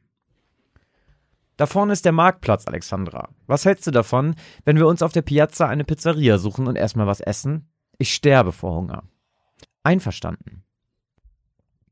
Da 1.57 1.65
vorne 1.65 1.91
ist 1.91 2.05
der 2.05 2.13
Marktplatz, 2.13 2.67
Alexandra. 2.67 3.29
Was 3.45 3.65
hältst 3.65 3.85
du 3.85 3.91
davon, 3.91 4.35
wenn 4.63 4.77
wir 4.77 4.87
uns 4.87 5.01
auf 5.01 5.11
der 5.11 5.23
Piazza 5.23 5.67
eine 5.67 5.83
Pizzeria 5.83 6.37
suchen 6.37 6.67
und 6.67 6.77
erstmal 6.77 7.07
was 7.07 7.19
essen? 7.19 7.69
Ich 7.97 8.13
sterbe 8.13 8.53
vor 8.53 8.75
Hunger. 8.75 9.03
Einverstanden. 9.83 10.63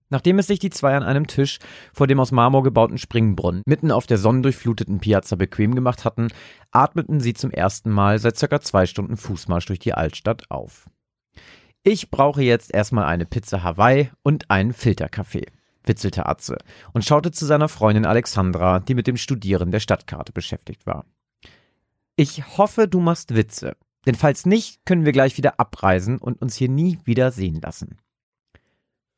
Nachdem 0.10 0.40
es 0.40 0.48
sich 0.48 0.60
die 0.60 0.70
zwei 0.70 0.96
an 0.96 1.04
einem 1.04 1.28
Tisch 1.28 1.60
vor 1.94 2.08
dem 2.08 2.20
aus 2.20 2.32
Marmor 2.32 2.64
gebauten 2.64 2.98
Springbrunnen 2.98 3.62
mitten 3.66 3.92
auf 3.92 4.08
der 4.08 4.18
sonnendurchfluteten 4.18 5.00
Piazza 5.00 5.36
bequem 5.36 5.76
gemacht 5.76 6.06
hatten, 6.06 6.30
atmeten 6.72 7.20
sie 7.20 7.34
zum 7.34 7.52
ersten 7.52 7.92
Mal 7.92 8.20
seit 8.20 8.38
circa 8.38 8.62
zwei 8.62 8.86
Stunden 8.86 9.18
Fußmarsch 9.18 9.66
durch 9.66 9.80
die 9.80 9.94
Altstadt 9.94 10.50
auf. 10.50 10.90
Ich 11.84 12.10
brauche 12.10 12.42
jetzt 12.42 12.74
erstmal 12.74 13.06
eine 13.06 13.26
Pizza 13.26 13.64
Hawaii 13.64 14.10
und 14.24 14.50
einen 14.50 14.74
Filterkaffee, 14.74 15.46
witzelte 15.84 16.26
Atze 16.26 16.58
und 16.94 17.06
schaute 17.06 17.32
zu 17.32 17.46
seiner 17.46 17.70
Freundin 17.70 18.06
Alexandra, 18.06 18.80
die 18.80 18.94
mit 18.94 19.08
dem 19.08 19.18
Studieren 19.18 19.72
der 19.72 19.80
Stadtkarte 19.80 20.32
beschäftigt 20.32 20.86
war. 20.86 21.06
Ich 22.16 22.58
hoffe, 22.58 22.88
du 22.88 23.00
machst 23.00 23.36
Witze, 23.36 23.76
denn 24.06 24.16
falls 24.16 24.46
nicht, 24.46 24.86
können 24.86 25.06
wir 25.06 25.12
gleich 25.12 25.38
wieder 25.38 25.60
abreisen 25.60 26.18
und 26.18 26.42
uns 26.42 26.56
hier 26.56 26.70
nie 26.70 26.98
wieder 27.04 27.32
sehen 27.32 27.62
lassen. 27.62 27.98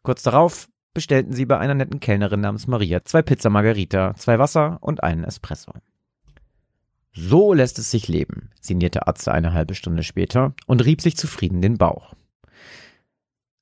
Kurz 0.03 0.23
darauf 0.23 0.67
bestellten 0.93 1.33
sie 1.33 1.45
bei 1.45 1.57
einer 1.57 1.75
netten 1.75 1.99
Kellnerin 1.99 2.41
namens 2.41 2.67
Maria 2.67 3.03
zwei 3.03 3.21
Pizza 3.21 3.49
Margarita, 3.49 4.15
zwei 4.15 4.39
Wasser 4.39 4.77
und 4.81 5.03
einen 5.03 5.23
Espresso. 5.23 5.73
So 7.11 7.53
lässt 7.53 7.79
es 7.79 7.91
sich 7.91 8.07
leben, 8.07 8.51
sinnierte 8.61 9.07
Atze 9.07 9.31
eine 9.31 9.53
halbe 9.53 9.75
Stunde 9.75 10.03
später 10.03 10.53
und 10.67 10.85
rieb 10.85 11.01
sich 11.01 11.17
zufrieden 11.17 11.61
den 11.61 11.77
Bauch. 11.77 12.13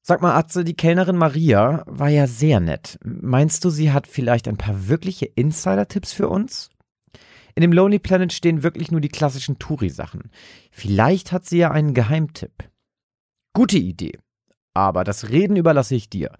Sag 0.01 0.21
mal, 0.21 0.35
Atze, 0.35 0.63
die 0.63 0.75
Kellnerin 0.75 1.17
Maria 1.17 1.83
war 1.85 2.07
ja 2.07 2.27
sehr 2.27 2.61
nett. 2.61 2.97
Meinst 3.03 3.65
du, 3.65 3.69
sie 3.69 3.91
hat 3.91 4.07
vielleicht 4.07 4.47
ein 4.47 4.55
paar 4.55 4.87
wirkliche 4.87 5.25
Insider-Tipps 5.25 6.13
für 6.13 6.29
uns? 6.29 6.69
In 7.55 7.61
dem 7.61 7.73
Lonely 7.73 7.99
Planet 7.99 8.31
stehen 8.31 8.63
wirklich 8.63 8.91
nur 8.91 9.01
die 9.01 9.09
klassischen 9.09 9.59
Touri-Sachen. 9.59 10.31
Vielleicht 10.71 11.31
hat 11.31 11.45
sie 11.45 11.57
ja 11.57 11.71
einen 11.71 11.93
Geheimtipp. 11.93 12.69
Gute 13.53 13.79
Idee. 13.79 14.17
Aber 14.73 15.03
das 15.03 15.29
Reden 15.29 15.57
überlasse 15.57 15.95
ich 15.95 16.09
dir. 16.09 16.37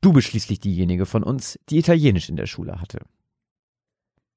Du 0.00 0.12
bist 0.12 0.28
schließlich 0.28 0.60
diejenige 0.60 1.06
von 1.06 1.22
uns, 1.22 1.58
die 1.68 1.78
Italienisch 1.78 2.28
in 2.28 2.36
der 2.36 2.46
Schule 2.46 2.80
hatte. 2.80 3.00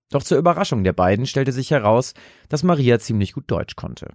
Doch 0.10 0.24
zur 0.24 0.38
Überraschung 0.38 0.84
der 0.84 0.94
beiden 0.94 1.26
stellte 1.26 1.52
sich 1.52 1.72
heraus, 1.72 2.14
dass 2.50 2.64
Maria 2.64 3.00
ziemlich 3.00 3.34
gut 3.34 3.46
Deutsch 3.48 3.76
konnte. 3.76 4.14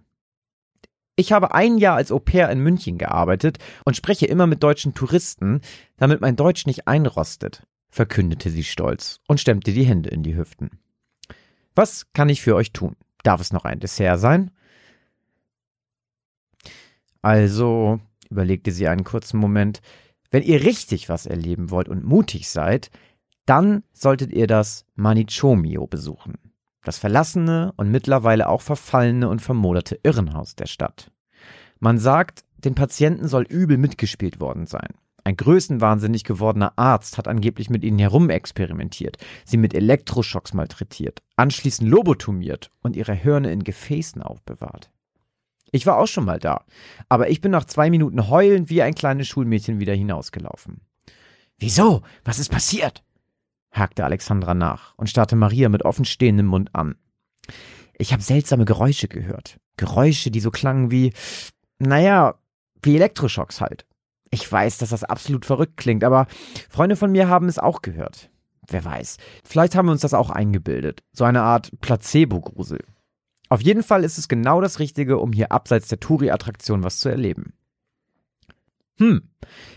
Ich 1.14 1.32
habe 1.32 1.54
ein 1.54 1.78
Jahr 1.78 1.96
als 1.96 2.12
Au 2.12 2.18
pair 2.18 2.50
in 2.50 2.60
München 2.60 2.98
gearbeitet 2.98 3.58
und 3.84 3.96
spreche 3.96 4.26
immer 4.26 4.46
mit 4.46 4.62
deutschen 4.62 4.92
Touristen, 4.92 5.62
damit 5.96 6.20
mein 6.20 6.36
Deutsch 6.36 6.66
nicht 6.66 6.86
einrostet, 6.86 7.66
verkündete 7.88 8.50
sie 8.50 8.64
stolz 8.64 9.20
und 9.26 9.40
stemmte 9.40 9.72
die 9.72 9.84
Hände 9.84 10.10
in 10.10 10.22
die 10.22 10.36
Hüften. 10.36 10.70
Was 11.74 12.12
kann 12.12 12.28
ich 12.28 12.42
für 12.42 12.54
euch 12.54 12.72
tun? 12.72 12.96
Darf 13.22 13.40
es 13.40 13.52
noch 13.52 13.64
ein 13.64 13.80
Dessert 13.80 14.20
sein? 14.20 14.50
Also, 17.22 17.98
überlegte 18.28 18.70
sie 18.70 18.86
einen 18.86 19.04
kurzen 19.04 19.38
Moment, 19.38 19.80
wenn 20.30 20.42
ihr 20.42 20.64
richtig 20.64 21.08
was 21.08 21.26
erleben 21.26 21.70
wollt 21.70 21.88
und 21.88 22.04
mutig 22.04 22.48
seid, 22.48 22.90
dann 23.46 23.84
solltet 23.92 24.32
ihr 24.32 24.46
das 24.46 24.84
Manichomio 24.94 25.86
besuchen. 25.86 26.34
Das 26.84 26.98
verlassene 26.98 27.72
und 27.76 27.90
mittlerweile 27.90 28.48
auch 28.48 28.62
verfallene 28.62 29.28
und 29.28 29.40
vermoderte 29.40 29.98
Irrenhaus 30.02 30.54
der 30.56 30.66
Stadt. 30.66 31.10
Man 31.78 31.98
sagt, 31.98 32.44
den 32.58 32.74
Patienten 32.74 33.28
soll 33.28 33.44
übel 33.44 33.76
mitgespielt 33.76 34.40
worden 34.40 34.66
sein. 34.66 34.94
Ein 35.26 35.36
größenwahnsinnig 35.36 36.22
gewordener 36.22 36.74
Arzt 36.76 37.18
hat 37.18 37.26
angeblich 37.26 37.68
mit 37.68 37.82
ihnen 37.82 37.98
herumexperimentiert, 37.98 39.16
sie 39.44 39.56
mit 39.56 39.74
Elektroschocks 39.74 40.54
malträtiert, 40.54 41.20
anschließend 41.34 41.90
lobotomiert 41.90 42.70
und 42.82 42.94
ihre 42.94 43.14
Hirne 43.14 43.50
in 43.50 43.64
Gefäßen 43.64 44.22
aufbewahrt. 44.22 44.92
Ich 45.72 45.86
war 45.86 45.98
auch 45.98 46.06
schon 46.06 46.24
mal 46.24 46.38
da, 46.38 46.64
aber 47.08 47.28
ich 47.30 47.40
bin 47.40 47.50
nach 47.50 47.64
zwei 47.64 47.90
Minuten 47.90 48.28
heulend 48.28 48.70
wie 48.70 48.82
ein 48.82 48.94
kleines 48.94 49.26
Schulmädchen 49.28 49.80
wieder 49.80 49.94
hinausgelaufen. 49.94 50.80
Wieso? 51.58 52.02
Was 52.24 52.38
ist 52.38 52.50
passiert? 52.50 53.02
hakte 53.72 54.04
Alexandra 54.04 54.54
nach 54.54 54.94
und 54.96 55.10
starrte 55.10 55.36
Maria 55.36 55.68
mit 55.68 55.84
offenstehendem 55.84 56.46
Mund 56.46 56.74
an. 56.74 56.96
Ich 57.98 58.12
habe 58.12 58.22
seltsame 58.22 58.64
Geräusche 58.64 59.08
gehört. 59.08 59.58
Geräusche, 59.76 60.30
die 60.30 60.40
so 60.40 60.50
klangen 60.50 60.90
wie, 60.90 61.12
naja, 61.78 62.36
wie 62.82 62.96
Elektroschocks 62.96 63.60
halt. 63.60 63.86
Ich 64.30 64.50
weiß, 64.50 64.78
dass 64.78 64.90
das 64.90 65.04
absolut 65.04 65.44
verrückt 65.46 65.76
klingt, 65.76 66.04
aber 66.04 66.26
Freunde 66.68 66.96
von 66.96 67.12
mir 67.12 67.28
haben 67.28 67.48
es 67.48 67.58
auch 67.58 67.82
gehört. 67.82 68.30
Wer 68.68 68.84
weiß. 68.84 69.18
Vielleicht 69.44 69.76
haben 69.76 69.86
wir 69.86 69.92
uns 69.92 70.00
das 70.00 70.14
auch 70.14 70.30
eingebildet. 70.30 71.02
So 71.12 71.24
eine 71.24 71.42
Art 71.42 71.70
Placebo-Grusel. 71.80 72.84
Auf 73.48 73.62
jeden 73.62 73.82
Fall 73.82 74.04
ist 74.04 74.18
es 74.18 74.28
genau 74.28 74.60
das 74.60 74.78
Richtige, 74.78 75.18
um 75.18 75.32
hier 75.32 75.52
abseits 75.52 75.88
der 75.88 76.00
Touri-Attraktion 76.00 76.82
was 76.82 76.98
zu 76.98 77.08
erleben. 77.08 77.52
Hm, 78.98 79.28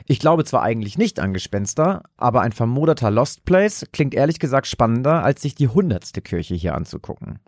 ich 0.05 0.19
glaube 0.19 0.45
zwar 0.45 0.63
eigentlich 0.63 0.97
nicht 0.97 1.19
an 1.19 1.33
Gespenster, 1.33 2.03
aber 2.15 2.41
ein 2.41 2.53
vermoderter 2.53 3.11
Lost 3.11 3.43
Place 3.43 3.85
klingt 3.91 4.13
ehrlich 4.13 4.39
gesagt 4.39 4.67
spannender, 4.67 5.23
als 5.23 5.41
sich 5.41 5.55
die 5.55 5.67
hundertste 5.67 6.21
Kirche 6.21 6.55
hier 6.55 6.73
anzugucken. 6.73 7.39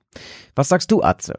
Was 0.54 0.70
sagst 0.70 0.92
du, 0.92 1.02
Atze? 1.02 1.36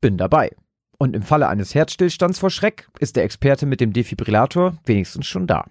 Bin 0.00 0.18
dabei. 0.18 0.54
Und 0.98 1.16
im 1.16 1.22
Falle 1.22 1.48
eines 1.48 1.74
Herzstillstands 1.74 2.38
vor 2.38 2.50
Schreck 2.50 2.88
ist 3.00 3.16
der 3.16 3.24
Experte 3.24 3.66
mit 3.66 3.80
dem 3.80 3.92
Defibrillator 3.92 4.76
wenigstens 4.84 5.26
schon 5.26 5.46
da. 5.46 5.66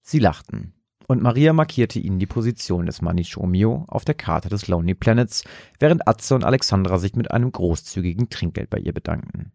Sie 0.00 0.18
lachten 0.18 0.74
und 1.06 1.22
Maria 1.22 1.52
markierte 1.52 1.98
ihnen 1.98 2.18
die 2.18 2.26
Position 2.26 2.86
des 2.86 3.02
Manichomio 3.02 3.84
auf 3.88 4.04
der 4.04 4.14
Karte 4.14 4.48
des 4.48 4.68
Lonely 4.68 4.94
Planets, 4.94 5.44
während 5.78 6.06
Atze 6.08 6.34
und 6.34 6.44
Alexandra 6.44 6.98
sich 6.98 7.14
mit 7.14 7.30
einem 7.30 7.52
großzügigen 7.52 8.30
Trinkgeld 8.30 8.70
bei 8.70 8.78
ihr 8.78 8.92
bedankten. 8.92 9.52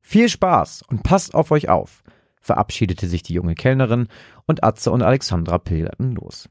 Viel 0.00 0.28
Spaß 0.28 0.82
und 0.88 1.02
passt 1.02 1.34
auf 1.34 1.50
euch 1.50 1.68
auf, 1.68 2.02
verabschiedete 2.40 3.06
sich 3.08 3.22
die 3.22 3.34
junge 3.34 3.54
Kellnerin 3.54 4.08
und 4.46 4.64
Atze 4.64 4.90
und 4.90 5.02
Alexandra 5.02 5.58
pilgerten 5.58 6.12
los. 6.12 6.48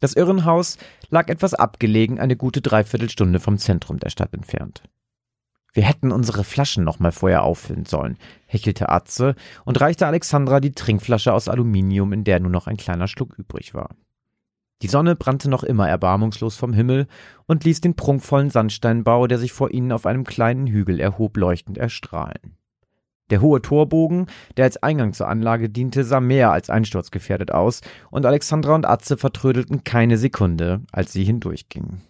Das 0.00 0.14
Irrenhaus 0.14 0.78
lag 1.10 1.28
etwas 1.28 1.54
abgelegen, 1.54 2.20
eine 2.20 2.36
gute 2.36 2.60
Dreiviertelstunde 2.60 3.40
vom 3.40 3.58
Zentrum 3.58 3.98
der 3.98 4.10
Stadt 4.10 4.32
entfernt. 4.32 4.82
Wir 5.78 5.84
hätten 5.84 6.10
unsere 6.10 6.42
Flaschen 6.42 6.82
noch 6.82 6.98
mal 6.98 7.12
vorher 7.12 7.44
auffüllen 7.44 7.84
sollen, 7.84 8.18
hechelte 8.46 8.88
Atze 8.88 9.36
und 9.64 9.80
reichte 9.80 10.08
Alexandra 10.08 10.58
die 10.58 10.72
Trinkflasche 10.72 11.32
aus 11.32 11.48
Aluminium, 11.48 12.12
in 12.12 12.24
der 12.24 12.40
nur 12.40 12.50
noch 12.50 12.66
ein 12.66 12.76
kleiner 12.76 13.06
Schluck 13.06 13.38
übrig 13.38 13.74
war. 13.74 13.90
Die 14.82 14.88
Sonne 14.88 15.14
brannte 15.14 15.48
noch 15.48 15.62
immer 15.62 15.88
erbarmungslos 15.88 16.56
vom 16.56 16.72
Himmel 16.72 17.06
und 17.46 17.62
ließ 17.62 17.80
den 17.80 17.94
prunkvollen 17.94 18.50
Sandsteinbau, 18.50 19.28
der 19.28 19.38
sich 19.38 19.52
vor 19.52 19.70
ihnen 19.70 19.92
auf 19.92 20.04
einem 20.04 20.24
kleinen 20.24 20.66
Hügel 20.66 20.98
erhob, 20.98 21.36
leuchtend 21.36 21.78
erstrahlen. 21.78 22.56
Der 23.30 23.40
hohe 23.40 23.62
Torbogen, 23.62 24.26
der 24.56 24.64
als 24.64 24.82
Eingang 24.82 25.12
zur 25.12 25.28
Anlage 25.28 25.70
diente, 25.70 26.02
sah 26.02 26.18
mehr 26.18 26.50
als 26.50 26.70
einsturzgefährdet 26.70 27.52
aus, 27.52 27.82
und 28.10 28.26
Alexandra 28.26 28.74
und 28.74 28.84
Atze 28.84 29.16
vertrödelten 29.16 29.84
keine 29.84 30.18
Sekunde, 30.18 30.80
als 30.90 31.12
sie 31.12 31.22
hindurchgingen. 31.22 32.02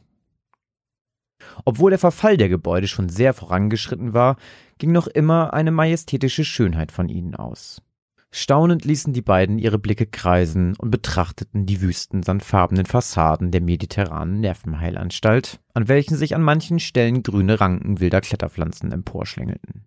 Obwohl 1.65 1.91
der 1.91 1.99
Verfall 1.99 2.37
der 2.37 2.49
Gebäude 2.49 2.89
schon 2.89 3.09
sehr 3.09 3.35
vorangeschritten 3.35 4.13
war, 4.13 4.37
ging 4.79 4.93
noch 4.93 5.07
immer 5.07 5.55
eine 5.55 5.71
majestätische 5.71 6.45
Schönheit 6.45 6.93
von 6.93 7.09
ihnen 7.09 7.35
aus. 7.35 7.83
Staunend 8.31 8.85
ließen 8.85 9.15
die 9.15 9.23
beiden 9.23 9.59
ihre 9.59 9.79
Blicke 9.79 10.07
kreisen 10.07 10.77
und 10.77 10.91
betrachteten 10.91 11.65
die 11.65 11.81
wüsten 11.81 12.23
sandfarbenen 12.23 12.85
Fassaden 12.85 13.51
der 13.51 13.63
mediterranen 13.63 14.41
Nervenheilanstalt, 14.41 15.61
an 15.73 15.89
welchen 15.89 16.17
sich 16.17 16.35
an 16.35 16.43
manchen 16.43 16.79
Stellen 16.79 17.23
grüne 17.23 17.59
Ranken 17.59 18.01
wilder 18.01 18.21
Kletterpflanzen 18.21 18.93
emporschlängelten. 18.93 19.87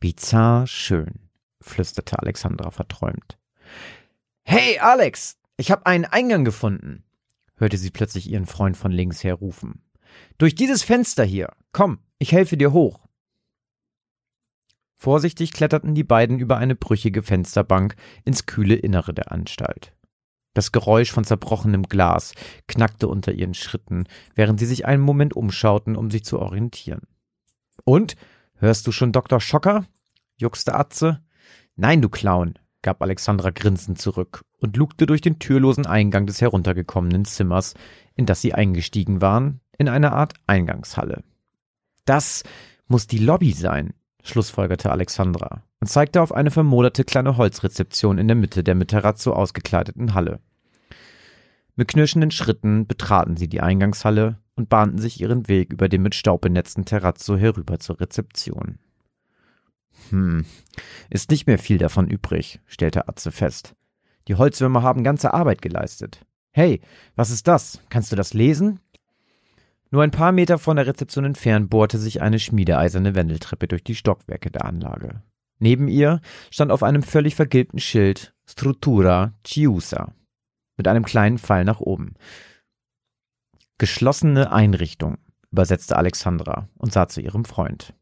Bizarr 0.00 0.66
schön, 0.66 1.28
flüsterte 1.60 2.18
Alexandra 2.18 2.72
verträumt. 2.72 3.38
Hey, 4.42 4.80
Alex, 4.80 5.38
ich 5.56 5.70
hab 5.70 5.86
einen 5.86 6.04
Eingang 6.04 6.44
gefunden, 6.44 7.04
hörte 7.54 7.76
sie 7.76 7.90
plötzlich 7.90 8.28
ihren 8.28 8.46
Freund 8.46 8.76
von 8.76 8.90
links 8.90 9.22
her 9.22 9.34
rufen. 9.34 9.82
Durch 10.38 10.54
dieses 10.54 10.82
Fenster 10.82 11.24
hier. 11.24 11.52
Komm, 11.72 11.98
ich 12.18 12.32
helfe 12.32 12.56
dir 12.56 12.72
hoch. 12.72 13.06
Vorsichtig 14.96 15.52
kletterten 15.52 15.94
die 15.94 16.04
beiden 16.04 16.38
über 16.38 16.58
eine 16.58 16.76
brüchige 16.76 17.22
Fensterbank 17.22 17.96
ins 18.24 18.46
kühle 18.46 18.76
Innere 18.76 19.12
der 19.12 19.32
Anstalt. 19.32 19.92
Das 20.54 20.70
Geräusch 20.70 21.10
von 21.10 21.24
zerbrochenem 21.24 21.84
Glas 21.84 22.34
knackte 22.68 23.08
unter 23.08 23.32
ihren 23.32 23.54
Schritten, 23.54 24.04
während 24.34 24.60
sie 24.60 24.66
sich 24.66 24.86
einen 24.86 25.02
Moment 25.02 25.34
umschauten, 25.34 25.96
um 25.96 26.10
sich 26.10 26.24
zu 26.24 26.38
orientieren. 26.38 27.02
Und? 27.84 28.16
Hörst 28.54 28.86
du 28.86 28.92
schon 28.92 29.10
Dr. 29.10 29.40
Schocker? 29.40 29.86
juckste 30.36 30.74
Atze. 30.74 31.20
Nein, 31.74 32.00
du 32.00 32.08
Clown, 32.08 32.58
gab 32.82 33.02
Alexandra 33.02 33.50
grinsend 33.50 34.00
zurück 34.00 34.42
und 34.58 34.76
lugte 34.76 35.06
durch 35.06 35.20
den 35.20 35.38
türlosen 35.38 35.86
Eingang 35.86 36.26
des 36.26 36.40
heruntergekommenen 36.40 37.24
Zimmers, 37.24 37.74
in 38.14 38.26
das 38.26 38.40
sie 38.40 38.54
eingestiegen 38.54 39.20
waren, 39.20 39.61
in 39.78 39.88
eine 39.88 40.12
Art 40.12 40.34
Eingangshalle. 40.46 41.22
Das 42.04 42.42
muss 42.88 43.06
die 43.06 43.18
Lobby 43.18 43.52
sein, 43.52 43.94
schlussfolgerte 44.22 44.90
Alexandra 44.90 45.62
und 45.80 45.88
zeigte 45.88 46.22
auf 46.22 46.32
eine 46.32 46.50
vermoderte 46.50 47.04
kleine 47.04 47.36
Holzrezeption 47.36 48.18
in 48.18 48.28
der 48.28 48.36
Mitte 48.36 48.62
der 48.62 48.74
mit 48.74 48.88
Terrazzo 48.88 49.32
ausgekleideten 49.32 50.14
Halle. 50.14 50.40
Mit 51.74 51.88
knirschenden 51.88 52.30
Schritten 52.30 52.86
betraten 52.86 53.36
sie 53.36 53.48
die 53.48 53.60
Eingangshalle 53.60 54.38
und 54.54 54.68
bahnten 54.68 54.98
sich 54.98 55.20
ihren 55.20 55.48
Weg 55.48 55.72
über 55.72 55.88
den 55.88 56.02
mit 56.02 56.14
Staub 56.14 56.42
benetzten 56.42 56.84
Terrazzo 56.84 57.36
herüber 57.36 57.78
zur 57.78 57.98
Rezeption. 58.00 58.78
Hm, 60.10 60.44
ist 61.10 61.30
nicht 61.30 61.46
mehr 61.46 61.58
viel 61.58 61.78
davon 61.78 62.08
übrig, 62.08 62.60
stellte 62.66 63.08
Atze 63.08 63.32
fest. 63.32 63.74
Die 64.28 64.34
Holzwürmer 64.34 64.82
haben 64.82 65.04
ganze 65.04 65.32
Arbeit 65.34 65.62
geleistet. 65.62 66.24
Hey, 66.52 66.80
was 67.16 67.30
ist 67.30 67.48
das? 67.48 67.80
Kannst 67.88 68.12
du 68.12 68.16
das 68.16 68.34
lesen? 68.34 68.80
Nur 69.92 70.02
ein 70.02 70.10
paar 70.10 70.32
Meter 70.32 70.58
von 70.58 70.76
der 70.76 70.86
Rezeption 70.86 71.26
entfernt 71.26 71.68
bohrte 71.68 71.98
sich 71.98 72.22
eine 72.22 72.38
schmiedeeiserne 72.38 73.14
Wendeltreppe 73.14 73.68
durch 73.68 73.84
die 73.84 73.94
Stockwerke 73.94 74.50
der 74.50 74.64
Anlage. 74.64 75.22
Neben 75.58 75.86
ihr 75.86 76.22
stand 76.50 76.72
auf 76.72 76.82
einem 76.82 77.02
völlig 77.02 77.34
vergilbten 77.34 77.78
Schild 77.78 78.34
Struttura 78.48 79.34
Chiusa 79.44 80.14
mit 80.78 80.88
einem 80.88 81.04
kleinen 81.04 81.38
Pfeil 81.38 81.66
nach 81.66 81.80
oben. 81.80 82.14
Geschlossene 83.76 84.50
Einrichtung, 84.50 85.18
übersetzte 85.50 85.96
Alexandra 85.98 86.68
und 86.78 86.90
sah 86.90 87.06
zu 87.06 87.20
ihrem 87.20 87.44
Freund. 87.44 87.92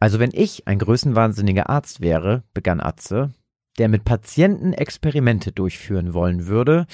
Also 0.00 0.18
wenn 0.18 0.32
ich 0.32 0.66
ein 0.66 0.80
größenwahnsinniger 0.80 1.70
Arzt 1.70 2.00
wäre, 2.00 2.42
begann 2.54 2.80
Atze, 2.80 3.32
der 3.78 3.88
mit 3.88 4.04
Patienten 4.04 4.72
Experimente 4.72 5.52
durchführen 5.52 6.12
wollen 6.12 6.48
würde, 6.48 6.86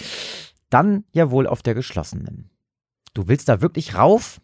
dann 0.69 1.05
ja 1.13 1.31
wohl 1.31 1.47
auf 1.47 1.63
der 1.63 1.73
geschlossenen. 1.73 2.51
Du 3.15 3.29
willst 3.29 3.49
da 3.49 3.61
wirklich 3.61 3.95
rauf? 3.95 4.41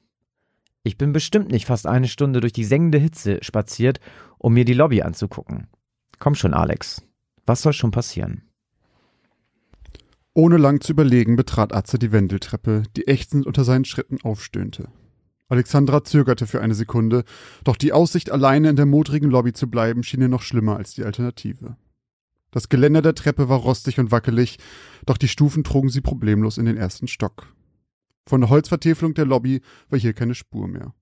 Ich 0.82 0.96
bin 0.96 1.12
bestimmt 1.12 1.50
nicht 1.50 1.66
fast 1.66 1.86
eine 1.86 2.08
Stunde 2.08 2.40
durch 2.40 2.52
die 2.52 2.64
sengende 2.64 2.98
Hitze 2.98 3.38
spaziert, 3.42 4.00
um 4.38 4.54
mir 4.54 4.64
die 4.64 4.74
Lobby 4.74 5.02
anzugucken. 5.02 5.66
Komm 6.18 6.34
schon, 6.34 6.54
Alex. 6.54 7.02
Was 7.44 7.62
soll 7.62 7.72
schon 7.72 7.90
passieren? 7.90 8.42
Ohne 10.32 10.56
lang 10.56 10.80
zu 10.80 10.92
überlegen 10.92 11.36
betrat 11.36 11.74
Atze 11.74 11.98
die 11.98 12.12
Wendeltreppe, 12.12 12.84
die 12.96 13.08
ächzend 13.08 13.46
unter 13.46 13.64
seinen 13.64 13.84
Schritten 13.84 14.18
aufstöhnte. 14.22 14.88
Alexandra 15.48 16.04
zögerte 16.04 16.46
für 16.46 16.62
eine 16.62 16.74
Sekunde, 16.74 17.24
doch 17.64 17.76
die 17.76 17.92
Aussicht, 17.92 18.30
alleine 18.30 18.70
in 18.70 18.76
der 18.76 18.86
modrigen 18.86 19.28
Lobby 19.28 19.52
zu 19.52 19.68
bleiben, 19.68 20.04
schien 20.04 20.20
ihr 20.20 20.28
noch 20.28 20.42
schlimmer 20.42 20.76
als 20.76 20.94
die 20.94 21.02
Alternative. 21.02 21.76
Das 22.52 22.68
Geländer 22.68 23.02
der 23.02 23.16
Treppe 23.16 23.48
war 23.48 23.58
rostig 23.58 23.98
und 23.98 24.12
wackelig, 24.12 24.58
doch 25.06 25.16
die 25.16 25.28
Stufen 25.28 25.64
trugen 25.64 25.88
sie 25.88 26.00
problemlos 26.00 26.56
in 26.56 26.66
den 26.66 26.76
ersten 26.76 27.08
Stock. 27.08 27.48
Von 28.28 28.42
der 28.42 28.50
Holzvertäfelung 28.50 29.14
der 29.14 29.26
Lobby 29.26 29.60
war 29.88 29.98
hier 29.98 30.12
keine 30.12 30.34
Spur 30.34 30.68
mehr. 30.68 30.94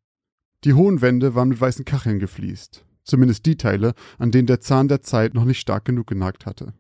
Die 0.65 0.75
hohen 0.75 1.01
Wände 1.01 1.35
waren 1.35 1.49
mit 1.49 1.61
weißen 1.61 1.85
Kacheln 1.85 2.19
gefliest, 2.19 2.85
zumindest 3.05 3.47
die 3.47 3.57
Teile, 3.57 3.95
an 4.19 4.31
denen 4.31 4.47
der 4.47 4.61
Zahn 4.61 4.89
der 4.89 5.03
Zeit 5.03 5.35
noch 5.35 5.45
nicht 5.45 5.61
stark 5.61 5.85
genug 5.85 6.07
genagt 6.07 6.47
hatte. 6.47 6.75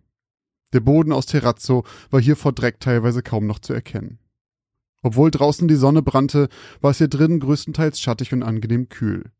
Der 0.72 0.80
Boden 0.80 1.12
aus 1.12 1.26
Terrazzo 1.26 1.84
war 2.10 2.20
hier 2.20 2.36
vor 2.36 2.52
Dreck 2.52 2.80
teilweise 2.80 3.22
kaum 3.22 3.46
noch 3.46 3.58
zu 3.58 3.72
erkennen. 3.72 4.18
Obwohl 5.02 5.30
draußen 5.30 5.68
die 5.68 5.76
Sonne 5.76 6.02
brannte, 6.02 6.48
war 6.80 6.90
es 6.90 6.98
hier 6.98 7.08
drinnen 7.08 7.40
größtenteils 7.40 8.00
schattig 8.00 8.32
und 8.32 8.42
angenehm 8.42 8.88
kühl. 8.88 9.30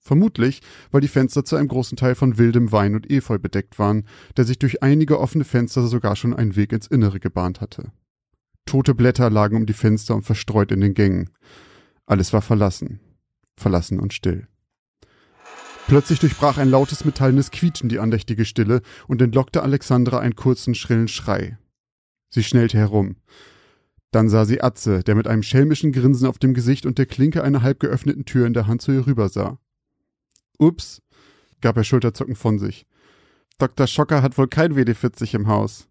Vermutlich, 0.00 0.60
weil 0.90 1.00
die 1.00 1.08
Fenster 1.08 1.44
zu 1.44 1.56
einem 1.56 1.68
großen 1.68 1.96
Teil 1.96 2.14
von 2.14 2.36
wildem 2.36 2.72
Wein 2.72 2.94
und 2.94 3.10
Efeu 3.10 3.38
bedeckt 3.38 3.78
waren, 3.78 4.06
der 4.36 4.44
sich 4.44 4.58
durch 4.58 4.82
einige 4.82 5.18
offene 5.18 5.44
Fenster 5.44 5.86
sogar 5.86 6.16
schon 6.16 6.34
einen 6.34 6.56
Weg 6.56 6.72
ins 6.72 6.88
Innere 6.88 7.20
gebahnt 7.20 7.62
hatte. 7.62 7.92
Tote 8.66 8.94
Blätter 8.94 9.30
lagen 9.30 9.56
um 9.56 9.66
die 9.66 9.72
Fenster 9.72 10.14
und 10.14 10.22
verstreut 10.22 10.72
in 10.72 10.80
den 10.80 10.94
Gängen. 10.94 11.30
Alles 12.06 12.32
war 12.32 12.42
verlassen. 12.42 13.00
Verlassen 13.56 14.00
und 14.00 14.12
still. 14.12 14.48
Plötzlich 15.86 16.18
durchbrach 16.18 16.56
ein 16.56 16.70
lautes 16.70 17.04
metallenes 17.04 17.50
Quietschen 17.50 17.88
die 17.88 17.98
andächtige 17.98 18.46
Stille 18.46 18.80
und 19.06 19.20
entlockte 19.20 19.62
Alexandra 19.62 20.18
einen 20.18 20.34
kurzen, 20.34 20.74
schrillen 20.74 21.08
Schrei. 21.08 21.58
Sie 22.30 22.42
schnellte 22.42 22.78
herum. 22.78 23.16
Dann 24.10 24.28
sah 24.28 24.44
sie 24.44 24.62
Atze, 24.62 25.02
der 25.02 25.14
mit 25.14 25.26
einem 25.26 25.42
schelmischen 25.42 25.92
Grinsen 25.92 26.26
auf 26.26 26.38
dem 26.38 26.54
Gesicht 26.54 26.86
und 26.86 26.98
der 26.98 27.06
Klinke 27.06 27.44
einer 27.44 27.62
halb 27.62 27.80
geöffneten 27.80 28.24
Tür 28.24 28.46
in 28.46 28.54
der 28.54 28.66
Hand 28.66 28.80
zu 28.80 28.92
ihr 28.92 29.06
rübersah. 29.06 29.58
Ups, 30.58 31.02
gab 31.60 31.76
er 31.76 31.84
schulterzuckend 31.84 32.38
von 32.38 32.58
sich. 32.58 32.86
Dr. 33.58 33.86
Schocker 33.86 34.22
hat 34.22 34.38
wohl 34.38 34.48
kein 34.48 34.74
WD-40 34.74 35.34
im 35.34 35.48
Haus. 35.48 35.88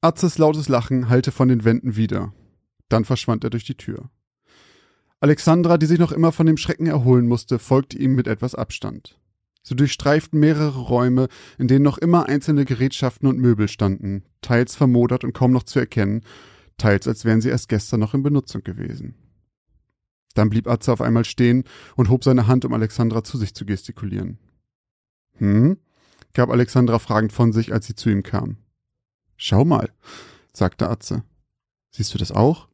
Atzes 0.00 0.38
lautes 0.38 0.68
Lachen 0.68 1.08
hallte 1.08 1.32
von 1.32 1.48
den 1.48 1.64
Wänden 1.64 1.96
wieder. 1.96 2.32
Dann 2.88 3.04
verschwand 3.04 3.42
er 3.42 3.50
durch 3.50 3.64
die 3.64 3.76
Tür. 3.76 4.10
Alexandra, 5.20 5.76
die 5.76 5.86
sich 5.86 5.98
noch 5.98 6.12
immer 6.12 6.30
von 6.30 6.46
dem 6.46 6.56
Schrecken 6.56 6.86
erholen 6.86 7.26
musste, 7.26 7.58
folgte 7.58 7.98
ihm 7.98 8.14
mit 8.14 8.28
etwas 8.28 8.54
Abstand. 8.54 9.18
Sie 9.64 9.74
durchstreiften 9.74 10.38
mehrere 10.38 10.78
Räume, 10.78 11.26
in 11.58 11.66
denen 11.66 11.82
noch 11.82 11.98
immer 11.98 12.26
einzelne 12.26 12.64
Gerätschaften 12.64 13.28
und 13.28 13.40
Möbel 13.40 13.66
standen, 13.66 14.22
teils 14.40 14.76
vermodert 14.76 15.24
und 15.24 15.32
kaum 15.32 15.50
noch 15.50 15.64
zu 15.64 15.80
erkennen, 15.80 16.22
teils 16.76 17.08
als 17.08 17.24
wären 17.24 17.40
sie 17.40 17.48
erst 17.48 17.68
gestern 17.68 17.98
noch 17.98 18.14
in 18.14 18.22
Benutzung 18.22 18.62
gewesen. 18.62 19.16
Dann 20.34 20.48
blieb 20.48 20.68
Atze 20.68 20.92
auf 20.92 21.00
einmal 21.00 21.24
stehen 21.24 21.64
und 21.96 22.08
hob 22.08 22.22
seine 22.22 22.46
Hand, 22.46 22.64
um 22.64 22.72
Alexandra 22.72 23.24
zu 23.24 23.36
sich 23.36 23.52
zu 23.52 23.66
gestikulieren. 23.66 24.38
Hm? 25.38 25.78
gab 26.34 26.50
Alexandra 26.50 27.00
fragend 27.00 27.32
von 27.32 27.52
sich, 27.52 27.72
als 27.72 27.86
sie 27.86 27.96
zu 27.96 28.10
ihm 28.10 28.22
kam. 28.22 28.58
Schau 29.38 29.64
mal, 29.64 29.90
sagte 30.52 30.90
Atze. 30.90 31.22
Siehst 31.90 32.12
du 32.12 32.18
das 32.18 32.32
auch? 32.32 32.68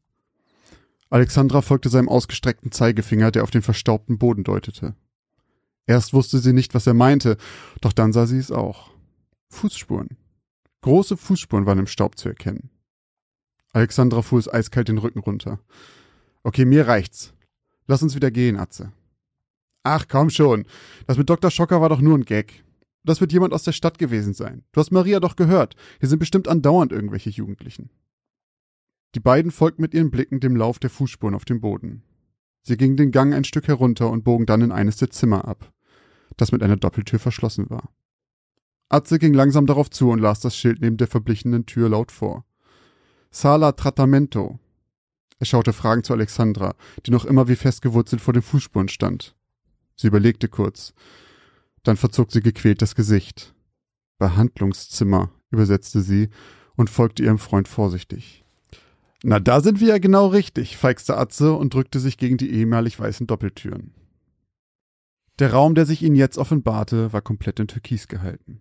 Alexandra 1.11 1.61
folgte 1.63 1.91
seinem 1.91 2.09
ausgestreckten 2.09 2.73
Zeigefinger, 2.73 3.31
der 3.31 3.45
auf 3.45 3.51
den 3.51 3.63
verstaubten 3.63 4.19
Boden 4.19 4.43
deutete. 4.43 4.97
Erst 5.87 6.15
wusste 6.15 6.39
sie 6.39 6.55
nicht, 6.55 6.75
was 6.75 6.87
er 6.87 6.95
meinte, 6.95 7.37
doch 7.83 7.93
dann 7.93 8.15
sah 8.15 8.27
sie 8.27 8.39
es 8.39 8.51
auch. 8.51 8.91
Fußspuren. 9.51 10.17
Große 10.81 11.19
Fußspuren 11.19 11.67
waren 11.67 11.79
im 11.79 11.87
Staub 11.87 12.19
zu 12.19 12.31
erkennen. 12.31 12.71
Alexandra 13.73 14.23
fuhr 14.23 14.39
es 14.39 14.53
eiskalt 14.53 14.89
den 14.89 14.99
Rücken 14.99 15.21
runter. 15.21 15.61
Okay, 16.43 16.65
mir 16.65 16.89
reicht's. 16.89 17.35
Lass 17.87 18.03
uns 18.03 18.15
wieder 18.15 18.31
gehen, 18.31 18.59
Atze. 18.59 18.93
Ach, 19.83 20.07
komm 20.09 20.31
schon. 20.31 20.65
Das 21.07 21.19
mit 21.19 21.29
Dr. 21.29 21.51
Schocker 21.51 21.83
war 21.83 21.91
doch 21.91 22.01
nur 22.01 22.17
ein 22.17 22.25
Gag. 22.25 22.65
Das 23.05 23.21
wird 23.21 23.33
jemand 23.33 23.53
aus 23.53 23.63
der 23.63 23.73
Stadt 23.73 23.99
gewesen 23.99 24.35
sein. 24.35 24.65
Du 24.73 24.81
hast 24.81 24.91
Maria 24.91 25.21
doch 25.21 25.37
gehört. 25.37 25.77
Hier 26.01 26.09
sind 26.09 26.19
bestimmt 26.19 26.49
andauernd 26.49 26.91
irgendwelche 26.91 27.31
Jugendlichen. 27.31 27.91
Die 29.15 29.21
beiden 29.21 29.51
folgten 29.51 29.83
mit 29.83 29.95
ihren 29.95 30.11
Blicken 30.11 30.41
dem 30.41 30.57
Lauf 30.57 30.79
der 30.79 30.91
Fußspuren 30.91 31.35
auf 31.35 31.45
dem 31.45 31.61
Boden. 31.61 32.03
Sie 32.63 32.77
gingen 32.77 32.97
den 32.97 33.13
Gang 33.13 33.35
ein 33.35 33.45
Stück 33.45 33.69
herunter 33.69 34.11
und 34.11 34.25
bogen 34.25 34.47
dann 34.47 34.63
in 34.63 34.73
eines 34.73 34.97
der 34.97 35.11
Zimmer 35.11 35.47
ab, 35.47 35.73
das 36.37 36.51
mit 36.51 36.63
einer 36.63 36.77
Doppeltür 36.77 37.19
verschlossen 37.19 37.69
war. 37.69 37.91
Atze 38.89 39.19
ging 39.19 39.35
langsam 39.35 39.67
darauf 39.67 39.91
zu 39.91 40.11
und 40.11 40.19
las 40.19 40.41
das 40.41 40.57
Schild 40.57 40.81
neben 40.81 40.97
der 40.97 41.07
verblichenen 41.07 41.67
Tür 41.67 41.91
laut 41.91 42.11
vor. 42.11 42.45
Sala 43.31 43.73
Trattamento, 43.73 44.59
er 45.39 45.47
schaute 45.47 45.73
fragend 45.73 46.07
zu 46.07 46.13
Alexandra, 46.13 46.75
die 47.05 47.11
noch 47.11 47.25
immer 47.25 47.49
wie 47.49 47.57
festgewurzelt 47.57 48.23
vor 48.23 48.33
den 48.33 48.43
Fußspuren 48.43 48.89
stand. 48.89 49.35
Sie 49.97 50.07
überlegte 50.07 50.49
kurz. 50.49 50.95
Dann 51.85 51.97
verzog 51.97 52.33
sie 52.33 52.41
gequält 52.41 52.83
das 52.83 52.95
Gesicht. 52.95 53.55
Behandlungszimmer, 54.19 55.31
übersetzte 55.51 56.01
sie 56.01 56.31
und 56.77 56.91
folgte 56.91 57.23
ihrem 57.23 57.39
Freund 57.39 57.69
vorsichtig. 57.69 58.45
Na, 59.23 59.41
da 59.41 59.61
sind 59.61 59.81
wir 59.81 59.89
ja 59.89 59.99
genau 59.99 60.27
richtig, 60.27 60.77
feixte 60.77 61.17
Atze 61.17 61.55
und 61.55 61.73
drückte 61.73 62.01
sich 62.01 62.19
gegen 62.19 62.37
die 62.37 62.51
ehemalig 62.51 62.99
weißen 62.99 63.27
Doppeltüren. 63.27 63.95
Der 65.39 65.53
Raum, 65.53 65.75
der 65.75 65.87
sich 65.87 66.03
ihnen 66.03 66.17
jetzt 66.17 66.39
offenbarte, 66.39 67.13
war 67.13 67.23
komplett 67.23 67.59
in 67.59 67.69
Türkis 67.69 68.07
gehalten. 68.07 68.61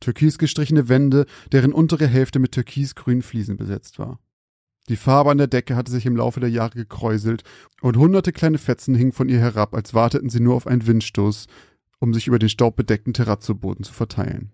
Türkis 0.00 0.38
gestrichene 0.38 0.88
Wände, 0.88 1.26
deren 1.52 1.72
untere 1.72 2.06
Hälfte 2.06 2.38
mit 2.38 2.52
türkisgrünen 2.52 3.22
Fliesen 3.22 3.56
besetzt 3.56 3.98
war. 3.98 4.20
Die 4.88 4.96
Farbe 4.96 5.30
an 5.30 5.38
der 5.38 5.48
Decke 5.48 5.74
hatte 5.74 5.90
sich 5.90 6.06
im 6.06 6.16
Laufe 6.16 6.38
der 6.38 6.50
Jahre 6.50 6.76
gekräuselt 6.76 7.42
und 7.80 7.96
hunderte 7.96 8.32
kleine 8.32 8.58
Fetzen 8.58 8.94
hingen 8.94 9.12
von 9.12 9.28
ihr 9.28 9.40
herab, 9.40 9.74
als 9.74 9.94
warteten 9.94 10.30
sie 10.30 10.40
nur 10.40 10.54
auf 10.54 10.66
einen 10.66 10.86
Windstoß, 10.86 11.46
um 11.98 12.14
sich 12.14 12.26
über 12.26 12.38
den 12.38 12.48
staubbedeckten 12.48 13.14
Terrazzoboden 13.14 13.84
zu 13.84 13.92
verteilen. 13.92 14.52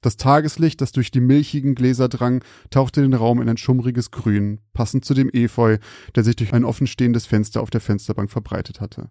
Das 0.00 0.16
Tageslicht, 0.16 0.80
das 0.80 0.92
durch 0.92 1.10
die 1.10 1.20
milchigen 1.20 1.74
Gläser 1.74 2.08
drang, 2.08 2.44
tauchte 2.70 3.02
den 3.02 3.14
Raum 3.14 3.42
in 3.42 3.48
ein 3.48 3.56
schummriges 3.56 4.12
Grün, 4.12 4.60
passend 4.72 5.04
zu 5.04 5.12
dem 5.12 5.28
Efeu, 5.32 5.78
der 6.14 6.22
sich 6.22 6.36
durch 6.36 6.52
ein 6.52 6.64
offenstehendes 6.64 7.26
Fenster 7.26 7.60
auf 7.60 7.70
der 7.70 7.80
Fensterbank 7.80 8.30
verbreitet 8.30 8.80
hatte. 8.80 9.10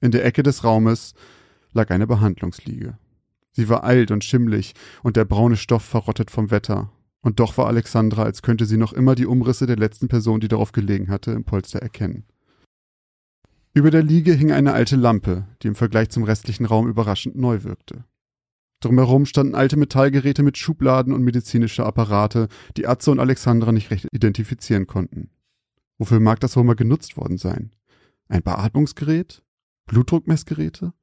In 0.00 0.10
der 0.10 0.24
Ecke 0.24 0.42
des 0.42 0.64
Raumes 0.64 1.14
lag 1.72 1.90
eine 1.90 2.06
Behandlungsliege. 2.06 2.98
Sie 3.52 3.70
war 3.70 3.84
alt 3.84 4.10
und 4.10 4.22
schimmlig 4.22 4.74
und 5.02 5.16
der 5.16 5.24
braune 5.24 5.56
Stoff 5.56 5.82
verrottet 5.82 6.30
vom 6.30 6.50
Wetter, 6.50 6.92
und 7.22 7.40
doch 7.40 7.56
war 7.56 7.66
Alexandra, 7.66 8.22
als 8.22 8.42
könnte 8.42 8.66
sie 8.66 8.76
noch 8.76 8.92
immer 8.92 9.14
die 9.14 9.26
Umrisse 9.26 9.66
der 9.66 9.76
letzten 9.76 10.08
Person, 10.08 10.40
die 10.40 10.48
darauf 10.48 10.72
gelegen 10.72 11.08
hatte, 11.08 11.32
im 11.32 11.44
Polster 11.44 11.80
erkennen. 11.80 12.24
Über 13.76 13.90
der 13.90 14.02
Liege 14.02 14.32
hing 14.32 14.52
eine 14.52 14.72
alte 14.72 14.96
Lampe, 14.96 15.44
die 15.60 15.66
im 15.66 15.74
Vergleich 15.74 16.08
zum 16.08 16.22
restlichen 16.22 16.64
Raum 16.64 16.88
überraschend 16.88 17.36
neu 17.36 17.62
wirkte. 17.62 18.06
Drumherum 18.80 19.26
standen 19.26 19.54
alte 19.54 19.76
Metallgeräte 19.76 20.42
mit 20.42 20.56
Schubladen 20.56 21.12
und 21.12 21.22
medizinische 21.22 21.84
Apparate, 21.84 22.48
die 22.78 22.86
Atze 22.86 23.10
und 23.10 23.20
Alexandra 23.20 23.72
nicht 23.72 23.90
recht 23.90 24.08
identifizieren 24.12 24.86
konnten. 24.86 25.28
Wofür 25.98 26.20
mag 26.20 26.40
das 26.40 26.56
wohl 26.56 26.64
mal 26.64 26.74
genutzt 26.74 27.18
worden 27.18 27.36
sein? 27.36 27.70
Ein 28.28 28.42
Beatmungsgerät? 28.42 29.42
Blutdruckmessgeräte? 29.84 30.94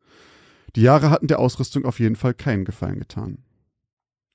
Die 0.75 0.81
Jahre 0.81 1.11
hatten 1.11 1.27
der 1.27 1.37
Ausrüstung 1.37 1.85
auf 1.85 1.99
jeden 1.99 2.15
Fall 2.15 2.33
keinen 2.33 2.65
Gefallen 2.65 2.97
getan. 2.97 3.43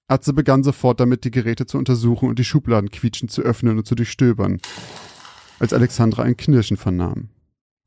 Atze 0.06 0.32
begann 0.32 0.62
sofort 0.62 1.00
damit, 1.00 1.24
die 1.24 1.32
Geräte 1.32 1.66
zu 1.66 1.76
untersuchen 1.76 2.28
und 2.28 2.38
die 2.38 2.44
Schubladen 2.44 2.92
quietschend 2.92 3.32
zu 3.32 3.42
öffnen 3.42 3.78
und 3.78 3.84
zu 3.88 3.96
durchstöbern, 3.96 4.60
als 5.58 5.72
Alexandra 5.72 6.22
ein 6.22 6.36
Knirschen 6.36 6.76
vernahm. 6.76 7.30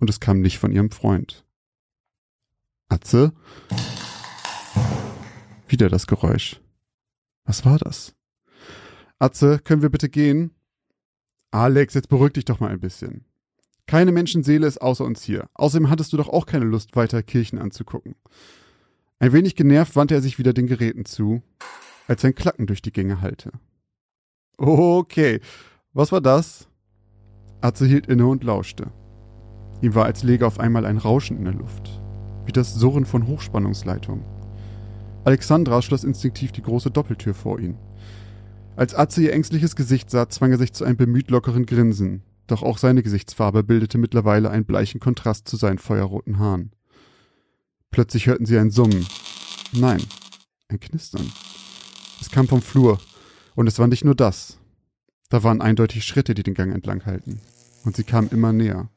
Und 0.01 0.09
es 0.09 0.19
kam 0.19 0.41
nicht 0.41 0.57
von 0.57 0.71
ihrem 0.71 0.89
Freund. 0.89 1.45
Atze? 2.89 3.33
Wieder 5.67 5.89
das 5.89 6.07
Geräusch. 6.07 6.59
Was 7.45 7.65
war 7.65 7.77
das? 7.77 8.15
Atze, 9.19 9.59
können 9.59 9.83
wir 9.83 9.91
bitte 9.91 10.09
gehen? 10.09 10.55
Alex, 11.51 11.93
jetzt 11.93 12.09
beruhig 12.09 12.33
dich 12.33 12.45
doch 12.45 12.59
mal 12.59 12.71
ein 12.71 12.79
bisschen. 12.79 13.25
Keine 13.85 14.11
Menschenseele 14.11 14.65
ist 14.65 14.81
außer 14.81 15.05
uns 15.05 15.21
hier. 15.21 15.47
Außerdem 15.53 15.91
hattest 15.91 16.11
du 16.13 16.17
doch 16.17 16.29
auch 16.29 16.47
keine 16.47 16.65
Lust, 16.65 16.95
weiter 16.95 17.21
Kirchen 17.21 17.59
anzugucken. 17.59 18.15
Ein 19.19 19.33
wenig 19.33 19.55
genervt 19.55 19.95
wandte 19.95 20.15
er 20.15 20.21
sich 20.21 20.39
wieder 20.39 20.53
den 20.53 20.65
Geräten 20.65 21.05
zu, 21.05 21.43
als 22.07 22.25
ein 22.25 22.33
Klacken 22.33 22.65
durch 22.65 22.81
die 22.81 22.91
Gänge 22.91 23.21
hallte. 23.21 23.51
Okay, 24.57 25.41
was 25.93 26.11
war 26.11 26.21
das? 26.21 26.67
Atze 27.61 27.85
hielt 27.85 28.07
inne 28.07 28.25
und 28.25 28.43
lauschte. 28.43 28.91
Ihm 29.81 29.95
war 29.95 30.05
als 30.05 30.23
läge 30.23 30.45
auf 30.45 30.59
einmal 30.59 30.85
ein 30.85 30.97
Rauschen 30.97 31.37
in 31.37 31.45
der 31.45 31.53
Luft, 31.53 32.01
wie 32.45 32.51
das 32.51 32.75
Surren 32.75 33.05
von 33.05 33.27
Hochspannungsleitungen. 33.27 34.23
Alexandra 35.23 35.81
schloss 35.81 36.03
instinktiv 36.03 36.51
die 36.51 36.61
große 36.61 36.91
Doppeltür 36.91 37.33
vor 37.33 37.59
ihn. 37.59 37.77
Als 38.75 38.95
Atze 38.95 39.21
ihr 39.21 39.33
ängstliches 39.33 39.75
Gesicht 39.75 40.09
sah, 40.09 40.29
zwang 40.29 40.51
er 40.51 40.57
sich 40.57 40.73
zu 40.73 40.85
einem 40.85 40.97
bemüht 40.97 41.29
lockeren 41.29 41.65
Grinsen, 41.65 42.23
doch 42.47 42.63
auch 42.63 42.77
seine 42.77 43.03
Gesichtsfarbe 43.03 43.63
bildete 43.63 43.97
mittlerweile 43.97 44.49
einen 44.49 44.65
bleichen 44.65 44.99
Kontrast 44.99 45.47
zu 45.47 45.57
seinen 45.57 45.77
feuerroten 45.77 46.39
Haaren. 46.39 46.71
Plötzlich 47.91 48.27
hörten 48.27 48.45
sie 48.45 48.57
ein 48.57 48.71
Summen. 48.71 49.05
Nein, 49.73 50.01
ein 50.69 50.79
Knistern. 50.79 51.31
Es 52.19 52.29
kam 52.29 52.47
vom 52.47 52.61
Flur, 52.61 52.99
und 53.55 53.67
es 53.67 53.79
war 53.79 53.87
nicht 53.87 54.05
nur 54.05 54.15
das. 54.15 54.57
Da 55.29 55.43
waren 55.43 55.61
eindeutig 55.61 56.03
Schritte, 56.03 56.33
die 56.33 56.43
den 56.43 56.53
Gang 56.53 56.73
entlang 56.73 57.05
halten. 57.05 57.41
Und 57.85 57.95
sie 57.95 58.03
kamen 58.03 58.29
immer 58.29 58.53
näher. 58.53 58.89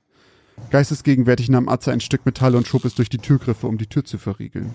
Geistesgegenwärtig 0.71 1.49
nahm 1.49 1.69
Atze 1.69 1.93
ein 1.93 2.01
Stück 2.01 2.27
Metall 2.27 2.57
und 2.57 2.67
schob 2.67 2.85
es 2.85 2.95
durch 2.95 3.09
die 3.09 3.19
Türgriffe, 3.19 3.67
um 3.67 3.79
die 3.79 3.87
Tür 3.87 4.05
zu 4.05 4.19
verriegeln. 4.19 4.75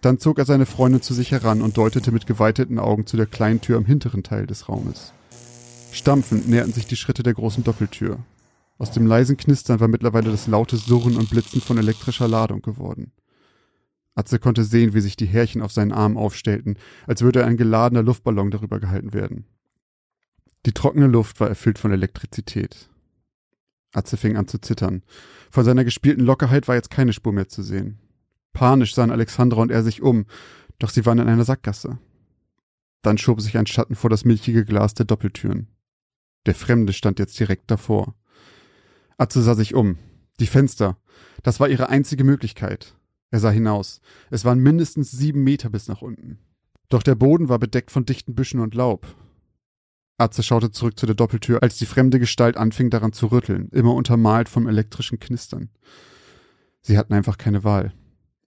Dann 0.00 0.18
zog 0.18 0.38
er 0.38 0.44
seine 0.44 0.66
Freundin 0.66 1.02
zu 1.02 1.14
sich 1.14 1.32
heran 1.32 1.62
und 1.62 1.76
deutete 1.76 2.12
mit 2.12 2.26
geweiteten 2.26 2.78
Augen 2.78 3.06
zu 3.06 3.16
der 3.16 3.26
kleinen 3.26 3.60
Tür 3.60 3.78
am 3.78 3.86
hinteren 3.86 4.22
Teil 4.22 4.46
des 4.46 4.68
Raumes. 4.68 5.12
Stampfend 5.92 6.48
näherten 6.48 6.72
sich 6.72 6.86
die 6.86 6.96
Schritte 6.96 7.22
der 7.22 7.34
großen 7.34 7.64
Doppeltür. 7.64 8.18
Aus 8.78 8.90
dem 8.90 9.06
leisen 9.06 9.36
Knistern 9.36 9.80
war 9.80 9.88
mittlerweile 9.88 10.30
das 10.30 10.46
laute 10.46 10.76
Surren 10.76 11.16
und 11.16 11.30
Blitzen 11.30 11.60
von 11.60 11.78
elektrischer 11.78 12.28
Ladung 12.28 12.60
geworden. 12.60 13.12
Atze 14.14 14.38
konnte 14.38 14.64
sehen, 14.64 14.94
wie 14.94 15.00
sich 15.00 15.16
die 15.16 15.26
Härchen 15.26 15.62
auf 15.62 15.72
seinen 15.72 15.92
Arm 15.92 16.16
aufstellten, 16.16 16.76
als 17.06 17.22
würde 17.22 17.44
ein 17.44 17.56
geladener 17.56 18.02
Luftballon 18.02 18.50
darüber 18.50 18.80
gehalten 18.80 19.12
werden. 19.12 19.44
Die 20.66 20.72
trockene 20.72 21.06
Luft 21.06 21.40
war 21.40 21.48
erfüllt 21.48 21.78
von 21.78 21.92
Elektrizität. 21.92 22.88
Atze 23.94 24.16
fing 24.16 24.36
an 24.36 24.48
zu 24.48 24.58
zittern. 24.58 25.02
Von 25.50 25.64
seiner 25.64 25.84
gespielten 25.84 26.24
Lockerheit 26.24 26.68
war 26.68 26.74
jetzt 26.74 26.90
keine 26.90 27.12
Spur 27.12 27.32
mehr 27.32 27.48
zu 27.48 27.62
sehen. 27.62 27.98
Panisch 28.52 28.94
sahen 28.94 29.10
Alexandra 29.10 29.62
und 29.62 29.70
er 29.70 29.82
sich 29.82 30.02
um, 30.02 30.26
doch 30.78 30.90
sie 30.90 31.06
waren 31.06 31.18
in 31.18 31.28
einer 31.28 31.44
Sackgasse. 31.44 31.98
Dann 33.02 33.18
schob 33.18 33.40
sich 33.40 33.56
ein 33.58 33.66
Schatten 33.66 33.94
vor 33.94 34.10
das 34.10 34.24
milchige 34.24 34.64
Glas 34.64 34.94
der 34.94 35.06
Doppeltüren. 35.06 35.68
Der 36.46 36.54
Fremde 36.54 36.92
stand 36.92 37.18
jetzt 37.18 37.38
direkt 37.38 37.70
davor. 37.70 38.14
Atze 39.18 39.42
sah 39.42 39.54
sich 39.54 39.74
um. 39.74 39.98
Die 40.40 40.46
Fenster. 40.46 40.98
Das 41.42 41.60
war 41.60 41.68
ihre 41.68 41.88
einzige 41.88 42.24
Möglichkeit. 42.24 42.96
Er 43.30 43.40
sah 43.40 43.50
hinaus. 43.50 44.00
Es 44.30 44.44
waren 44.44 44.60
mindestens 44.60 45.10
sieben 45.10 45.44
Meter 45.44 45.70
bis 45.70 45.88
nach 45.88 46.02
unten. 46.02 46.38
Doch 46.88 47.02
der 47.02 47.14
Boden 47.14 47.48
war 47.48 47.58
bedeckt 47.58 47.90
von 47.90 48.04
dichten 48.04 48.34
Büschen 48.34 48.60
und 48.60 48.74
Laub. 48.74 49.06
Atze 50.16 50.42
schaute 50.42 50.70
zurück 50.70 50.98
zu 50.98 51.06
der 51.06 51.14
Doppeltür, 51.14 51.62
als 51.62 51.76
die 51.76 51.86
fremde 51.86 52.18
Gestalt 52.18 52.56
anfing 52.56 52.90
daran 52.90 53.12
zu 53.12 53.26
rütteln, 53.26 53.68
immer 53.72 53.94
untermalt 53.94 54.48
vom 54.48 54.68
elektrischen 54.68 55.18
Knistern. 55.18 55.70
Sie 56.82 56.96
hatten 56.98 57.14
einfach 57.14 57.38
keine 57.38 57.64
Wahl. 57.64 57.92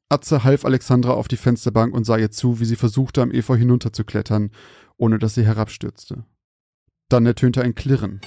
Atze 0.10 0.44
half 0.46 0.64
Alexandra 0.64 1.12
auf 1.12 1.28
die 1.28 1.38
Fensterbank 1.38 1.94
und 1.94 2.06
sah 2.06 2.18
ihr 2.18 2.32
zu, 2.32 2.60
wie 2.60 2.66
sie 2.66 2.78
versuchte, 2.78 3.22
am 3.22 3.32
Efeu 3.32 3.58
hinunterzuklettern, 3.58 4.52
ohne 4.96 5.20
dass 5.20 5.36
sie 5.36 5.46
herabstürzte. 5.46 6.24
Dann 7.10 7.26
ertönte 7.26 7.62
ein 7.62 7.76
Klirren. 7.76 8.22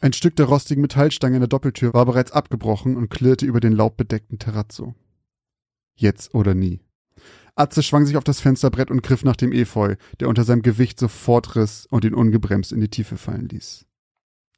Ein 0.00 0.12
Stück 0.12 0.34
der 0.34 0.46
rostigen 0.46 0.82
Metallstange 0.82 1.36
in 1.36 1.40
der 1.40 1.48
Doppeltür 1.48 1.94
war 1.94 2.06
bereits 2.06 2.32
abgebrochen 2.32 2.96
und 2.96 3.08
klirrte 3.08 3.46
über 3.46 3.60
den 3.60 3.72
laubbedeckten 3.72 4.40
Terrazzo. 4.40 4.96
Jetzt 5.94 6.34
oder 6.34 6.54
nie. 6.54 6.80
Atze 7.54 7.82
schwang 7.82 8.06
sich 8.06 8.16
auf 8.16 8.24
das 8.24 8.40
Fensterbrett 8.40 8.90
und 8.90 9.02
griff 9.02 9.24
nach 9.24 9.36
dem 9.36 9.52
Efeu, 9.52 9.96
der 10.20 10.28
unter 10.28 10.44
seinem 10.44 10.62
Gewicht 10.62 10.98
sofort 10.98 11.54
riss 11.54 11.86
und 11.90 12.04
ihn 12.04 12.14
ungebremst 12.14 12.72
in 12.72 12.80
die 12.80 12.88
Tiefe 12.88 13.16
fallen 13.16 13.48
ließ. 13.48 13.86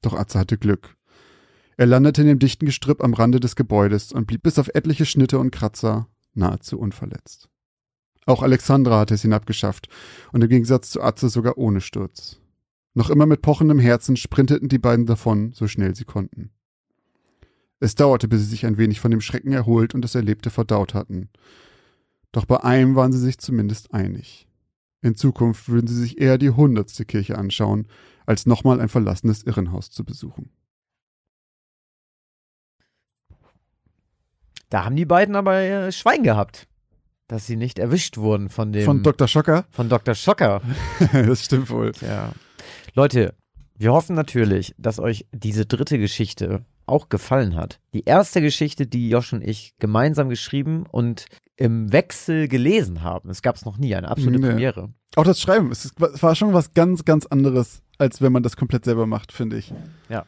Doch 0.03 0.15
Atze 0.15 0.39
hatte 0.39 0.59
Glück. 0.59 0.97
Er 1.77 1.87
landete 1.87 2.23
in 2.23 2.29
dem 2.29 2.39
dichten 2.39 2.67
Gestrüpp 2.67 3.03
am 3.03 3.15
Rande 3.15 3.41
des 3.41 3.57
Gebäudes 3.57 4.13
und 4.13 4.27
blieb 4.27 4.43
bis 4.43 4.59
auf 4.59 4.69
etliche 4.75 5.07
Schnitte 5.07 5.39
und 5.39 5.51
Kratzer 5.51 6.09
nahezu 6.35 6.79
unverletzt. 6.79 7.49
Auch 8.27 8.43
Alexandra 8.43 9.01
hatte 9.01 9.15
es 9.15 9.23
hinabgeschafft 9.23 9.89
und 10.33 10.43
im 10.43 10.49
Gegensatz 10.49 10.91
zu 10.91 11.03
Atze 11.03 11.29
sogar 11.29 11.59
ohne 11.59 11.81
Sturz. 11.81 12.39
Noch 12.95 13.11
immer 13.11 13.27
mit 13.27 13.43
pochendem 13.43 13.81
Herzen 13.81 14.17
sprinteten 14.17 14.69
die 14.69 14.79
beiden 14.79 15.05
davon, 15.05 15.53
so 15.53 15.67
schnell 15.67 15.97
sie 15.97 16.05
konnten. 16.05 16.51
Es 17.81 17.97
dauerte, 17.97 18.29
bis 18.29 18.41
sie 18.41 18.47
sich 18.47 18.67
ein 18.67 18.79
wenig 18.79 19.01
von 19.01 19.11
dem 19.11 19.21
Schrecken 19.21 19.53
erholt 19.53 19.95
und 19.95 20.03
das 20.03 20.15
Erlebte 20.15 20.51
verdaut 20.51 20.95
hatten. 20.95 21.29
Doch 22.35 22.47
bei 22.47 22.65
einem 22.65 22.97
waren 22.97 23.13
sie 23.13 23.21
sich 23.21 23.39
zumindest 23.39 23.95
einig. 23.95 24.49
In 25.03 25.15
Zukunft 25.15 25.69
würden 25.69 25.87
sie 25.87 25.95
sich 25.95 26.21
eher 26.21 26.37
die 26.37 26.51
hundertste 26.51 27.05
Kirche 27.05 27.39
anschauen, 27.39 27.87
als 28.27 28.45
nochmal 28.45 28.81
ein 28.81 28.89
verlassenes 28.89 29.45
Irrenhaus 29.45 29.91
zu 29.91 30.05
besuchen. 30.05 30.51
Da 34.69 34.85
haben 34.85 34.97
die 34.97 35.05
beiden 35.05 35.37
aber 35.37 35.61
äh, 35.61 35.93
Schwein 35.93 36.25
gehabt, 36.25 36.67
dass 37.29 37.47
sie 37.47 37.55
nicht 37.55 37.79
erwischt 37.79 38.17
wurden 38.17 38.49
von 38.49 38.73
dem. 38.73 38.85
Von 38.85 39.05
Dr. 39.05 39.29
Schocker? 39.29 39.67
Von 39.71 39.89
Dr. 39.89 40.17
Schocker. 40.17 40.61
das 41.13 41.45
stimmt 41.45 41.71
wohl. 41.71 41.93
Ja. 42.01 42.33
Leute, 42.95 43.37
wir 43.77 43.93
hoffen 43.93 44.17
natürlich, 44.17 44.75
dass 44.77 44.99
euch 44.99 45.25
diese 45.31 45.67
dritte 45.67 45.99
Geschichte 46.01 46.65
auch 46.87 47.09
gefallen 47.09 47.57
hat. 47.57 47.81
Die 47.93 48.05
erste 48.05 48.41
Geschichte, 48.41 48.87
die 48.87 49.09
Josh 49.09 49.33
und 49.33 49.43
ich 49.43 49.75
gemeinsam 49.79 50.29
geschrieben 50.29 50.85
und 50.91 51.27
im 51.57 51.93
Wechsel 51.93 52.49
gelesen 52.49 53.03
haben. 53.03 53.31
Es 53.31 53.43
gab 53.43 53.57
es 53.57 53.65
noch 53.65 53.79
nie, 53.79 53.95
eine 53.95 54.09
absolute 54.09 54.39
nee. 54.41 54.49
Premiere. 54.49 54.91
Auch 55.17 55.25
das 55.25 55.41
Schreiben, 55.41 55.71
es, 55.71 55.93
war 55.97 56.35
schon 56.35 56.53
was 56.53 56.75
ganz, 56.75 57.05
ganz 57.05 57.27
anderes, 57.27 57.83
als 57.99 58.21
wenn 58.21 58.33
man 58.33 58.43
das 58.43 58.57
komplett 58.57 58.85
selber 58.85 59.07
macht, 59.07 59.33
finde 59.33 59.59
ich. 59.59 59.73
Ja. 60.09 60.27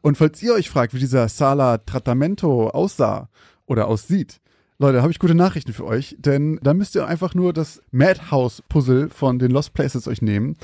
Und 0.00 0.18
falls 0.18 0.42
ihr 0.42 0.54
euch 0.54 0.68
fragt, 0.68 0.94
wie 0.94 0.98
dieser 0.98 1.28
Sala 1.28 1.78
Tratamento 1.78 2.68
aussah 2.70 3.28
oder 3.66 3.86
aussieht, 3.86 4.40
Leute, 4.78 5.00
habe 5.00 5.10
ich 5.10 5.18
gute 5.18 5.34
Nachrichten 5.34 5.72
für 5.72 5.86
euch, 5.86 6.16
denn 6.18 6.58
da 6.62 6.74
müsst 6.74 6.96
ihr 6.96 7.06
einfach 7.06 7.34
nur 7.34 7.54
das 7.54 7.80
Madhouse 7.92 8.62
Puzzle 8.68 9.08
von 9.08 9.38
den 9.38 9.50
Lost 9.50 9.72
Places 9.72 10.06
euch 10.06 10.20
nehmen 10.20 10.56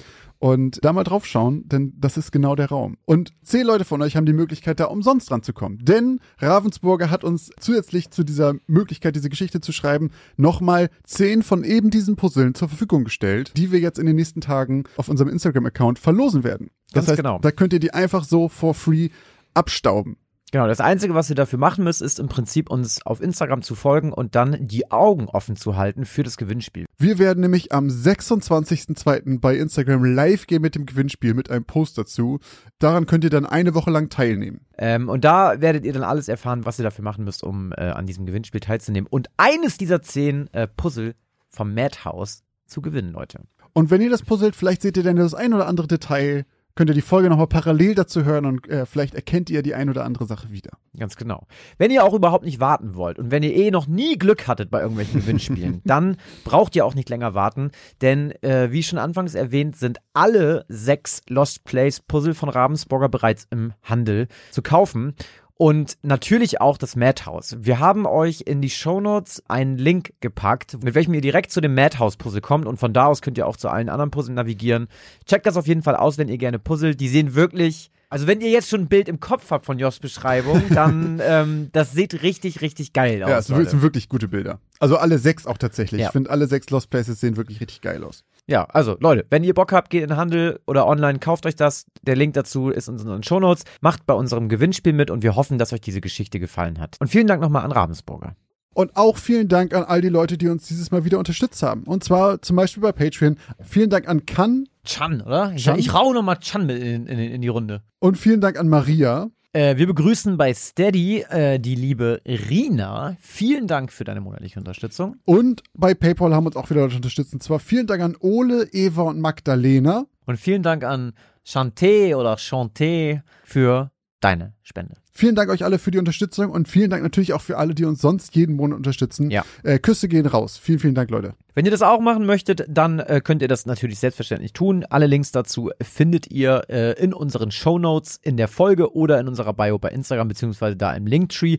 und 0.42 0.84
da 0.84 0.92
mal 0.92 1.04
drauf 1.04 1.24
schauen, 1.24 1.68
denn 1.68 1.92
das 1.96 2.16
ist 2.16 2.32
genau 2.32 2.56
der 2.56 2.68
Raum. 2.68 2.96
Und 3.04 3.32
zehn 3.44 3.64
Leute 3.64 3.84
von 3.84 4.02
euch 4.02 4.16
haben 4.16 4.26
die 4.26 4.32
Möglichkeit, 4.32 4.80
da 4.80 4.86
umsonst 4.86 5.30
ranzukommen. 5.30 5.78
Denn 5.84 6.18
Ravensburger 6.40 7.10
hat 7.10 7.22
uns 7.22 7.52
zusätzlich 7.60 8.10
zu 8.10 8.24
dieser 8.24 8.54
Möglichkeit, 8.66 9.14
diese 9.14 9.28
Geschichte 9.28 9.60
zu 9.60 9.70
schreiben, 9.70 10.10
nochmal 10.36 10.90
zehn 11.04 11.44
von 11.44 11.62
eben 11.62 11.90
diesen 11.90 12.16
Puzzeln 12.16 12.56
zur 12.56 12.68
Verfügung 12.68 13.04
gestellt, 13.04 13.52
die 13.56 13.70
wir 13.70 13.78
jetzt 13.78 14.00
in 14.00 14.06
den 14.06 14.16
nächsten 14.16 14.40
Tagen 14.40 14.82
auf 14.96 15.08
unserem 15.08 15.30
Instagram-Account 15.30 16.00
verlosen 16.00 16.42
werden. 16.42 16.70
Das 16.86 17.06
Ganz 17.06 17.08
heißt, 17.10 17.16
genau. 17.18 17.38
da 17.38 17.52
könnt 17.52 17.72
ihr 17.72 17.78
die 17.78 17.94
einfach 17.94 18.24
so 18.24 18.48
for 18.48 18.74
free 18.74 19.10
abstauben. 19.54 20.16
Genau, 20.52 20.66
das 20.66 20.80
Einzige, 20.80 21.14
was 21.14 21.30
ihr 21.30 21.34
dafür 21.34 21.58
machen 21.58 21.82
müsst, 21.82 22.02
ist 22.02 22.20
im 22.20 22.28
Prinzip 22.28 22.70
uns 22.70 23.04
auf 23.06 23.22
Instagram 23.22 23.62
zu 23.62 23.74
folgen 23.74 24.12
und 24.12 24.34
dann 24.34 24.68
die 24.68 24.90
Augen 24.90 25.26
offen 25.28 25.56
zu 25.56 25.78
halten 25.78 26.04
für 26.04 26.22
das 26.22 26.36
Gewinnspiel. 26.36 26.84
Wir 26.98 27.18
werden 27.18 27.40
nämlich 27.40 27.72
am 27.72 27.88
26.02. 27.88 29.40
bei 29.40 29.56
Instagram 29.56 30.04
live 30.04 30.46
gehen 30.46 30.60
mit 30.60 30.74
dem 30.74 30.84
Gewinnspiel 30.84 31.32
mit 31.32 31.50
einem 31.50 31.64
Post 31.64 31.96
dazu. 31.96 32.38
Daran 32.78 33.06
könnt 33.06 33.24
ihr 33.24 33.30
dann 33.30 33.46
eine 33.46 33.74
Woche 33.74 33.90
lang 33.90 34.10
teilnehmen. 34.10 34.60
Ähm, 34.76 35.08
und 35.08 35.24
da 35.24 35.62
werdet 35.62 35.86
ihr 35.86 35.94
dann 35.94 36.02
alles 36.02 36.28
erfahren, 36.28 36.66
was 36.66 36.78
ihr 36.78 36.84
dafür 36.84 37.02
machen 37.02 37.24
müsst, 37.24 37.42
um 37.42 37.72
äh, 37.72 37.88
an 37.88 38.04
diesem 38.04 38.26
Gewinnspiel 38.26 38.60
teilzunehmen 38.60 39.08
und 39.10 39.28
eines 39.38 39.78
dieser 39.78 40.02
zehn 40.02 40.52
äh, 40.52 40.68
Puzzle 40.68 41.14
vom 41.48 41.72
Madhouse 41.72 42.42
zu 42.66 42.82
gewinnen, 42.82 43.12
Leute. 43.12 43.40
Und 43.72 43.90
wenn 43.90 44.02
ihr 44.02 44.10
das 44.10 44.22
puzzelt, 44.22 44.54
vielleicht 44.54 44.82
seht 44.82 44.98
ihr 44.98 45.02
dann 45.02 45.16
das 45.16 45.32
ein 45.32 45.54
oder 45.54 45.66
andere 45.66 45.86
Detail 45.86 46.44
könnt 46.74 46.90
ihr 46.90 46.94
die 46.94 47.02
Folge 47.02 47.28
nochmal 47.28 47.46
parallel 47.46 47.94
dazu 47.94 48.24
hören 48.24 48.46
und 48.46 48.68
äh, 48.68 48.86
vielleicht 48.86 49.14
erkennt 49.14 49.50
ihr 49.50 49.62
die 49.62 49.74
ein 49.74 49.90
oder 49.90 50.04
andere 50.04 50.26
Sache 50.26 50.50
wieder. 50.50 50.70
Ganz 50.98 51.16
genau. 51.16 51.46
Wenn 51.78 51.90
ihr 51.90 52.04
auch 52.04 52.14
überhaupt 52.14 52.44
nicht 52.44 52.60
warten 52.60 52.94
wollt 52.94 53.18
und 53.18 53.30
wenn 53.30 53.42
ihr 53.42 53.54
eh 53.54 53.70
noch 53.70 53.86
nie 53.86 54.18
Glück 54.18 54.46
hattet 54.46 54.70
bei 54.70 54.80
irgendwelchen 54.80 55.20
Gewinnspielen, 55.20 55.80
dann 55.84 56.16
braucht 56.44 56.76
ihr 56.76 56.84
auch 56.84 56.94
nicht 56.94 57.08
länger 57.08 57.34
warten, 57.34 57.70
denn 58.00 58.32
äh, 58.42 58.70
wie 58.72 58.82
schon 58.82 58.98
anfangs 58.98 59.34
erwähnt, 59.34 59.76
sind 59.76 59.98
alle 60.12 60.64
sechs 60.68 61.20
Lost 61.28 61.64
Place 61.64 62.00
Puzzle 62.00 62.34
von 62.34 62.48
Ravensburger 62.48 63.08
bereits 63.08 63.46
im 63.50 63.72
Handel 63.82 64.28
zu 64.50 64.62
kaufen. 64.62 65.14
Und 65.62 65.96
natürlich 66.02 66.60
auch 66.60 66.76
das 66.76 66.96
Madhouse. 66.96 67.56
Wir 67.60 67.78
haben 67.78 68.04
euch 68.04 68.40
in 68.46 68.60
die 68.60 68.68
Shownotes 68.68 69.44
einen 69.46 69.78
Link 69.78 70.12
gepackt, 70.20 70.82
mit 70.82 70.96
welchem 70.96 71.14
ihr 71.14 71.20
direkt 71.20 71.52
zu 71.52 71.60
dem 71.60 71.76
Madhouse-Puzzle 71.76 72.40
kommt 72.40 72.66
und 72.66 72.78
von 72.78 72.92
da 72.92 73.06
aus 73.06 73.22
könnt 73.22 73.38
ihr 73.38 73.46
auch 73.46 73.56
zu 73.56 73.68
allen 73.68 73.88
anderen 73.88 74.10
Puzzle 74.10 74.34
navigieren. 74.34 74.88
Checkt 75.24 75.46
das 75.46 75.56
auf 75.56 75.68
jeden 75.68 75.84
Fall 75.84 75.94
aus, 75.94 76.18
wenn 76.18 76.26
ihr 76.26 76.38
gerne 76.38 76.58
puzzelt. 76.58 76.98
Die 76.98 77.06
sehen 77.06 77.36
wirklich 77.36 77.92
also 78.12 78.26
wenn 78.26 78.42
ihr 78.42 78.50
jetzt 78.50 78.68
schon 78.68 78.82
ein 78.82 78.88
Bild 78.88 79.08
im 79.08 79.20
Kopf 79.20 79.50
habt 79.50 79.64
von 79.64 79.78
Jos 79.78 79.98
Beschreibung, 79.98 80.62
dann 80.70 81.18
ähm, 81.24 81.70
das 81.72 81.92
sieht 81.92 82.22
richtig, 82.22 82.60
richtig 82.60 82.92
geil 82.92 83.22
aus. 83.22 83.30
Ja, 83.30 83.38
es 83.38 83.48
Leute. 83.48 83.70
sind 83.70 83.80
wirklich 83.80 84.10
gute 84.10 84.28
Bilder. 84.28 84.60
Also 84.80 84.98
alle 84.98 85.16
sechs 85.16 85.46
auch 85.46 85.56
tatsächlich. 85.56 86.02
Ja. 86.02 86.08
Ich 86.08 86.12
finde, 86.12 86.28
alle 86.28 86.46
sechs 86.46 86.68
Lost 86.68 86.90
Places 86.90 87.20
sehen 87.20 87.38
wirklich 87.38 87.62
richtig 87.62 87.80
geil 87.80 88.04
aus. 88.04 88.24
Ja, 88.46 88.64
also 88.66 88.98
Leute, 89.00 89.24
wenn 89.30 89.44
ihr 89.44 89.54
Bock 89.54 89.72
habt, 89.72 89.88
geht 89.88 90.02
in 90.02 90.10
den 90.10 90.18
Handel 90.18 90.60
oder 90.66 90.86
online, 90.86 91.20
kauft 91.20 91.46
euch 91.46 91.56
das. 91.56 91.86
Der 92.02 92.14
Link 92.14 92.34
dazu 92.34 92.68
ist 92.68 92.88
in 92.88 92.94
unseren 92.94 93.22
Shownotes. 93.22 93.64
Macht 93.80 94.04
bei 94.04 94.12
unserem 94.12 94.50
Gewinnspiel 94.50 94.92
mit 94.92 95.10
und 95.10 95.22
wir 95.22 95.34
hoffen, 95.34 95.56
dass 95.56 95.72
euch 95.72 95.80
diese 95.80 96.02
Geschichte 96.02 96.38
gefallen 96.38 96.80
hat. 96.80 96.96
Und 97.00 97.08
vielen 97.08 97.26
Dank 97.26 97.40
nochmal 97.40 97.64
an 97.64 97.72
Ravensburger. 97.72 98.36
Und 98.74 98.96
auch 98.96 99.16
vielen 99.16 99.48
Dank 99.48 99.74
an 99.74 99.84
all 99.84 100.02
die 100.02 100.08
Leute, 100.08 100.36
die 100.36 100.48
uns 100.48 100.66
dieses 100.66 100.90
Mal 100.90 101.04
wieder 101.06 101.18
unterstützt 101.18 101.62
haben. 101.62 101.84
Und 101.84 102.04
zwar 102.04 102.42
zum 102.42 102.56
Beispiel 102.56 102.82
bei 102.82 102.92
Patreon. 102.92 103.38
Vielen 103.62 103.88
Dank 103.88 104.06
an 104.06 104.26
Kan 104.26 104.66
Chan, 104.84 105.22
oder? 105.22 105.52
Ich, 105.54 105.64
Chan? 105.64 105.78
ich 105.78 105.94
rau 105.94 106.12
nochmal 106.12 106.38
Chan 106.38 106.66
mit 106.66 106.82
in, 106.82 107.06
in, 107.06 107.18
in 107.18 107.40
die 107.42 107.48
Runde. 107.48 107.82
und 108.00 108.18
vielen 108.18 108.40
Dank 108.40 108.58
an 108.58 108.68
Maria. 108.68 109.30
Äh, 109.54 109.76
wir 109.76 109.86
begrüßen 109.86 110.38
bei 110.38 110.54
Steady 110.54 111.20
äh, 111.28 111.58
die 111.58 111.74
liebe 111.74 112.22
Rina. 112.24 113.16
Vielen 113.20 113.66
Dank 113.66 113.92
für 113.92 114.04
deine 114.04 114.22
monatliche 114.22 114.58
Unterstützung. 114.58 115.16
Und 115.26 115.62
bei 115.74 115.92
PayPal 115.92 116.34
haben 116.34 116.46
uns 116.46 116.56
auch 116.56 116.70
wieder 116.70 116.80
Leute 116.80 116.96
unterstützt. 116.96 117.34
Und 117.34 117.42
zwar 117.42 117.58
vielen 117.58 117.86
Dank 117.86 118.02
an 118.02 118.16
Ole, 118.18 118.66
Eva 118.72 119.02
und 119.02 119.20
Magdalena. 119.20 120.06
Und 120.24 120.38
vielen 120.38 120.62
Dank 120.62 120.84
an 120.84 121.12
Chanté 121.46 122.16
oder 122.16 122.36
Chanté 122.36 123.20
für 123.44 123.90
deine 124.22 124.54
Spende. 124.62 124.94
Vielen 125.12 125.34
Dank 125.34 125.50
euch 125.50 125.64
alle 125.64 125.78
für 125.78 125.90
die 125.90 125.98
Unterstützung 125.98 126.50
und 126.50 126.68
vielen 126.68 126.88
Dank 126.88 127.02
natürlich 127.02 127.34
auch 127.34 127.42
für 127.42 127.58
alle, 127.58 127.74
die 127.74 127.84
uns 127.84 128.00
sonst 128.00 128.34
jeden 128.34 128.56
Monat 128.56 128.78
unterstützen. 128.78 129.30
Ja. 129.30 129.44
Äh, 129.62 129.78
Küsse 129.78 130.08
gehen 130.08 130.26
raus. 130.26 130.56
Vielen, 130.56 130.78
vielen 130.78 130.94
Dank, 130.94 131.10
Leute. 131.10 131.34
Wenn 131.54 131.66
ihr 131.66 131.70
das 131.70 131.82
auch 131.82 132.00
machen 132.00 132.24
möchtet, 132.24 132.64
dann 132.68 132.98
äh, 133.00 133.20
könnt 133.22 133.42
ihr 133.42 133.48
das 133.48 133.66
natürlich 133.66 133.98
selbstverständlich 133.98 134.54
tun. 134.54 134.86
Alle 134.88 135.06
Links 135.06 135.32
dazu 135.32 135.70
findet 135.82 136.30
ihr 136.30 136.62
äh, 136.68 136.92
in 136.92 137.12
unseren 137.12 137.50
Shownotes 137.50 138.18
in 138.22 138.36
der 138.36 138.48
Folge 138.48 138.94
oder 138.94 139.20
in 139.20 139.28
unserer 139.28 139.52
Bio 139.52 139.78
bei 139.78 139.90
Instagram 139.90 140.28
beziehungsweise 140.28 140.76
da 140.76 140.94
im 140.94 141.06
Linktree. 141.06 141.58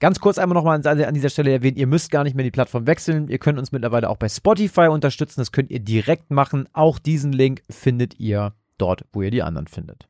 Ganz 0.00 0.20
kurz 0.20 0.38
einmal 0.38 0.54
nochmal 0.54 0.80
an, 0.84 1.02
an 1.02 1.14
dieser 1.14 1.30
Stelle 1.30 1.50
erwähnt, 1.50 1.76
ihr 1.76 1.86
müsst 1.86 2.10
gar 2.10 2.24
nicht 2.24 2.34
mehr 2.34 2.44
die 2.44 2.50
Plattform 2.50 2.86
wechseln. 2.86 3.28
Ihr 3.28 3.38
könnt 3.38 3.58
uns 3.58 3.72
mittlerweile 3.72 4.08
auch 4.08 4.16
bei 4.16 4.28
Spotify 4.28 4.88
unterstützen. 4.88 5.40
Das 5.40 5.52
könnt 5.52 5.70
ihr 5.70 5.80
direkt 5.80 6.30
machen. 6.30 6.68
Auch 6.72 6.98
diesen 6.98 7.32
Link 7.32 7.62
findet 7.70 8.18
ihr 8.18 8.54
dort, 8.78 9.04
wo 9.12 9.22
ihr 9.22 9.30
die 9.30 9.42
anderen 9.42 9.66
findet. 9.66 10.08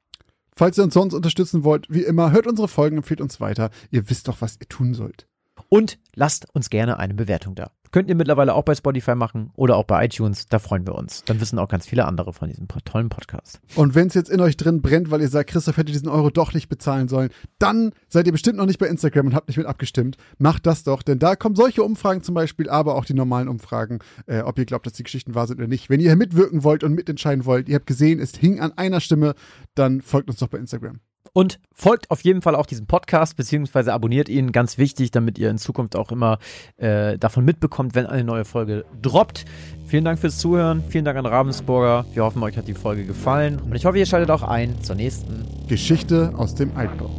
Falls 0.57 0.79
ihr 0.79 0.85
uns 0.85 0.95
sonst 0.95 1.15
unterstützen 1.15 1.65
wollt, 1.65 1.87
wie 1.91 2.05
immer, 2.05 2.31
hört 2.31 2.47
unsere 2.47 2.69
Folgen, 2.69 2.99
empfehlt 2.99 3.21
uns 3.21 3.41
weiter. 3.41 3.71
Ihr 3.91 4.09
wisst 4.09 4.29
doch, 4.29 4.41
was 4.41 4.57
ihr 4.61 4.69
tun 4.69 4.95
sollt. 4.95 5.27
Und 5.69 5.99
lasst 6.15 6.47
uns 6.55 6.71
gerne 6.71 6.99
eine 6.99 7.15
Bewertung 7.15 7.55
da. 7.55 7.71
Könnt 7.95 8.09
ihr 8.09 8.17
mittlerweile 8.17 8.55
auch 8.55 8.65
bei 8.65 8.75
Spotify 8.75 9.15
machen 9.15 9.53
oder 9.55 9.77
auch 9.77 9.85
bei 9.85 10.05
iTunes. 10.05 10.47
Da 10.49 10.59
freuen 10.59 10.85
wir 10.85 10.97
uns. 10.97 11.23
Dann 11.27 11.41
wissen 11.41 11.61
auch 11.61 11.69
ganz 11.69 11.87
viele 11.87 12.07
andere 12.07 12.33
von 12.33 12.49
diesem 12.49 12.67
tollen 12.67 13.09
Podcast. 13.09 13.61
Und 13.77 13.95
wenn 13.95 14.09
es 14.09 14.15
jetzt 14.15 14.31
in 14.31 14.41
euch 14.41 14.57
drin 14.57 14.83
brennt, 14.83 15.13
weil 15.13 15.21
ihr 15.21 15.29
sagt, 15.29 15.51
Christoph 15.51 15.77
hätte 15.77 15.93
diesen 15.93 16.09
Euro 16.09 16.29
doch 16.31 16.53
nicht 16.55 16.69
bezahlen 16.69 17.07
sollen, 17.07 17.31
dann 17.61 17.93
seid 18.09 18.27
ihr 18.27 18.33
bestimmt 18.33 18.57
noch 18.57 18.67
nicht 18.67 18.81
bei 18.81 18.89
Instagram 18.89 19.27
und 19.27 19.35
habt 19.37 19.47
nicht 19.47 19.59
mit 19.59 19.69
abgestimmt. 19.69 20.17
Macht 20.39 20.67
das 20.67 20.83
doch, 20.83 21.05
denn 21.05 21.21
da 21.21 21.37
kommen 21.37 21.55
solche 21.55 21.85
Umfragen 21.85 22.25
zum 22.25 22.35
Beispiel, 22.35 22.69
aber 22.69 22.97
auch 22.97 23.05
die 23.05 23.15
normalen 23.15 23.47
Umfragen, 23.47 24.01
äh, 24.27 24.41
ob 24.41 24.59
ihr 24.59 24.65
glaubt, 24.65 24.87
dass 24.87 24.95
die 24.95 25.05
Geschichten 25.05 25.37
wahr 25.37 25.47
sind 25.47 25.59
oder 25.59 25.69
nicht. 25.69 25.89
Wenn 25.89 26.01
ihr 26.01 26.17
mitwirken 26.17 26.65
wollt 26.65 26.83
und 26.83 26.95
mitentscheiden 26.95 27.45
wollt, 27.45 27.69
ihr 27.69 27.77
habt 27.77 27.87
gesehen, 27.87 28.19
es 28.19 28.35
hing 28.35 28.59
an 28.59 28.73
einer 28.73 28.99
Stimme, 28.99 29.37
dann 29.77 30.03
folgt 30.03 30.29
uns 30.29 30.41
doch 30.41 30.49
bei 30.49 30.59
Instagram. 30.59 30.99
Und 31.35 31.59
folgt 31.73 32.11
auf 32.13 32.23
jeden 32.23 32.43
Fall 32.43 32.55
auch 32.55 32.65
diesem 32.65 32.87
Podcast, 32.87 33.37
beziehungsweise 33.37 33.93
abonniert 33.93 34.29
ihn, 34.29 34.53
ganz 34.53 34.79
wichtig, 34.79 35.11
damit 35.11 35.37
ihr 35.37 35.51
in 35.51 35.59
Zukunft 35.59 35.97
auch 35.97 36.13
immer 36.13 36.39
äh, 36.77 37.19
davon 37.19 37.45
mitbekommt, 37.45 37.97
wenn 37.97 38.07
eine 38.07 38.23
neue 38.23 38.45
Folge 38.45 38.85
droppt. 39.03 39.45
Vielen 39.89 40.05
Dank 40.05 40.21
fürs 40.21 40.39
Zuhören, 40.39 40.85
vielen 40.89 41.05
Dank 41.05 41.19
an 41.19 41.27
Ravensburger. 41.27 42.07
Wir 42.15 42.23
hoffen, 42.23 42.43
euch 42.45 42.57
hat 42.57 42.69
die 42.69 42.75
Folge 42.75 43.05
gefallen 43.05 43.61
und 43.61 43.75
ich 43.75 43.85
hoffe, 43.85 43.99
ihr 43.99 44.07
schaltet 44.07 44.31
auch 44.31 44.43
ein 44.43 44.81
zur 44.83 44.95
nächsten. 44.95 45.45
Geschichte 45.67 46.33
aus 46.37 46.55
dem 46.55 46.77
Altbau. 46.77 47.11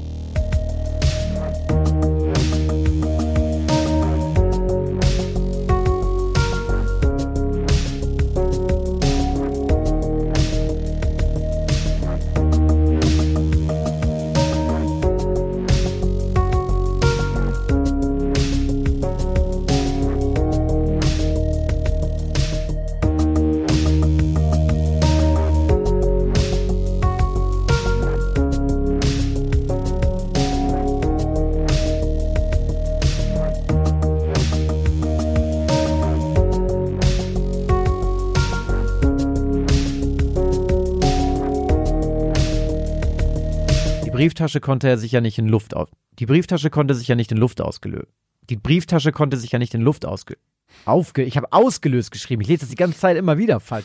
Brieftasche 44.36 44.60
konnte 44.60 44.90
er 44.90 44.98
sich 44.98 45.14
ja 45.14 45.22
nicht 45.22 45.38
in 45.38 45.48
Luft 45.48 45.74
auf. 45.78 45.88
Die 46.20 46.26
Brieftasche 46.26 46.70
konnte 46.70 46.94
sich 46.94 47.08
ja 47.08 47.16
nicht 47.16 47.32
in 47.32 47.38
Luft 47.38 47.62
ausgelöst. 47.62 48.12
Die 48.50 48.58
Brieftasche 48.58 49.14
konnte 49.14 49.38
sich 49.38 49.54
ja 49.54 49.60
nicht 49.60 49.74
in 49.74 49.80
Luft 49.80 50.06
ausge. 50.06 50.36
Aufge. 50.84 51.24
Ich 51.24 51.38
habe 51.38 51.54
ausgelöst 51.54 52.12
geschrieben. 52.12 52.42
Ich 52.42 52.50
lese 52.50 52.60
das 52.60 52.70
die 52.70 52.76
ganze 52.76 53.00
Zeit 53.00 53.16
immer 53.16 53.38
wieder 53.38 53.62
falsch. 53.62 53.84